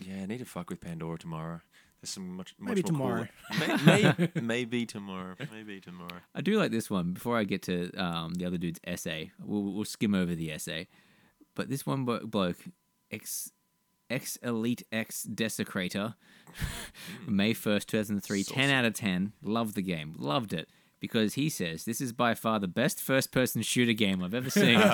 Yeah, 0.00 0.22
I 0.22 0.26
need 0.26 0.38
to 0.38 0.44
fuck 0.44 0.68
with 0.70 0.80
Pandora 0.80 1.16
tomorrow. 1.18 1.60
There's 2.02 2.10
some 2.10 2.36
much, 2.36 2.54
much 2.58 2.76
Maybe 2.76 2.82
more 2.92 3.26
tomorrow. 3.26 3.28
Cool. 3.58 3.78
May, 3.86 4.12
may, 4.18 4.28
maybe 4.42 4.84
tomorrow. 4.86 5.34
Maybe 5.50 5.80
tomorrow. 5.80 6.18
I 6.34 6.42
do 6.42 6.58
like 6.58 6.70
this 6.72 6.90
one. 6.90 7.12
Before 7.12 7.38
I 7.38 7.44
get 7.44 7.62
to 7.62 7.90
um, 7.94 8.34
the 8.34 8.44
other 8.44 8.58
dude's 8.58 8.80
essay, 8.84 9.30
we'll, 9.42 9.62
we'll 9.72 9.84
skim 9.86 10.14
over 10.14 10.34
the 10.34 10.52
essay. 10.52 10.88
But 11.54 11.68
this 11.68 11.86
one 11.86 12.04
bloke, 12.04 12.58
ex 13.10 13.52
ex 14.10 14.36
elite 14.36 14.82
ex 14.92 15.26
desecrator, 15.26 16.14
May 17.26 17.54
first, 17.54 17.88
two 17.88 17.98
thousand 17.98 18.20
three, 18.22 18.42
ten 18.44 18.70
out 18.70 18.84
of 18.84 18.94
ten. 18.94 19.32
Loved 19.42 19.74
the 19.74 19.82
game, 19.82 20.14
loved 20.18 20.52
it 20.52 20.68
because 21.00 21.34
he 21.34 21.48
says 21.48 21.84
this 21.84 22.00
is 22.00 22.12
by 22.12 22.34
far 22.34 22.58
the 22.58 22.68
best 22.68 23.00
first 23.00 23.30
person 23.32 23.62
shooter 23.62 23.92
game 23.92 24.22
I've 24.22 24.34
ever 24.34 24.50
seen. 24.50 24.80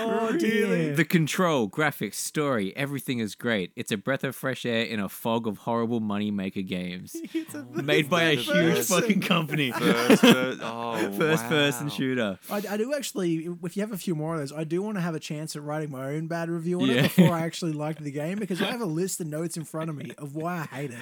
Oh 0.00 0.36
dear. 0.38 0.94
The 0.94 1.04
control, 1.04 1.68
graphics, 1.68 2.14
story, 2.14 2.74
everything 2.76 3.18
is 3.18 3.34
great. 3.34 3.72
It's 3.74 3.90
a 3.90 3.96
breath 3.96 4.22
of 4.22 4.36
fresh 4.36 4.64
air 4.64 4.82
in 4.84 5.00
a 5.00 5.08
fog 5.08 5.46
of 5.48 5.58
horrible 5.58 6.00
moneymaker 6.00 6.64
games. 6.66 7.16
Made 7.72 8.08
by 8.08 8.22
a 8.24 8.34
huge 8.36 8.76
person. 8.76 9.00
fucking 9.00 9.20
company. 9.22 9.72
First, 9.78 10.20
first, 10.22 10.60
oh, 10.62 11.12
First 11.12 11.44
person 11.46 11.88
shooter. 11.88 12.38
I, 12.50 12.62
I 12.70 12.76
do 12.76 12.94
actually, 12.94 13.48
if 13.64 13.76
you 13.76 13.80
have 13.82 13.92
a 13.92 13.96
few 13.98 14.14
more 14.14 14.34
of 14.34 14.40
those, 14.40 14.52
I 14.52 14.64
do 14.64 14.82
want 14.82 14.96
to 14.96 15.00
have 15.00 15.14
a 15.14 15.20
chance 15.20 15.56
at 15.56 15.62
writing 15.62 15.90
my 15.90 16.04
own 16.10 16.26
bad 16.28 16.48
review 16.48 16.80
on 16.82 16.88
Yeah. 16.88 16.94
it 16.94 17.02
before 17.16 17.32
I 17.34 17.40
actually 17.40 17.72
liked 17.72 18.02
the 18.02 18.10
game 18.12 18.38
because 18.38 18.62
I 18.62 18.66
have 18.66 18.80
a 18.80 18.86
list 18.86 19.20
of 19.20 19.26
notes 19.26 19.56
in 19.56 19.64
front 19.64 19.90
of 19.90 19.96
me 19.96 20.12
of 20.18 20.36
why 20.36 20.66
I 20.70 20.76
hate 20.76 20.90
it. 20.92 20.98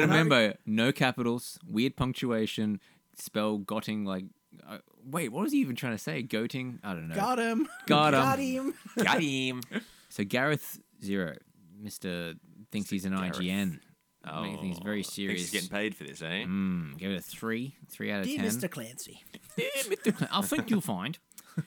Just 0.00 0.08
gotta 0.08 0.20
And 0.20 0.32
I- 0.32 0.38
remember, 0.38 0.58
no 0.66 0.92
capitals, 0.92 1.58
weird 1.66 1.96
punctuation, 1.96 2.80
spell 3.16 3.58
gotting 3.58 4.04
like. 4.04 4.24
Uh, 4.68 4.78
wait, 5.04 5.30
what 5.30 5.42
was 5.42 5.52
he 5.52 5.58
even 5.58 5.76
trying 5.76 5.92
to 5.94 5.98
say? 6.02 6.22
Goating? 6.22 6.78
I 6.82 6.92
don't 6.92 7.08
know. 7.08 7.14
Got 7.14 7.38
him. 7.38 7.68
Got 7.86 8.14
him. 8.14 8.20
Got 8.22 8.38
him. 8.38 8.74
Got 9.04 9.20
him. 9.20 9.62
So 10.12 10.24
Gareth 10.24 10.80
Zero, 11.04 11.36
Mister 11.80 12.34
thinks 12.72 12.90
he's 12.90 13.04
an 13.04 13.14
Gareth. 13.16 13.36
IGN. 13.36 13.78
Oh, 14.28 14.42
Making 14.42 14.58
things 14.60 14.78
very 14.80 15.02
serious. 15.04 15.40
he's 15.40 15.50
getting 15.52 15.68
paid 15.68 15.94
for 15.94 16.02
this, 16.04 16.20
eh? 16.20 16.44
Mm, 16.44 16.98
give 16.98 17.12
it 17.12 17.18
a 17.18 17.22
three, 17.22 17.76
three 17.88 18.10
out 18.10 18.20
of 18.20 18.26
Dear 18.26 18.38
ten. 18.40 18.46
Mr. 18.50 18.68
Clancy. 18.68 19.22
Dear 19.56 19.68
Mr. 19.78 20.16
Clan- 20.16 20.28
I 20.32 20.42
think 20.42 20.68
you'll 20.68 20.80
find 20.80 21.16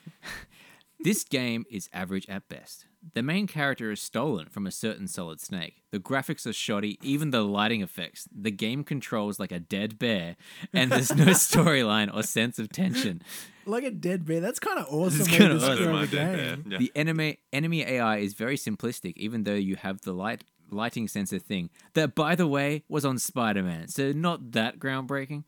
this 1.04 1.24
game 1.24 1.66
is 1.70 1.90
average 1.94 2.28
at 2.30 2.48
best. 2.50 2.86
The 3.14 3.22
main 3.22 3.48
character 3.48 3.92
is 3.92 4.02
stolen 4.02 4.48
from 4.48 4.66
a 4.66 4.72
certain 4.72 5.08
Solid 5.10 5.42
Snake. 5.42 5.84
The 5.92 6.00
graphics 6.00 6.48
are 6.48 6.54
shoddy, 6.54 6.98
even 7.02 7.32
the 7.32 7.42
lighting 7.44 7.82
effects. 7.82 8.28
The 8.34 8.52
game 8.52 8.86
controls 8.86 9.40
like 9.40 9.52
a 9.52 9.60
dead 9.60 10.00
bear, 10.00 10.38
and 10.74 10.90
there's 10.92 11.14
no 11.14 11.26
storyline 11.34 12.14
or 12.14 12.24
sense 12.24 12.60
of 12.60 12.70
tension. 12.70 13.22
Like 13.66 13.84
a 13.84 13.92
dead 13.92 14.26
bear. 14.26 14.40
That's 14.40 14.60
kind 14.60 14.80
of 14.80 14.86
awesome. 14.90 15.22
It's 15.22 15.32
way 15.32 15.38
kinda 15.38 15.60
to 15.60 15.66
awesome. 15.66 15.78
describe 15.78 15.94
My 15.94 16.06
game. 16.06 16.66
Yeah. 16.70 16.78
The 16.78 16.92
enemy 16.96 17.40
enemy 17.52 17.84
AI 17.84 18.18
is 18.18 18.34
very 18.34 18.56
simplistic, 18.56 19.14
even 19.18 19.44
though 19.44 19.54
you 19.54 19.76
have 19.76 20.02
the 20.02 20.14
light 20.14 20.46
lighting 20.74 21.08
sensor 21.08 21.40
thing. 21.40 21.70
That, 21.94 22.16
by 22.16 22.36
the 22.36 22.48
way, 22.48 22.84
was 22.90 23.06
on 23.06 23.18
Spider 23.20 23.64
Man, 23.64 23.88
so 23.88 24.12
not 24.12 24.52
that 24.52 24.80
groundbreaking. 24.80 25.44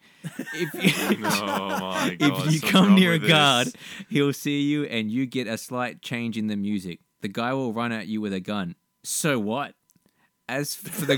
If 0.53 0.73
you, 0.73 1.25
Oh 1.25 1.67
my 1.79 2.15
god! 2.19 2.45
if 2.47 2.53
you 2.53 2.61
come 2.61 2.95
near 2.95 3.11
a 3.11 3.13
with 3.13 3.23
this? 3.23 3.29
guard, 3.31 3.67
he'll 4.09 4.33
see 4.33 4.61
you, 4.61 4.83
and 4.85 5.11
you 5.11 5.25
get 5.25 5.47
a 5.47 5.57
slight 5.57 6.01
change 6.01 6.37
in 6.37 6.47
the 6.47 6.55
music. 6.55 6.99
The 7.21 7.27
guy 7.27 7.53
will 7.53 7.73
run 7.73 7.91
at 7.91 8.07
you 8.07 8.21
with 8.21 8.33
a 8.33 8.39
gun. 8.39 8.75
So 9.03 9.39
what? 9.39 9.73
As 10.47 10.75
for 10.75 11.05
the 11.05 11.17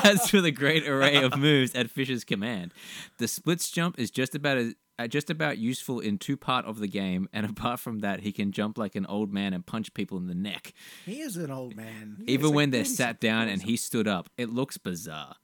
as 0.04 0.30
for 0.30 0.40
the 0.40 0.50
great 0.50 0.88
array 0.88 1.16
of 1.22 1.36
moves 1.36 1.74
at 1.74 1.90
Fisher's 1.90 2.24
command, 2.24 2.72
the 3.18 3.28
splits 3.28 3.70
jump 3.70 3.98
is 3.98 4.10
just 4.10 4.34
about 4.34 4.56
as 4.56 4.74
Uh, 4.98 5.06
just 5.06 5.28
about 5.28 5.58
useful 5.58 6.00
in 6.00 6.16
two 6.16 6.36
part 6.36 6.64
of 6.64 6.78
the 6.78 6.88
game, 6.88 7.28
and 7.32 7.44
apart 7.50 7.80
from 7.80 7.98
that, 8.00 8.20
he 8.20 8.32
can 8.32 8.50
jump 8.52 8.78
like 8.78 8.94
an 8.94 9.06
old 9.06 9.32
man 9.32 9.52
and 9.52 9.66
punch 9.66 9.92
people 9.94 10.16
in 10.16 10.26
the 10.26 10.34
neck. 10.34 10.72
He 11.04 11.20
is 11.20 11.36
an 11.36 11.50
old 11.50 11.76
man. 11.76 12.22
Even 12.26 12.52
when 12.52 12.68
like 12.68 12.72
they're 12.72 12.84
sat 12.84 13.20
down 13.20 13.48
and 13.48 13.62
he 13.62 13.76
stood 13.76 14.08
up, 14.08 14.30
it 14.38 14.48
looks 14.50 14.78
bizarre. 14.78 15.36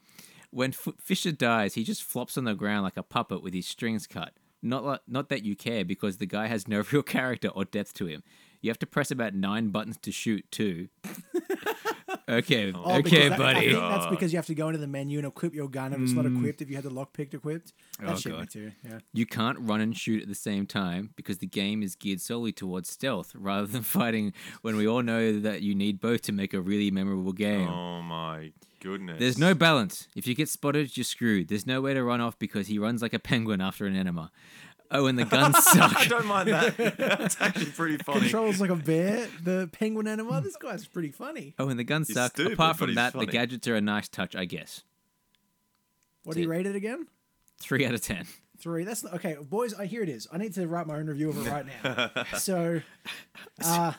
When 0.51 0.71
F- 0.71 0.95
Fisher 0.99 1.33
dies, 1.33 1.75
he 1.75 1.85
just 1.85 2.03
flops 2.03 2.37
on 2.37 2.45
the 2.45 2.55
ground 2.55 2.85
like 2.85 2.97
a 2.97 3.03
puppet 3.03 3.43
with 3.43 3.55
his 3.55 3.67
strings 3.67 4.07
cut. 4.07 4.35
Not 4.63 4.85
like, 4.85 5.01
not 5.09 5.29
that 5.31 5.45
you 5.45 5.57
care 5.57 5.85
because 5.85 6.19
the 6.19 6.27
guy 6.27 6.47
has 6.47 6.69
no 6.69 6.83
real 6.93 7.03
character 7.03 7.49
or 7.49 7.65
depth 7.65 7.95
to 7.95 8.07
him. 8.07 8.23
You 8.61 8.71
have 8.71 8.79
to 8.79 8.87
press 8.87 9.11
about 9.11 9.35
nine 9.35 9.71
buttons 9.71 9.99
to 10.03 10.13
shoot 10.13 10.49
too. 10.51 10.89
okay, 12.29 12.73
Oh, 12.75 12.97
because 13.03 13.13
okay, 13.13 13.29
that- 13.29 13.41
I 13.41 13.53
buddy. 13.55 13.67
think 13.69 13.81
that's 13.81 14.07
because 14.07 14.33
you 14.33 14.39
have 14.39 14.47
to 14.47 14.55
go 14.55 14.69
into 14.69 14.79
the 14.79 14.87
menu 14.87 15.19
and 15.19 15.27
equip 15.27 15.55
your 15.55 15.69
gun 15.69 15.93
if 15.93 16.01
it's 16.01 16.13
not 16.13 16.25
mm. 16.25 16.37
equipped. 16.37 16.63
If 16.63 16.71
you 16.71 16.77
had 16.77 16.85
the 16.85 16.91
lockpick 16.91 17.35
equipped, 17.35 17.73
oh, 18.01 18.07
that 18.07 18.13
Oh, 18.13 18.17
shit 18.17 18.33
me 18.33 18.39
God. 18.39 18.51
too. 18.51 18.73
Yeah. 18.85 18.99
You 19.13 19.27
can't 19.27 19.59
run 19.61 19.81
and 19.81 19.97
shoot 19.97 20.23
at 20.23 20.29
the 20.29 20.35
same 20.35 20.67
time 20.67 21.11
because 21.17 21.39
the 21.39 21.47
game 21.47 21.83
is 21.83 21.95
geared 21.97 22.21
solely 22.21 22.53
towards 22.53 22.89
stealth 22.91 23.33
rather 23.35 23.67
than 23.67 23.83
fighting. 23.83 24.33
When 24.63 24.77
we 24.77 24.87
all 24.87 25.03
know 25.03 25.39
that 25.41 25.63
you 25.63 25.75
need 25.75 26.01
both 26.01 26.23
to 26.23 26.33
make 26.33 26.55
a 26.55 26.61
really 26.61 26.91
memorable 26.91 27.33
game. 27.33 27.69
Oh 27.69 28.03
my 28.03 28.53
goodness! 28.81 29.19
There's 29.21 29.39
no 29.39 29.55
balance. 29.55 30.09
If 30.17 30.27
you 30.27 30.35
get 30.35 30.49
spotted, 30.49 30.97
you're 30.97 31.05
screwed. 31.05 31.49
There's 31.49 31.67
nowhere 31.67 31.95
to 31.95 32.03
run 32.03 32.21
off 32.21 32.39
because 32.39 32.67
he 32.67 32.79
runs 32.79 33.03
like 33.03 33.13
a 33.15 33.19
penguin 33.19 33.61
after 33.61 33.87
an 33.87 33.95
enema. 33.97 34.31
Oh, 34.93 35.07
and 35.07 35.19
the 35.19 35.25
guns 35.39 35.57
suck. 35.65 35.97
I 35.97 36.05
don't 36.07 36.27
mind 36.27 36.49
that. 36.51 36.77
That's 36.99 37.41
actually 37.41 37.67
pretty 37.73 37.97
funny. 37.97 38.21
Controls 38.21 38.61
like 38.61 38.71
a 38.71 38.77
bear. 38.77 39.27
The 39.43 39.69
penguin 39.73 40.07
animal. 40.07 40.41
This 40.43 40.57
guy's 40.57 40.87
pretty 40.87 41.11
funny. 41.11 41.55
Oh, 41.59 41.69
and 41.69 41.79
the 41.79 41.85
guns 41.85 42.09
He's 42.09 42.17
suck. 42.17 42.33
stupid, 42.33 42.53
Apart 42.53 42.75
but 42.75 42.79
from 42.79 42.89
he's 42.89 42.97
that, 42.97 43.13
funny. 43.15 43.27
the 43.27 43.33
gadgets 43.33 43.67
are 43.69 43.75
a 43.75 43.81
nice 43.81 44.09
touch, 44.09 44.37
I 44.37 44.45
guess. 44.45 44.83
What 46.25 46.37
do 46.37 46.43
you 46.43 46.49
rate 46.49 46.67
it 46.67 46.77
again? 46.77 47.07
Three 47.61 47.85
out 47.87 47.95
of 47.95 48.03
ten. 48.03 48.27
Three. 48.59 48.85
That's 48.85 49.03
not, 49.03 49.15
okay, 49.15 49.37
boys. 49.41 49.75
I 49.75 49.87
here 49.87 50.03
it 50.03 50.09
is. 50.09 50.29
I 50.33 50.39
need 50.39 50.55
to 50.55 50.69
write 50.69 50.87
my 50.87 50.97
own 50.97 51.07
review 51.07 51.31
of 51.31 51.45
it 51.47 51.51
right 51.51 51.67
now. 51.83 52.11
so, 52.39 52.81
uh, 53.65 53.93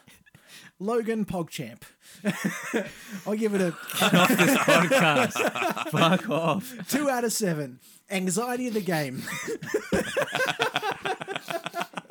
Logan 0.83 1.25
Pogchamp. 1.25 1.81
I'll 3.25 3.35
give 3.35 3.55
it 3.55 3.61
a 3.61 3.67
off 3.69 4.27
this 4.27 4.57
podcast. 4.57 5.89
Fuck 5.89 6.29
off. 6.29 6.73
two 6.89 7.09
out 7.09 7.23
of 7.23 7.31
seven. 7.31 7.79
Anxiety 8.11 8.67
of 8.67 8.73
the 8.73 8.81
game. 8.81 9.23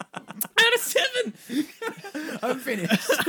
Seven. 0.82 1.34
I'm 2.42 2.58
finished. 2.58 3.10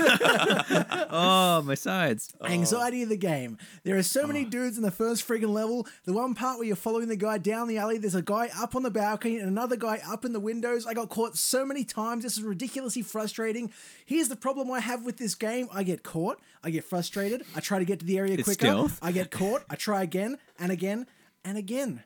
Oh, 1.16 1.62
my 1.62 1.76
sides. 1.76 2.34
Anxiety 2.44 3.04
of 3.04 3.10
the 3.10 3.18
game. 3.18 3.60
There 3.84 3.96
are 3.98 4.04
so 4.04 4.26
many 4.26 4.46
oh. 4.46 4.50
dudes 4.50 4.78
in 4.78 4.84
the 4.84 4.92
first 4.92 5.28
friggin' 5.28 5.50
level. 5.50 5.88
The 6.06 6.14
one 6.14 6.34
part 6.34 6.58
where 6.58 6.66
you're 6.66 6.76
following 6.76 7.08
the 7.08 7.16
guy 7.16 7.38
down 7.38 7.68
the 7.68 7.78
alley, 7.78 8.00
there's 8.00 8.16
a 8.16 8.24
guy 8.24 8.50
up 8.58 8.76
on 8.76 8.82
the 8.82 8.90
balcony 8.90 9.38
and 9.38 9.48
another 9.48 9.76
guy 9.76 10.02
up 10.08 10.26
in 10.26 10.34
the 10.34 10.40
windows. 10.40 10.88
I 10.88 10.96
got 10.96 11.10
caught 11.10 11.38
so 11.38 11.66
many 11.66 11.84
times. 11.84 12.24
This 12.24 12.38
is 12.38 12.44
ridiculously 12.44 13.04
frustrating. 13.04 13.72
Here's 14.06 14.28
the 14.28 14.36
problem 14.36 14.72
I 14.72 14.80
have 14.80 15.06
with 15.06 15.18
this 15.18 15.36
game 15.36 15.68
I 15.72 15.84
get 15.84 16.02
caught, 16.02 16.40
I 16.64 16.72
get 16.72 16.84
frustrated, 16.84 17.44
I 17.56 17.60
try 17.60 17.78
to 17.78 17.86
get 17.86 18.00
to 18.00 18.06
the 18.06 18.18
area 18.18 18.34
It's 18.34 18.44
quicker, 18.44 18.66
stealth. 18.66 19.00
I 19.02 19.12
get 19.12 19.30
caught, 19.30 19.64
I 19.70 19.76
try 19.76 20.02
again 20.02 20.38
and 20.58 20.72
again 20.72 21.06
and 21.46 21.58
again. 21.58 22.04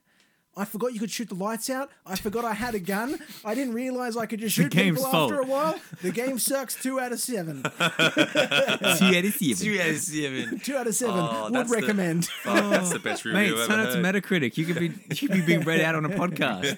I 0.58 0.66
forgot 0.66 0.93
you 0.93 0.99
could 0.99 1.12
shoot 1.12 1.30
the 1.30 1.36
lights 1.36 1.70
out. 1.70 1.91
I 2.05 2.16
forgot 2.16 2.43
I 2.43 2.53
had 2.53 2.74
a 2.74 2.80
gun. 2.80 3.20
I 3.45 3.53
didn't 3.53 3.76
realize 3.76 4.18
I 4.18 4.26
could 4.26 4.39
just 4.39 4.55
shoot 4.55 4.72
game's 4.72 4.97
people 5.03 5.16
after 5.16 5.39
a 5.39 5.45
while. 5.45 5.76
The 6.01 6.12
game 6.12 6.39
sucks. 6.39 6.76
Two 6.82 6.99
out 6.99 7.12
of 7.12 7.20
seven. 7.20 7.62
Two 7.80 7.80
out 7.80 8.01
of 8.01 9.34
seven. 9.34 9.55
Two 9.55 9.80
out 9.80 9.88
of 9.89 9.97
seven. 9.99 10.60
Two 10.60 10.76
out 10.76 10.88
of 10.88 10.95
seven. 10.95 11.16
Oh, 11.16 11.43
Would 11.45 11.53
that's 11.53 11.70
the- 11.70 11.76
recommend. 11.76 12.30
That's 12.45 12.91
the 12.91 12.99
best 12.99 13.24
review 13.26 13.39
Mate, 13.39 13.53
I've 13.53 13.68
sign 13.68 13.80
ever 13.80 13.89
up 13.89 13.93
to. 13.95 14.01
Metacritic. 14.01 14.58
You 14.58 14.66
could 14.66 14.80
be 14.80 14.88
you 15.16 15.28
could 15.28 15.32
be 15.32 15.41
being 15.41 15.62
read 15.62 15.82
out 15.82 15.95
on 15.95 16.05
a 16.05 16.10
podcast. 16.10 16.78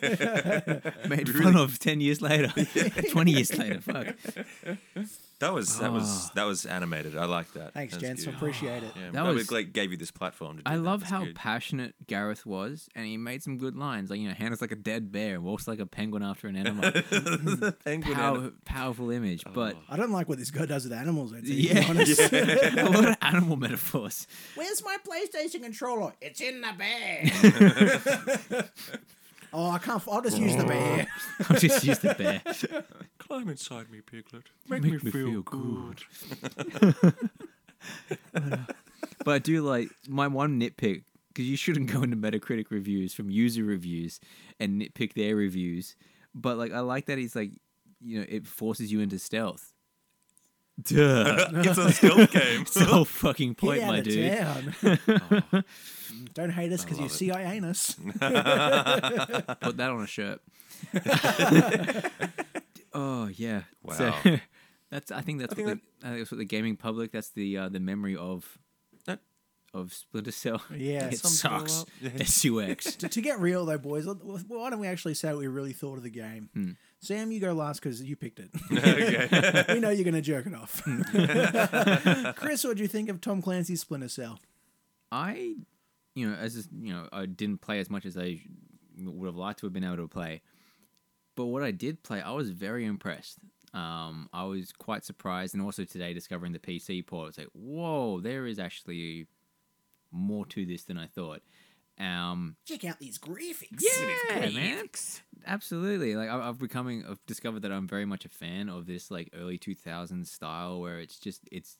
Made 1.09 1.29
fun 1.29 1.55
of 1.55 1.79
ten 1.79 2.01
years 2.01 2.21
later. 2.21 2.51
Twenty 3.11 3.31
years 3.31 3.57
later. 3.57 3.79
Fuck. 3.81 4.15
That 5.39 5.53
was 5.53 5.79
that 5.79 5.91
was 5.93 6.03
ah. 6.05 6.31
that 6.35 6.43
was 6.43 6.65
animated. 6.65 7.15
I 7.17 7.23
like 7.25 7.53
that. 7.53 7.73
Thanks, 7.73 7.93
That's 7.93 8.01
gents. 8.03 8.23
I 8.23 8.25
good. 8.25 8.35
appreciate 8.35 8.83
it. 8.83 8.91
Yeah, 8.95 9.05
That 9.05 9.13
that 9.13 9.25
was- 9.27 9.35
was 9.35 9.51
like 9.51 9.71
gave 9.71 9.91
you 9.91 9.97
this 9.97 10.11
platform 10.11 10.57
to 10.57 10.63
do 10.63 10.69
I 10.69 10.75
that. 10.75 10.81
love 10.81 10.99
That's 11.01 11.11
how 11.11 11.23
good. 11.23 11.35
passionate 11.35 11.95
Gareth 12.07 12.45
was, 12.45 12.89
and 12.93 13.05
he 13.05 13.15
made 13.15 13.41
some 13.41 13.57
good 13.57 13.77
lines. 13.77 14.09
Like 14.09 14.19
you 14.19 14.27
know, 14.27 14.33
Hannah's 14.33 14.59
like 14.59 14.73
a 14.73 14.75
dead 14.75 15.11
bear, 15.13 15.39
walks 15.39 15.65
like 15.67 15.79
a 15.79 15.85
penguin 15.85 16.23
after 16.23 16.47
an 16.47 16.57
enema. 16.57 16.91
Penguin 17.85 18.15
Pow- 18.15 18.35
anim- 18.35 18.57
powerful 18.65 19.11
image, 19.11 19.43
oh. 19.45 19.51
but 19.53 19.77
I 19.89 19.95
don't 19.95 20.11
like 20.11 20.27
what 20.27 20.37
this 20.39 20.51
guy 20.51 20.65
does 20.65 20.83
with 20.83 20.91
animals. 20.93 21.33
I'd 21.33 21.47
say, 21.47 21.53
to 21.53 21.55
be 21.55 21.61
yeah, 21.67 21.85
honest. 21.89 22.19
a 22.33 22.89
lot 22.89 23.05
of 23.09 23.15
animal 23.21 23.55
metaphors. 23.55 24.27
Where's 24.55 24.83
my 24.83 24.97
PlayStation 25.07 25.63
controller? 25.63 26.13
It's 26.21 26.41
in 26.41 26.59
the 26.61 26.73
bag. 26.77 27.31
oh, 29.53 29.71
I 29.71 29.79
can't. 29.79 30.01
I'll 30.07 30.21
just 30.21 30.37
use 30.37 30.55
the 30.55 30.65
bear. 30.65 31.07
Oh. 31.39 31.45
I'll 31.49 31.59
just 31.59 31.83
use 31.83 31.99
the 31.99 32.13
bear. 32.15 32.41
Climb 33.17 33.49
inside 33.49 33.89
me, 33.91 34.01
Piglet. 34.01 34.43
Make, 34.67 34.83
Make 34.83 35.03
me, 35.03 35.11
feel, 35.11 35.41
good. 35.41 36.03
But 39.25 39.31
I 39.31 39.39
do 39.39 39.61
like 39.61 39.89
my 40.07 40.27
one 40.27 40.59
nitpick 40.59 41.03
because 41.29 41.45
you 41.45 41.57
shouldn't 41.57 41.91
go 41.91 42.03
into 42.03 42.17
Metacritic 42.17 42.71
reviews 42.71 43.13
from 43.13 43.29
user 43.29 43.63
reviews 43.63 44.19
and 44.59 44.81
nitpick 44.81 45.13
their 45.13 45.35
reviews. 45.35 45.95
But 46.33 46.57
like, 46.57 46.71
I 46.71 46.79
like 46.79 47.05
that 47.07 47.17
he's 47.17 47.35
like, 47.35 47.51
you 48.01 48.19
know, 48.19 48.25
it 48.29 48.47
forces 48.47 48.91
you 48.91 49.01
into 49.01 49.19
stealth. 49.19 49.73
Duh. 50.83 51.47
it's 51.53 51.77
a 51.77 51.91
stealth 51.91 52.31
game. 52.31 52.61
It's 52.61 52.73
the 52.73 52.85
whole 52.85 53.05
fucking 53.05 53.55
point, 53.55 53.79
Get 53.79 53.87
my 53.87 53.99
dude. 54.01 54.37
town. 54.37 55.63
Don't 56.33 56.49
hate 56.51 56.71
us 56.71 56.83
because 56.83 56.99
you 56.99 57.09
CIA 57.09 57.59
us. 57.61 57.95
Put 57.95 58.19
that 58.21 59.89
on 59.91 60.01
a 60.03 60.07
shirt. 60.07 60.41
oh 62.93 63.27
yeah. 63.35 63.63
So, 63.95 64.09
Wow. 64.25 64.37
that's 64.89 65.11
I 65.11 65.21
think 65.21 65.39
that's 65.39 65.53
think 65.53 65.67
what 65.67 65.77
the, 66.01 66.07
I 66.07 66.09
think 66.09 66.19
that's 66.21 66.31
what 66.31 66.37
the 66.39 66.45
gaming 66.45 66.75
public. 66.77 67.11
That's 67.11 67.29
the 67.31 67.57
uh, 67.57 67.69
the 67.69 67.79
memory 67.79 68.15
of 68.15 68.57
That- 69.05 69.21
of 69.73 69.93
Splinter 69.93 70.31
Cell. 70.31 70.61
Yeah, 70.75 71.07
it 71.09 71.19
some 71.19 71.59
people 71.59 71.67
sucks. 71.69 71.85
are- 72.03 72.21
S 72.21 72.43
U 72.45 72.61
X. 72.61 72.95
to, 72.97 73.09
to 73.09 73.21
get 73.21 73.39
real 73.39 73.65
though, 73.65 73.77
boys, 73.77 74.05
let- 74.05 74.23
why 74.23 74.69
don't 74.69 74.79
we 74.79 74.87
actually 74.87 75.13
say 75.13 75.29
what 75.29 75.39
we 75.39 75.47
really 75.47 75.73
thought 75.73 75.97
of 75.97 76.03
the 76.03 76.09
game? 76.09 76.77
Sam, 77.01 77.31
you 77.31 77.39
go 77.39 77.53
last 77.53 77.81
because 77.81 78.01
you 78.03 78.15
picked 78.15 78.39
it. 78.39 78.49
okay. 78.71 79.65
we 79.73 79.79
know 79.79 79.89
you're 79.89 80.03
going 80.03 80.13
to 80.15 80.21
jerk 80.21 80.45
it 80.45 80.53
off. 80.53 80.81
Chris, 82.35 82.63
what 82.63 82.75
do 82.77 82.83
you 82.83 82.89
think 82.89 83.09
of 83.09 83.21
Tom 83.21 83.41
Clancy's 83.41 83.81
Splinter 83.81 84.09
Cell? 84.09 84.39
I, 85.11 85.55
you 86.13 86.29
know, 86.29 86.35
as 86.35 86.57
a- 86.57 86.75
you 86.85 86.93
know, 86.93 87.07
I 87.11 87.25
didn't 87.25 87.61
play 87.61 87.79
as 87.79 87.89
much 87.89 88.05
as 88.05 88.17
I 88.17 88.41
would 89.01 89.27
have 89.27 89.37
liked 89.37 89.59
to 89.59 89.65
have 89.65 89.73
been 89.73 89.83
able 89.85 89.97
to 89.97 90.07
play. 90.07 90.41
But 91.35 91.45
what 91.45 91.63
I 91.63 91.71
did 91.71 92.03
play, 92.03 92.21
I 92.21 92.31
was 92.31 92.49
very 92.51 92.85
impressed. 92.85 93.39
Um, 93.73 94.27
I 94.33 94.43
was 94.43 94.73
quite 94.73 95.05
surprised, 95.05 95.53
and 95.53 95.63
also 95.63 95.85
today 95.85 96.13
discovering 96.13 96.51
the 96.51 96.59
PC 96.59 97.05
port, 97.05 97.29
it's 97.29 97.37
like, 97.37 97.47
whoa, 97.53 98.19
there 98.19 98.45
is 98.45 98.59
actually 98.59 99.27
more 100.11 100.45
to 100.47 100.65
this 100.65 100.83
than 100.83 100.97
I 100.97 101.05
thought. 101.07 101.41
Um, 101.99 102.55
Check 102.65 102.85
out 102.85 102.99
these 102.99 103.17
graphics. 103.17 103.81
yeah, 103.81 104.49
man, 104.51 104.87
absolutely. 105.45 106.15
Like 106.15 106.29
I- 106.29 106.47
I've 106.47 106.59
becoming, 106.59 107.03
I've 107.09 107.23
discovered 107.25 107.61
that 107.63 107.71
I'm 107.71 107.87
very 107.87 108.05
much 108.05 108.25
a 108.25 108.29
fan 108.29 108.69
of 108.69 108.85
this 108.85 109.11
like 109.11 109.29
early 109.33 109.57
2000s 109.57 110.27
style 110.27 110.79
where 110.79 110.99
it's 110.99 111.19
just 111.19 111.41
it's 111.51 111.77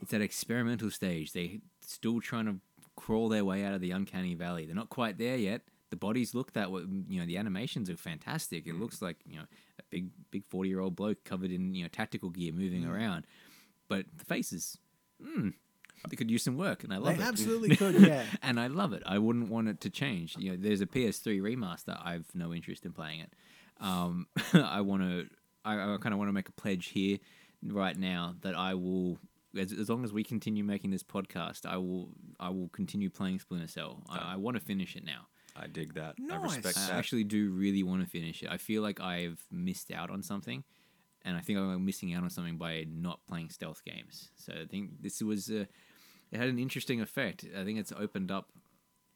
it's 0.00 0.10
that 0.10 0.20
experimental 0.22 0.90
stage. 0.90 1.32
They 1.32 1.60
still 1.80 2.20
trying 2.20 2.46
to 2.46 2.56
crawl 2.96 3.28
their 3.28 3.44
way 3.44 3.64
out 3.64 3.74
of 3.74 3.80
the 3.80 3.90
uncanny 3.92 4.34
valley. 4.34 4.66
They're 4.66 4.74
not 4.74 4.90
quite 4.90 5.16
there 5.18 5.36
yet. 5.36 5.62
The 5.90 5.96
bodies 5.96 6.34
look 6.34 6.52
that 6.54 6.70
way. 6.70 6.82
You 7.08 7.20
know, 7.20 7.26
the 7.26 7.36
animations 7.38 7.90
are 7.90 7.96
fantastic. 7.96 8.66
It 8.66 8.74
looks 8.78 9.00
like 9.02 9.16
you 9.26 9.36
know 9.36 9.44
a 9.78 9.82
big 9.90 10.08
big 10.30 10.44
40 10.46 10.68
year 10.68 10.80
old 10.80 10.96
bloke 10.96 11.24
covered 11.24 11.50
in 11.50 11.74
you 11.74 11.82
know 11.82 11.88
tactical 11.88 12.30
gear 12.30 12.52
moving 12.52 12.84
around, 12.86 13.26
but 13.88 14.04
the 14.16 14.24
faces. 14.24 14.76
Hmm. 15.22 15.50
They 16.08 16.16
could 16.16 16.30
use 16.30 16.42
some 16.42 16.56
work, 16.56 16.82
and 16.84 16.92
I 16.92 16.96
love 16.98 17.16
They 17.16 17.22
it. 17.22 17.26
absolutely 17.28 17.76
could, 17.76 18.00
yeah. 18.00 18.24
and 18.42 18.58
I 18.58 18.66
love 18.66 18.92
it. 18.92 19.02
I 19.06 19.18
wouldn't 19.18 19.48
want 19.48 19.68
it 19.68 19.80
to 19.82 19.90
change. 19.90 20.36
You 20.38 20.50
know, 20.52 20.56
there's 20.58 20.80
a 20.80 20.86
PS3 20.86 21.40
remaster. 21.40 21.98
I've 22.04 22.26
no 22.34 22.52
interest 22.52 22.84
in 22.84 22.92
playing 22.92 23.20
it. 23.20 23.32
Um, 23.80 24.26
I 24.52 24.80
want 24.80 25.02
to. 25.02 25.26
I, 25.64 25.74
I 25.74 25.96
kind 25.98 26.12
of 26.12 26.18
want 26.18 26.28
to 26.28 26.32
make 26.32 26.48
a 26.48 26.52
pledge 26.52 26.86
here 26.88 27.18
right 27.64 27.96
now 27.96 28.34
that 28.42 28.56
I 28.56 28.74
will. 28.74 29.18
As, 29.56 29.70
as 29.72 29.90
long 29.90 30.02
as 30.02 30.12
we 30.14 30.24
continue 30.24 30.64
making 30.64 30.90
this 30.90 31.02
podcast, 31.02 31.66
I 31.66 31.76
will 31.76 32.08
I 32.40 32.48
will 32.48 32.68
continue 32.70 33.10
playing 33.10 33.38
Splinter 33.38 33.68
Cell. 33.68 34.02
I, 34.08 34.32
I 34.32 34.36
want 34.36 34.56
to 34.56 34.62
finish 34.62 34.96
it 34.96 35.04
now. 35.04 35.26
I 35.54 35.66
dig 35.66 35.94
that. 35.94 36.14
I 36.18 36.38
Nice. 36.38 36.56
respect 36.56 36.78
I 36.78 36.86
that. 36.86 36.92
actually 36.96 37.24
do 37.24 37.50
really 37.50 37.82
want 37.82 38.02
to 38.02 38.08
finish 38.08 38.42
it. 38.42 38.48
I 38.50 38.56
feel 38.56 38.80
like 38.82 39.00
I've 39.00 39.38
missed 39.50 39.92
out 39.92 40.08
on 40.10 40.22
something, 40.22 40.64
and 41.26 41.36
I 41.36 41.40
think 41.40 41.58
I'm 41.58 41.84
missing 41.84 42.14
out 42.14 42.22
on 42.22 42.30
something 42.30 42.56
by 42.56 42.86
not 42.90 43.20
playing 43.28 43.50
stealth 43.50 43.84
games. 43.84 44.30
So 44.36 44.54
I 44.62 44.64
think 44.64 45.02
this 45.02 45.20
was 45.20 45.50
uh, 45.50 45.66
it 46.32 46.38
had 46.38 46.48
an 46.48 46.58
interesting 46.58 47.00
effect. 47.00 47.44
I 47.58 47.62
think 47.64 47.78
it's 47.78 47.92
opened 47.92 48.30
up. 48.32 48.48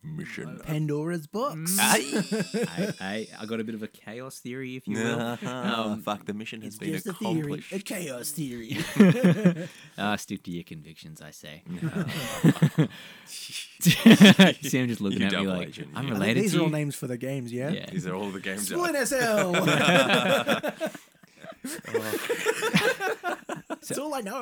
Mission. 0.05 0.61
Pandora's 0.65 1.27
box. 1.27 1.77
I, 1.81 2.93
I, 3.01 3.27
I 3.41 3.47
got 3.47 3.59
a 3.59 3.65
bit 3.65 3.75
of 3.75 3.83
a 3.83 3.89
chaos 3.89 4.39
theory, 4.39 4.77
if 4.77 4.87
you 4.87 4.99
will. 4.99 5.21
um, 5.49 6.01
fuck, 6.03 6.27
the 6.27 6.35
mission 6.35 6.61
has 6.61 6.75
It's 6.75 6.79
been 6.79 6.93
just 6.93 7.09
a 7.09 7.13
theory, 7.13 7.39
accomplished. 7.39 7.73
a 7.73 7.79
chaos 7.81 8.31
theory. 8.31 8.77
Ah, 9.99 10.15
stick 10.17 10.43
to 10.45 10.51
your 10.53 10.63
convictions, 10.63 11.21
I 11.23 11.31
say. 11.33 11.63
Sam 13.31 14.87
just 14.87 15.01
looking 15.01 15.23
You 15.23 15.27
at 15.27 15.33
me 15.33 15.47
like, 15.47 15.69
agent, 15.69 15.89
I'm 15.95 16.07
yeah. 16.07 16.13
Related 16.15 16.43
these 16.45 16.53
to 16.53 16.59
are 16.59 16.61
all 16.61 16.67
you. 16.67 16.73
names 16.73 16.95
for 16.95 17.07
the 17.09 17.17
games, 17.17 17.53
yeah. 17.53 17.71
Yeah. 17.71 17.87
These 17.91 18.07
are 18.07 18.15
all 18.15 18.31
the 18.31 18.39
games. 18.41 18.71
out. 18.71 18.77
Splinter 18.79 19.07
Cell. 19.07 19.53
That's 23.69 23.99
all 23.99 24.15
I 24.15 24.21
know. 24.21 24.41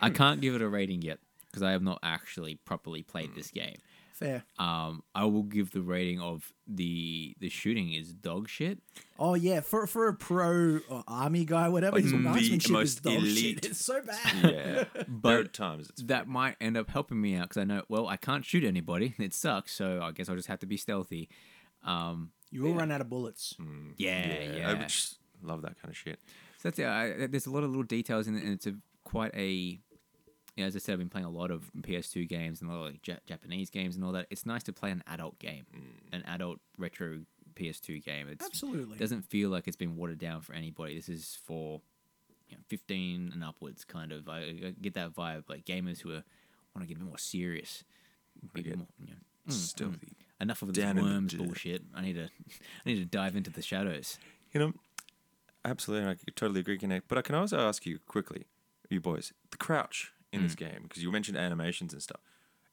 I 0.00 0.10
can't 0.10 0.40
give 0.40 0.54
it 0.54 0.62
a 0.62 0.68
rating 0.68 1.02
yet 1.02 1.18
because 1.58 1.68
I 1.68 1.72
have 1.72 1.82
not 1.82 1.98
actually 2.02 2.54
properly 2.56 3.02
played 3.02 3.34
this 3.34 3.50
game. 3.50 3.76
Fair. 4.12 4.42
Um, 4.58 5.04
I 5.14 5.26
will 5.26 5.44
give 5.44 5.70
the 5.70 5.80
rating 5.80 6.20
of 6.20 6.52
the 6.66 7.36
the 7.38 7.48
shooting 7.48 7.92
is 7.92 8.12
dog 8.12 8.48
shit. 8.48 8.80
Oh 9.16 9.34
yeah, 9.34 9.60
for 9.60 9.86
for 9.86 10.08
a 10.08 10.14
pro 10.14 10.80
or 10.88 11.04
army 11.06 11.44
guy, 11.44 11.68
whatever, 11.68 12.00
his 12.00 12.12
marksmanship 12.12 12.76
is 12.82 12.96
dog 12.96 13.14
elite. 13.14 13.36
shit. 13.36 13.66
It's 13.66 13.84
so 13.84 14.02
bad. 14.02 14.44
Yeah, 14.44 15.02
But 15.06 15.52
times 15.52 15.88
it's 15.90 16.02
that 16.02 16.26
might 16.26 16.56
end 16.60 16.76
up 16.76 16.90
helping 16.90 17.20
me 17.20 17.36
out 17.36 17.44
because 17.48 17.58
I 17.60 17.64
know 17.64 17.82
well 17.88 18.08
I 18.08 18.16
can't 18.16 18.44
shoot 18.44 18.64
anybody. 18.64 19.14
It 19.18 19.34
sucks, 19.34 19.72
so 19.72 20.00
I 20.02 20.10
guess 20.10 20.28
I'll 20.28 20.34
just 20.36 20.48
have 20.48 20.58
to 20.60 20.66
be 20.66 20.76
stealthy. 20.76 21.28
Um, 21.84 22.32
You 22.50 22.62
will 22.64 22.74
run 22.74 22.90
out 22.90 23.00
of 23.00 23.08
bullets. 23.08 23.54
yeah, 23.98 24.42
yeah. 24.56 24.70
I 24.72 24.74
just 24.82 25.18
love 25.44 25.62
that 25.62 25.80
kind 25.80 25.90
of 25.92 25.96
shit. 25.96 26.18
So 26.58 26.70
that's 26.70 26.78
it. 26.80 26.86
I, 26.86 27.28
there's 27.28 27.46
a 27.46 27.52
lot 27.52 27.62
of 27.62 27.70
little 27.70 27.84
details 27.84 28.26
in 28.26 28.36
it, 28.36 28.42
and 28.42 28.52
it's 28.52 28.66
a 28.66 28.74
quite 29.04 29.32
a. 29.36 29.78
Yeah, 30.58 30.64
as 30.64 30.74
I 30.74 30.80
said, 30.80 30.94
I've 30.94 30.98
been 30.98 31.08
playing 31.08 31.24
a 31.24 31.30
lot 31.30 31.52
of 31.52 31.70
PS2 31.82 32.28
games 32.28 32.60
and 32.60 32.68
a 32.68 32.74
lot 32.74 32.86
of 32.86 32.92
like, 32.92 33.06
ja- 33.06 33.14
Japanese 33.28 33.70
games 33.70 33.94
and 33.94 34.04
all 34.04 34.10
that. 34.10 34.26
It's 34.28 34.44
nice 34.44 34.64
to 34.64 34.72
play 34.72 34.90
an 34.90 35.04
adult 35.06 35.38
game, 35.38 35.66
mm. 35.72 36.12
an 36.12 36.24
adult 36.26 36.58
retro 36.76 37.20
PS2 37.54 38.04
game. 38.04 38.26
It's, 38.28 38.44
Absolutely. 38.44 38.96
It 38.96 38.98
doesn't 38.98 39.22
feel 39.22 39.50
like 39.50 39.68
it's 39.68 39.76
been 39.76 39.94
watered 39.96 40.18
down 40.18 40.40
for 40.40 40.54
anybody. 40.54 40.96
This 40.96 41.08
is 41.08 41.38
for 41.44 41.80
you 42.48 42.56
know, 42.56 42.62
15 42.66 43.30
and 43.32 43.44
upwards, 43.44 43.84
kind 43.84 44.10
of. 44.10 44.28
I, 44.28 44.38
I 44.38 44.74
get 44.82 44.94
that 44.94 45.14
vibe, 45.14 45.44
like 45.48 45.64
gamers 45.64 46.00
who 46.00 46.10
are 46.10 46.24
want 46.74 46.82
to 46.82 46.86
get 46.86 46.96
a 46.96 47.04
bit 47.04 47.08
more 47.08 47.18
serious. 47.18 47.84
A 48.42 48.60
bit 48.60 48.76
more, 48.76 48.88
you 48.98 49.12
know, 49.12 49.18
mm, 49.48 49.52
mm 49.52 49.52
Stealthy. 49.52 50.08
Mm. 50.08 50.42
enough 50.42 50.62
of 50.62 50.74
this 50.74 50.82
Down 50.82 51.00
worms 51.00 51.34
bullshit. 51.34 51.82
I 51.94 52.02
need 52.02 52.14
to, 52.14 52.24
I 52.84 52.88
need 52.88 52.96
to 52.96 53.04
dive 53.04 53.36
into 53.36 53.50
the 53.50 53.62
shadows. 53.62 54.18
You 54.52 54.58
know, 54.58 54.72
absolutely, 55.64 56.10
I 56.10 56.16
totally 56.34 56.60
agree, 56.60 56.78
Connect. 56.78 57.06
But 57.06 57.18
I 57.18 57.22
can 57.22 57.36
also 57.36 57.60
ask 57.60 57.86
you 57.86 58.00
quickly, 58.08 58.46
you 58.90 59.00
boys, 59.00 59.32
the 59.52 59.56
crouch 59.56 60.12
in 60.32 60.40
Mm. 60.40 60.42
this 60.44 60.54
game 60.54 60.80
because 60.82 61.02
you 61.02 61.10
mentioned 61.12 61.36
animations 61.38 61.92
and 61.92 62.02
stuff. 62.02 62.20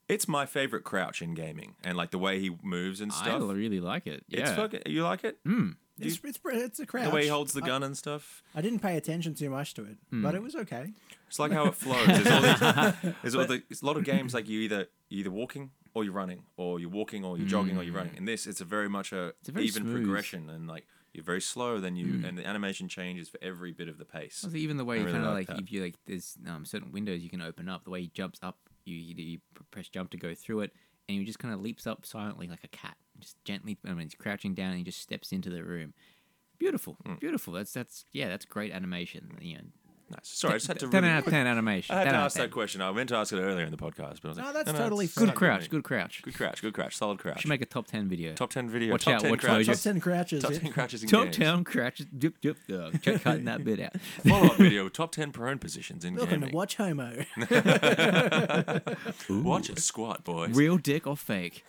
It's 0.08 0.28
my 0.28 0.46
favorite 0.46 0.84
crouch 0.84 1.22
in 1.22 1.34
gaming, 1.34 1.76
and 1.84 1.98
like 1.98 2.12
the 2.12 2.20
way 2.20 2.40
he 2.40 2.56
moves 2.62 3.02
and 3.02 3.12
stuff. 3.12 3.42
I 3.42 3.54
really 3.54 3.80
like 3.80 4.06
it. 4.06 4.24
Yeah. 4.28 4.42
It's 4.42 4.52
fucking. 4.52 4.82
You 4.86 5.04
like 5.04 5.24
it? 5.24 5.40
Mm. 5.46 5.78
It's, 5.98 6.20
it's, 6.24 6.40
it's 6.46 6.80
a 6.80 6.86
crouch. 6.86 7.06
The 7.06 7.10
way 7.10 7.24
he 7.24 7.30
holds 7.30 7.54
the 7.54 7.64
I- 7.64 7.68
gun 7.68 7.82
and 7.82 7.98
stuff. 7.98 8.44
I, 8.54 8.62
didn't 8.62 8.80
pay 8.80 8.98
attention 8.98 9.34
too 9.34 9.50
much 9.50 9.74
to 9.76 9.84
it, 9.86 9.98
Hmm. 10.12 10.22
but 10.22 10.36
it 10.36 10.44
was 10.44 10.54
okay. 10.56 10.94
It's 11.28 11.40
like 11.40 11.52
how 11.54 11.66
it 11.68 11.74
flows. 11.76 12.06
There's 12.06 12.28
all 12.28 12.42
these, 12.42 13.14
there's 13.24 13.36
all 13.36 13.46
the, 13.46 13.64
it's 13.70 13.82
a 13.82 13.86
lot 13.86 13.96
of 13.98 14.04
games 14.04 14.34
like 14.34 14.48
you 14.50 14.60
either 14.60 14.88
you're 15.10 15.22
either 15.22 15.32
walking 15.32 15.72
or 15.96 16.04
you're 16.04 16.14
running, 16.14 16.44
or 16.58 16.80
you're 16.82 16.90
walking 16.90 17.24
or 17.24 17.38
you're 17.38 17.48
jogging 17.48 17.78
or 17.78 17.82
you're 17.84 17.94
running. 17.96 18.16
In 18.18 18.26
this, 18.26 18.46
it's 18.46 18.60
a 18.62 18.66
very 18.66 18.90
much 18.90 19.12
a, 19.14 19.34
a 19.48 19.52
very 19.52 19.66
even 19.66 19.84
smooth- 19.84 19.96
progression, 20.04 20.50
and 20.50 20.68
like 20.68 20.86
you're 21.16 21.24
very 21.24 21.42
slow. 21.42 21.80
Then 21.80 21.96
you 21.96 22.22
and 22.26 22.38
the 22.38 22.46
animation 22.46 22.88
changes 22.88 23.30
for 23.30 23.40
every 23.42 23.72
bit 23.72 23.88
of 23.88 23.98
the 23.98 24.06
pace. 24.06 24.42
Also, 24.44 24.58
even 24.58 24.78
the 24.78 24.86
way 24.86 24.98
I 24.98 25.00
you 25.00 25.06
really 25.06 25.18
kind 25.18 25.28
of 25.28 25.34
like 25.34 25.50
like, 25.50 25.60
if 25.60 25.72
you 25.72 25.82
like, 25.84 25.96
there's 26.06 26.38
um, 26.48 26.66
certain 26.66 26.92
windows 26.92 27.22
you 27.22 27.30
can 27.30 27.42
open 27.42 27.68
up. 27.70 27.84
The 27.86 27.90
way 27.90 28.02
he 28.02 28.08
jumps 28.14 28.40
up, 28.44 28.58
you 28.86 28.96
you, 28.96 29.16
you 29.24 29.40
press 29.72 29.88
jump 29.90 30.12
to 30.12 30.18
go 30.18 30.34
through 30.36 30.62
it, 30.62 30.72
and 31.10 31.18
he 31.20 31.26
just 31.26 31.40
kind 31.40 31.54
of 31.54 31.62
leaps 31.62 31.88
up 31.88 32.06
silently 32.06 32.48
like 32.48 32.64
a 32.64 32.68
cat, 32.70 32.98
just 33.20 33.44
gently. 33.46 33.78
I 33.86 33.90
mean, 33.90 34.02
he's 34.08 34.16
crouching 34.16 34.54
down 34.54 34.70
and 34.70 34.78
he 34.78 34.84
just 34.84 35.02
steps 35.02 35.32
into 35.32 35.50
the 35.50 35.64
room. 35.64 35.94
Beautiful, 36.60 36.98
Hmm. 37.06 37.16
beautiful. 37.16 37.54
That's 37.54 37.74
that's 37.74 38.06
yeah, 38.12 38.30
that's 38.30 38.46
great 38.46 38.72
animation. 38.72 39.38
You 39.42 39.56
know, 39.56 39.64
Nice. 40.08 40.20
Sorry, 40.24 40.54
I 40.54 40.58
just 40.58 40.68
had 40.68 40.80
to. 40.80 40.88
ten 40.92 41.04
really- 41.04 41.14
out 41.16 41.26
of 41.26 41.30
ten 41.32 41.48
animation. 41.48 41.96
I 41.96 42.00
had 42.00 42.04
10 42.06 42.14
to 42.14 42.18
out 42.18 42.22
of 42.22 42.26
ask 42.28 42.38
10. 42.38 42.46
that 42.46 42.52
question. 42.52 42.82
I 42.82 42.92
meant 42.92 43.10
to 43.10 43.16
ask 43.16 43.34
it 43.34 43.38
earlier 43.40 43.66
in 43.66 43.72
the 43.72 43.78
podcast, 43.78 44.22
but 44.22 44.26
I 44.26 44.28
was 44.28 44.38
like, 44.38 44.46
No, 44.46 44.54
that's 44.54 44.72
no, 44.72 44.78
totally 44.78 45.06
it's 45.06 45.16
fine. 45.16 45.26
Good 45.26 45.36
crouch, 45.36 45.70
good 45.70 45.84
crouch. 45.84 46.22
Good 46.22 46.36
crouch, 46.36 46.62
good 46.62 46.74
crouch, 46.76 46.96
solid 46.96 47.18
crouch. 47.18 47.42
Should 47.42 47.50
make 47.50 47.62
a 47.62 47.66
top 47.66 47.88
ten 47.88 48.08
video. 48.08 48.34
top 48.36 48.52
ten 48.52 48.70
video. 48.70 48.92
Watch 48.92 49.06
top 49.06 49.16
out, 49.16 49.22
10 49.22 49.32
watch 49.32 49.40
crouches. 49.40 49.68
Top 49.68 49.78
ten 49.78 50.00
crouches. 50.00 50.44
Top 50.44 50.52
yeah. 50.52 50.60
ten 50.60 50.72
crouches 50.72 51.02
in 51.04 51.10
games. 51.10 51.12
Top 51.12 51.24
games. 51.26 51.38
ten 51.38 51.64
crouches. 51.64 52.06
Dip, 52.16 52.40
dip, 52.42 52.58
dog. 52.68 53.02
Check 53.04 53.22
cutting 53.24 53.46
that 53.46 53.64
bit 53.64 53.80
out. 53.80 54.00
Follow 54.28 54.46
up 54.48 54.56
video. 54.58 54.90
Top 54.90 55.12
ten 55.12 55.32
prone 55.32 55.58
positions 55.58 56.06
in 56.06 56.14
Welcome 56.16 56.42
gaming. 56.42 56.50
to 56.52 56.56
Watch 56.56 56.76
Homo. 56.76 57.26
Watch 59.30 59.70
it 59.72 59.80
squat, 59.80 60.24
boys. 60.24 60.56
Real 60.56 60.78
dick 60.78 61.08
or 61.08 61.18
fake? 61.18 61.66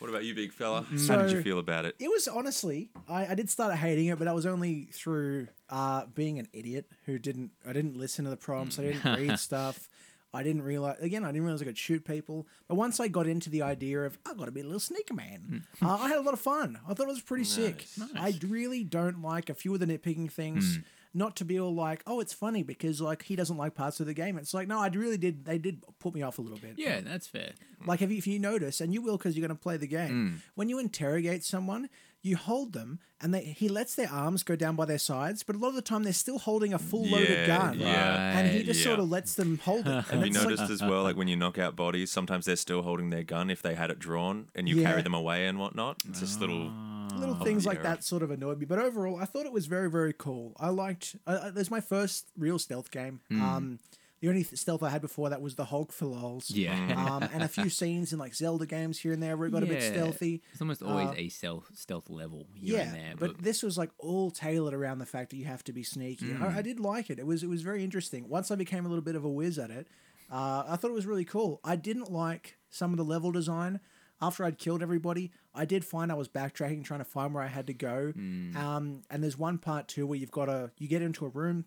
What 0.00 0.08
about 0.08 0.24
you, 0.24 0.34
big 0.34 0.52
fella? 0.52 0.86
How 1.06 1.16
did 1.16 1.30
you 1.30 1.42
feel 1.42 1.58
about 1.58 1.84
it? 1.84 1.94
It 1.98 2.08
was 2.08 2.26
honestly, 2.26 2.88
I, 3.06 3.26
I 3.28 3.34
did 3.34 3.50
start 3.50 3.74
hating 3.76 4.06
it, 4.06 4.18
but 4.18 4.24
that 4.24 4.34
was 4.34 4.46
only 4.46 4.88
through 4.92 5.48
uh, 5.68 6.06
being 6.14 6.38
an 6.38 6.48
idiot 6.54 6.86
who 7.04 7.18
didn't. 7.18 7.50
I 7.68 7.72
didn't 7.74 7.96
listen 7.98 8.24
to 8.24 8.30
the 8.30 8.36
prompts. 8.38 8.78
I 8.78 8.82
didn't 8.82 9.04
read 9.16 9.38
stuff. 9.48 9.88
I 10.32 10.42
didn't 10.42 10.62
realize. 10.62 10.98
Again, 11.00 11.22
I 11.24 11.28
didn't 11.28 11.42
realize 11.44 11.60
I 11.60 11.66
could 11.66 11.76
shoot 11.76 12.04
people. 12.06 12.46
But 12.66 12.76
once 12.76 12.98
I 12.98 13.08
got 13.08 13.26
into 13.26 13.50
the 13.50 13.60
idea 13.62 14.00
of 14.06 14.16
I've 14.24 14.38
got 14.38 14.46
to 14.46 14.52
be 14.52 14.60
a 14.60 14.64
little 14.64 14.80
sneaker 14.80 15.12
man, 15.14 15.66
uh, 15.82 15.98
I 16.00 16.08
had 16.08 16.18
a 16.18 16.22
lot 16.22 16.32
of 16.34 16.40
fun. 16.40 16.78
I 16.88 16.94
thought 16.94 17.04
it 17.06 17.08
was 17.08 17.20
pretty 17.20 17.44
sick. 17.44 17.86
I 18.16 18.34
really 18.46 18.84
don't 18.84 19.20
like 19.22 19.50
a 19.50 19.54
few 19.54 19.74
of 19.74 19.80
the 19.80 19.86
nitpicking 19.86 20.30
things. 20.30 20.78
Not 21.12 21.34
to 21.36 21.44
be 21.44 21.58
all 21.58 21.74
like, 21.74 22.02
oh, 22.06 22.20
it's 22.20 22.32
funny 22.32 22.62
because 22.62 23.00
like 23.00 23.24
he 23.24 23.34
doesn't 23.34 23.56
like 23.56 23.74
parts 23.74 23.98
of 23.98 24.06
the 24.06 24.14
game. 24.14 24.38
It's 24.38 24.54
like, 24.54 24.68
no, 24.68 24.78
I 24.78 24.88
really 24.88 25.18
did. 25.18 25.44
They 25.44 25.58
did 25.58 25.82
put 25.98 26.14
me 26.14 26.22
off 26.22 26.38
a 26.38 26.42
little 26.42 26.58
bit. 26.58 26.74
Yeah, 26.76 27.00
that's 27.00 27.26
fair. 27.26 27.52
Like 27.84 28.00
if 28.00 28.10
you, 28.10 28.18
if 28.18 28.26
you 28.26 28.38
notice, 28.38 28.80
and 28.80 28.94
you 28.94 29.02
will 29.02 29.16
because 29.16 29.36
you're 29.36 29.46
going 29.46 29.56
to 29.56 29.60
play 29.60 29.76
the 29.76 29.86
game, 29.86 30.10
mm. 30.12 30.50
when 30.54 30.68
you 30.68 30.78
interrogate 30.78 31.44
someone, 31.44 31.88
you 32.22 32.36
hold 32.36 32.72
them, 32.72 32.98
and 33.20 33.32
they 33.32 33.42
he 33.42 33.68
lets 33.68 33.94
their 33.94 34.10
arms 34.10 34.42
go 34.42 34.54
down 34.56 34.76
by 34.76 34.84
their 34.84 34.98
sides, 34.98 35.42
but 35.42 35.56
a 35.56 35.58
lot 35.58 35.68
of 35.68 35.74
the 35.74 35.82
time 35.82 36.02
they're 36.02 36.12
still 36.12 36.38
holding 36.38 36.74
a 36.74 36.78
full 36.78 37.06
loaded 37.06 37.46
gun, 37.46 37.78
yeah, 37.78 38.38
and 38.38 38.50
he 38.50 38.62
just 38.62 38.80
yeah. 38.80 38.86
sort 38.86 38.98
of 39.00 39.08
lets 39.08 39.34
them 39.34 39.58
hold 39.58 39.86
it. 39.88 40.04
Have 40.06 40.24
you 40.26 40.32
noticed 40.32 40.68
as 40.70 40.82
well, 40.82 41.02
like 41.02 41.16
when 41.16 41.28
you 41.28 41.36
knock 41.36 41.58
out 41.58 41.76
bodies, 41.76 42.10
sometimes 42.10 42.44
they're 42.46 42.56
still 42.56 42.82
holding 42.82 43.10
their 43.10 43.22
gun 43.24 43.50
if 43.50 43.62
they 43.62 43.74
had 43.74 43.90
it 43.90 43.98
drawn, 43.98 44.48
and 44.54 44.68
you 44.68 44.76
Yeah. 44.76 44.88
carry 44.90 45.02
them 45.02 45.14
away 45.14 45.46
and 45.46 45.58
whatnot. 45.58 45.96
It's 46.08 46.20
just 46.20 46.40
little. 46.40 46.70
little 47.16 47.36
Oh, 47.40 47.44
things 47.44 47.66
like 47.66 47.78
yeah. 47.78 47.82
that 47.94 48.04
sort 48.04 48.22
of 48.22 48.30
annoyed 48.30 48.58
me. 48.58 48.66
But 48.66 48.78
overall, 48.78 49.16
I 49.20 49.24
thought 49.24 49.44
it 49.46 49.52
was 49.52 49.66
very 49.66 49.90
very 49.90 50.12
cool. 50.12 50.54
I 50.60 50.68
liked. 50.68 51.16
Uh, 51.26 51.30
uh, 51.30 51.50
there's 51.50 51.70
my 51.70 51.80
first 51.80 52.28
real 52.38 52.58
stealth 52.58 52.90
game. 52.90 53.20
Hmm. 53.28 53.42
Um, 53.42 53.78
the 54.20 54.28
only 54.28 54.42
stealth 54.42 54.82
I 54.82 54.90
had 54.90 55.00
before 55.00 55.30
that 55.30 55.40
was 55.40 55.54
the 55.54 55.64
Hulk 55.64 55.92
for 55.92 56.04
lols. 56.06 56.50
Yeah. 56.50 56.74
um, 56.96 57.22
and 57.32 57.42
a 57.42 57.48
few 57.48 57.68
scenes 57.80 58.12
in 58.12 58.18
like 58.18 58.34
Zelda 58.34 58.66
games 58.66 58.98
here 58.98 59.12
and 59.12 59.22
there 59.22 59.36
where 59.36 59.48
it 59.48 59.50
got 59.52 59.62
a 59.62 59.66
bit 59.66 59.82
stealthy. 59.82 60.42
It's 60.52 60.60
almost 60.60 60.82
always 60.82 61.08
Uh, 61.08 61.14
a 61.16 61.28
stealth 61.28 61.70
stealth 61.74 62.10
level 62.10 62.46
here 62.54 62.76
yeah, 62.78 62.82
and 62.84 62.94
there. 62.94 63.14
but, 63.18 63.38
this 63.42 63.62
was 63.62 63.78
like 63.78 63.90
all 63.98 64.30
tailored 64.30 64.74
around 64.74 64.98
the 64.98 65.06
fact 65.06 65.30
that 65.30 65.36
you 65.36 65.46
have 65.46 65.64
to 65.64 65.72
be 65.72 65.82
sneaky. 65.82 66.30
And 66.32 66.44
I, 66.44 66.58
I 66.58 66.62
did 66.62 66.80
like 66.80 67.08
it. 67.10 67.18
It 67.18 67.26
was 67.26 67.42
it 67.42 67.48
was 67.48 67.62
very 67.62 67.82
interesting. 67.82 68.28
Once 68.28 68.50
I 68.50 68.56
became 68.56 68.84
a 68.84 68.88
little 68.88 69.04
bit 69.04 69.16
of 69.16 69.24
a 69.24 69.30
whiz 69.30 69.58
at 69.58 69.70
it, 69.70 69.88
uh, 70.30 70.64
I 70.68 70.76
thought 70.76 70.90
it 70.90 70.94
was 70.94 71.06
really 71.06 71.24
cool. 71.24 71.60
I 71.64 71.76
didn't 71.76 72.10
like 72.12 72.58
some 72.68 72.92
of 72.92 72.98
the 72.98 73.04
level 73.04 73.32
design. 73.32 73.80
After 74.22 74.44
I'd 74.44 74.58
killed 74.58 74.82
everybody, 74.82 75.32
I 75.54 75.64
did 75.64 75.82
find 75.82 76.12
I 76.12 76.14
was 76.14 76.28
backtracking, 76.28 76.84
trying 76.84 77.00
to 77.00 77.06
find 77.06 77.32
where 77.32 77.42
I 77.42 77.46
had 77.46 77.66
to 77.68 77.72
go. 77.72 78.12
Um, 78.54 79.00
and 79.10 79.22
there's 79.24 79.38
one 79.38 79.56
part 79.56 79.88
too 79.88 80.06
where 80.06 80.18
you've 80.18 80.30
got 80.30 80.44
to 80.44 80.70
you 80.78 80.88
get 80.88 81.00
into 81.00 81.24
a 81.24 81.28
room, 81.30 81.64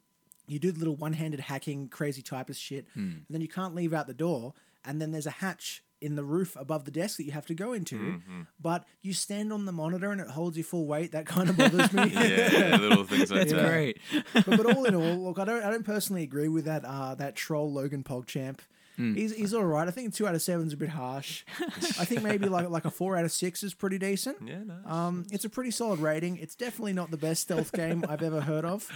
you 0.47 0.59
do 0.59 0.71
the 0.71 0.79
little 0.79 0.95
one-handed 0.95 1.39
hacking, 1.39 1.87
crazy 1.89 2.21
typist 2.21 2.61
shit, 2.61 2.87
and 2.95 3.25
then 3.29 3.41
you 3.41 3.47
can't 3.47 3.75
leave 3.75 3.93
out 3.93 4.07
the 4.07 4.13
door. 4.13 4.53
And 4.85 5.01
then 5.01 5.11
there's 5.11 5.25
a 5.27 5.31
hatch 5.31 5.81
in 6.01 6.15
the 6.17 6.23
roof 6.25 6.57
above 6.57 6.83
the 6.83 6.91
desk 6.91 7.15
that 7.15 7.23
you 7.23 7.31
have 7.31 7.45
to 7.45 7.53
go 7.53 7.71
into. 7.71 8.21
But 8.61 8.83
you 9.01 9.13
stand 9.13 9.53
on 9.53 9.63
the 9.65 9.71
monitor 9.71 10.11
and 10.11 10.19
it 10.19 10.27
holds 10.27 10.57
your 10.57 10.65
full 10.65 10.85
weight. 10.85 11.13
That 11.13 11.25
kind 11.25 11.49
of 11.49 11.55
bothers 11.55 11.93
me. 11.93 12.09
Yeah, 12.13 12.75
little 12.75 13.05
things 13.05 13.31
like 13.31 13.39
That's 13.47 13.53
that. 13.53 13.69
great. 13.69 13.99
but, 14.33 14.45
but 14.45 14.65
all 14.75 14.83
in 14.83 14.93
all, 14.95 15.15
look, 15.23 15.39
I 15.39 15.45
don't, 15.45 15.63
I 15.63 15.69
don't 15.71 15.85
personally 15.85 16.23
agree 16.23 16.49
with 16.49 16.65
that. 16.65 16.83
Uh, 16.83 17.15
that 17.15 17.35
troll 17.37 17.71
Logan 17.71 18.03
Pogchamp. 18.03 18.59
Hmm. 18.95 19.15
He's, 19.15 19.35
he's 19.35 19.53
all 19.53 19.63
right. 19.63 19.87
I 19.87 19.91
think 19.91 20.13
two 20.13 20.27
out 20.27 20.35
of 20.35 20.41
seven 20.41 20.67
is 20.67 20.73
a 20.73 20.77
bit 20.77 20.89
harsh. 20.89 21.43
I 21.59 22.05
think 22.05 22.21
maybe 22.21 22.47
like 22.47 22.69
like 22.69 22.85
a 22.85 22.91
four 22.91 23.17
out 23.17 23.25
of 23.25 23.31
six 23.31 23.63
is 23.63 23.73
pretty 23.73 23.97
decent. 23.97 24.37
Yeah, 24.45 24.63
no. 24.63 24.75
Um, 24.91 25.25
it's 25.31 25.45
a 25.45 25.49
pretty 25.49 25.71
solid 25.71 25.99
rating. 25.99 26.37
It's 26.37 26.55
definitely 26.55 26.93
not 26.93 27.09
the 27.09 27.17
best 27.17 27.41
stealth 27.41 27.71
game 27.71 28.05
I've 28.07 28.21
ever 28.21 28.41
heard 28.41 28.65
of, 28.65 28.87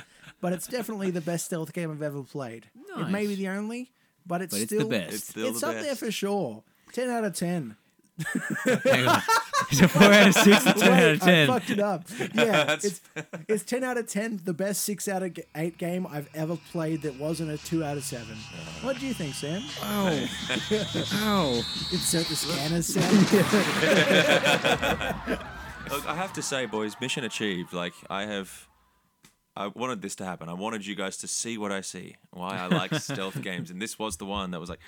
but 0.41 0.53
it's 0.53 0.67
definitely 0.67 1.09
the 1.11 1.21
best 1.21 1.45
stealth 1.45 1.73
game 1.73 1.89
I've 1.91 2.01
ever 2.03 2.21
played. 2.23 2.67
It 2.97 3.09
may 3.09 3.25
be 3.27 3.35
the 3.35 3.47
only, 3.49 3.91
but 4.25 4.41
it's 4.41 4.53
But 4.53 4.61
it's 4.61 4.71
the 4.71 4.75
still 4.77 4.89
best. 4.89 5.13
It's 5.13 5.27
still 5.29 5.47
it's 5.47 5.61
the 5.61 5.67
up 5.67 5.73
there 5.81 5.95
for 5.95 6.11
sure. 6.11 6.63
Ten 6.93 7.09
out 7.09 7.23
of 7.23 7.33
ten. 7.35 7.75
Hang 8.83 9.07
on. 9.07 9.21
It's 9.69 9.81
a 9.81 9.87
four 9.87 10.03
out 10.03 10.27
of 10.29 10.33
six, 10.33 10.65
a 10.65 10.73
ten 10.73 10.93
out 10.93 11.03
of 11.03 11.21
Wait, 11.21 11.21
I 11.21 11.25
ten. 11.25 11.47
fucked 11.47 11.69
it 11.69 11.79
up. 11.79 12.03
Yeah, 12.33 12.73
it's 12.83 13.01
it's 13.47 13.63
ten 13.63 13.83
out 13.83 13.97
of 13.97 14.07
ten. 14.07 14.39
The 14.43 14.53
best 14.53 14.83
six 14.83 15.07
out 15.07 15.23
of 15.23 15.37
eight 15.55 15.77
game 15.77 16.07
I've 16.09 16.29
ever 16.33 16.57
played 16.71 17.01
that 17.03 17.19
wasn't 17.19 17.51
a 17.51 17.57
two 17.57 17.83
out 17.83 17.97
of 17.97 18.03
seven. 18.03 18.37
What 18.81 18.99
do 18.99 19.05
you 19.05 19.13
think, 19.13 19.33
Sam? 19.35 19.61
Oh, 19.81 20.27
oh. 21.13 21.57
Insert 21.91 22.27
the 22.27 22.35
scanner 22.35 22.81
sound. 22.81 23.31
Look, 25.89 26.05
I 26.07 26.15
have 26.15 26.33
to 26.33 26.41
say, 26.41 26.65
boys, 26.65 26.95
mission 26.99 27.23
achieved. 27.23 27.71
Like 27.73 27.93
I 28.09 28.23
have, 28.25 28.67
I 29.55 29.67
wanted 29.67 30.01
this 30.01 30.15
to 30.15 30.25
happen. 30.25 30.49
I 30.49 30.53
wanted 30.53 30.85
you 30.85 30.95
guys 30.95 31.17
to 31.17 31.27
see 31.27 31.57
what 31.57 31.71
I 31.71 31.81
see. 31.81 32.15
Why 32.31 32.57
I 32.57 32.67
like 32.67 32.93
stealth 32.95 33.41
games, 33.41 33.71
and 33.71 33.81
this 33.81 33.97
was 33.97 34.17
the 34.17 34.25
one 34.25 34.51
that 34.51 34.59
was 34.59 34.69
like 34.69 34.79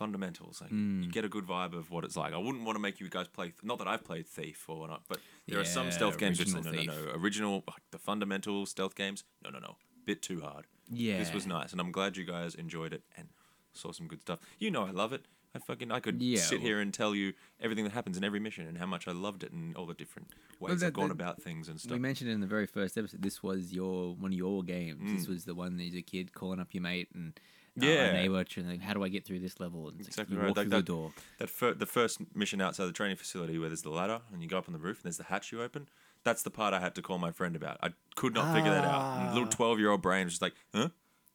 fundamentals. 0.00 0.62
Like 0.62 0.70
you 0.70 0.76
hmm. 0.76 1.08
get 1.10 1.26
a 1.26 1.28
good 1.28 1.46
vibe 1.46 1.74
of 1.74 1.90
what 1.90 2.04
it's 2.04 2.16
like. 2.16 2.32
I 2.32 2.38
wouldn't 2.38 2.64
want 2.64 2.76
to 2.76 2.80
make 2.80 3.00
you 3.00 3.08
guys 3.10 3.28
play. 3.28 3.52
Not 3.62 3.78
that 3.78 3.86
I've 3.86 4.02
played 4.02 4.26
Thief 4.26 4.64
or 4.66 4.88
not, 4.88 5.02
but 5.08 5.18
there 5.46 5.60
are 5.60 5.64
some 5.64 5.92
stealth 5.92 6.16
games 6.16 6.38
which 6.38 6.54
original 6.54 6.72
no, 6.72 6.82
no, 6.82 7.04
no, 7.04 7.12
original, 7.16 7.54
like 7.68 7.82
the 7.90 7.98
fundamental 7.98 8.64
stealth 8.64 8.94
games. 8.94 9.24
No, 9.44 9.50
no, 9.50 9.58
no, 9.58 9.76
bit 10.06 10.22
too 10.22 10.40
hard. 10.40 10.64
Yeah. 10.90 11.18
This 11.18 11.34
was 11.34 11.46
nice, 11.46 11.72
and 11.72 11.80
I'm 11.82 11.92
glad 11.92 12.16
you 12.16 12.24
guys 12.24 12.54
enjoyed 12.54 12.94
it 12.94 13.02
and 13.16 13.28
saw 13.74 13.92
some 13.92 14.08
good 14.08 14.22
stuff. 14.22 14.40
You 14.58 14.70
know, 14.70 14.86
I 14.86 14.90
love 14.90 15.12
it. 15.12 15.26
I 15.54 15.58
fucking 15.58 15.90
I 15.92 16.00
could 16.00 16.22
Yeah, 16.22 16.40
sit 16.40 16.58
well- 16.58 16.66
here 16.66 16.80
and 16.80 16.94
tell 16.94 17.14
you 17.14 17.34
everything 17.60 17.84
that 17.84 17.92
happens 17.92 18.16
in 18.16 18.24
every 18.24 18.40
mission 18.40 18.66
and 18.66 18.78
how 18.78 18.86
much 18.86 19.06
I 19.06 19.12
loved 19.12 19.42
it 19.42 19.52
and 19.52 19.76
all 19.76 19.84
the 19.84 19.94
different 19.94 20.28
ways 20.60 20.80
that- 20.80 20.86
I've 20.86 20.92
gone 20.92 21.08
that- 21.08 21.14
about 21.14 21.42
things 21.42 21.68
and 21.68 21.78
stuff. 21.78 21.92
We 21.92 21.98
mentioned 21.98 22.30
in 22.30 22.40
the 22.40 22.46
very 22.46 22.66
first 22.66 22.96
episode, 22.96 23.20
this 23.20 23.42
was 23.42 23.72
your 23.72 24.14
one 24.14 24.32
of 24.32 24.38
your 24.38 24.62
games. 24.62 25.12
This 25.12 25.26
hmm. 25.26 25.32
was 25.32 25.44
the 25.44 25.54
one 25.54 25.78
as 25.80 25.94
a 25.94 26.02
kid 26.02 26.32
calling 26.32 26.60
up 26.60 26.72
your 26.72 26.82
mate 26.82 27.08
and 27.14 27.38
Yeah. 27.76 28.06
a 28.06 28.12
neighbor, 28.12 28.44
how 28.82 28.94
do 28.94 29.04
I 29.04 29.08
get 29.08 29.24
through 29.24 29.40
this 29.40 29.60
level? 29.60 29.88
And 29.88 29.98
like 29.98 30.08
Exactly 30.08 30.36
you 30.36 30.42
right. 30.42 30.48
walk 30.48 30.56
Like 30.56 30.64
through 30.66 30.70
that, 30.70 30.86
the 30.86 30.92
door. 30.92 31.12
That 31.38 31.50
fir- 31.50 31.74
the 31.74 31.86
first 31.86 32.18
mission 32.34 32.60
outside 32.60 32.86
the 32.86 32.92
training 32.92 33.16
facility 33.16 33.58
where 33.58 33.68
there's 33.68 33.82
the 33.82 33.90
ladder 33.90 34.20
and 34.32 34.42
you 34.42 34.48
go 34.48 34.58
up 34.58 34.68
on 34.68 34.72
the 34.72 34.78
roof 34.78 34.98
and 34.98 35.04
there's 35.04 35.18
the 35.18 35.24
hatch 35.24 35.52
you 35.52 35.62
open. 35.62 35.88
That's 36.24 36.42
the 36.42 36.50
part 36.50 36.74
I 36.74 36.80
had 36.80 36.94
to 36.96 37.02
call 37.02 37.18
my 37.18 37.30
friend 37.30 37.56
about. 37.56 37.78
I 37.82 37.90
could 38.14 38.34
not 38.34 38.54
figure 38.54 38.70
that 38.70 38.84
out. 38.84 39.20
And 39.20 39.28
little 39.32 39.48
ah. 39.48 39.50
twelve 39.50 39.78
year 39.78 39.90
old 39.90 40.02
brain 40.02 40.26
was 40.26 40.34
just 40.34 40.42
like, 40.42 40.54
huh? 40.74 40.88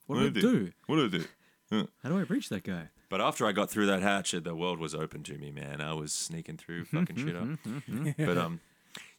What 0.05 0.19
do 0.19 0.25
I 0.25 0.29
do? 0.29 0.71
What 0.85 0.97
do 0.97 1.05
I 1.05 1.09
do? 1.09 1.25
Huh. 1.71 1.85
How 2.03 2.09
do 2.09 2.19
I 2.19 2.21
reach 2.21 2.49
that 2.49 2.63
guy? 2.63 2.89
But 3.09 3.21
after 3.21 3.45
I 3.45 3.51
got 3.51 3.69
through 3.69 3.87
that 3.87 4.01
hatch, 4.01 4.33
uh, 4.33 4.39
the 4.39 4.55
world 4.55 4.79
was 4.79 4.93
open 4.93 5.23
to 5.23 5.37
me, 5.37 5.51
man. 5.51 5.81
I 5.81 5.93
was 5.93 6.11
sneaking 6.11 6.57
through, 6.57 6.85
fucking 6.93 7.15
shit 7.15 7.35
up. 7.35 7.43
Mm-hmm, 7.43 7.77
mm-hmm, 7.77 8.07
mm-hmm. 8.07 8.25
but 8.25 8.37
um, 8.37 8.59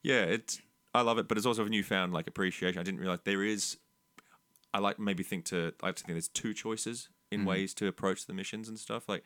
yeah, 0.03 0.23
it's 0.23 0.61
I 0.95 1.03
love 1.03 1.19
it. 1.19 1.29
But 1.29 1.39
it's 1.39 1.47
also 1.47 1.65
a 1.65 1.69
newfound 1.69 2.13
like 2.13 2.27
appreciation. 2.27 2.79
I 2.79 2.83
didn't 2.83 3.01
realize 3.01 3.21
there 3.25 3.43
is. 3.43 3.77
I 4.77 4.79
like 4.79 4.99
maybe 4.99 5.23
think 5.23 5.47
to 5.47 5.73
I 5.83 5.87
like 5.87 5.97
to 5.97 6.05
think 6.05 6.17
there's 6.17 6.29
two 6.29 6.53
choices 6.53 7.09
in 7.33 7.43
mm. 7.43 7.47
ways 7.47 7.73
to 7.75 7.89
approach 7.89 8.27
the 8.27 8.35
missions 8.35 8.69
and 8.69 8.79
stuff. 8.79 9.09
Like 9.09 9.25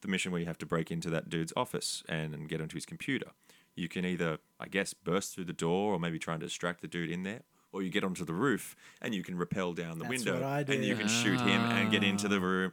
the 0.00 0.06
mission 0.06 0.30
where 0.30 0.40
you 0.40 0.46
have 0.46 0.58
to 0.58 0.66
break 0.66 0.92
into 0.92 1.10
that 1.10 1.28
dude's 1.28 1.52
office 1.56 2.04
and, 2.08 2.32
and 2.32 2.48
get 2.48 2.60
onto 2.60 2.76
his 2.76 2.86
computer. 2.86 3.32
You 3.74 3.88
can 3.88 4.04
either, 4.04 4.38
I 4.60 4.68
guess, 4.68 4.94
burst 4.94 5.34
through 5.34 5.46
the 5.46 5.52
door 5.52 5.94
or 5.94 5.98
maybe 5.98 6.20
try 6.20 6.34
and 6.34 6.40
distract 6.40 6.82
the 6.82 6.88
dude 6.88 7.10
in 7.10 7.24
there, 7.24 7.42
or 7.72 7.82
you 7.82 7.90
get 7.90 8.04
onto 8.04 8.24
the 8.24 8.34
roof 8.34 8.76
and 9.00 9.12
you 9.12 9.24
can 9.24 9.36
rappel 9.36 9.72
down 9.72 9.98
the 9.98 10.04
That's 10.04 10.24
window 10.24 10.34
what 10.34 10.42
I 10.44 10.60
and 10.60 10.84
you 10.84 10.94
can 10.94 11.08
shoot 11.08 11.40
him 11.40 11.62
and 11.62 11.90
get 11.90 12.04
into 12.04 12.28
the 12.28 12.36
ah. 12.36 12.44
room. 12.44 12.72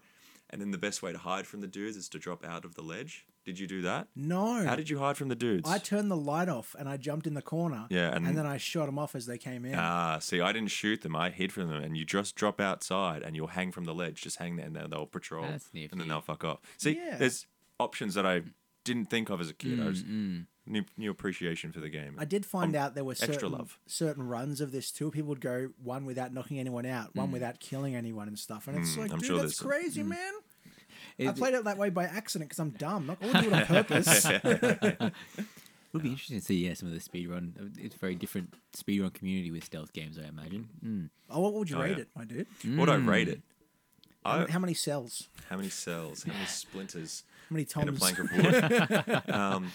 And 0.51 0.59
then 0.61 0.71
the 0.71 0.77
best 0.79 1.03
way 1.03 1.11
to 1.11 1.17
hide 1.19 1.45
from 1.45 1.61
the 1.61 1.67
dudes 1.67 1.95
is 1.95 2.09
to 2.09 2.19
drop 2.19 2.43
out 2.43 2.65
of 2.65 2.73
the 2.75 2.81
ledge. 2.81 3.25
Did 3.45 3.57
you 3.59 3.67
do 3.67 3.81
that? 3.83 4.07
no. 4.15 4.63
How 4.65 4.75
did 4.75 4.89
you 4.89 4.99
hide 4.99 5.15
from 5.17 5.27
the 5.29 5.35
dudes? 5.35 5.67
I 5.69 5.77
turned 5.79 6.09
the 6.11 6.17
light 6.17 6.49
off 6.49 6.75
and 6.77 6.87
I 6.89 6.97
jumped 6.97 7.25
in 7.27 7.33
the 7.35 7.41
corner. 7.41 7.85
Yeah, 7.89 8.13
and- 8.15 8.25
then 8.37 8.45
I 8.45 8.57
shot 8.57 8.85
them 8.87 8.99
off 8.99 9.15
as 9.15 9.25
they 9.25 9.37
came 9.37 9.65
in. 9.65 9.75
Ah, 9.75 10.19
see, 10.19 10.39
I 10.41 10.51
didn't 10.51 10.69
shoot 10.71 11.01
them. 11.01 11.15
I 11.15 11.29
hid 11.29 11.51
from 11.51 11.67
them, 11.69 11.81
and 11.83 11.95
you 11.97 12.05
just 12.05 12.35
drop 12.35 12.59
outside, 12.61 13.21
and 13.23 13.35
you'll 13.35 13.47
hang 13.47 13.71
from 13.71 13.85
the 13.85 13.93
ledge. 13.93 14.21
Just 14.21 14.37
hang 14.37 14.55
there, 14.55 14.65
and 14.67 14.75
then 14.75 14.89
they'll 14.89 15.05
patrol, 15.07 15.45
That's 15.47 15.69
and 15.73 15.99
then 15.99 16.07
they'll 16.07 16.21
fuck 16.21 16.43
off. 16.43 16.59
See, 16.77 16.95
Yeah. 16.97 17.17
there's 17.17 17.47
options 17.79 18.13
that 18.15 18.25
I 18.25 18.41
didn't 18.83 19.09
think 19.09 19.29
of 19.29 19.39
as 19.41 19.49
a 19.49 19.53
kid. 19.53 19.79
I 19.79 19.85
was 19.87 20.03
new, 20.69 20.83
new 20.97 21.11
appreciation 21.11 21.71
for 21.71 21.79
the 21.81 21.89
game. 21.89 22.15
I 22.17 22.25
did 22.25 22.45
find 22.45 22.75
Um, 22.75 22.81
out 22.81 22.95
there 22.95 23.03
were 23.03 23.11
extra 23.13 23.33
certain, 23.33 23.51
love. 23.51 23.79
certain 23.87 24.23
runs 24.27 24.61
of 24.61 24.71
this 24.71 24.91
too. 24.91 25.11
People 25.11 25.29
would 25.29 25.41
go 25.41 25.71
one 25.83 26.05
without 26.05 26.33
knocking 26.33 26.59
anyone 26.59 26.85
out, 26.85 27.15
one 27.15 27.31
without 27.31 27.59
killing 27.59 27.95
anyone 27.95 28.27
and 28.27 28.37
stuff. 28.39 28.67
And 28.67 28.77
it's 28.77 28.95
like, 28.97 29.09
Mm. 29.09 29.13
I'm 29.13 29.19
dude, 29.19 29.27
sure 29.27 29.35
that's 29.37 29.43
there's 29.47 29.57
some- 29.57 29.67
crazy, 29.69 30.03
man. 30.03 30.33
I 31.19 31.31
played 31.33 31.53
it 31.53 31.65
that 31.65 31.77
way 31.77 31.89
by 31.89 32.05
accident 32.05 32.49
because 32.49 32.59
I'm 32.59 32.69
dumb. 32.69 33.07
Not 33.07 33.17
I 33.21 33.25
wouldn't 33.25 33.43
do 33.43 33.49
it 33.51 33.53
on 33.53 33.65
purpose. 33.65 35.11
It 35.91 35.93
would 35.93 36.03
be 36.03 36.09
interesting 36.09 36.37
to 36.39 36.45
see, 36.45 36.67
yeah, 36.67 36.75
some 36.75 36.87
of 36.87 36.93
the 36.93 36.99
speedrun. 36.99 37.75
It's 37.79 37.95
a 37.95 37.97
very 37.97 38.13
different 38.13 38.53
speedrun 38.77 39.11
community 39.11 39.49
with 39.49 39.63
stealth 39.63 39.91
games, 39.91 40.19
I 40.23 40.27
imagine. 40.27 40.69
Mm. 40.85 41.09
oh, 41.31 41.39
what 41.41 41.55
would 41.55 41.67
you 41.67 41.77
Oh, 41.77 41.81
rate 41.81 41.97
yeah. 41.97 42.01
it, 42.03 42.09
my 42.15 42.25
dude? 42.25 42.45
What 42.77 42.89
I 42.89 42.95
rate 42.97 43.27
it? 43.27 43.41
How, 44.23 44.45
I, 44.47 44.51
how 44.51 44.59
many 44.59 44.75
cells? 44.75 45.29
how 45.49 45.55
many 45.57 45.69
cells? 45.69 46.21
How 46.25 46.33
many 46.33 46.45
splinters 46.45 47.23
How 47.49 47.53
many 47.55 47.63
in 47.63 47.67
a 47.67 47.85
toms? 47.85 47.99
plank 47.99 48.19
of 48.19 48.31
wood? 48.31 49.29
um, 49.33 49.71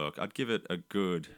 look, 0.00 0.18
I'd 0.18 0.34
give 0.34 0.50
it 0.50 0.66
a 0.70 0.76
good, 0.78 1.28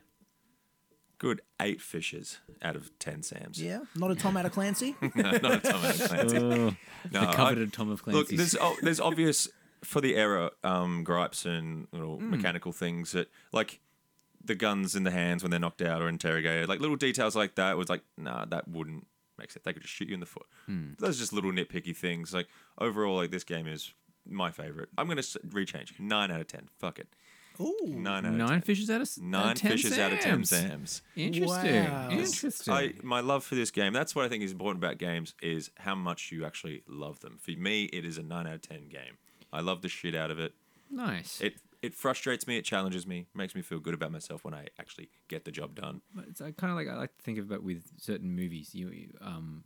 good 1.19 1.41
eight 1.61 1.81
fishes 1.81 2.39
out 2.63 2.77
of 2.77 2.97
ten 2.99 3.23
Sams. 3.23 3.61
Yeah, 3.61 3.81
not 3.97 4.11
a 4.11 4.15
Tom 4.15 4.37
out 4.37 4.47
of 4.47 4.53
Clancy. 4.53 4.95
no, 5.15 5.31
not 5.31 5.45
a 5.55 5.59
Tom 5.61 5.85
and 5.85 6.01
a 6.01 6.09
Clancy. 6.09 6.39
Oh, 6.39 6.77
No, 7.11 7.21
the 7.21 7.29
I- 7.29 7.35
coveted 7.35 7.73
Tom 7.73 7.91
of 7.91 8.03
Clancy. 8.03 8.19
Look, 8.19 8.29
there's 8.29 8.57
oh, 8.61 8.77
there's 8.83 9.01
obvious 9.01 9.49
for 9.83 10.01
the 10.01 10.17
era 10.17 10.51
um, 10.63 11.05
gripes 11.05 11.45
and 11.45 11.87
little 11.93 12.17
Hmm. 12.19 12.31
mechanical 12.31 12.73
things 12.73 13.13
that 13.13 13.29
like 13.53 13.81
the 14.43 14.55
guns 14.55 14.95
in 14.95 15.05
the 15.05 15.11
hands 15.11 15.43
when 15.43 15.51
they're 15.51 15.61
knocked 15.61 15.83
out 15.83 16.03
or 16.03 16.09
interrogated, 16.09 16.69
like 16.69 16.81
little 16.81 16.97
details 16.97 17.35
like 17.37 17.55
that 17.55 17.77
was 17.79 17.89
like, 17.89 18.03
nah, 18.19 18.45
that 18.47 18.69
wouldn't 18.69 19.07
make 19.39 19.51
sense. 19.51 19.63
They 19.65 19.73
could 19.73 19.83
just 19.83 19.95
shoot 19.95 20.09
you 20.09 20.15
in 20.15 20.21
the 20.21 20.27
foot. 20.27 20.47
Hmm. 20.67 20.93
Those 20.99 21.17
are 21.17 21.21
just 21.21 21.33
little 21.33 21.53
nitpicky 21.53 21.97
things. 21.97 22.33
Like 22.35 22.49
overall, 22.79 23.17
like 23.17 23.31
this 23.31 23.45
game 23.45 23.67
is 23.67 23.93
my 24.27 24.51
favorite. 24.51 24.89
I'm 24.97 25.07
gonna 25.09 25.21
rechange 25.23 25.99
nine 25.99 26.31
out 26.31 26.41
of 26.41 26.47
ten. 26.47 26.69
Fuck 26.79 26.99
it, 26.99 27.09
Ooh, 27.61 27.77
nine 27.87 28.25
out 28.27 28.33
of 28.33 28.39
Nine 28.39 28.49
10. 28.49 28.61
fishes 28.63 28.91
out 28.91 28.97
of 28.97 29.03
s- 29.03 29.19
out 29.19 29.23
of 29.25 29.29
Nine 29.31 29.55
10 29.57 29.71
fishes 29.73 29.99
out 29.99 30.13
of 30.13 30.19
ten 30.21 30.45
Sams. 30.45 30.69
Sams. 30.69 31.03
Interesting. 31.17 31.85
Wow. 31.85 32.11
Interesting. 32.11 32.75
I 32.75 32.93
my 33.03 33.21
love 33.21 33.45
for 33.45 33.55
this 33.55 33.71
game. 33.71 33.93
That's 33.93 34.15
what 34.15 34.25
I 34.25 34.29
think 34.29 34.43
is 34.43 34.53
important 34.53 34.83
about 34.83 34.99
games 34.99 35.35
is 35.43 35.71
how 35.79 35.95
much 35.95 36.33
you 36.33 36.45
actually 36.45 36.83
love 36.89 37.21
them. 37.21 37.39
For 37.41 37.53
me, 37.53 37.85
it 37.85 38.05
is 38.05 38.19
a 38.19 38.23
nine 38.23 38.47
out 38.47 38.55
of 38.55 38.63
ten 38.63 38.89
game. 38.89 39.19
I 39.53 39.61
love 39.61 39.83
the 39.83 39.89
shit 39.89 40.15
out 40.15 40.31
of 40.31 40.39
it. 40.39 40.53
nice. 40.91 41.41
It 41.41 41.55
it 41.83 41.95
frustrates 41.95 42.47
me. 42.47 42.57
It 42.57 42.65
challenges 42.65 43.07
me. 43.07 43.27
Makes 43.35 43.55
me 43.55 43.61
feel 43.61 43.79
good 43.79 43.93
about 43.95 44.11
myself 44.11 44.43
when 44.43 44.55
I 44.55 44.69
actually 44.81 45.11
get 45.29 45.45
the 45.45 45.51
job 45.53 45.75
done. 45.75 46.01
But 46.15 46.25
It's 46.29 46.41
kind 46.41 46.71
of 46.71 46.77
like 46.77 46.89
I 46.89 46.95
like 46.97 47.15
to 47.17 47.23
think 47.23 47.39
about 47.39 47.63
with 47.63 47.85
certain 47.99 48.35
movies. 48.35 48.75
You 48.75 48.89
you, 48.89 49.09
um, 49.21 49.65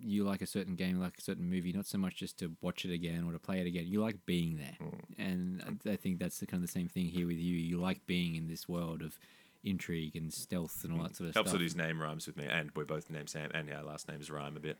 you 0.00 0.24
like 0.24 0.42
a 0.42 0.46
certain 0.46 0.74
game, 0.76 0.98
like 1.00 1.18
a 1.18 1.20
certain 1.22 1.48
movie, 1.48 1.72
not 1.72 1.86
so 1.86 1.98
much 1.98 2.16
just 2.16 2.38
to 2.38 2.52
watch 2.60 2.84
it 2.84 2.92
again 2.92 3.24
or 3.26 3.32
to 3.32 3.38
play 3.38 3.60
it 3.60 3.66
again. 3.66 3.84
You 3.86 4.00
like 4.00 4.24
being 4.26 4.56
there, 4.56 4.76
Mm. 4.80 5.00
and 5.18 5.80
I, 5.86 5.90
I 5.92 5.96
think 5.96 6.18
that's 6.18 6.38
the 6.38 6.46
kind 6.46 6.62
of 6.62 6.68
the 6.68 6.72
same 6.72 6.88
thing 6.88 7.06
here 7.06 7.26
with 7.26 7.38
you. 7.38 7.56
You 7.56 7.78
like 7.80 8.06
being 8.06 8.36
in 8.36 8.48
this 8.48 8.68
world 8.68 9.02
of 9.02 9.18
intrigue 9.64 10.14
and 10.16 10.32
stealth 10.32 10.84
and 10.84 10.92
all 10.92 11.02
that 11.02 11.16
sort 11.16 11.28
of 11.30 11.34
Helps 11.34 11.50
stuff. 11.50 11.52
Helps 11.52 11.52
that 11.52 11.60
his 11.62 11.76
name 11.76 12.00
rhymes 12.00 12.26
with 12.26 12.36
me, 12.36 12.46
and 12.48 12.70
we're 12.76 12.84
both 12.84 13.10
named 13.10 13.28
Sam, 13.28 13.50
and 13.54 13.70
our 13.72 13.82
last 13.82 14.08
names 14.08 14.30
rhyme 14.30 14.56
a 14.56 14.60
bit. 14.60 14.78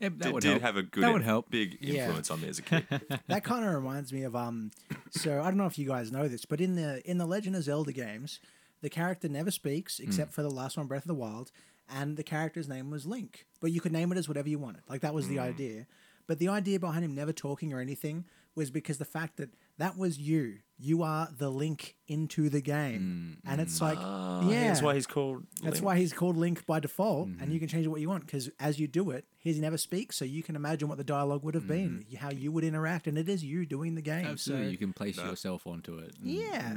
Yeah, 0.00 0.08
that 0.10 0.18
did 0.20 0.32
would 0.32 0.42
did 0.42 0.50
help. 0.52 0.62
have 0.62 0.76
a 0.76 0.82
good, 0.82 1.02
That 1.02 1.12
would 1.12 1.22
help. 1.22 1.50
big 1.50 1.78
Yeah. 1.80 2.04
influence 2.04 2.30
on 2.30 2.40
me 2.40 2.48
as 2.48 2.58
a 2.58 2.62
kid. 2.62 2.84
that 3.26 3.44
kind 3.44 3.64
of 3.66 3.74
reminds 3.74 4.12
me 4.12 4.22
of 4.22 4.34
um. 4.36 4.70
So 5.10 5.40
I 5.40 5.44
don't 5.44 5.56
know 5.56 5.66
if 5.66 5.78
you 5.78 5.86
guys 5.88 6.10
know 6.12 6.28
this, 6.28 6.44
but 6.44 6.60
in 6.60 6.74
the 6.76 7.02
in 7.08 7.18
the 7.18 7.26
Legend 7.26 7.56
of 7.56 7.64
Zelda 7.64 7.92
games, 7.92 8.38
the 8.80 8.88
character 8.90 9.28
never 9.28 9.50
speaks 9.50 9.98
except 9.98 10.32
for 10.32 10.42
the 10.42 10.50
last 10.50 10.76
one, 10.76 10.86
Breath 10.86 11.02
of 11.02 11.08
the 11.08 11.14
Wild, 11.14 11.50
and 11.88 12.16
the 12.16 12.22
character's 12.22 12.68
name 12.68 12.90
was 12.90 13.06
Link. 13.06 13.46
But 13.60 13.72
you 13.72 13.80
could 13.80 13.92
name 13.92 14.12
it 14.12 14.18
as 14.18 14.28
whatever 14.28 14.48
you 14.48 14.58
wanted. 14.58 14.82
Like 14.88 15.00
that 15.02 15.14
was 15.14 15.28
the 15.28 15.36
mm. 15.36 15.42
idea. 15.42 15.86
But 16.26 16.38
the 16.38 16.48
idea 16.48 16.78
behind 16.78 17.04
him 17.04 17.14
never 17.14 17.32
talking 17.32 17.72
or 17.72 17.80
anything 17.80 18.26
was 18.54 18.70
because 18.70 18.98
the 18.98 19.04
fact 19.04 19.38
that 19.38 19.50
that 19.78 19.96
was 19.96 20.18
you. 20.18 20.58
You 20.80 21.02
are 21.02 21.28
the 21.36 21.50
link 21.50 21.96
into 22.06 22.48
the 22.48 22.60
game, 22.60 23.38
and 23.44 23.60
it's 23.60 23.78
mm. 23.78 23.82
like, 23.82 23.98
ah, 24.00 24.48
yeah, 24.48 24.68
That's 24.68 24.82
why 24.82 24.94
he's 24.94 25.08
called. 25.08 25.44
That's 25.60 25.76
Link. 25.76 25.84
why 25.84 25.96
he's 25.98 26.12
called 26.12 26.36
Link 26.36 26.66
by 26.66 26.78
default, 26.78 27.26
and 27.26 27.38
mm-hmm. 27.38 27.50
you 27.50 27.58
can 27.58 27.68
change 27.68 27.84
it 27.84 27.88
what 27.88 28.00
you 28.00 28.08
want 28.08 28.26
because 28.26 28.48
as 28.60 28.78
you 28.78 28.86
do 28.86 29.10
it, 29.10 29.24
he 29.38 29.58
never 29.58 29.76
speaks, 29.76 30.16
so 30.16 30.24
you 30.24 30.44
can 30.44 30.54
imagine 30.54 30.88
what 30.88 30.98
the 30.98 31.04
dialogue 31.04 31.42
would 31.42 31.54
have 31.54 31.64
mm. 31.64 31.68
been, 31.68 32.06
how 32.20 32.30
you 32.30 32.52
would 32.52 32.62
interact, 32.62 33.08
and 33.08 33.18
it 33.18 33.28
is 33.28 33.44
you 33.44 33.66
doing 33.66 33.96
the 33.96 34.02
game. 34.02 34.26
Absolutely, 34.26 34.66
So 34.66 34.70
you 34.70 34.78
can 34.78 34.92
place 34.92 35.16
yourself 35.16 35.66
onto 35.66 35.98
it. 35.98 36.14
and- 36.20 36.30
yeah, 36.30 36.76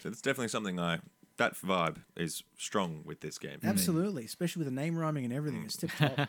So 0.00 0.10
it's 0.10 0.20
definitely 0.20 0.48
something 0.48 0.78
I. 0.78 1.00
That 1.40 1.54
vibe 1.56 1.96
is 2.16 2.42
strong 2.58 3.02
with 3.04 3.20
this 3.20 3.38
game. 3.38 3.58
absolutely, 3.64 4.24
especially 4.24 4.60
with 4.64 4.74
the 4.74 4.80
name 4.80 4.96
rhyming 4.96 5.24
and 5.24 5.32
everything. 5.34 5.64
It's 5.64 5.76
tip 5.76 5.90
top. 5.98 6.28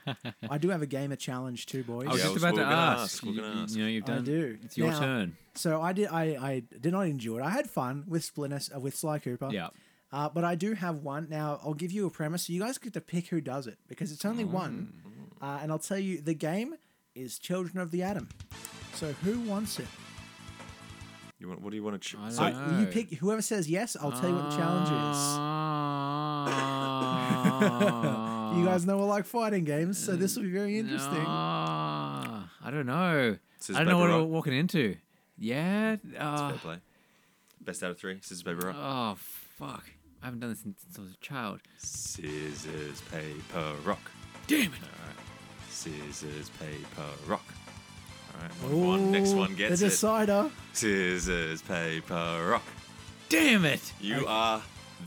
I 0.49 0.57
do 0.57 0.70
have 0.70 0.82
a 0.82 0.86
gamer 0.88 1.16
challenge 1.18 1.66
too, 1.68 1.84
boys. 1.84 2.07
I 2.07 2.12
was 2.14 2.24
Yeah, 2.24 2.32
just 2.34 2.45
I 2.45 2.49
about 2.49 2.53
we're 2.57 2.64
to 2.64 2.70
gonna 2.70 2.76
ask. 2.76 3.01
ask, 3.03 3.24
we're 3.24 3.32
You, 3.34 3.41
gonna 3.41 3.55
you- 3.55 3.62
ask. 3.64 3.76
you 3.76 3.84
know, 3.84 3.89
you've 3.89 4.03
I 4.05 4.07
done. 4.07 4.24
do. 4.24 4.57
It's 4.64 4.78
your 4.78 4.88
Now- 4.91 4.99
turn. 4.99 5.38
So 5.55 5.82
I 5.82 5.91
did. 5.93 6.07
I, 6.07 6.24
I 6.41 6.64
did 6.80 6.91
not 6.93 7.07
enjoy 7.07 7.38
it. 7.39 7.43
I 7.43 7.49
had 7.51 7.70
fun 7.70 8.05
with 8.07 8.24
Splinter 8.24 8.59
uh, 8.76 8.80
with 8.80 8.95
Sly 8.95 9.20
Cooper. 9.20 9.49
Yeah. 9.51 9.68
Uh, 10.14 10.30
but 10.30 10.43
I 10.45 10.55
do 10.55 10.74
have 10.74 11.03
one. 11.03 11.28
Now, 11.30 11.59
I'll 11.64 11.74
give 11.74 11.91
you 11.91 12.05
a 12.07 12.09
premise. 12.09 12.49
You 12.49 12.62
guys 12.62 12.78
get 12.78 12.93
to 12.93 13.01
pick 13.01 13.28
who 13.28 13.39
does 13.41 13.68
it 13.68 13.78
because 13.89 14.12
it's 14.12 14.26
only 14.26 14.43
one. 14.45 14.93
Uh, 15.41 15.59
and 15.62 15.72
I'll 15.72 15.80
tell 15.80 15.99
you 15.99 16.22
the 16.22 16.34
game 16.34 16.76
is 17.16 17.38
Children 17.38 17.80
of 17.82 17.91
the 17.91 18.01
Atom. 18.03 18.30
So 18.93 19.12
who 19.24 19.39
wants 19.41 19.78
it? 19.80 19.88
You 21.42 21.48
want, 21.50 21.62
what 21.62 21.72
do 21.72 21.76
you 21.76 21.84
want 21.84 22.00
to? 22.00 22.08
Ch- 22.08 22.16
I 22.22 22.30
so, 22.30 22.46
you 22.80 22.86
pick 22.86 23.14
whoever 23.16 23.42
says 23.42 23.68
yes. 23.68 23.98
I'll 24.00 24.12
tell 24.12 24.30
you 24.30 24.36
what 24.36 24.52
the 24.52 24.58
challenge 24.58 24.89
Ah. 24.92 26.46
is. 28.52 28.56
You 28.60 28.66
guys 28.66 28.86
know 28.86 29.00
I 29.00 29.04
like 29.06 29.24
fighting 29.26 29.64
games, 29.64 29.98
so 29.98 30.16
this 30.18 30.36
will 30.36 30.44
be 30.44 30.52
very 30.52 30.78
interesting. 30.78 31.24
Ah, 31.26 32.52
I 32.64 32.70
don't 32.70 32.86
know. 32.86 33.38
I 33.70 33.74
don't 33.74 33.86
know 33.88 33.98
what 33.98 34.08
Paper 34.08 34.18
we're 34.18 34.24
Rock. 34.24 34.30
walking 34.30 34.54
into. 34.54 34.98
Yeah. 35.39 35.96
Uh, 36.20 36.49
fair 36.49 36.57
play. 36.60 36.76
Best 37.61 37.82
out 37.82 37.91
of 37.91 37.98
three. 37.98 38.20
Scissors, 38.22 38.44
paper, 38.44 38.68
rock. 38.68 38.76
Oh 38.78 39.15
fuck! 39.57 39.86
I 40.22 40.26
haven't 40.26 40.41
done 40.41 40.49
this 40.49 40.60
since 40.60 40.84
I 40.98 41.02
was 41.02 41.11
a 41.14 41.18
child. 41.22 41.61
Scissors, 41.78 43.02
paper, 43.10 43.74
rock. 43.86 44.02
Damn 44.48 44.74
it! 44.74 44.80
Scissors, 45.70 46.49
paper, 46.60 47.07
rock. 47.28 47.45
All 48.41 48.47
right. 48.69 48.76
One, 48.76 48.88
one. 48.88 49.11
Next 49.11 49.34
one 49.34 49.55
gets 49.55 49.80
the 49.80 49.85
it. 49.85 49.89
decider. 49.89 50.49
Scissors, 50.73 51.61
paper, 51.61 52.47
rock. 52.49 52.63
Damn 53.30 53.65
it! 53.65 53.93
You 53.99 54.26
are 54.27 54.61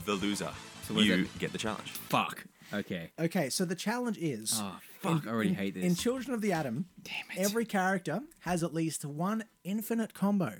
the 0.05 0.13
loser. 0.13 0.49
So 0.83 0.93
what 0.93 1.03
you 1.05 1.27
get 1.39 1.51
the 1.51 1.57
challenge. 1.57 1.89
Fuck. 1.91 2.45
Okay. 2.73 3.11
Okay, 3.19 3.49
so 3.49 3.65
the 3.65 3.75
challenge 3.75 4.17
is 4.17 4.59
Oh 4.61 4.77
fuck! 4.99 5.27
I 5.27 5.29
already 5.29 5.49
in, 5.49 5.55
hate 5.55 5.73
this. 5.75 5.83
in 5.83 5.95
Children 5.95 6.33
of 6.33 6.41
the 6.41 6.51
Atom. 6.51 6.85
Damn 7.03 7.13
it! 7.37 7.45
Every 7.45 7.65
character 7.65 8.21
has 8.41 8.63
at 8.63 8.73
least 8.73 9.05
one 9.05 9.43
infinite 9.63 10.13
combo. 10.13 10.53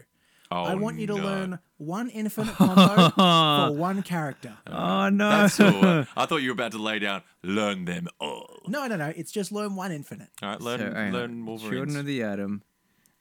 Oh, 0.51 0.63
I 0.63 0.75
want 0.75 0.99
you 0.99 1.07
to 1.07 1.15
no. 1.15 1.23
learn 1.23 1.59
one 1.77 2.09
infinite 2.09 2.55
combo 2.55 3.09
for 3.09 3.71
one 3.75 4.03
character. 4.03 4.57
oh 4.67 5.09
no! 5.09 5.29
That's 5.29 5.59
all. 5.59 5.83
I 6.15 6.25
thought 6.25 6.37
you 6.37 6.49
were 6.49 6.53
about 6.53 6.71
to 6.73 6.77
lay 6.77 6.99
down. 6.99 7.23
Learn 7.43 7.85
them 7.85 8.07
all. 8.19 8.61
No, 8.67 8.87
no, 8.87 8.95
no. 8.95 9.11
It's 9.15 9.31
just 9.31 9.51
learn 9.51 9.75
one 9.75 9.91
infinite. 9.91 10.29
All 10.41 10.49
right, 10.49 10.61
learn 10.61 10.79
So, 10.79 10.93
hang 10.93 11.13
learn 11.13 11.45
Wolverines. 11.45 11.73
Children 11.75 11.97
of 11.97 12.05
the 12.05 12.23
Atom, 12.23 12.63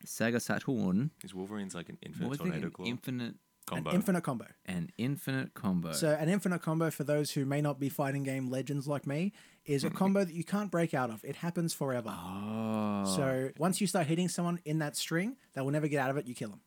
Sega 0.07 0.41
Saturn. 0.41 1.11
Is 1.23 1.35
Wolverine's 1.35 1.75
like 1.75 1.89
an 1.89 1.99
infinite 2.03 2.29
was 2.29 2.39
it? 2.39 2.43
tornado 2.43 2.67
An 2.67 2.71
claw 2.73 2.87
infinite, 2.87 3.35
combo? 3.67 3.91
An 3.91 3.97
infinite 3.97 4.23
combo. 4.23 4.47
an 4.67 4.91
infinite 4.99 5.55
combo. 5.55 5.93
So 5.93 6.11
an 6.11 6.29
infinite 6.29 6.61
combo 6.63 6.91
for 6.91 7.05
those 7.05 7.31
who 7.33 7.47
may 7.47 7.61
not 7.63 7.81
be 7.81 7.89
fighting 7.89 8.23
game 8.23 8.51
legends 8.51 8.87
like 8.87 9.07
me 9.07 9.33
is 9.65 9.83
a 9.83 9.89
combo 9.91 10.25
that 10.25 10.35
you 10.35 10.45
can't 10.45 10.71
break 10.71 10.93
out 10.93 11.09
of. 11.09 11.25
It 11.25 11.37
happens 11.37 11.73
forever. 11.73 12.15
oh. 12.15 13.05
So 13.17 13.51
once 13.59 13.81
you 13.81 13.87
start 13.87 14.07
hitting 14.07 14.29
someone 14.29 14.61
in 14.67 14.79
that 14.81 14.95
string, 14.97 15.37
they 15.55 15.63
will 15.63 15.71
never 15.71 15.89
get 15.89 16.01
out 16.01 16.11
of 16.11 16.19
it. 16.19 16.27
You 16.27 16.35
kill 16.35 16.51
them. 16.51 16.61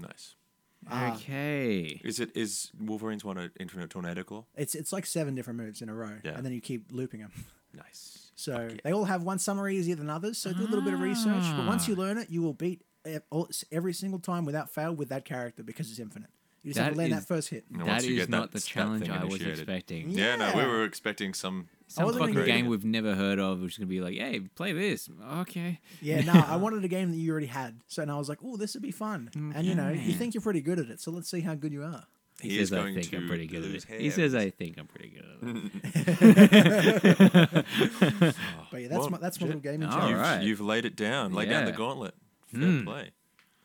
Nice. 0.00 0.34
Ah. 0.90 1.14
okay. 1.14 2.00
Is 2.02 2.20
it 2.20 2.30
is 2.34 2.70
Wolverine's 2.80 3.24
one 3.24 3.36
an 3.38 3.50
infinite 3.60 3.90
tornado 3.90 4.22
claw? 4.22 4.44
It's 4.56 4.74
it's 4.74 4.92
like 4.92 5.04
seven 5.06 5.34
different 5.34 5.58
moves 5.58 5.82
in 5.82 5.88
a 5.88 5.94
row, 5.94 6.16
Yeah. 6.24 6.32
and 6.36 6.44
then 6.44 6.52
you 6.52 6.60
keep 6.60 6.90
looping 6.90 7.20
them. 7.20 7.32
Nice. 7.74 8.32
So 8.34 8.70
they 8.82 8.92
all 8.92 9.04
have 9.04 9.22
one 9.22 9.38
summary 9.38 9.76
easier 9.76 9.94
than 9.94 10.08
others. 10.10 10.38
So 10.38 10.52
do 10.52 10.62
a 10.62 10.64
little 10.64 10.80
bit 10.82 10.94
of 10.94 11.00
research. 11.00 11.42
But 11.56 11.66
once 11.66 11.84
Ah. 11.84 11.88
you 11.90 11.94
learn 11.96 12.16
it, 12.18 12.30
you 12.30 12.40
will 12.42 12.54
beat 12.54 12.82
e- 13.06 13.18
every 13.70 13.92
single 13.92 14.18
time 14.18 14.44
without 14.46 14.70
fail 14.72 14.94
with 14.94 15.10
that 15.10 15.24
character 15.24 15.62
because 15.62 15.90
it's 15.90 16.00
infinite. 16.00 16.30
You 16.62 16.72
just 16.72 16.82
have 16.82 16.92
to 16.94 16.98
land 16.98 17.12
is- 17.12 17.18
that 17.20 17.26
first 17.28 17.50
hit. 17.50 17.64
that 17.70 17.74
is 17.74 17.78
That 17.78 17.86
once 17.86 18.04
you 18.06 18.12
is 18.14 18.18
get 18.20 18.28
not 18.30 18.50
that- 18.52 18.60
the 18.60 18.66
challenge 18.66 19.08
I 19.08 19.24
was 19.24 19.34
initiated- 19.34 19.58
expecting. 19.60 20.10
Yeah, 20.10 20.36
no, 20.36 20.52
we 20.56 20.64
were 20.64 20.84
expecting 20.84 21.32
some. 21.34 21.68
Some 21.90 22.04
wasn't 22.04 22.22
fucking 22.22 22.34
gonna 22.34 22.46
game 22.46 22.64
get- 22.66 22.70
we've 22.70 22.84
never 22.84 23.14
heard 23.16 23.40
of, 23.40 23.60
which 23.62 23.72
is 23.72 23.78
gonna 23.78 23.88
be 23.88 24.00
like, 24.00 24.14
"Hey, 24.16 24.40
play 24.54 24.72
this." 24.72 25.08
Okay. 25.38 25.80
Yeah, 26.00 26.20
no, 26.22 26.32
I 26.32 26.54
wanted 26.64 26.84
a 26.84 26.88
game 26.88 27.10
that 27.10 27.16
you 27.16 27.30
already 27.32 27.46
had. 27.46 27.80
So 27.88 28.04
now 28.04 28.14
I 28.14 28.18
was 28.18 28.28
like, 28.28 28.38
oh, 28.44 28.56
this 28.56 28.74
would 28.74 28.82
be 28.82 28.92
fun. 28.92 29.28
And 29.54 29.66
you 29.66 29.74
know, 29.74 29.90
you 29.90 30.12
think 30.12 30.34
you're 30.34 30.42
pretty 30.42 30.60
good 30.60 30.78
at 30.78 30.88
it. 30.88 31.00
So 31.00 31.10
let's 31.10 31.28
see 31.28 31.40
how 31.40 31.54
good 31.54 31.72
you 31.72 31.82
are. 31.82 32.04
He, 32.40 32.50
He 32.50 32.58
says 32.64 32.72
I 32.72 32.92
think 32.94 33.12
I'm 33.12 33.26
pretty 33.28 33.46
good 33.46 33.64
at 33.64 33.70
lose 33.70 33.86
it. 33.88 34.00
He 34.00 34.10
says. 34.10 34.34
I 34.34 34.50
think 34.50 34.78
I'm 34.78 34.86
pretty 34.86 35.10
good 35.10 35.26
at 35.26 35.32
it. 37.56 37.66
But 38.70 38.82
yeah, 38.82 38.88
that's 38.88 39.00
Well, 39.00 39.10
my 39.10 39.18
that's 39.18 39.40
my 39.40 39.46
little 39.48 39.60
gaming 39.60 39.88
All 39.88 39.98
challenge. 39.98 40.42
You've, 40.44 40.48
you've 40.48 40.60
laid 40.60 40.84
it 40.84 40.94
down. 40.96 41.32
Lay 41.34 41.46
down 41.46 41.64
the 41.64 41.72
gauntlet. 41.72 42.14
Fair 42.46 42.60
Hmm. 42.62 42.84
play. 42.84 43.10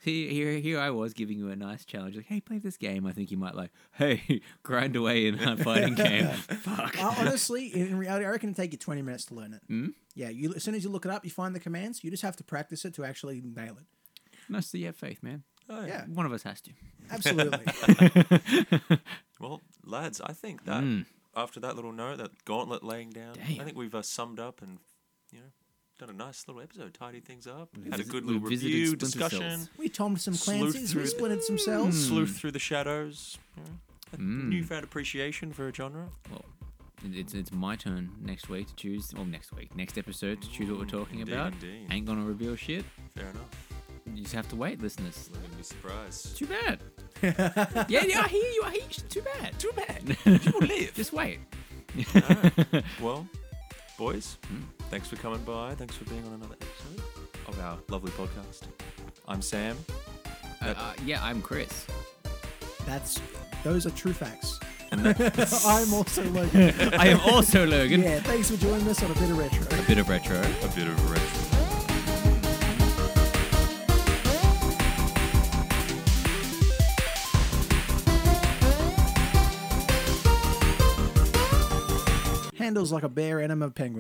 See, 0.09 0.29
here, 0.29 0.51
here 0.59 0.79
I 0.79 0.91
was 0.91 1.13
giving 1.13 1.37
you 1.39 1.49
a 1.49 1.55
nice 1.55 1.83
challenge, 1.83 2.15
like, 2.15 2.27
"Hey, 2.27 2.39
play 2.39 2.59
this 2.59 2.77
game. 2.77 3.05
I 3.07 3.11
think 3.11 3.31
you 3.31 3.37
might 3.37 3.55
like." 3.55 3.71
Hey, 3.93 4.41
grind 4.63 4.95
away 4.95 5.25
in 5.27 5.39
a 5.39 5.57
fighting 5.63 5.95
game. 5.95 6.27
Fuck. 6.27 7.01
Uh, 7.01 7.13
honestly, 7.17 7.67
in 7.73 7.97
reality, 7.97 8.25
I 8.25 8.29
reckon 8.29 8.49
it'd 8.49 8.57
take 8.57 8.71
you 8.71 8.77
20 8.77 9.01
minutes 9.01 9.25
to 9.25 9.33
learn 9.35 9.53
it. 9.53 9.61
Hmm? 9.67 9.87
Yeah, 10.13 10.29
you 10.29 10.53
as 10.53 10.63
soon 10.63 10.75
as 10.75 10.83
you 10.83 10.89
look 10.89 11.05
it 11.05 11.11
up, 11.11 11.25
you 11.25 11.31
find 11.31 11.55
the 11.55 11.59
commands. 11.59 12.03
You 12.03 12.11
just 12.11 12.23
have 12.23 12.35
to 12.37 12.43
practice 12.43 12.85
it 12.85 12.93
to 12.95 13.03
actually 13.05 13.41
nail 13.43 13.77
it. 13.79 13.85
Nice 14.47 14.69
that 14.71 14.77
you 14.79 14.85
have 14.87 14.95
faith, 14.95 15.23
man. 15.23 15.43
Yeah, 15.67 16.05
One 16.05 16.25
of 16.27 16.31
us 16.31 16.43
has 16.43 16.61
to. 16.61 16.71
absolutely. 17.09 17.65
Well, 19.39 19.61
lads, 19.83 20.21
I 20.21 20.31
think 20.33 20.65
that 20.65 20.83
Mm. 20.83 21.05
after 21.35 21.59
that 21.61 21.75
little 21.75 21.91
note, 21.91 22.17
that 22.19 22.45
gauntlet 22.45 22.83
laying 22.83 23.09
down, 23.09 23.35
I 23.41 23.63
think 23.63 23.75
we've 23.75 23.95
uh, 23.95 24.01
summed 24.01 24.39
up 24.39 24.61
and 24.61 24.77
you 25.31 25.39
know 25.39 25.45
done 25.97 26.09
a 26.09 26.13
nice 26.13 26.45
little 26.47 26.61
episode, 26.61 26.93
tidied 26.93 27.25
things 27.25 27.47
up, 27.47 27.69
we 27.81 27.89
had 27.89 27.99
a 27.99 28.03
good 28.03 28.25
little 28.25 28.41
review 28.41 28.95
discussion, 28.95 29.39
Cells. 29.39 29.69
we 29.77 29.87
tomed 29.89 30.19
some 30.21 30.33
Sleuth 30.33 30.59
Clancy's, 30.73 30.93
we 30.95 31.01
through- 31.01 31.07
splintered 31.09 31.43
some 31.43 31.57
cells. 31.57 32.07
sleuth 32.07 32.37
through 32.37 32.51
the 32.51 32.59
shadows. 32.59 33.37
You 33.57 33.63
know, 33.63 33.69
a 34.13 34.17
Mm. 34.17 34.49
Newfound 34.49 34.83
appreciation 34.83 35.51
for 35.53 35.67
a 35.67 35.73
genre. 35.73 36.09
Well, 36.29 36.45
it's 37.03 37.33
it's 37.33 37.51
my 37.51 37.75
turn 37.75 38.11
next 38.21 38.49
week 38.49 38.67
to 38.67 38.75
choose. 38.75 39.13
Well, 39.13 39.25
next 39.25 39.53
week, 39.53 39.75
next 39.75 39.97
episode 39.97 40.41
to 40.41 40.49
choose 40.49 40.69
what 40.69 40.79
we're 40.79 40.85
talking 40.85 41.19
Indeed, 41.19 41.33
about. 41.33 41.53
indeed. 41.53 41.87
Ain't 41.91 42.05
gonna 42.05 42.23
reveal 42.23 42.55
shit. 42.55 42.85
Fair 43.15 43.29
enough. 43.29 43.67
You 44.13 44.21
just 44.21 44.33
have 44.35 44.47
to 44.49 44.55
wait, 44.55 44.81
listeners. 44.81 45.29
We're 45.33 45.57
be 45.57 45.63
surprised. 45.63 46.37
Too 46.37 46.45
bad. 46.47 46.79
yeah, 47.89 48.03
yeah, 48.05 48.21
I 48.21 48.27
hear 48.27 48.43
you. 48.51 48.61
I 48.65 48.69
hear 48.71 48.81
you. 48.83 49.03
Too 49.09 49.21
bad. 49.21 49.59
Too 49.59 49.71
bad. 49.75 50.17
People 50.41 50.59
live. 50.61 50.93
Just 50.93 51.11
wait. 51.13 51.39
Well, 53.01 53.27
boys, 53.97 54.37
thanks 54.89 55.07
for 55.07 55.15
coming 55.17 55.41
by. 55.43 55.75
Thanks 55.75 55.95
for 55.95 56.05
being 56.05 56.25
on 56.25 56.33
another 56.33 56.55
episode 56.55 57.03
of 57.47 57.59
our 57.61 57.77
lovely 57.89 58.11
podcast. 58.11 58.63
I'm 59.27 59.41
Sam. 59.41 59.77
Uh, 60.61 60.73
uh, 60.77 60.93
yeah, 61.05 61.23
I'm 61.23 61.41
Chris. 61.41 61.85
That's 62.85 63.19
those 63.63 63.85
are 63.85 63.91
true 63.91 64.13
facts. 64.13 64.59
I'm 64.91 65.93
also 65.93 66.23
Logan. 66.29 66.93
I 66.93 67.07
am 67.07 67.19
also 67.21 67.65
Logan. 67.65 68.01
yeah, 68.01 68.19
thanks 68.19 68.51
for 68.51 68.57
joining 68.57 68.87
us 68.87 69.03
on 69.03 69.11
a 69.11 69.13
bit 69.15 69.29
of 69.31 69.37
retro. 69.37 69.79
A 69.79 69.87
bit 69.87 69.97
of 69.97 70.09
retro. 70.09 70.39
a 70.39 70.75
bit 70.75 70.87
of 70.87 71.11
retro. 71.11 71.44
Handles 82.65 82.91
like 82.91 83.03
a 83.03 83.09
bear 83.09 83.37
and 83.41 83.51
I'm 83.51 83.61
a 83.61 83.69
penguin. 83.69 83.93